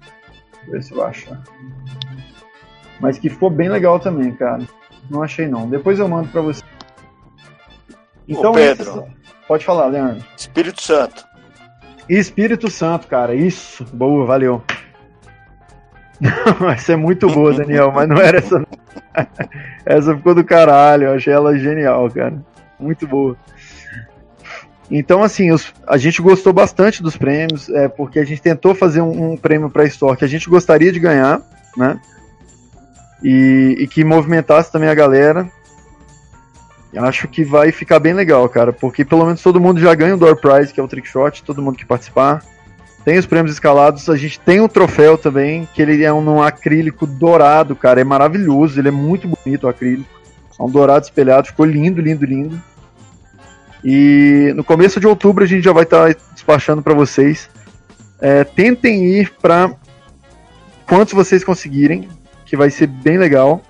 Deixa 0.00 0.66
eu 0.66 0.72
ver 0.72 0.82
se 0.82 0.92
eu 0.94 1.04
achar. 1.04 1.42
Mas 3.00 3.18
que 3.18 3.28
ficou 3.28 3.50
bem 3.50 3.68
legal 3.68 3.98
também, 3.98 4.32
cara. 4.32 4.62
Não 5.10 5.22
achei 5.22 5.48
não. 5.48 5.68
Depois 5.68 5.98
eu 5.98 6.06
mando 6.08 6.28
para 6.28 6.40
você. 6.40 6.62
Então, 8.28 8.52
Pedro. 8.52 8.84
esses- 9.00 9.22
Pode 9.48 9.64
falar, 9.64 9.86
Leandro. 9.86 10.24
Espírito 10.36 10.80
Santo. 10.80 11.26
Espírito 12.08 12.70
Santo, 12.70 13.08
cara. 13.08 13.34
Isso. 13.34 13.84
Boa, 13.92 14.24
valeu. 14.24 14.62
essa 16.72 16.92
é 16.92 16.96
muito 16.96 17.26
boa, 17.26 17.52
Daniel, 17.52 17.90
mas 17.90 18.08
não 18.08 18.16
era 18.16 18.38
essa. 18.38 18.64
essa 19.84 20.16
ficou 20.16 20.34
do 20.34 20.44
caralho. 20.44 21.08
Eu 21.08 21.14
achei 21.14 21.32
ela 21.32 21.58
genial, 21.58 22.08
cara. 22.10 22.40
Muito 22.78 23.06
boa. 23.06 23.36
Então, 24.94 25.22
assim, 25.22 25.50
os- 25.50 25.72
a 25.86 25.96
gente 25.96 26.20
gostou 26.20 26.52
bastante 26.52 27.02
dos 27.02 27.16
prêmios, 27.16 27.70
é, 27.70 27.88
porque 27.88 28.18
a 28.18 28.24
gente 28.26 28.42
tentou 28.42 28.74
fazer 28.74 29.00
um, 29.00 29.32
um 29.32 29.36
prêmio 29.38 29.70
para 29.70 29.86
Store 29.86 30.18
que 30.18 30.24
a 30.24 30.28
gente 30.28 30.50
gostaria 30.50 30.92
de 30.92 31.00
ganhar, 31.00 31.40
né? 31.74 31.98
E, 33.24 33.76
e 33.80 33.86
que 33.88 34.04
movimentasse 34.04 34.70
também 34.70 34.90
a 34.90 34.94
galera. 34.94 35.48
Acho 36.94 37.26
que 37.26 37.42
vai 37.42 37.72
ficar 37.72 37.98
bem 37.98 38.12
legal, 38.12 38.46
cara, 38.50 38.70
porque 38.70 39.02
pelo 39.02 39.24
menos 39.24 39.42
todo 39.42 39.58
mundo 39.58 39.80
já 39.80 39.94
ganha 39.94 40.14
o 40.14 40.18
Door 40.18 40.36
Prize, 40.36 40.74
que 40.74 40.78
é 40.78 40.82
o 40.82 40.88
trick 40.88 41.08
shot, 41.08 41.42
todo 41.42 41.62
mundo 41.62 41.78
que 41.78 41.86
participar. 41.86 42.44
Tem 43.02 43.16
os 43.16 43.24
prêmios 43.24 43.54
escalados, 43.54 44.10
a 44.10 44.16
gente 44.16 44.38
tem 44.38 44.60
o 44.60 44.68
troféu 44.68 45.16
também, 45.16 45.66
que 45.72 45.80
ele 45.80 46.04
é 46.04 46.12
um, 46.12 46.36
um 46.36 46.42
acrílico 46.42 47.06
dourado, 47.06 47.74
cara, 47.74 48.02
é 48.02 48.04
maravilhoso, 48.04 48.78
ele 48.78 48.88
é 48.88 48.92
muito 48.92 49.26
bonito 49.26 49.64
o 49.64 49.68
acrílico. 49.70 50.20
É 50.60 50.62
um 50.62 50.68
dourado 50.70 51.06
espelhado, 51.06 51.48
ficou 51.48 51.64
lindo, 51.64 52.00
lindo, 52.02 52.26
lindo. 52.26 52.62
E 53.84 54.52
no 54.54 54.62
começo 54.62 55.00
de 55.00 55.06
outubro 55.06 55.44
a 55.44 55.46
gente 55.46 55.64
já 55.64 55.72
vai 55.72 55.84
estar 55.84 56.14
tá 56.14 56.20
despachando 56.32 56.82
para 56.82 56.94
vocês. 56.94 57.48
É, 58.20 58.44
tentem 58.44 59.04
ir 59.04 59.32
para 59.40 59.74
quantos 60.86 61.12
vocês 61.12 61.42
conseguirem, 61.42 62.08
que 62.46 62.56
vai 62.56 62.70
ser 62.70 62.86
bem 62.86 63.18
legal. 63.18 63.60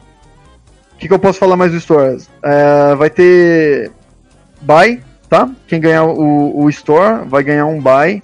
O 0.92 0.96
que, 0.98 1.08
que 1.08 1.14
eu 1.14 1.18
posso 1.18 1.38
falar 1.38 1.56
mais 1.56 1.72
do 1.72 1.78
Store? 1.78 2.18
É, 2.42 2.94
vai 2.94 3.08
ter 3.08 3.90
buy, 4.60 5.02
tá? 5.28 5.50
Quem 5.66 5.80
ganhar 5.80 6.04
o, 6.04 6.62
o 6.62 6.68
Store 6.68 7.26
vai 7.26 7.42
ganhar 7.42 7.66
um 7.66 7.80
buy 7.80 8.22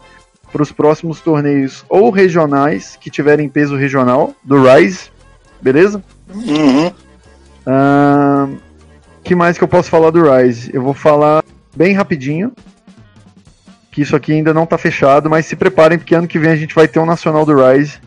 para 0.52 0.62
os 0.62 0.72
próximos 0.72 1.20
torneios 1.20 1.84
ou 1.88 2.10
regionais 2.10 2.96
que 3.00 3.10
tiverem 3.10 3.48
peso 3.48 3.76
regional 3.76 4.34
do 4.44 4.62
Rise, 4.62 5.10
beleza? 5.60 6.02
Uhum. 6.34 6.88
Uh, 7.66 8.58
que 9.22 9.34
mais 9.34 9.58
que 9.58 9.64
eu 9.64 9.68
posso 9.68 9.90
falar 9.90 10.10
do 10.10 10.22
Rise? 10.22 10.70
Eu 10.72 10.82
vou 10.82 10.94
falar 10.94 11.44
bem 11.78 11.94
rapidinho. 11.94 12.52
Que 13.92 14.02
isso 14.02 14.16
aqui 14.16 14.32
ainda 14.32 14.52
não 14.52 14.64
está 14.64 14.76
fechado, 14.76 15.30
mas 15.30 15.46
se 15.46 15.54
preparem 15.54 15.96
porque 15.96 16.14
ano 16.14 16.26
que 16.26 16.38
vem 16.38 16.50
a 16.50 16.56
gente 16.56 16.74
vai 16.74 16.88
ter 16.88 16.98
um 16.98 17.06
nacional 17.06 17.46
do 17.46 17.54
Rise. 17.54 18.00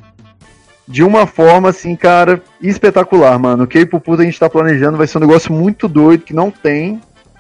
De 0.87 1.03
uma 1.03 1.25
forma 1.25 1.69
assim, 1.69 1.95
cara, 1.95 2.43
espetacular, 2.61 3.39
mano. 3.39 3.63
O 3.63 3.99
Puta 3.99 4.21
a 4.21 4.25
gente 4.25 4.33
está 4.33 4.49
planejando 4.49 4.97
vai 4.97 5.07
ser 5.07 5.17
um 5.17 5.21
negócio 5.21 5.53
muito 5.53 5.87
doido 5.87 6.25
que 6.25 6.33
não 6.33 6.51
tem. 6.51 6.99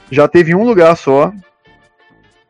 Já 0.09 0.27
teve 0.27 0.55
um 0.55 0.63
lugar 0.63 0.95
só, 0.95 1.33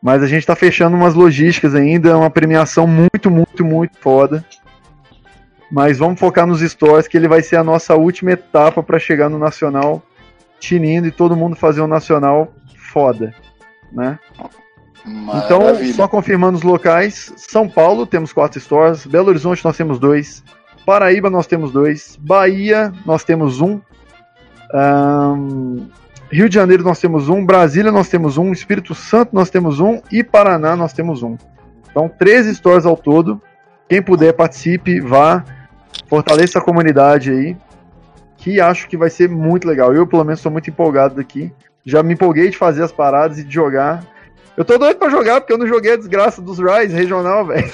mas 0.00 0.22
a 0.22 0.26
gente 0.26 0.40
está 0.40 0.54
fechando 0.54 0.96
umas 0.96 1.14
logísticas 1.14 1.74
ainda, 1.74 2.10
é 2.10 2.14
uma 2.14 2.30
premiação 2.30 2.86
muito, 2.86 3.30
muito, 3.30 3.64
muito 3.64 3.98
foda. 3.98 4.44
Mas 5.70 5.98
vamos 5.98 6.20
focar 6.20 6.46
nos 6.46 6.60
stores, 6.60 7.08
que 7.08 7.16
ele 7.16 7.28
vai 7.28 7.42
ser 7.42 7.56
a 7.56 7.64
nossa 7.64 7.94
última 7.94 8.32
etapa 8.32 8.82
para 8.82 8.98
chegar 8.98 9.28
no 9.28 9.38
Nacional 9.38 10.02
tinindo 10.60 11.06
e 11.08 11.10
todo 11.10 11.36
mundo 11.36 11.56
fazer 11.56 11.80
um 11.80 11.86
Nacional 11.86 12.52
foda, 12.92 13.34
né? 13.92 14.18
Então, 15.04 15.60
só 15.94 16.06
confirmando 16.06 16.56
os 16.56 16.62
locais, 16.62 17.32
São 17.36 17.68
Paulo 17.68 18.06
temos 18.06 18.32
quatro 18.32 18.60
stores, 18.60 19.04
Belo 19.04 19.28
Horizonte 19.28 19.64
nós 19.64 19.76
temos 19.76 19.98
dois, 19.98 20.44
Paraíba 20.86 21.28
nós 21.28 21.46
temos 21.46 21.72
dois, 21.72 22.16
Bahia 22.20 22.92
nós 23.04 23.24
temos 23.24 23.60
um, 23.60 23.80
um 24.72 25.88
Rio 26.30 26.48
de 26.48 26.54
Janeiro 26.54 26.84
nós 26.84 27.00
temos 27.00 27.28
um, 27.28 27.44
Brasília 27.44 27.90
nós 27.90 28.08
temos 28.08 28.38
um, 28.38 28.52
Espírito 28.52 28.94
Santo 28.94 29.34
nós 29.34 29.50
temos 29.50 29.80
um 29.80 30.00
e 30.10 30.22
Paraná 30.22 30.76
nós 30.76 30.92
temos 30.92 31.22
um. 31.22 31.36
Então, 31.90 32.08
13 32.08 32.54
stores 32.54 32.86
ao 32.86 32.96
todo. 32.96 33.40
Quem 33.88 34.00
puder, 34.00 34.32
participe, 34.32 34.98
vá, 35.00 35.44
fortaleça 36.08 36.58
a 36.58 36.62
comunidade 36.62 37.30
aí, 37.30 37.56
que 38.38 38.60
acho 38.60 38.88
que 38.88 38.96
vai 38.96 39.10
ser 39.10 39.28
muito 39.28 39.68
legal. 39.68 39.94
Eu, 39.94 40.06
pelo 40.06 40.24
menos, 40.24 40.38
estou 40.38 40.50
muito 40.50 40.70
empolgado 40.70 41.20
aqui. 41.20 41.52
Já 41.84 42.02
me 42.02 42.14
empolguei 42.14 42.50
de 42.50 42.56
fazer 42.56 42.82
as 42.82 42.92
paradas 42.92 43.38
e 43.38 43.44
de 43.44 43.52
jogar. 43.52 44.04
Eu 44.56 44.64
tô 44.64 44.78
doido 44.78 44.98
pra 44.98 45.08
jogar, 45.10 45.40
porque 45.40 45.52
eu 45.52 45.58
não 45.58 45.66
joguei 45.66 45.92
a 45.92 45.96
desgraça 45.96 46.40
dos 46.42 46.58
Rise 46.58 46.94
regional, 46.94 47.44
velho. 47.46 47.72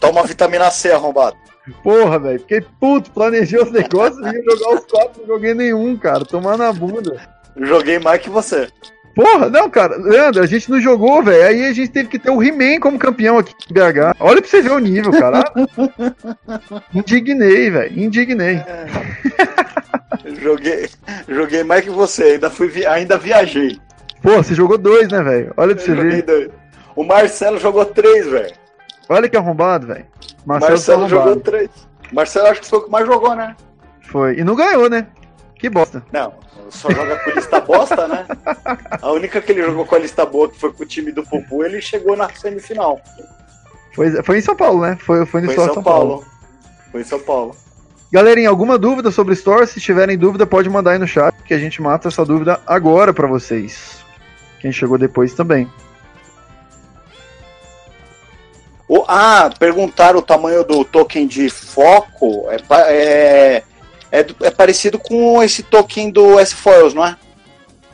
Toma 0.00 0.24
vitamina 0.24 0.70
C, 0.70 0.90
arrombado. 0.90 1.36
Porra, 1.82 2.18
velho. 2.18 2.40
Fiquei 2.40 2.60
puto, 2.60 3.10
planejei 3.12 3.60
os 3.60 3.70
negócios 3.70 4.18
e 4.26 4.34
ia 4.34 4.42
jogar 4.42 4.80
os 4.80 4.84
quatro, 4.86 5.20
não 5.20 5.26
joguei 5.26 5.54
nenhum, 5.54 5.96
cara. 5.96 6.24
Tomar 6.24 6.58
na 6.58 6.72
bunda. 6.72 7.20
Joguei 7.56 7.98
mais 7.98 8.20
que 8.20 8.28
você. 8.28 8.68
Porra, 9.14 9.50
não, 9.50 9.68
cara, 9.68 9.96
Leandro, 9.96 10.42
a 10.42 10.46
gente 10.46 10.70
não 10.70 10.80
jogou, 10.80 11.22
velho. 11.22 11.46
Aí 11.46 11.66
a 11.66 11.72
gente 11.72 11.90
teve 11.90 12.08
que 12.08 12.18
ter 12.18 12.30
o 12.30 12.42
He-Man 12.42 12.80
como 12.80 12.98
campeão 12.98 13.36
aqui 13.36 13.52
em 13.70 13.74
BH. 13.74 14.16
Olha 14.18 14.40
pra 14.40 14.50
você 14.50 14.62
ver 14.62 14.72
o 14.72 14.78
nível, 14.78 15.12
cara. 15.12 15.44
Indignei, 16.94 17.70
velho. 17.70 18.00
Indignei. 18.00 18.56
É. 18.56 18.86
joguei, 20.40 20.88
joguei 21.28 21.62
mais 21.62 21.84
que 21.84 21.90
você, 21.90 22.22
ainda, 22.24 22.48
fui, 22.48 22.86
ainda 22.86 23.18
viajei. 23.18 23.78
Pô, 24.22 24.36
você 24.36 24.54
jogou 24.54 24.78
dois, 24.78 25.08
né, 25.08 25.22
velho? 25.22 25.52
Olha 25.56 25.74
pra 25.74 25.84
você 25.84 25.94
ver. 25.94 26.22
Dois. 26.22 26.50
O 26.96 27.04
Marcelo 27.04 27.58
jogou 27.58 27.84
três, 27.84 28.26
velho. 28.26 28.54
Olha 29.08 29.28
que 29.28 29.36
arrombado, 29.36 29.86
velho. 29.88 30.06
Marcelo, 30.46 30.72
Marcelo 30.72 31.08
jogou 31.08 31.36
três. 31.36 31.70
Marcelo 32.12 32.46
acho 32.46 32.60
que 32.60 32.68
foi 32.68 32.78
o 32.78 32.82
que 32.82 32.90
mais 32.90 33.06
jogou, 33.06 33.34
né? 33.34 33.56
Foi. 34.02 34.38
E 34.38 34.44
não 34.44 34.54
ganhou, 34.54 34.88
né? 34.88 35.06
Que 35.62 35.70
bosta. 35.70 36.02
Não, 36.10 36.34
só 36.70 36.90
joga 36.90 37.16
com 37.20 37.30
lista 37.30 37.60
bosta, 37.60 38.08
né? 38.08 38.26
A 39.00 39.12
única 39.12 39.40
que 39.40 39.52
ele 39.52 39.62
jogou 39.62 39.86
com 39.86 39.94
a 39.94 39.98
lista 40.00 40.26
boa, 40.26 40.50
que 40.50 40.58
foi 40.58 40.72
com 40.72 40.82
o 40.82 40.86
time 40.86 41.12
do 41.12 41.22
Pupu, 41.22 41.62
ele 41.62 41.80
chegou 41.80 42.16
na 42.16 42.28
semifinal. 42.30 43.00
Foi, 43.94 44.10
foi 44.24 44.38
em 44.38 44.40
São 44.40 44.56
Paulo, 44.56 44.80
né? 44.80 44.98
Foi, 45.00 45.24
foi, 45.24 45.40
no 45.40 45.46
foi 45.46 45.54
em 45.54 45.56
São, 45.64 45.74
São 45.74 45.82
Paulo. 45.84 46.08
Paulo. 46.08 46.26
Foi 46.90 47.00
em 47.00 47.04
São 47.04 47.20
Paulo. 47.20 47.54
Galerinha, 48.10 48.48
alguma 48.48 48.76
dúvida 48.76 49.12
sobre 49.12 49.34
Store? 49.34 49.64
Se 49.68 49.80
tiverem 49.80 50.18
dúvida, 50.18 50.44
pode 50.44 50.68
mandar 50.68 50.90
aí 50.90 50.98
no 50.98 51.06
chat, 51.06 51.32
que 51.44 51.54
a 51.54 51.58
gente 51.58 51.80
mata 51.80 52.08
essa 52.08 52.24
dúvida 52.24 52.60
agora 52.66 53.14
para 53.14 53.28
vocês. 53.28 54.04
Quem 54.58 54.72
chegou 54.72 54.98
depois 54.98 55.32
também. 55.32 55.70
Oh, 58.88 59.04
ah, 59.06 59.48
perguntaram 59.60 60.18
o 60.18 60.22
tamanho 60.22 60.64
do 60.64 60.84
token 60.84 61.24
de 61.24 61.48
foco. 61.48 62.48
É, 62.50 62.56
é, 62.92 63.62
é, 64.12 64.26
é 64.42 64.50
parecido 64.50 64.98
com 64.98 65.42
esse 65.42 65.62
token 65.62 66.10
do 66.10 66.38
S-Foils, 66.38 66.92
não 66.92 67.04
é? 67.04 67.16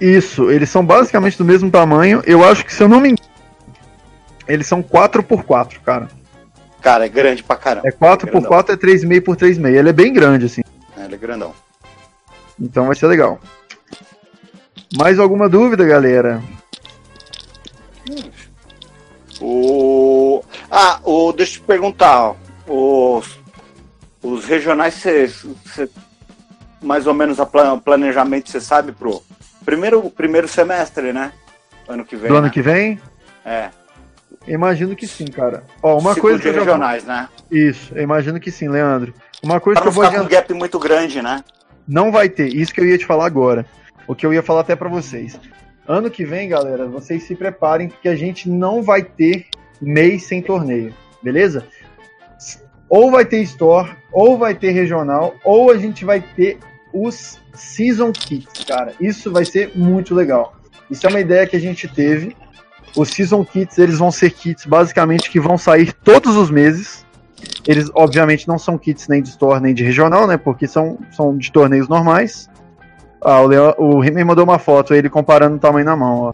Isso, 0.01 0.51
eles 0.51 0.69
são 0.69 0.85
basicamente 0.85 1.39
do 1.39 1.45
mesmo 1.45 1.71
tamanho. 1.71 2.21
Eu 2.27 2.45
acho 2.45 2.65
que, 2.65 2.75
se 2.75 2.83
eu 2.83 2.89
não 2.89 3.01
me 3.01 3.11
engano, 3.11 3.29
eles 4.49 4.67
são 4.67 4.83
4x4, 4.83 5.81
cara. 5.85 6.09
Cara, 6.81 7.07
é 7.07 7.09
grande 7.09 7.43
pra 7.43 7.57
caramba. 7.57 7.89
É 7.89 7.93
4x4, 7.93 8.71
é 8.71 8.77
3,5 8.77 9.25
por 9.25 9.37
3,5. 9.37 9.67
Ele 9.67 9.89
é 9.89 9.93
bem 9.93 10.13
grande, 10.13 10.47
assim. 10.47 10.63
É, 10.97 11.05
ele 11.05 11.15
é 11.15 11.19
grandão. 11.19 11.55
Então 12.61 12.87
vai 12.87 12.97
ser 12.97 13.07
legal. 13.07 13.41
Mais 14.97 15.19
alguma 15.19 15.49
dúvida, 15.49 15.85
galera? 15.85 16.43
O... 19.41 20.43
Ah, 20.71 20.99
o... 21.05 21.33
deixa 21.33 21.57
eu 21.57 21.61
te 21.61 21.67
perguntar. 21.67 22.35
Os, 22.67 23.39
os 24.23 24.45
regionais, 24.45 24.95
você 24.95 25.89
mais 26.83 27.07
ou 27.07 27.15
menos 27.15 27.39
o 27.39 27.47
planejamento, 27.81 28.51
você 28.51 28.61
sabe, 28.61 28.93
pro 28.93 29.23
primeiro, 29.65 30.11
primeiro 30.11 30.49
semestre, 30.49 31.13
né? 31.13 31.33
Ano 31.89 32.05
que 32.05 32.17
vem. 32.17 32.29
Do 32.29 32.35
né? 32.35 32.39
ano 32.41 32.51
que 32.51 32.63
vem? 32.63 33.01
É. 33.45 33.71
Imagino 34.47 34.97
que 34.97 35.07
sim, 35.07 35.27
cara. 35.27 35.65
Ó, 35.83 35.99
uma 35.99 36.15
coisa 36.15 36.39
de 36.39 36.51
regionais, 36.51 37.05
né? 37.05 37.29
Isso, 37.51 37.93
eu 37.95 38.03
imagino 38.03 38.41
que 38.41 38.51
sim, 38.51 38.69
Leandro. 38.69 39.13
Uma 39.43 39.61
coisa 39.61 39.81
pra 39.81 39.91
que 39.91 39.99
eu 39.99 40.03
vou 40.03 40.11
com 40.11 40.21
um 40.21 40.29
gap 40.29 40.55
muito 40.55 40.79
grande, 40.79 41.23
né? 41.23 41.45
Não 41.87 42.11
vai 42.11 42.29
ter, 42.29 42.55
isso 42.55 42.73
que 42.73 42.81
eu 42.81 42.87
ia 42.87 42.99
te 42.99 43.07
falar 43.07 43.27
agora. 43.27 43.65
O 44.07 44.15
que 44.15 44.25
eu 44.25 44.33
ia 44.33 44.43
falar 44.43 44.61
até 44.61 44.75
para 44.75 44.89
vocês. 44.89 45.39
Ano 45.87 46.11
que 46.11 46.25
vem, 46.25 46.49
galera, 46.49 46.87
vocês 46.87 47.23
se 47.23 47.35
preparem 47.35 47.89
porque 47.89 48.09
a 48.09 48.17
gente 48.17 48.49
não 48.49 48.83
vai 48.83 49.03
ter 49.03 49.47
mês 49.81 50.25
sem 50.25 50.43
torneio, 50.43 50.95
beleza? 51.23 51.67
Ou 52.89 53.11
vai 53.11 53.25
ter 53.25 53.43
store, 53.43 53.91
ou 54.13 54.39
vai 54.39 54.55
ter 54.55 54.71
regional, 54.71 55.35
ou 55.45 55.71
a 55.71 55.77
gente 55.77 56.05
vai 56.05 56.21
ter 56.21 56.59
os 56.93 57.39
Season 57.53 58.13
Kits, 58.13 58.65
cara. 58.65 58.95
Isso 59.01 59.31
vai 59.31 59.45
ser 59.45 59.73
muito 59.75 60.15
legal. 60.15 60.55
Isso 60.91 61.07
é 61.07 61.11
uma 61.11 61.21
ideia 61.21 61.47
que 61.47 61.57
a 61.57 61.61
gente 61.61 61.87
teve. 61.87 62.37
Os 62.97 63.11
Season 63.11 63.45
Kits, 63.45 63.79
eles 63.79 63.99
vão 63.99 64.11
ser 64.11 64.31
kits 64.31 64.65
basicamente 64.65 65.31
que 65.31 65.39
vão 65.39 65.59
sair 65.59 65.93
todos 65.93 66.37
os 66.37 66.51
meses. 66.51 67.07
Eles, 67.67 67.91
obviamente, 67.95 68.49
não 68.49 68.59
são 68.59 68.79
kits 68.79 69.07
nem 69.09 69.23
de 69.23 69.29
store 69.29 69.61
nem 69.61 69.75
de 69.75 69.85
regional, 69.85 70.27
né? 70.27 70.37
Porque 70.37 70.67
são, 70.67 70.99
são 71.11 71.37
de 71.37 71.53
torneios 71.53 71.89
normais. 71.89 72.49
Ah, 73.21 73.41
o, 73.41 73.47
Leo, 73.47 73.75
o 73.77 74.01
Remy 74.01 74.25
mandou 74.25 74.45
uma 74.45 74.59
foto, 74.59 74.95
ele 74.95 75.11
comparando 75.11 75.57
o 75.57 75.59
tamanho 75.59 75.85
na 75.85 75.97
mão, 75.97 76.21
ó. 76.21 76.33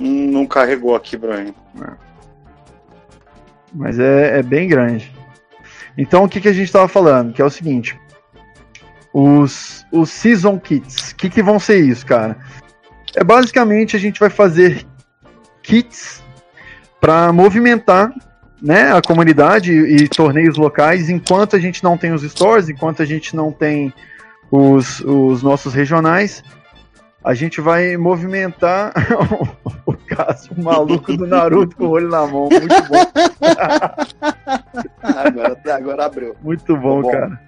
Não 0.00 0.46
carregou 0.46 0.94
aqui, 0.94 1.16
Brian. 1.16 1.52
É. 1.82 2.07
Mas 3.72 3.98
é, 3.98 4.38
é 4.38 4.42
bem 4.42 4.68
grande. 4.68 5.12
Então, 5.96 6.24
o 6.24 6.28
que, 6.28 6.40
que 6.40 6.48
a 6.48 6.52
gente 6.52 6.66
estava 6.66 6.88
falando? 6.88 7.32
Que 7.32 7.42
é 7.42 7.44
o 7.44 7.50
seguinte: 7.50 7.98
os, 9.12 9.84
os 9.92 10.10
Season 10.10 10.58
Kits. 10.58 11.10
O 11.10 11.16
que, 11.16 11.28
que 11.28 11.42
vão 11.42 11.58
ser 11.58 11.78
isso, 11.78 12.06
cara? 12.06 12.36
É 13.16 13.24
basicamente 13.24 13.96
a 13.96 13.98
gente 13.98 14.20
vai 14.20 14.30
fazer 14.30 14.86
kits 15.62 16.22
para 17.00 17.32
movimentar 17.32 18.12
né, 18.62 18.92
a 18.92 19.00
comunidade 19.00 19.72
e, 19.72 20.04
e, 20.04 20.08
torneios 20.08 20.56
locais 20.56 21.08
enquanto 21.08 21.56
a 21.56 21.58
gente 21.58 21.82
não 21.82 21.96
tem 21.96 22.12
os 22.12 22.22
stores, 22.22 22.68
enquanto 22.68 23.02
a 23.02 23.04
gente 23.04 23.34
não 23.34 23.52
tem 23.52 23.92
os, 24.50 25.00
os 25.00 25.42
nossos 25.42 25.74
regionais. 25.74 26.42
A 27.22 27.34
gente 27.34 27.60
vai 27.60 27.96
movimentar 27.96 28.92
o 29.84 29.92
caso 29.92 30.50
maluco 30.56 31.16
do 31.16 31.26
Naruto 31.26 31.76
com 31.76 31.84
o 31.84 31.90
olho 31.90 32.08
na 32.08 32.26
mão. 32.26 32.48
Muito 32.48 32.82
bom. 32.88 33.04
agora, 35.02 35.60
agora 35.74 36.04
abriu. 36.06 36.36
Muito 36.42 36.76
bom, 36.76 37.02
bom. 37.02 37.10
cara. 37.10 37.40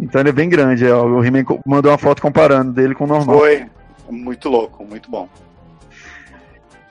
Então 0.00 0.20
ele 0.20 0.30
é 0.30 0.32
bem 0.32 0.48
grande. 0.48 0.84
O 0.86 1.22
He-Man 1.22 1.44
mandou 1.64 1.90
uma 1.90 1.98
foto 1.98 2.22
comparando 2.22 2.72
dele 2.72 2.94
com 2.94 3.04
o 3.04 3.08
normal. 3.08 3.38
Foi. 3.38 3.66
Muito 4.10 4.48
louco, 4.48 4.84
muito 4.84 5.10
bom. 5.10 5.28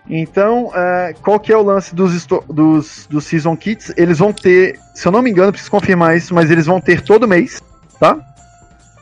Então, 0.10 0.72
é, 0.76 1.14
qual 1.22 1.40
que 1.40 1.52
é 1.52 1.58
o 1.58 1.64
lance 1.64 1.95
dos, 1.95 2.26
dos, 2.50 3.08
dos 3.10 3.24
Season 3.24 3.56
Kits? 3.56 3.94
Eles 3.95 4.20
vão 4.20 4.34
ter, 4.34 4.78
se 4.94 5.08
eu 5.08 5.12
não 5.12 5.22
me 5.22 5.30
engano, 5.30 5.52
preciso 5.52 5.72
confirmar 5.72 6.18
isso, 6.18 6.34
mas 6.34 6.52
eles 6.52 6.66
vão 6.66 6.82
ter 6.82 7.02
todo 7.02 7.28
mês, 7.28 7.62
tá? 8.00 8.18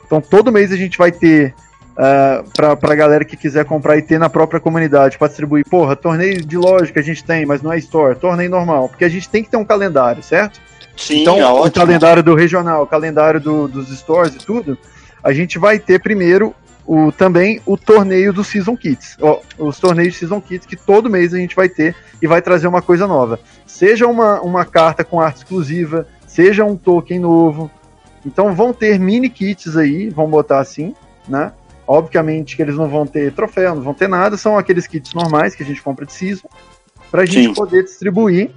Então, 0.06 0.22
todo 0.22 0.52
mês 0.52 0.72
a 0.72 0.76
gente 0.76 0.98
vai 0.98 1.12
ter, 1.12 1.56
é, 1.98 2.44
pra, 2.56 2.76
pra 2.76 2.96
galera 2.96 3.26
que 3.26 3.36
quiser 3.38 3.66
comprar 3.66 3.98
e 3.98 4.02
ter 4.02 4.18
na 4.20 4.30
própria 4.30 4.60
comunidade, 4.60 5.18
pra 5.18 5.28
distribuir, 5.28 5.66
porra, 5.70 5.96
torneio 5.96 6.42
de 6.46 6.58
lógica 6.58 7.00
a 7.00 7.04
gente 7.04 7.24
tem, 7.24 7.46
mas 7.46 7.62
não 7.62 7.72
é 7.74 7.78
store, 7.78 8.16
torneio 8.16 8.50
normal, 8.50 8.90
porque 8.90 9.06
a 9.06 9.10
gente 9.10 9.30
tem 9.30 9.44
que 9.44 9.50
ter 9.50 9.58
um 9.58 9.66
calendário, 9.66 10.24
certo? 10.24 10.60
Sim, 10.98 11.22
Então, 11.22 11.38
é 11.38 11.46
o 11.46 11.56
ótimo. 11.56 11.86
calendário 11.86 12.22
do 12.24 12.36
regional, 12.36 12.84
o 12.84 12.88
calendário 12.88 13.40
do- 13.40 13.68
dos 13.68 13.90
stores 13.98 14.36
e 14.36 14.40
tudo, 14.40 14.78
a 15.24 15.32
gente 15.34 15.58
vai 15.60 15.80
ter 15.80 16.00
primeiro 16.02 16.54
o, 16.86 17.12
também 17.12 17.62
o 17.66 17.78
torneio 17.78 18.34
dos 18.34 18.48
Season 18.48 18.76
Kits. 18.76 19.16
Ó, 19.22 19.40
os 19.58 19.80
torneios 19.80 20.14
de 20.14 20.20
Season 20.20 20.42
Kits 20.42 20.66
que 20.66 20.76
todo 20.76 21.10
mês 21.10 21.34
a 21.34 21.38
gente 21.38 21.56
vai 21.56 21.70
ter 21.70 21.96
e 22.22 22.28
vai 22.28 22.42
trazer 22.42 22.68
uma 22.68 22.82
coisa 22.82 23.08
nova. 23.08 23.40
Seja 23.66 24.08
uma, 24.08 24.42
uma 24.42 24.66
carta 24.66 25.04
com 25.04 25.22
arte 25.22 25.38
exclusiva, 25.38 26.08
seja 26.28 26.66
um 26.66 26.76
token 26.76 27.20
novo. 27.20 27.70
Então 28.26 28.54
vão 28.54 28.74
ter 28.74 29.00
mini 29.00 29.30
kits 29.30 29.78
aí, 29.78 30.10
vão 30.10 30.28
botar 30.28 30.60
assim, 30.60 30.94
né? 31.28 31.52
Obviamente 31.88 32.56
que 32.56 32.62
eles 32.62 32.76
não 32.76 32.88
vão 32.88 33.06
ter 33.06 33.34
troféu, 33.34 33.76
não 33.76 33.82
vão 33.82 33.94
ter 33.94 34.08
nada, 34.08 34.38
são 34.38 34.58
aqueles 34.58 34.88
kits 34.88 35.14
normais 35.14 35.56
que 35.56 35.64
a 35.64 35.66
gente 35.66 35.82
compra 35.82 36.06
de 36.06 36.14
Season, 36.14 36.48
pra 37.10 37.26
gente 37.26 37.48
Sim. 37.48 37.54
poder 37.54 37.84
distribuir 37.84 38.52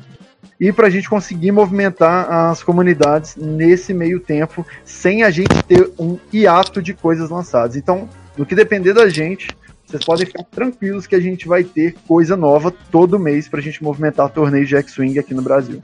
e 0.60 0.72
para 0.72 0.86
a 0.86 0.90
gente 0.90 1.08
conseguir 1.08 1.50
movimentar 1.50 2.30
as 2.30 2.62
comunidades 2.62 3.36
nesse 3.36 3.92
meio 3.92 4.20
tempo, 4.20 4.64
sem 4.84 5.22
a 5.22 5.30
gente 5.30 5.62
ter 5.64 5.90
um 5.98 6.18
hiato 6.32 6.80
de 6.80 6.94
coisas 6.94 7.30
lançadas. 7.30 7.76
Então, 7.76 8.08
no 8.36 8.46
que 8.46 8.54
depender 8.54 8.92
da 8.92 9.08
gente, 9.08 9.48
vocês 9.86 10.04
podem 10.04 10.26
ficar 10.26 10.44
tranquilos 10.44 11.06
que 11.06 11.14
a 11.14 11.20
gente 11.20 11.46
vai 11.46 11.64
ter 11.64 11.94
coisa 12.06 12.36
nova 12.36 12.72
todo 12.90 13.18
mês 13.18 13.48
para 13.48 13.60
a 13.60 13.62
gente 13.62 13.82
movimentar 13.82 14.30
torneio 14.30 14.64
de 14.64 14.76
X-Wing 14.76 15.18
aqui 15.18 15.34
no 15.34 15.42
Brasil. 15.42 15.82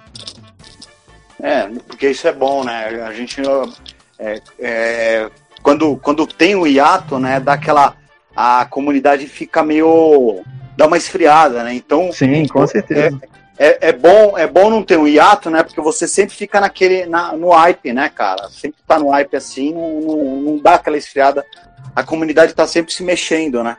É, 1.43 1.69
porque 1.87 2.11
isso 2.11 2.27
é 2.27 2.33
bom, 2.33 2.65
né? 2.65 3.03
A 3.03 3.13
gente. 3.13 3.41
é, 4.19 4.41
é, 4.59 5.31
quando, 5.63 5.97
quando 5.97 6.27
tem 6.27 6.55
o 6.55 6.67
hiato, 6.67 7.19
né? 7.19 7.41
Dá 7.41 7.55
aquela. 7.55 7.95
A 8.35 8.65
comunidade 8.65 9.27
fica 9.27 9.63
meio. 9.63 10.43
dá 10.77 10.87
uma 10.87 10.97
esfriada, 10.97 11.63
né? 11.65 11.75
Então. 11.75 12.13
Sim, 12.13 12.47
com 12.47 12.67
certeza. 12.67 13.21
É, 13.59 13.89
é, 13.89 13.93
bom, 13.93 14.39
é 14.39 14.47
bom 14.47 14.71
não 14.71 14.83
ter 14.83 14.99
um 14.99 15.07
hiato, 15.07 15.51
né? 15.51 15.63
Porque 15.63 15.83
você 15.83 16.09
sempre 16.09 16.35
fica 16.35 16.61
naquele, 16.61 17.05
na, 17.05 17.37
no 17.37 17.51
hype, 17.51 17.93
né, 17.93 18.09
cara? 18.09 18.49
Sempre 18.49 18.79
tá 18.87 18.99
no 18.99 19.11
hype 19.11 19.37
assim, 19.37 19.75
não, 19.75 20.01
não, 20.01 20.25
não 20.41 20.59
dá 20.59 20.77
aquela 20.77 20.97
esfriada. 20.97 21.45
A 21.95 22.03
comunidade 22.03 22.55
tá 22.55 22.67
sempre 22.67 22.91
se 22.91 23.03
mexendo, 23.03 23.63
né? 23.63 23.77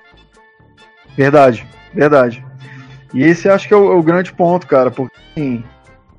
Verdade, 1.18 1.66
verdade. 1.91 2.45
E 3.12 3.24
esse 3.24 3.49
acho 3.49 3.68
que 3.68 3.74
é 3.74 3.78
o, 3.78 3.91
é 3.91 3.95
o 3.95 4.03
grande 4.03 4.32
ponto, 4.32 4.68
cara, 4.68 4.91
porque 4.91 5.16
assim, 5.36 5.64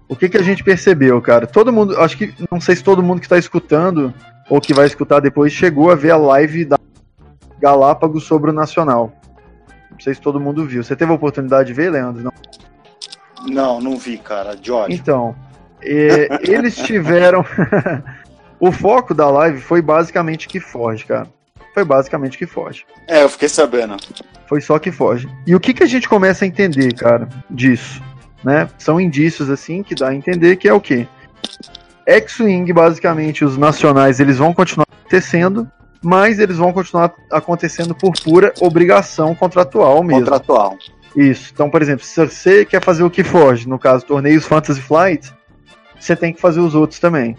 o 0.09 0.17
que, 0.17 0.29
que 0.29 0.37
a 0.37 0.43
gente 0.43 0.65
percebeu, 0.65 1.23
cara? 1.23 1.47
Todo 1.47 1.73
mundo, 1.73 1.99
acho 2.01 2.19
que, 2.19 2.35
não 2.51 2.61
sei 2.61 2.75
se 2.75 2.83
todo 2.83 3.03
mundo 3.03 3.21
que 3.21 3.27
está 3.27 3.39
escutando 3.39 4.13
ou 4.49 4.61
que 4.61 4.75
vai 4.75 4.87
escutar 4.87 5.21
depois 5.21 5.53
chegou 5.53 5.91
a 5.91 5.95
ver 5.95 6.11
a 6.11 6.17
live 6.17 6.65
da 6.65 6.79
Galápagos 7.61 8.25
sobre 8.25 8.51
o 8.51 8.53
Nacional. 8.53 9.13
Não 9.91 10.01
sei 10.01 10.15
se 10.15 10.21
todo 10.21 10.41
mundo 10.41 10.67
viu. 10.67 10.83
Você 10.83 10.97
teve 10.97 11.13
a 11.13 11.15
oportunidade 11.15 11.69
de 11.69 11.75
ver, 11.75 11.91
Leandro? 11.91 12.25
Não. 12.25 12.33
Não, 13.47 13.81
não 13.81 13.97
vi, 13.97 14.19
cara, 14.19 14.51
ódio. 14.51 14.87
Então, 14.91 15.35
é, 15.81 16.29
eles 16.51 16.77
tiveram. 16.77 17.45
o 18.59 18.71
foco 18.71 19.15
da 19.15 19.29
live 19.31 19.61
foi 19.61 19.83
basicamente 19.83 20.49
que 20.49 20.61
foge, 20.61 21.05
cara. 21.05 21.29
Foi 21.75 21.85
basicamente 21.85 22.37
que 22.37 22.47
foge. 22.47 22.85
É, 23.09 23.23
eu 23.23 23.29
fiquei 23.29 23.49
sabendo. 23.49 23.97
Foi 24.47 24.61
só 24.61 24.79
que 24.79 24.93
foge. 24.93 25.29
E 25.47 25.55
o 25.55 25.61
que, 25.61 25.73
que 25.73 25.83
a 25.83 25.87
gente 25.87 26.09
começa 26.09 26.45
a 26.45 26.49
entender, 26.49 26.95
cara, 26.95 27.29
disso? 27.49 28.03
Né? 28.45 28.69
São 28.79 29.01
indícios, 29.01 29.49
assim, 29.49 29.83
que 29.83 29.95
dá 29.95 30.09
a 30.09 30.15
entender 30.15 30.57
que 30.57 30.69
é 30.69 30.73
o 30.73 30.81
quê? 30.81 31.07
X-Wing, 32.07 32.73
basicamente, 32.73 33.45
os 33.45 33.57
nacionais, 33.57 34.21
eles 34.21 34.39
vão 34.39 34.53
continuar 34.53 34.87
acontecendo, 35.01 35.71
mas 36.03 36.39
eles 36.39 36.57
vão 36.57 36.73
continuar 36.73 37.13
acontecendo 37.31 37.95
por 37.95 38.13
pura 38.23 38.53
obrigação 38.61 39.35
contratual 39.35 40.03
mesmo. 40.03 40.25
Contratual. 40.25 40.77
Isso. 41.17 41.51
Então, 41.53 41.71
por 41.71 41.83
exemplo, 41.83 42.05
se 42.05 42.27
você 42.27 42.65
quer 42.65 42.83
fazer 42.83 43.03
o 43.03 43.11
que 43.11 43.23
foge, 43.23 43.69
no 43.69 43.79
caso, 43.79 44.05
torneios 44.05 44.47
Fantasy 44.47 44.81
Flight, 44.81 45.33
você 45.99 46.17
tem 46.17 46.33
que 46.33 46.41
fazer 46.41 46.61
os 46.61 46.75
outros 46.75 46.99
também. 46.99 47.37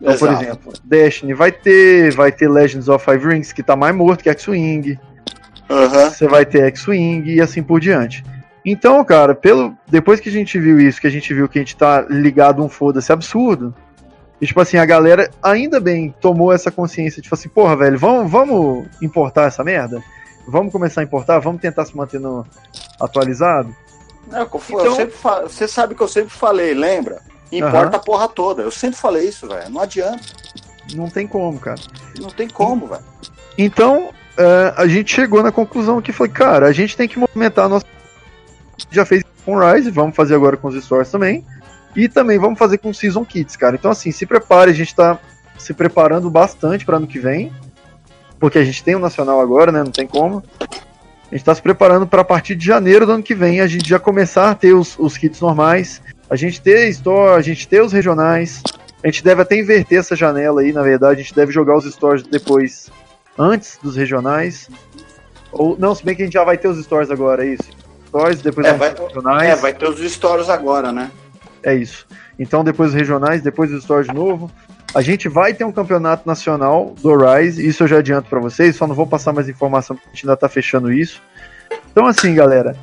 Então, 0.00 0.16
por 0.18 0.28
Exato. 0.28 0.44
exemplo, 0.44 0.72
Destiny 0.84 1.34
vai 1.34 1.52
ter, 1.52 2.12
vai 2.12 2.32
ter 2.32 2.48
Legends 2.48 2.88
of 2.88 3.04
Five 3.04 3.26
Rings, 3.26 3.52
que 3.52 3.62
tá 3.62 3.76
mais 3.76 3.94
morto 3.94 4.22
que 4.22 4.30
X-Wing. 4.30 4.98
Você 5.68 6.26
vai 6.28 6.44
ter 6.44 6.64
X-Wing 6.66 7.24
e 7.30 7.40
assim 7.40 7.62
por 7.62 7.80
diante. 7.80 8.22
Então, 8.64 9.04
cara, 9.04 9.34
pelo 9.34 9.76
depois 9.88 10.20
que 10.20 10.28
a 10.28 10.32
gente 10.32 10.58
viu 10.58 10.80
isso, 10.80 11.00
que 11.00 11.06
a 11.06 11.10
gente 11.10 11.32
viu 11.34 11.48
que 11.48 11.58
a 11.58 11.62
gente 11.62 11.76
tá 11.76 12.02
ligado 12.08 12.62
a 12.62 12.64
um 12.64 12.68
foda-se 12.68 13.12
absurdo, 13.12 13.74
e 14.40 14.46
tipo 14.46 14.60
assim, 14.60 14.76
a 14.76 14.84
galera 14.84 15.30
ainda 15.42 15.80
bem 15.80 16.14
tomou 16.20 16.52
essa 16.52 16.70
consciência, 16.70 17.20
tipo 17.22 17.34
assim, 17.34 17.48
porra, 17.48 17.76
velho, 17.76 17.98
vamos, 17.98 18.30
vamos 18.30 18.86
importar 19.02 19.44
essa 19.48 19.64
merda? 19.64 20.02
Vamos 20.46 20.72
começar 20.72 21.00
a 21.00 21.04
importar? 21.04 21.38
Vamos 21.38 21.60
tentar 21.60 21.84
se 21.84 21.96
manter 21.96 22.20
no, 22.20 22.44
atualizado? 23.00 23.74
É, 24.32 24.40
eu, 24.40 24.48
eu 24.52 24.80
Então- 24.80 24.94
sempre 24.96 25.16
fa- 25.16 25.42
Você 25.42 25.66
sabe 25.68 25.94
que 25.94 26.00
eu 26.02 26.08
sempre 26.08 26.30
falei, 26.30 26.74
lembra? 26.74 27.20
Importa 27.50 27.78
Aham. 27.78 27.96
a 27.96 27.98
porra 27.98 28.28
toda. 28.28 28.62
Eu 28.62 28.70
sempre 28.70 28.96
falei 28.98 29.28
isso, 29.28 29.46
velho. 29.46 29.68
Não 29.70 29.80
adianta. 29.82 30.20
Não 30.94 31.08
tem 31.08 31.26
como, 31.26 31.58
cara. 31.58 31.80
Não 32.18 32.30
tem 32.30 32.48
como, 32.48 32.86
velho. 32.86 33.02
Então, 33.58 34.10
é, 34.36 34.72
a 34.76 34.86
gente 34.86 35.14
chegou 35.14 35.42
na 35.42 35.52
conclusão 35.52 36.00
que 36.00 36.12
foi, 36.12 36.28
cara, 36.28 36.66
a 36.66 36.72
gente 36.72 36.96
tem 36.96 37.06
que 37.08 37.18
movimentar 37.18 37.66
a 37.66 37.68
nossa. 37.68 37.86
Já 38.90 39.04
fez 39.04 39.22
com 39.44 39.58
Rise, 39.58 39.90
vamos 39.90 40.14
fazer 40.14 40.34
agora 40.34 40.56
com 40.56 40.68
os 40.68 40.84
Stores 40.84 41.10
também. 41.10 41.44
E 41.94 42.08
também 42.08 42.38
vamos 42.38 42.58
fazer 42.58 42.78
com 42.78 42.92
Season 42.92 43.24
Kits, 43.24 43.56
cara. 43.56 43.76
Então, 43.76 43.90
assim, 43.90 44.10
se 44.10 44.24
prepare, 44.24 44.70
a 44.70 44.74
gente 44.74 44.94
tá 44.94 45.18
se 45.58 45.74
preparando 45.74 46.30
bastante 46.30 46.84
para 46.84 46.96
ano 46.96 47.06
que 47.06 47.18
vem. 47.18 47.52
Porque 48.38 48.58
a 48.58 48.64
gente 48.64 48.82
tem 48.82 48.94
o 48.94 48.98
Nacional 48.98 49.40
agora, 49.40 49.70
né? 49.70 49.82
Não 49.82 49.92
tem 49.92 50.06
como. 50.06 50.42
A 51.30 51.34
gente 51.34 51.44
tá 51.44 51.54
se 51.54 51.62
preparando 51.62 52.06
para 52.06 52.22
a 52.22 52.24
partir 52.24 52.54
de 52.54 52.66
janeiro 52.66 53.06
do 53.06 53.12
ano 53.12 53.22
que 53.22 53.34
vem 53.34 53.60
a 53.60 53.66
gente 53.66 53.88
já 53.88 53.98
começar 53.98 54.50
a 54.50 54.54
ter 54.54 54.74
os, 54.74 54.98
os 54.98 55.16
kits 55.16 55.40
normais. 55.40 56.02
A 56.28 56.36
gente 56.36 56.60
ter 56.60 56.88
store, 56.88 57.38
a 57.38 57.40
gente 57.40 57.68
ter 57.68 57.82
os 57.82 57.92
regionais. 57.92 58.62
A 59.02 59.06
gente 59.06 59.22
deve 59.22 59.42
até 59.42 59.58
inverter 59.58 59.98
essa 59.98 60.16
janela 60.16 60.60
aí, 60.60 60.72
na 60.72 60.82
verdade. 60.82 61.20
A 61.20 61.22
gente 61.22 61.34
deve 61.34 61.52
jogar 61.52 61.76
os 61.76 61.84
stores 61.84 62.22
depois 62.22 62.90
antes 63.38 63.78
dos 63.82 63.96
regionais. 63.96 64.68
Ou 65.50 65.76
não, 65.78 65.94
se 65.94 66.04
bem 66.04 66.14
que 66.14 66.22
a 66.22 66.24
gente 66.24 66.34
já 66.34 66.44
vai 66.44 66.56
ter 66.56 66.68
os 66.68 66.82
stores 66.84 67.10
agora, 67.10 67.44
é 67.44 67.50
isso. 67.50 67.70
Stores, 68.12 68.42
depois 68.42 68.66
É, 68.66 68.70
vão 68.70 68.78
vai- 68.78 68.94
ter 68.94 69.00
os 69.02 69.08
regionais. 69.08 69.48
É, 69.48 69.56
vai 69.56 69.72
ter 69.74 69.88
os 69.88 70.12
stories 70.12 70.48
agora, 70.50 70.92
né? 70.92 71.10
É 71.62 71.74
isso. 71.74 72.06
Então 72.38 72.62
depois 72.62 72.90
os 72.90 72.94
regionais, 72.94 73.40
depois 73.42 73.72
os 73.72 73.82
stores 73.84 74.06
de 74.08 74.14
novo. 74.14 74.50
A 74.94 75.00
gente 75.00 75.26
vai 75.28 75.54
ter 75.54 75.64
um 75.64 75.72
campeonato 75.72 76.26
nacional 76.26 76.94
do 77.00 77.16
Rise, 77.16 77.66
isso 77.66 77.82
eu 77.84 77.88
já 77.88 77.98
adianto 77.98 78.28
pra 78.28 78.38
vocês, 78.40 78.76
só 78.76 78.86
não 78.86 78.94
vou 78.94 79.06
passar 79.06 79.32
mais 79.32 79.48
informação 79.48 79.96
porque 79.96 80.08
a 80.10 80.12
gente 80.14 80.26
ainda 80.26 80.36
tá 80.36 80.48
fechando 80.48 80.92
isso. 80.92 81.22
Então 81.90 82.04
assim, 82.06 82.34
galera, 82.34 82.76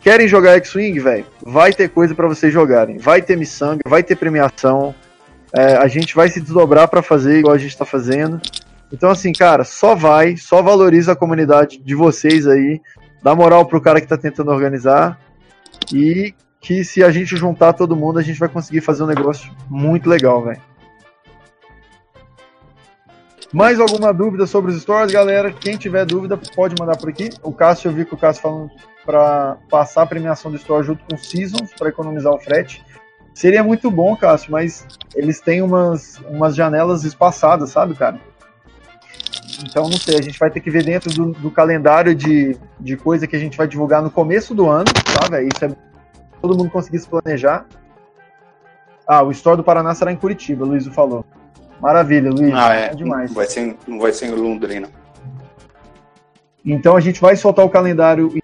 querem 0.00 0.26
jogar 0.26 0.54
X-Wing, 0.56 0.98
velho? 0.98 1.26
Vai 1.44 1.72
ter 1.72 1.88
coisa 1.88 2.14
pra 2.14 2.26
vocês 2.26 2.52
jogarem. 2.52 2.98
Vai 2.98 3.22
ter 3.22 3.36
miçanga, 3.36 3.82
vai 3.86 4.02
ter 4.02 4.16
premiação. 4.16 4.94
É, 5.52 5.76
a 5.76 5.86
gente 5.86 6.14
vai 6.16 6.28
se 6.28 6.40
desdobrar 6.40 6.88
pra 6.88 7.02
fazer 7.02 7.38
igual 7.38 7.54
a 7.54 7.58
gente 7.58 7.76
tá 7.78 7.84
fazendo. 7.84 8.40
Então 8.92 9.10
assim, 9.10 9.32
cara, 9.32 9.62
só 9.64 9.94
vai, 9.94 10.36
só 10.36 10.60
valoriza 10.62 11.12
a 11.12 11.16
comunidade 11.16 11.78
de 11.78 11.94
vocês 11.94 12.46
aí, 12.46 12.80
dá 13.22 13.34
moral 13.34 13.66
pro 13.66 13.80
cara 13.80 14.00
que 14.00 14.06
tá 14.06 14.16
tentando 14.16 14.50
organizar 14.50 15.18
e 15.92 16.34
que 16.60 16.84
se 16.84 17.02
a 17.04 17.10
gente 17.10 17.36
juntar 17.36 17.72
todo 17.74 17.96
mundo, 17.96 18.18
a 18.18 18.22
gente 18.22 18.38
vai 18.38 18.48
conseguir 18.48 18.80
fazer 18.80 19.02
um 19.02 19.06
negócio 19.06 19.52
muito 19.68 20.08
legal, 20.08 20.42
velho. 20.42 20.60
Mais 23.52 23.78
alguma 23.78 24.12
dúvida 24.12 24.46
sobre 24.46 24.72
os 24.72 24.80
stores, 24.80 25.12
galera? 25.12 25.52
Quem 25.52 25.76
tiver 25.76 26.04
dúvida, 26.04 26.36
pode 26.54 26.74
mandar 26.78 26.96
por 26.98 27.08
aqui. 27.08 27.30
O 27.42 27.52
Cássio, 27.52 27.88
eu 27.88 27.94
vi 27.94 28.04
que 28.04 28.14
o 28.14 28.16
Cássio 28.16 28.42
falando 28.42 28.70
para 29.04 29.56
passar 29.70 30.02
a 30.02 30.06
premiação 30.06 30.50
do 30.50 30.56
store 30.56 30.84
junto 30.84 31.04
com 31.08 31.16
Seasons 31.16 31.70
para 31.78 31.88
economizar 31.88 32.32
o 32.32 32.38
frete. 32.38 32.84
Seria 33.32 33.62
muito 33.62 33.90
bom, 33.90 34.16
Cássio, 34.16 34.50
mas 34.50 34.86
eles 35.14 35.40
têm 35.40 35.62
umas, 35.62 36.18
umas 36.28 36.56
janelas 36.56 37.04
espaçadas, 37.04 37.70
sabe, 37.70 37.94
cara? 37.94 38.20
Então, 39.62 39.84
não 39.84 39.96
sei, 39.96 40.18
a 40.18 40.22
gente 40.22 40.38
vai 40.38 40.50
ter 40.50 40.60
que 40.60 40.70
ver 40.70 40.84
dentro 40.84 41.12
do, 41.12 41.32
do 41.32 41.50
calendário 41.50 42.14
de, 42.14 42.56
de 42.78 42.96
coisa 42.96 43.26
que 43.26 43.34
a 43.34 43.38
gente 43.38 43.56
vai 43.56 43.66
divulgar 43.66 44.02
no 44.02 44.10
começo 44.10 44.54
do 44.54 44.68
ano, 44.68 44.84
tá, 44.84 45.28
velho? 45.28 45.48
Isso 45.48 45.64
é 45.64 45.70
todo 46.40 46.56
mundo 46.56 46.70
conseguir 46.70 46.98
se 46.98 47.08
planejar. 47.08 47.66
Ah, 49.06 49.22
o 49.22 49.30
Store 49.30 49.56
do 49.56 49.64
Paraná 49.64 49.94
será 49.94 50.12
em 50.12 50.16
Curitiba, 50.16 50.64
o 50.64 50.68
Luiz 50.68 50.86
falou. 50.88 51.24
Maravilha, 51.80 52.30
Luiz. 52.30 52.52
Ah, 52.54 52.74
é. 52.74 52.94
demais. 52.94 53.30
Não 53.30 53.36
vai 53.36 53.46
ser, 53.46 53.76
não 53.86 53.98
vai 53.98 54.12
ser 54.12 54.26
em 54.26 54.30
Londrina. 54.32 54.88
Então 56.64 56.96
a 56.96 57.00
gente 57.00 57.20
vai 57.20 57.36
soltar 57.36 57.64
o 57.64 57.70
calendário, 57.70 58.32
em, 58.36 58.42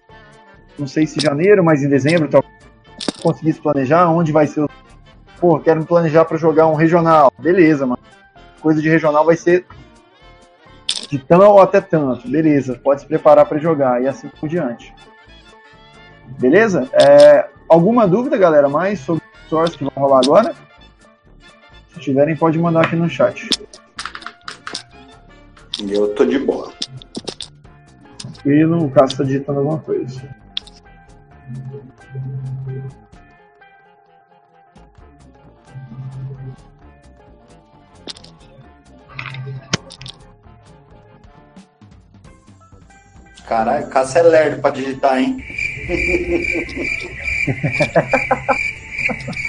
não 0.79 0.87
sei 0.87 1.05
se 1.05 1.19
janeiro, 1.19 1.63
mas 1.63 1.83
em 1.83 1.89
dezembro, 1.89 2.27
então 2.27 2.41
conseguir 3.21 3.53
se 3.53 3.61
planejar 3.61 4.09
onde 4.09 4.31
vai 4.31 4.47
ser 4.47 4.61
o. 4.61 4.69
Pô, 5.39 5.59
quero 5.59 5.81
me 5.81 5.85
planejar 5.85 6.23
para 6.23 6.37
jogar 6.37 6.67
um 6.67 6.75
regional. 6.75 7.31
Beleza, 7.37 7.85
mano. 7.85 8.01
Coisa 8.61 8.81
de 8.81 8.89
regional 8.89 9.25
vai 9.25 9.35
ser 9.35 9.65
de 11.13 11.19
tão 11.19 11.51
ou 11.51 11.61
até 11.61 11.79
tanto. 11.79 12.27
Beleza, 12.27 12.79
pode 12.83 13.01
se 13.01 13.07
preparar 13.07 13.45
para 13.45 13.59
jogar 13.59 14.01
e 14.01 14.07
assim 14.07 14.27
por 14.39 14.49
diante. 14.49 14.91
Beleza? 16.39 16.89
É, 16.91 17.47
alguma 17.69 18.07
dúvida, 18.07 18.35
galera, 18.35 18.67
mais 18.67 18.99
sobre 18.99 19.21
os 19.23 19.45
stories 19.45 19.75
que 19.75 19.83
vão 19.83 19.93
rolar 19.95 20.21
agora? 20.25 20.55
Se 21.93 21.99
tiverem, 21.99 22.35
pode 22.35 22.57
mandar 22.57 22.85
aqui 22.85 22.95
no 22.95 23.07
chat. 23.07 23.47
Eu 25.87 26.15
tô 26.15 26.25
de 26.25 26.39
boa. 26.39 26.73
Tranquilo, 28.17 28.85
o 28.85 28.89
Cássio 28.89 29.19
tá 29.19 29.23
digitando 29.23 29.59
alguma 29.59 29.77
coisa. 29.79 30.35
Caralho, 43.47 43.87
Cássio 43.87 44.19
é 44.19 44.23
lerdo 44.23 44.61
pra 44.61 44.71
digitar, 44.71 45.19
hein? 45.19 45.43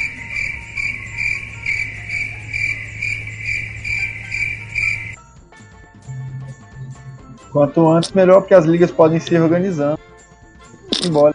Quanto 7.54 7.88
antes, 7.88 8.10
melhor, 8.10 8.40
porque 8.40 8.52
as 8.52 8.64
ligas 8.64 8.90
podem 8.90 9.20
se 9.20 9.38
organizando. 9.38 9.96
Embora. 11.06 11.32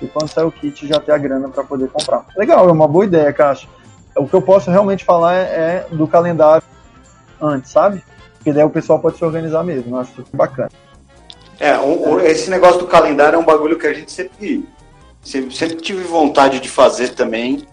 E 0.00 0.06
quando 0.06 0.28
sair 0.28 0.44
o 0.44 0.52
kit, 0.52 0.86
já 0.86 1.00
ter 1.00 1.10
a 1.10 1.18
grana 1.18 1.48
para 1.48 1.64
poder 1.64 1.88
comprar. 1.88 2.24
Legal, 2.36 2.68
é 2.68 2.72
uma 2.72 2.86
boa 2.86 3.04
ideia, 3.04 3.32
Caixa. 3.32 3.66
O 4.16 4.28
que 4.28 4.34
eu 4.34 4.40
posso 4.40 4.70
realmente 4.70 5.04
falar 5.04 5.34
é, 5.34 5.84
é 5.88 5.88
do 5.90 6.06
calendário 6.06 6.62
antes, 7.42 7.72
sabe? 7.72 8.04
Porque 8.34 8.52
daí 8.52 8.62
o 8.62 8.70
pessoal 8.70 9.00
pode 9.00 9.18
se 9.18 9.24
organizar 9.24 9.64
mesmo. 9.64 9.96
Eu 9.96 10.00
acho 10.00 10.22
isso 10.22 10.30
bacana. 10.32 10.70
É, 11.58 11.78
um, 11.78 12.20
esse 12.20 12.48
negócio 12.50 12.78
do 12.80 12.86
calendário 12.86 13.36
é 13.36 13.38
um 13.38 13.44
bagulho 13.44 13.78
que 13.78 13.86
a 13.86 13.92
gente 13.92 14.12
sempre, 14.12 14.64
sempre, 15.22 15.54
sempre 15.54 15.76
tive 15.76 16.02
vontade 16.04 16.60
de 16.60 16.68
fazer 16.68 17.10
também. 17.10 17.66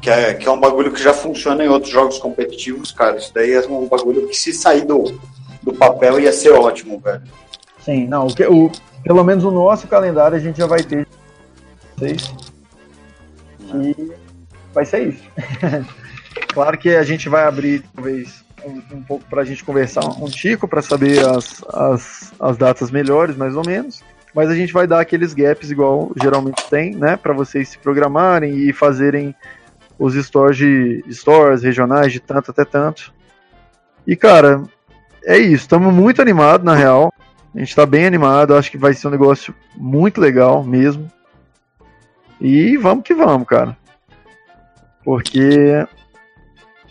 Que 0.00 0.10
é, 0.10 0.34
que 0.34 0.46
é 0.46 0.50
um 0.50 0.60
bagulho 0.60 0.92
que 0.92 1.02
já 1.02 1.12
funciona 1.12 1.64
em 1.64 1.68
outros 1.68 1.90
jogos 1.90 2.18
competitivos, 2.18 2.92
cara. 2.92 3.16
Isso 3.16 3.32
daí 3.34 3.52
é 3.52 3.66
um 3.66 3.88
bagulho 3.88 4.28
que 4.28 4.36
se 4.36 4.52
sair 4.52 4.84
do, 4.84 5.18
do 5.62 5.72
papel 5.72 6.20
ia 6.20 6.32
ser 6.32 6.52
ótimo, 6.52 7.00
velho. 7.00 7.22
Sim, 7.84 8.06
não, 8.06 8.26
o, 8.26 8.66
o, 8.66 8.72
pelo 9.02 9.24
menos 9.24 9.44
o 9.44 9.50
nosso 9.50 9.88
calendário 9.88 10.36
a 10.36 10.40
gente 10.40 10.58
já 10.58 10.66
vai 10.66 10.82
ter 10.82 11.06
vocês. 11.96 12.32
E 13.74 14.12
vai 14.72 14.84
ser 14.84 15.08
isso. 15.08 15.22
claro 16.52 16.78
que 16.78 16.90
a 16.90 17.02
gente 17.02 17.28
vai 17.28 17.44
abrir, 17.44 17.82
talvez, 17.94 18.44
um, 18.66 18.96
um 18.96 19.02
pouco 19.02 19.24
para 19.26 19.42
a 19.42 19.44
gente 19.44 19.64
conversar 19.64 20.04
um 20.04 20.26
tico 20.26 20.66
para 20.66 20.82
saber 20.82 21.24
as, 21.24 21.62
as, 21.72 22.34
as 22.38 22.56
datas 22.56 22.90
melhores, 22.90 23.36
mais 23.36 23.56
ou 23.56 23.64
menos. 23.64 24.02
Mas 24.34 24.50
a 24.50 24.54
gente 24.54 24.72
vai 24.72 24.86
dar 24.86 25.00
aqueles 25.00 25.32
gaps 25.32 25.70
igual 25.70 26.12
geralmente 26.20 26.68
tem, 26.68 26.94
né? 26.94 27.16
Para 27.16 27.32
vocês 27.32 27.70
se 27.70 27.78
programarem 27.78 28.54
e 28.54 28.72
fazerem 28.72 29.34
os 29.98 30.14
stores 30.14 30.58
de 30.58 31.02
stores 31.10 31.62
regionais 31.62 32.12
de 32.12 32.20
tanto 32.20 32.50
até 32.50 32.64
tanto. 32.64 33.14
E 34.06 34.14
cara, 34.14 34.62
é 35.24 35.38
isso. 35.38 35.62
Estamos 35.64 35.92
muito 35.92 36.20
animados 36.20 36.64
na 36.64 36.74
real. 36.74 37.12
A 37.54 37.58
gente 37.58 37.70
está 37.70 37.86
bem 37.86 38.04
animado. 38.04 38.54
Acho 38.54 38.70
que 38.70 38.76
vai 38.76 38.92
ser 38.92 39.08
um 39.08 39.12
negócio 39.12 39.54
muito 39.74 40.20
legal 40.20 40.62
mesmo. 40.62 41.10
E 42.38 42.76
vamos 42.76 43.04
que 43.04 43.14
vamos, 43.14 43.48
cara. 43.48 43.76
Porque 45.02 45.86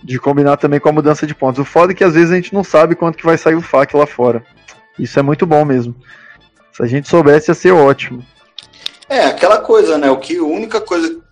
de 0.05 0.19
combinar 0.19 0.57
também 0.57 0.79
com 0.79 0.87
a 0.87 0.91
mudança 0.91 1.25
de 1.25 1.33
pontos. 1.33 1.59
O 1.59 1.65
foda 1.65 1.91
é 1.91 1.95
que 1.95 2.03
às 2.03 2.13
vezes 2.13 2.31
a 2.31 2.35
gente 2.35 2.53
não 2.53 2.63
sabe 2.63 2.95
quanto 2.95 3.17
que 3.17 3.25
vai 3.25 3.37
sair 3.39 3.55
o 3.55 3.61
FAQ 3.61 3.97
lá 3.97 4.05
fora. 4.05 4.45
Isso 4.99 5.17
é 5.17 5.23
muito 5.23 5.47
bom 5.47 5.65
mesmo. 5.65 5.95
Se 6.71 6.83
a 6.83 6.85
gente 6.85 7.09
soubesse, 7.09 7.49
ia 7.49 7.55
ser 7.55 7.71
ótimo. 7.71 8.23
É, 9.09 9.25
aquela 9.25 9.57
coisa, 9.57 9.97
né? 9.97 10.09
O 10.11 10.17
que 10.17 10.37
a 10.37 10.43
única 10.43 10.79
coisa 10.79 11.23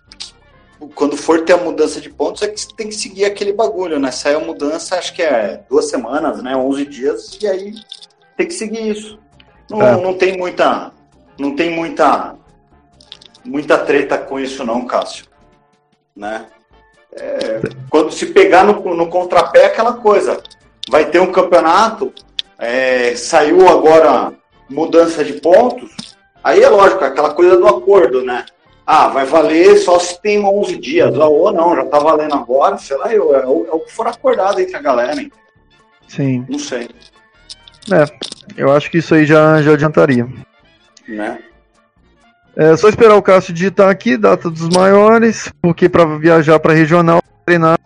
quando 0.94 1.16
for 1.16 1.42
ter 1.42 1.52
a 1.52 1.56
mudança 1.56 2.00
de 2.00 2.10
pontos 2.10 2.42
é 2.42 2.48
que 2.48 2.60
você 2.60 2.68
tem 2.76 2.88
que 2.88 2.94
seguir 2.94 3.24
aquele 3.24 3.52
bagulho, 3.52 3.98
né? 3.98 4.10
Sai 4.10 4.34
a 4.34 4.40
mudança, 4.40 4.98
acho 4.98 5.14
que 5.14 5.22
é 5.22 5.62
duas 5.70 5.88
semanas, 5.88 6.42
né? 6.42 6.56
11 6.56 6.84
dias, 6.86 7.38
e 7.40 7.46
aí 7.46 7.74
tem 8.36 8.46
que 8.46 8.54
seguir 8.54 8.90
isso. 8.90 9.18
Não, 9.70 9.80
é. 9.80 9.96
não 10.00 10.14
tem 10.14 10.36
muita. 10.36 10.92
Não 11.38 11.54
tem 11.54 11.70
muita. 11.70 12.34
Muita 13.44 13.78
treta 13.78 14.18
com 14.18 14.40
isso, 14.40 14.64
não, 14.64 14.84
Cássio. 14.86 15.26
Né? 16.16 16.46
É, 17.16 17.60
quando 17.88 18.12
se 18.12 18.26
pegar 18.26 18.64
no, 18.64 18.94
no 18.94 19.08
contrapé, 19.08 19.62
é 19.62 19.66
aquela 19.66 19.94
coisa. 19.94 20.42
Vai 20.88 21.06
ter 21.06 21.20
um 21.20 21.32
campeonato, 21.32 22.12
é, 22.58 23.14
saiu 23.14 23.68
agora 23.68 24.32
mudança 24.68 25.24
de 25.24 25.34
pontos, 25.34 26.16
aí 26.42 26.62
é 26.62 26.68
lógico, 26.68 27.04
aquela 27.04 27.32
coisa 27.32 27.56
do 27.56 27.66
acordo, 27.66 28.22
né? 28.22 28.44
Ah, 28.86 29.08
vai 29.08 29.24
valer 29.24 29.78
só 29.78 29.98
se 29.98 30.20
tem 30.20 30.44
11 30.44 30.76
dias, 30.76 31.16
ou 31.16 31.50
não, 31.52 31.74
já 31.74 31.86
tá 31.86 31.98
valendo 31.98 32.34
agora, 32.34 32.76
sei 32.76 32.96
lá, 32.98 33.12
eu, 33.12 33.34
é, 33.34 33.46
o, 33.46 33.66
é 33.66 33.70
o 33.70 33.80
que 33.80 33.92
for 33.92 34.06
acordado 34.06 34.60
entre 34.60 34.76
a 34.76 34.82
galera, 34.82 35.18
hein? 35.18 35.32
Sim. 36.06 36.44
Não 36.48 36.58
sei. 36.58 36.88
É, 37.90 38.04
eu 38.56 38.70
acho 38.72 38.90
que 38.90 38.98
isso 38.98 39.14
aí 39.14 39.24
já, 39.24 39.62
já 39.62 39.72
adiantaria. 39.72 40.28
Né? 41.08 41.38
É 42.56 42.76
só 42.76 42.88
esperar 42.88 43.16
o 43.16 43.22
Cássio 43.22 43.52
digitar 43.52 43.88
aqui, 43.88 44.16
data 44.16 44.48
dos 44.48 44.68
maiores, 44.68 45.52
porque 45.60 45.88
para 45.88 46.04
viajar 46.18 46.60
para 46.60 46.72
regional, 46.72 47.20
treinar. 47.44 47.78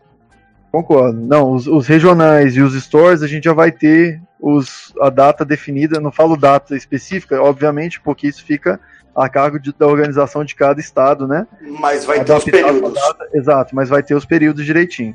Concordo. 0.70 1.18
Não, 1.18 1.52
os, 1.52 1.66
os, 1.66 1.86
regionais 1.86 2.54
e 2.54 2.60
os 2.60 2.74
stores 2.74 3.22
a 3.22 3.26
gente 3.26 3.44
já 3.44 3.54
vai 3.54 3.72
ter 3.72 4.20
os, 4.38 4.92
a 5.00 5.08
data 5.08 5.44
definida. 5.44 6.00
Não 6.00 6.12
falo 6.12 6.36
data 6.36 6.76
específica, 6.76 7.40
obviamente, 7.40 7.98
porque 8.00 8.28
isso 8.28 8.44
fica 8.44 8.78
a 9.16 9.28
cargo 9.28 9.58
de, 9.58 9.72
da 9.76 9.86
organização 9.86 10.44
de 10.44 10.54
cada 10.54 10.78
estado, 10.78 11.26
né? 11.26 11.46
Mas 11.80 12.04
vai 12.04 12.22
ter 12.22 12.32
os 12.34 12.44
períodos. 12.44 12.92
Data, 12.92 13.28
exato, 13.32 13.74
mas 13.74 13.88
vai 13.88 14.02
ter 14.02 14.14
os 14.14 14.26
períodos 14.26 14.64
direitinho. 14.64 15.14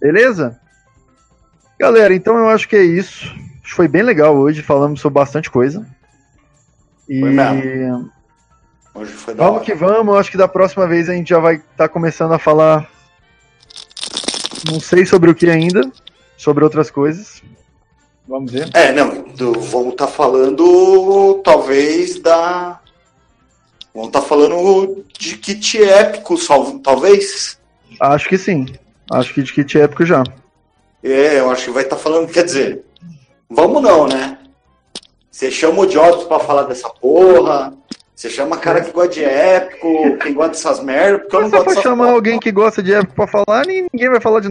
Beleza? 0.00 0.58
Galera, 1.78 2.12
então 2.12 2.36
eu 2.36 2.48
acho 2.48 2.68
que 2.68 2.76
é 2.76 2.82
isso. 2.82 3.26
Acho 3.62 3.70
que 3.70 3.76
foi 3.76 3.88
bem 3.88 4.02
legal 4.02 4.36
hoje, 4.36 4.62
falamos 4.62 5.00
sobre 5.00 5.20
bastante 5.20 5.48
coisa. 5.48 5.86
E 7.08 7.20
foi 7.20 7.30
mesmo. 7.30 8.13
Hoje 8.94 9.12
foi 9.12 9.34
vamos 9.34 9.62
que 9.62 9.74
vamos, 9.74 10.16
acho 10.16 10.30
que 10.30 10.36
da 10.36 10.46
próxima 10.46 10.86
vez 10.86 11.08
a 11.08 11.14
gente 11.14 11.30
já 11.30 11.38
vai 11.38 11.56
estar 11.56 11.66
tá 11.76 11.88
começando 11.88 12.32
a 12.32 12.38
falar. 12.38 12.88
Não 14.70 14.78
sei 14.78 15.04
sobre 15.04 15.30
o 15.30 15.34
que 15.34 15.50
ainda, 15.50 15.90
sobre 16.36 16.62
outras 16.62 16.90
coisas. 16.90 17.42
Vamos 18.26 18.52
ver. 18.52 18.70
É, 18.72 18.92
não, 18.92 19.22
do, 19.22 19.52
vamos 19.60 19.92
estar 19.92 20.06
tá 20.06 20.12
falando 20.12 21.42
talvez 21.44 22.20
da 22.20 22.80
Vamos 23.94 24.08
estar 24.08 24.22
tá 24.22 24.26
falando 24.26 25.04
de 25.16 25.36
kit 25.36 25.80
épico, 25.80 26.34
talvez? 26.82 27.60
Acho 28.00 28.28
que 28.28 28.36
sim. 28.36 28.66
Acho 29.08 29.32
que 29.32 29.40
de 29.40 29.52
kit 29.52 29.78
épico 29.78 30.04
já. 30.04 30.24
É, 31.00 31.38
eu 31.38 31.48
acho 31.48 31.66
que 31.66 31.70
vai 31.70 31.84
estar 31.84 31.94
tá 31.94 32.02
falando, 32.02 32.28
quer 32.28 32.44
dizer, 32.44 32.84
vamos 33.48 33.80
não, 33.80 34.08
né? 34.08 34.36
Você 35.30 35.48
chama 35.48 35.82
o 35.82 35.86
Jobs 35.86 36.24
pra 36.24 36.40
falar 36.40 36.64
dessa 36.64 36.88
porra, 36.88 37.72
você 38.14 38.30
chama 38.30 38.56
cara 38.56 38.80
que 38.80 38.92
gosta 38.92 39.08
de 39.08 39.24
épico, 39.24 40.16
quem 40.18 40.32
gosta 40.34 40.50
dessas 40.52 40.80
merdas, 40.80 41.22
porque 41.22 41.36
eu 41.36 41.40
não 41.42 41.50
gosto 41.50 41.66
dessas 41.66 41.82
chamar 41.82 42.10
alguém 42.10 42.38
que 42.38 42.52
gosta 42.52 42.82
de 42.82 42.94
épico 42.94 43.14
pra 43.14 43.26
falar, 43.26 43.66
ninguém 43.66 44.10
vai 44.10 44.20
falar 44.20 44.40
de 44.40 44.48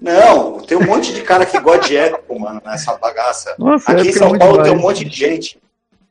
não, 0.00 0.60
tem 0.60 0.76
um 0.76 0.84
monte 0.84 1.14
de 1.14 1.22
cara 1.22 1.46
que 1.46 1.58
gosta 1.58 1.86
de 1.86 1.96
épico, 1.96 2.38
mano, 2.38 2.60
nessa 2.62 2.94
bagaça. 2.98 3.54
Nossa, 3.58 3.90
Aqui 3.90 4.08
em 4.08 4.12
São 4.12 4.34
é 4.34 4.38
Paulo 4.38 4.52
demais. 4.54 4.68
tem 4.68 4.78
um 4.78 4.82
monte 4.82 5.04
de 5.04 5.16
gente. 5.16 5.58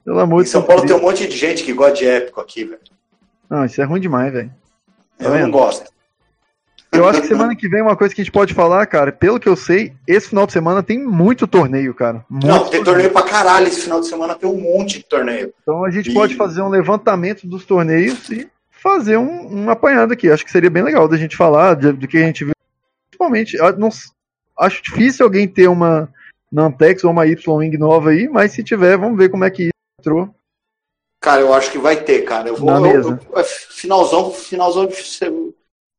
Pelo 0.04 0.20
amor 0.20 0.44
de 0.44 0.50
São 0.50 0.64
Paulo 0.64 0.84
tem 0.84 0.96
um 0.96 1.02
monte 1.02 1.28
de 1.28 1.38
gente 1.38 1.64
que 1.64 1.74
gosta 1.74 1.94
de 1.98 2.08
épico 2.08 2.42
aqui, 2.42 2.64
velho. 2.64 2.82
Não, 3.48 3.66
isso 3.66 3.80
é 3.80 3.86
ruim 3.86 4.02
demais, 4.02 4.34
velho. 4.34 4.52
Tá 5.18 5.26
eu 5.26 5.32
vendo? 5.32 5.44
não 5.44 5.52
gosto. 5.52 5.92
Eu 6.94 7.08
acho 7.08 7.22
que 7.22 7.28
semana 7.28 7.56
que 7.56 7.68
vem 7.68 7.82
uma 7.82 7.96
coisa 7.96 8.14
que 8.14 8.22
a 8.22 8.24
gente 8.24 8.32
pode 8.32 8.54
falar, 8.54 8.86
cara, 8.86 9.12
pelo 9.12 9.40
que 9.40 9.50
eu 9.50 9.56
sei, 9.56 9.94
esse 10.08 10.30
final 10.30 10.46
de 10.46 10.54
semana 10.54 10.84
tem 10.84 11.00
muito 11.00 11.48
torneio, 11.48 11.94
cara. 11.94 12.24
Muito 12.30 12.46
não, 12.46 12.60
tem 12.60 12.84
torneio. 12.84 12.86
torneio 12.86 13.12
pra 13.12 13.24
caralho. 13.24 13.68
Esse 13.68 13.82
final 13.82 14.00
de 14.00 14.08
semana 14.08 14.36
tem 14.36 14.50
um 14.50 14.60
monte 14.60 15.00
de 15.00 15.06
torneio. 15.06 15.54
Então 15.62 15.84
a 15.84 15.90
gente 15.90 16.12
e... 16.12 16.14
pode 16.14 16.36
fazer 16.36 16.62
um 16.62 16.70
levantamento 16.70 17.48
dos 17.48 17.66
torneios 17.66 18.30
e 18.30 18.48
fazer 18.70 19.18
um, 19.18 19.64
um 19.64 19.70
apanhado 19.70 20.14
aqui. 20.14 20.30
Acho 20.30 20.46
que 20.46 20.52
seria 20.52 20.70
bem 20.70 20.84
legal 20.84 21.08
da 21.08 21.18
gente 21.18 21.36
falar 21.36 21.74
do 21.76 22.08
que 22.08 22.18
a 22.18 22.26
gente 22.26 22.44
viu. 22.44 22.54
Principalmente, 23.10 23.58
não, 23.78 23.90
acho 24.60 24.84
difícil 24.84 25.26
alguém 25.26 25.48
ter 25.48 25.68
uma 25.68 26.10
Nantex 26.52 27.04
ou 27.04 27.12
uma 27.12 27.26
Y-Wing 27.26 27.78
nova 27.78 28.12
aí, 28.12 28.30
mas 28.30 28.52
se 28.52 28.64
tiver, 28.64 28.98
vamos 28.98 29.18
ver 29.18 29.30
como 29.30 29.44
é 29.44 29.50
que 29.50 29.70
entrou. 30.00 30.34
Cara, 31.20 31.42
eu 31.42 31.54
acho 31.54 31.72
que 31.72 31.78
vai 31.78 31.96
ter, 31.96 32.24
cara. 32.24 32.50
Eu 32.50 32.58
vou. 32.58 32.86
Eu, 32.86 33.02
eu, 33.12 33.20
é, 33.40 33.44
finalzão, 33.44 34.30
finalzão 34.32 34.86
de 34.86 34.94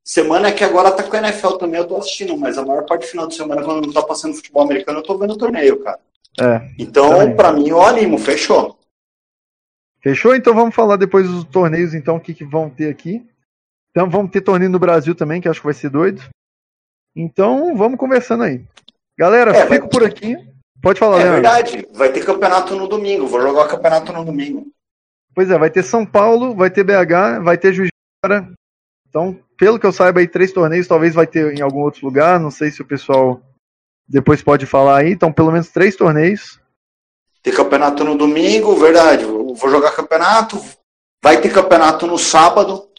semana 0.05 0.49
é 0.49 0.53
que 0.53 0.63
agora 0.63 0.93
tá 0.93 1.03
com 1.03 1.17
a 1.17 1.19
NFL 1.19 1.57
também, 1.57 1.81
eu 1.81 1.89
tô 1.89 1.97
assistindo, 1.97 2.37
mas 2.37 2.59
a 2.59 2.65
maior 2.65 2.85
parte 2.85 3.03
do 3.03 3.11
final 3.11 3.27
de 3.27 3.35
semana, 3.35 3.63
quando 3.63 3.87
não 3.87 3.93
tá 3.93 4.03
passando 4.03 4.35
futebol 4.35 4.63
americano, 4.63 4.99
eu 4.99 5.03
tô 5.03 5.17
vendo 5.17 5.33
o 5.33 5.39
torneio, 5.39 5.83
cara. 5.83 5.99
É. 6.41 6.71
Então, 6.79 7.35
para 7.35 7.53
mim, 7.53 7.69
eu 7.69 7.81
animo, 7.83 8.19
fechou. 8.19 8.79
Fechou? 10.01 10.35
Então 10.35 10.55
vamos 10.55 10.75
falar 10.75 10.97
depois 10.97 11.27
dos 11.27 11.45
torneios, 11.45 11.95
então, 11.95 12.17
o 12.17 12.21
que, 12.21 12.35
que 12.35 12.45
vão 12.45 12.69
ter 12.69 12.91
aqui. 12.91 13.27
Então 13.91 14.11
vamos 14.11 14.31
ter 14.31 14.41
torneio 14.41 14.71
no 14.71 14.79
Brasil 14.79 15.15
também, 15.15 15.41
que 15.41 15.49
acho 15.49 15.61
que 15.61 15.67
vai 15.67 15.75
ser 15.75 15.89
doido. 15.89 16.23
Então 17.17 17.75
vamos 17.77 17.99
conversando 17.99 18.43
aí. 18.43 18.63
Galera, 19.17 19.53
é, 19.53 19.67
fico 19.67 19.87
vai... 19.87 19.89
por 19.89 20.05
aqui. 20.05 20.37
Pode 20.83 20.99
falar, 20.99 21.21
É 21.21 21.23
Leandro. 21.23 21.41
verdade, 21.41 21.89
vai 21.95 22.13
ter 22.13 22.25
campeonato 22.25 22.75
no 22.75 22.87
domingo. 22.87 23.27
Vou 23.27 23.41
jogar 23.41 23.65
o 23.65 23.69
campeonato 23.69 24.13
no 24.13 24.25
domingo. 24.25 24.67
Pois 25.35 25.51
é, 25.51 25.57
vai 25.57 25.71
ter 25.71 25.83
São 25.83 26.05
Paulo, 26.05 26.55
vai 26.55 26.71
ter 26.71 26.85
BH, 26.85 27.43
vai 27.43 27.57
ter 27.57 27.73
Juiz 27.73 27.89
de 27.89 28.27
Fora. 28.27 28.53
Então, 29.09 29.39
pelo 29.65 29.79
que 29.79 29.87
eu 29.87 29.93
saiba 29.93 30.21
aí, 30.21 30.29
três 30.29 30.53
torneios, 30.53 30.87
talvez 30.87 31.15
vai 31.15 31.27
ter 31.27 31.57
em 31.57 31.63
algum 31.63 31.81
outro 31.81 32.05
lugar. 32.05 32.39
Não 32.39 32.51
sei 32.51 32.71
se 32.71 32.83
o 32.83 32.85
pessoal 32.85 33.41
depois 34.07 34.43
pode 34.43 34.67
falar 34.67 34.99
aí. 34.99 35.11
Então, 35.11 35.33
pelo 35.33 35.51
menos 35.51 35.71
três 35.71 35.97
torneios. 35.97 36.61
Tem 37.43 37.51
campeonato 37.51 38.05
no 38.05 38.15
domingo, 38.15 38.77
verdade. 38.77 39.25
Vou 39.25 39.71
jogar 39.71 39.93
campeonato. 39.93 40.63
Vai 41.23 41.41
ter 41.41 41.51
campeonato 41.51 42.07
no 42.07 42.19
sábado. 42.19 42.91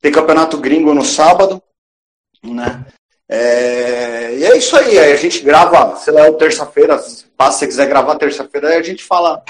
Tem 0.00 0.10
campeonato 0.10 0.58
gringo 0.58 0.92
no 0.92 1.04
sábado. 1.04 1.62
Né? 2.42 2.84
É, 3.28 4.34
E 4.34 4.44
é 4.44 4.56
isso 4.56 4.76
aí. 4.76 4.98
Aí 4.98 5.12
a 5.12 5.16
gente 5.16 5.40
grava, 5.44 5.94
sei 5.98 6.12
lá, 6.12 6.32
terça-feira. 6.32 6.98
Se 6.98 7.26
você 7.38 7.64
quiser 7.64 7.86
gravar 7.86 8.16
terça-feira, 8.16 8.70
aí 8.70 8.78
a 8.78 8.82
gente 8.82 9.04
fala, 9.04 9.44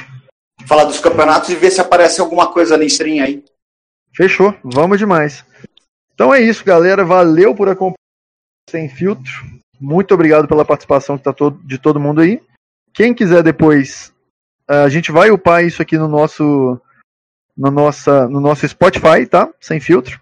fala 0.67 0.85
dos 0.85 1.01
campeonatos 1.01 1.49
e 1.49 1.55
vê 1.55 1.71
se 1.71 1.81
aparece 1.81 2.21
alguma 2.21 2.53
coisa 2.53 2.77
na 2.77 2.85
stream 2.85 3.25
aí. 3.25 3.43
Fechou, 4.15 4.55
vamos 4.63 4.99
demais. 4.99 5.47
Então 6.19 6.35
é 6.35 6.41
isso, 6.41 6.65
galera. 6.65 7.05
Valeu 7.05 7.55
por 7.55 7.69
acompanhar 7.69 7.95
sem 8.69 8.89
filtro. 8.89 9.31
Muito 9.81 10.13
obrigado 10.13 10.49
pela 10.49 10.65
participação 10.65 11.17
que 11.17 11.23
tá 11.23 11.33
todo, 11.33 11.61
de 11.65 11.79
todo 11.79 12.01
mundo 12.01 12.21
aí. 12.21 12.43
Quem 12.93 13.15
quiser 13.15 13.41
depois, 13.41 14.13
a 14.67 14.89
gente 14.89 15.13
vai 15.13 15.31
upar 15.31 15.65
isso 15.65 15.81
aqui 15.81 15.97
no 15.97 16.09
nosso 16.09 16.81
no 17.57 17.71
nossa 17.71 18.27
no 18.27 18.41
nosso 18.41 18.67
Spotify, 18.67 19.27
tá? 19.31 19.49
Sem 19.61 19.79
filtro. 19.79 20.21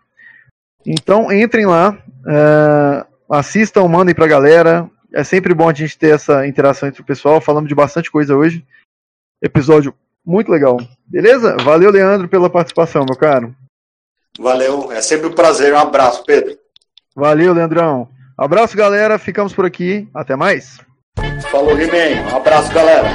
Então 0.85 1.33
entrem 1.33 1.65
lá, 1.65 1.97
eh, 2.27 3.07
assistam, 3.31 3.89
mandem 3.89 4.15
pra 4.15 4.27
galera. 4.27 4.91
É 5.15 5.25
sempre 5.25 5.55
bom 5.55 5.67
a 5.67 5.73
gente 5.73 5.97
ter 5.97 6.15
essa 6.15 6.47
interação 6.47 6.91
entre 6.91 7.01
o 7.01 7.07
pessoal. 7.07 7.41
Falamos 7.41 7.71
de 7.71 7.75
bastante 7.75 8.11
coisa 8.11 8.37
hoje. 8.37 8.63
Episódio 9.41 9.95
muito 10.23 10.53
legal. 10.53 10.77
Beleza? 11.07 11.57
Valeu, 11.57 11.91
Leandro, 11.91 12.29
pela 12.29 12.51
participação, 12.51 13.07
meu 13.09 13.17
caro. 13.17 13.57
Valeu, 14.39 14.93
é 14.93 15.01
sempre 15.01 15.29
um 15.29 15.33
prazer. 15.33 15.73
Um 15.73 15.79
abraço, 15.79 16.25
Pedro. 16.25 16.57
Valeu, 17.15 17.53
Leandrão. 17.53 18.09
Abraço, 18.37 18.77
galera. 18.77 19.19
Ficamos 19.19 19.55
por 19.55 19.65
aqui. 19.65 20.09
Até 20.15 20.37
mais. 20.37 20.79
Falou, 21.51 21.79
He-Man. 21.79 22.31
Um 22.31 22.37
abraço, 22.37 22.73
galera. 22.73 23.09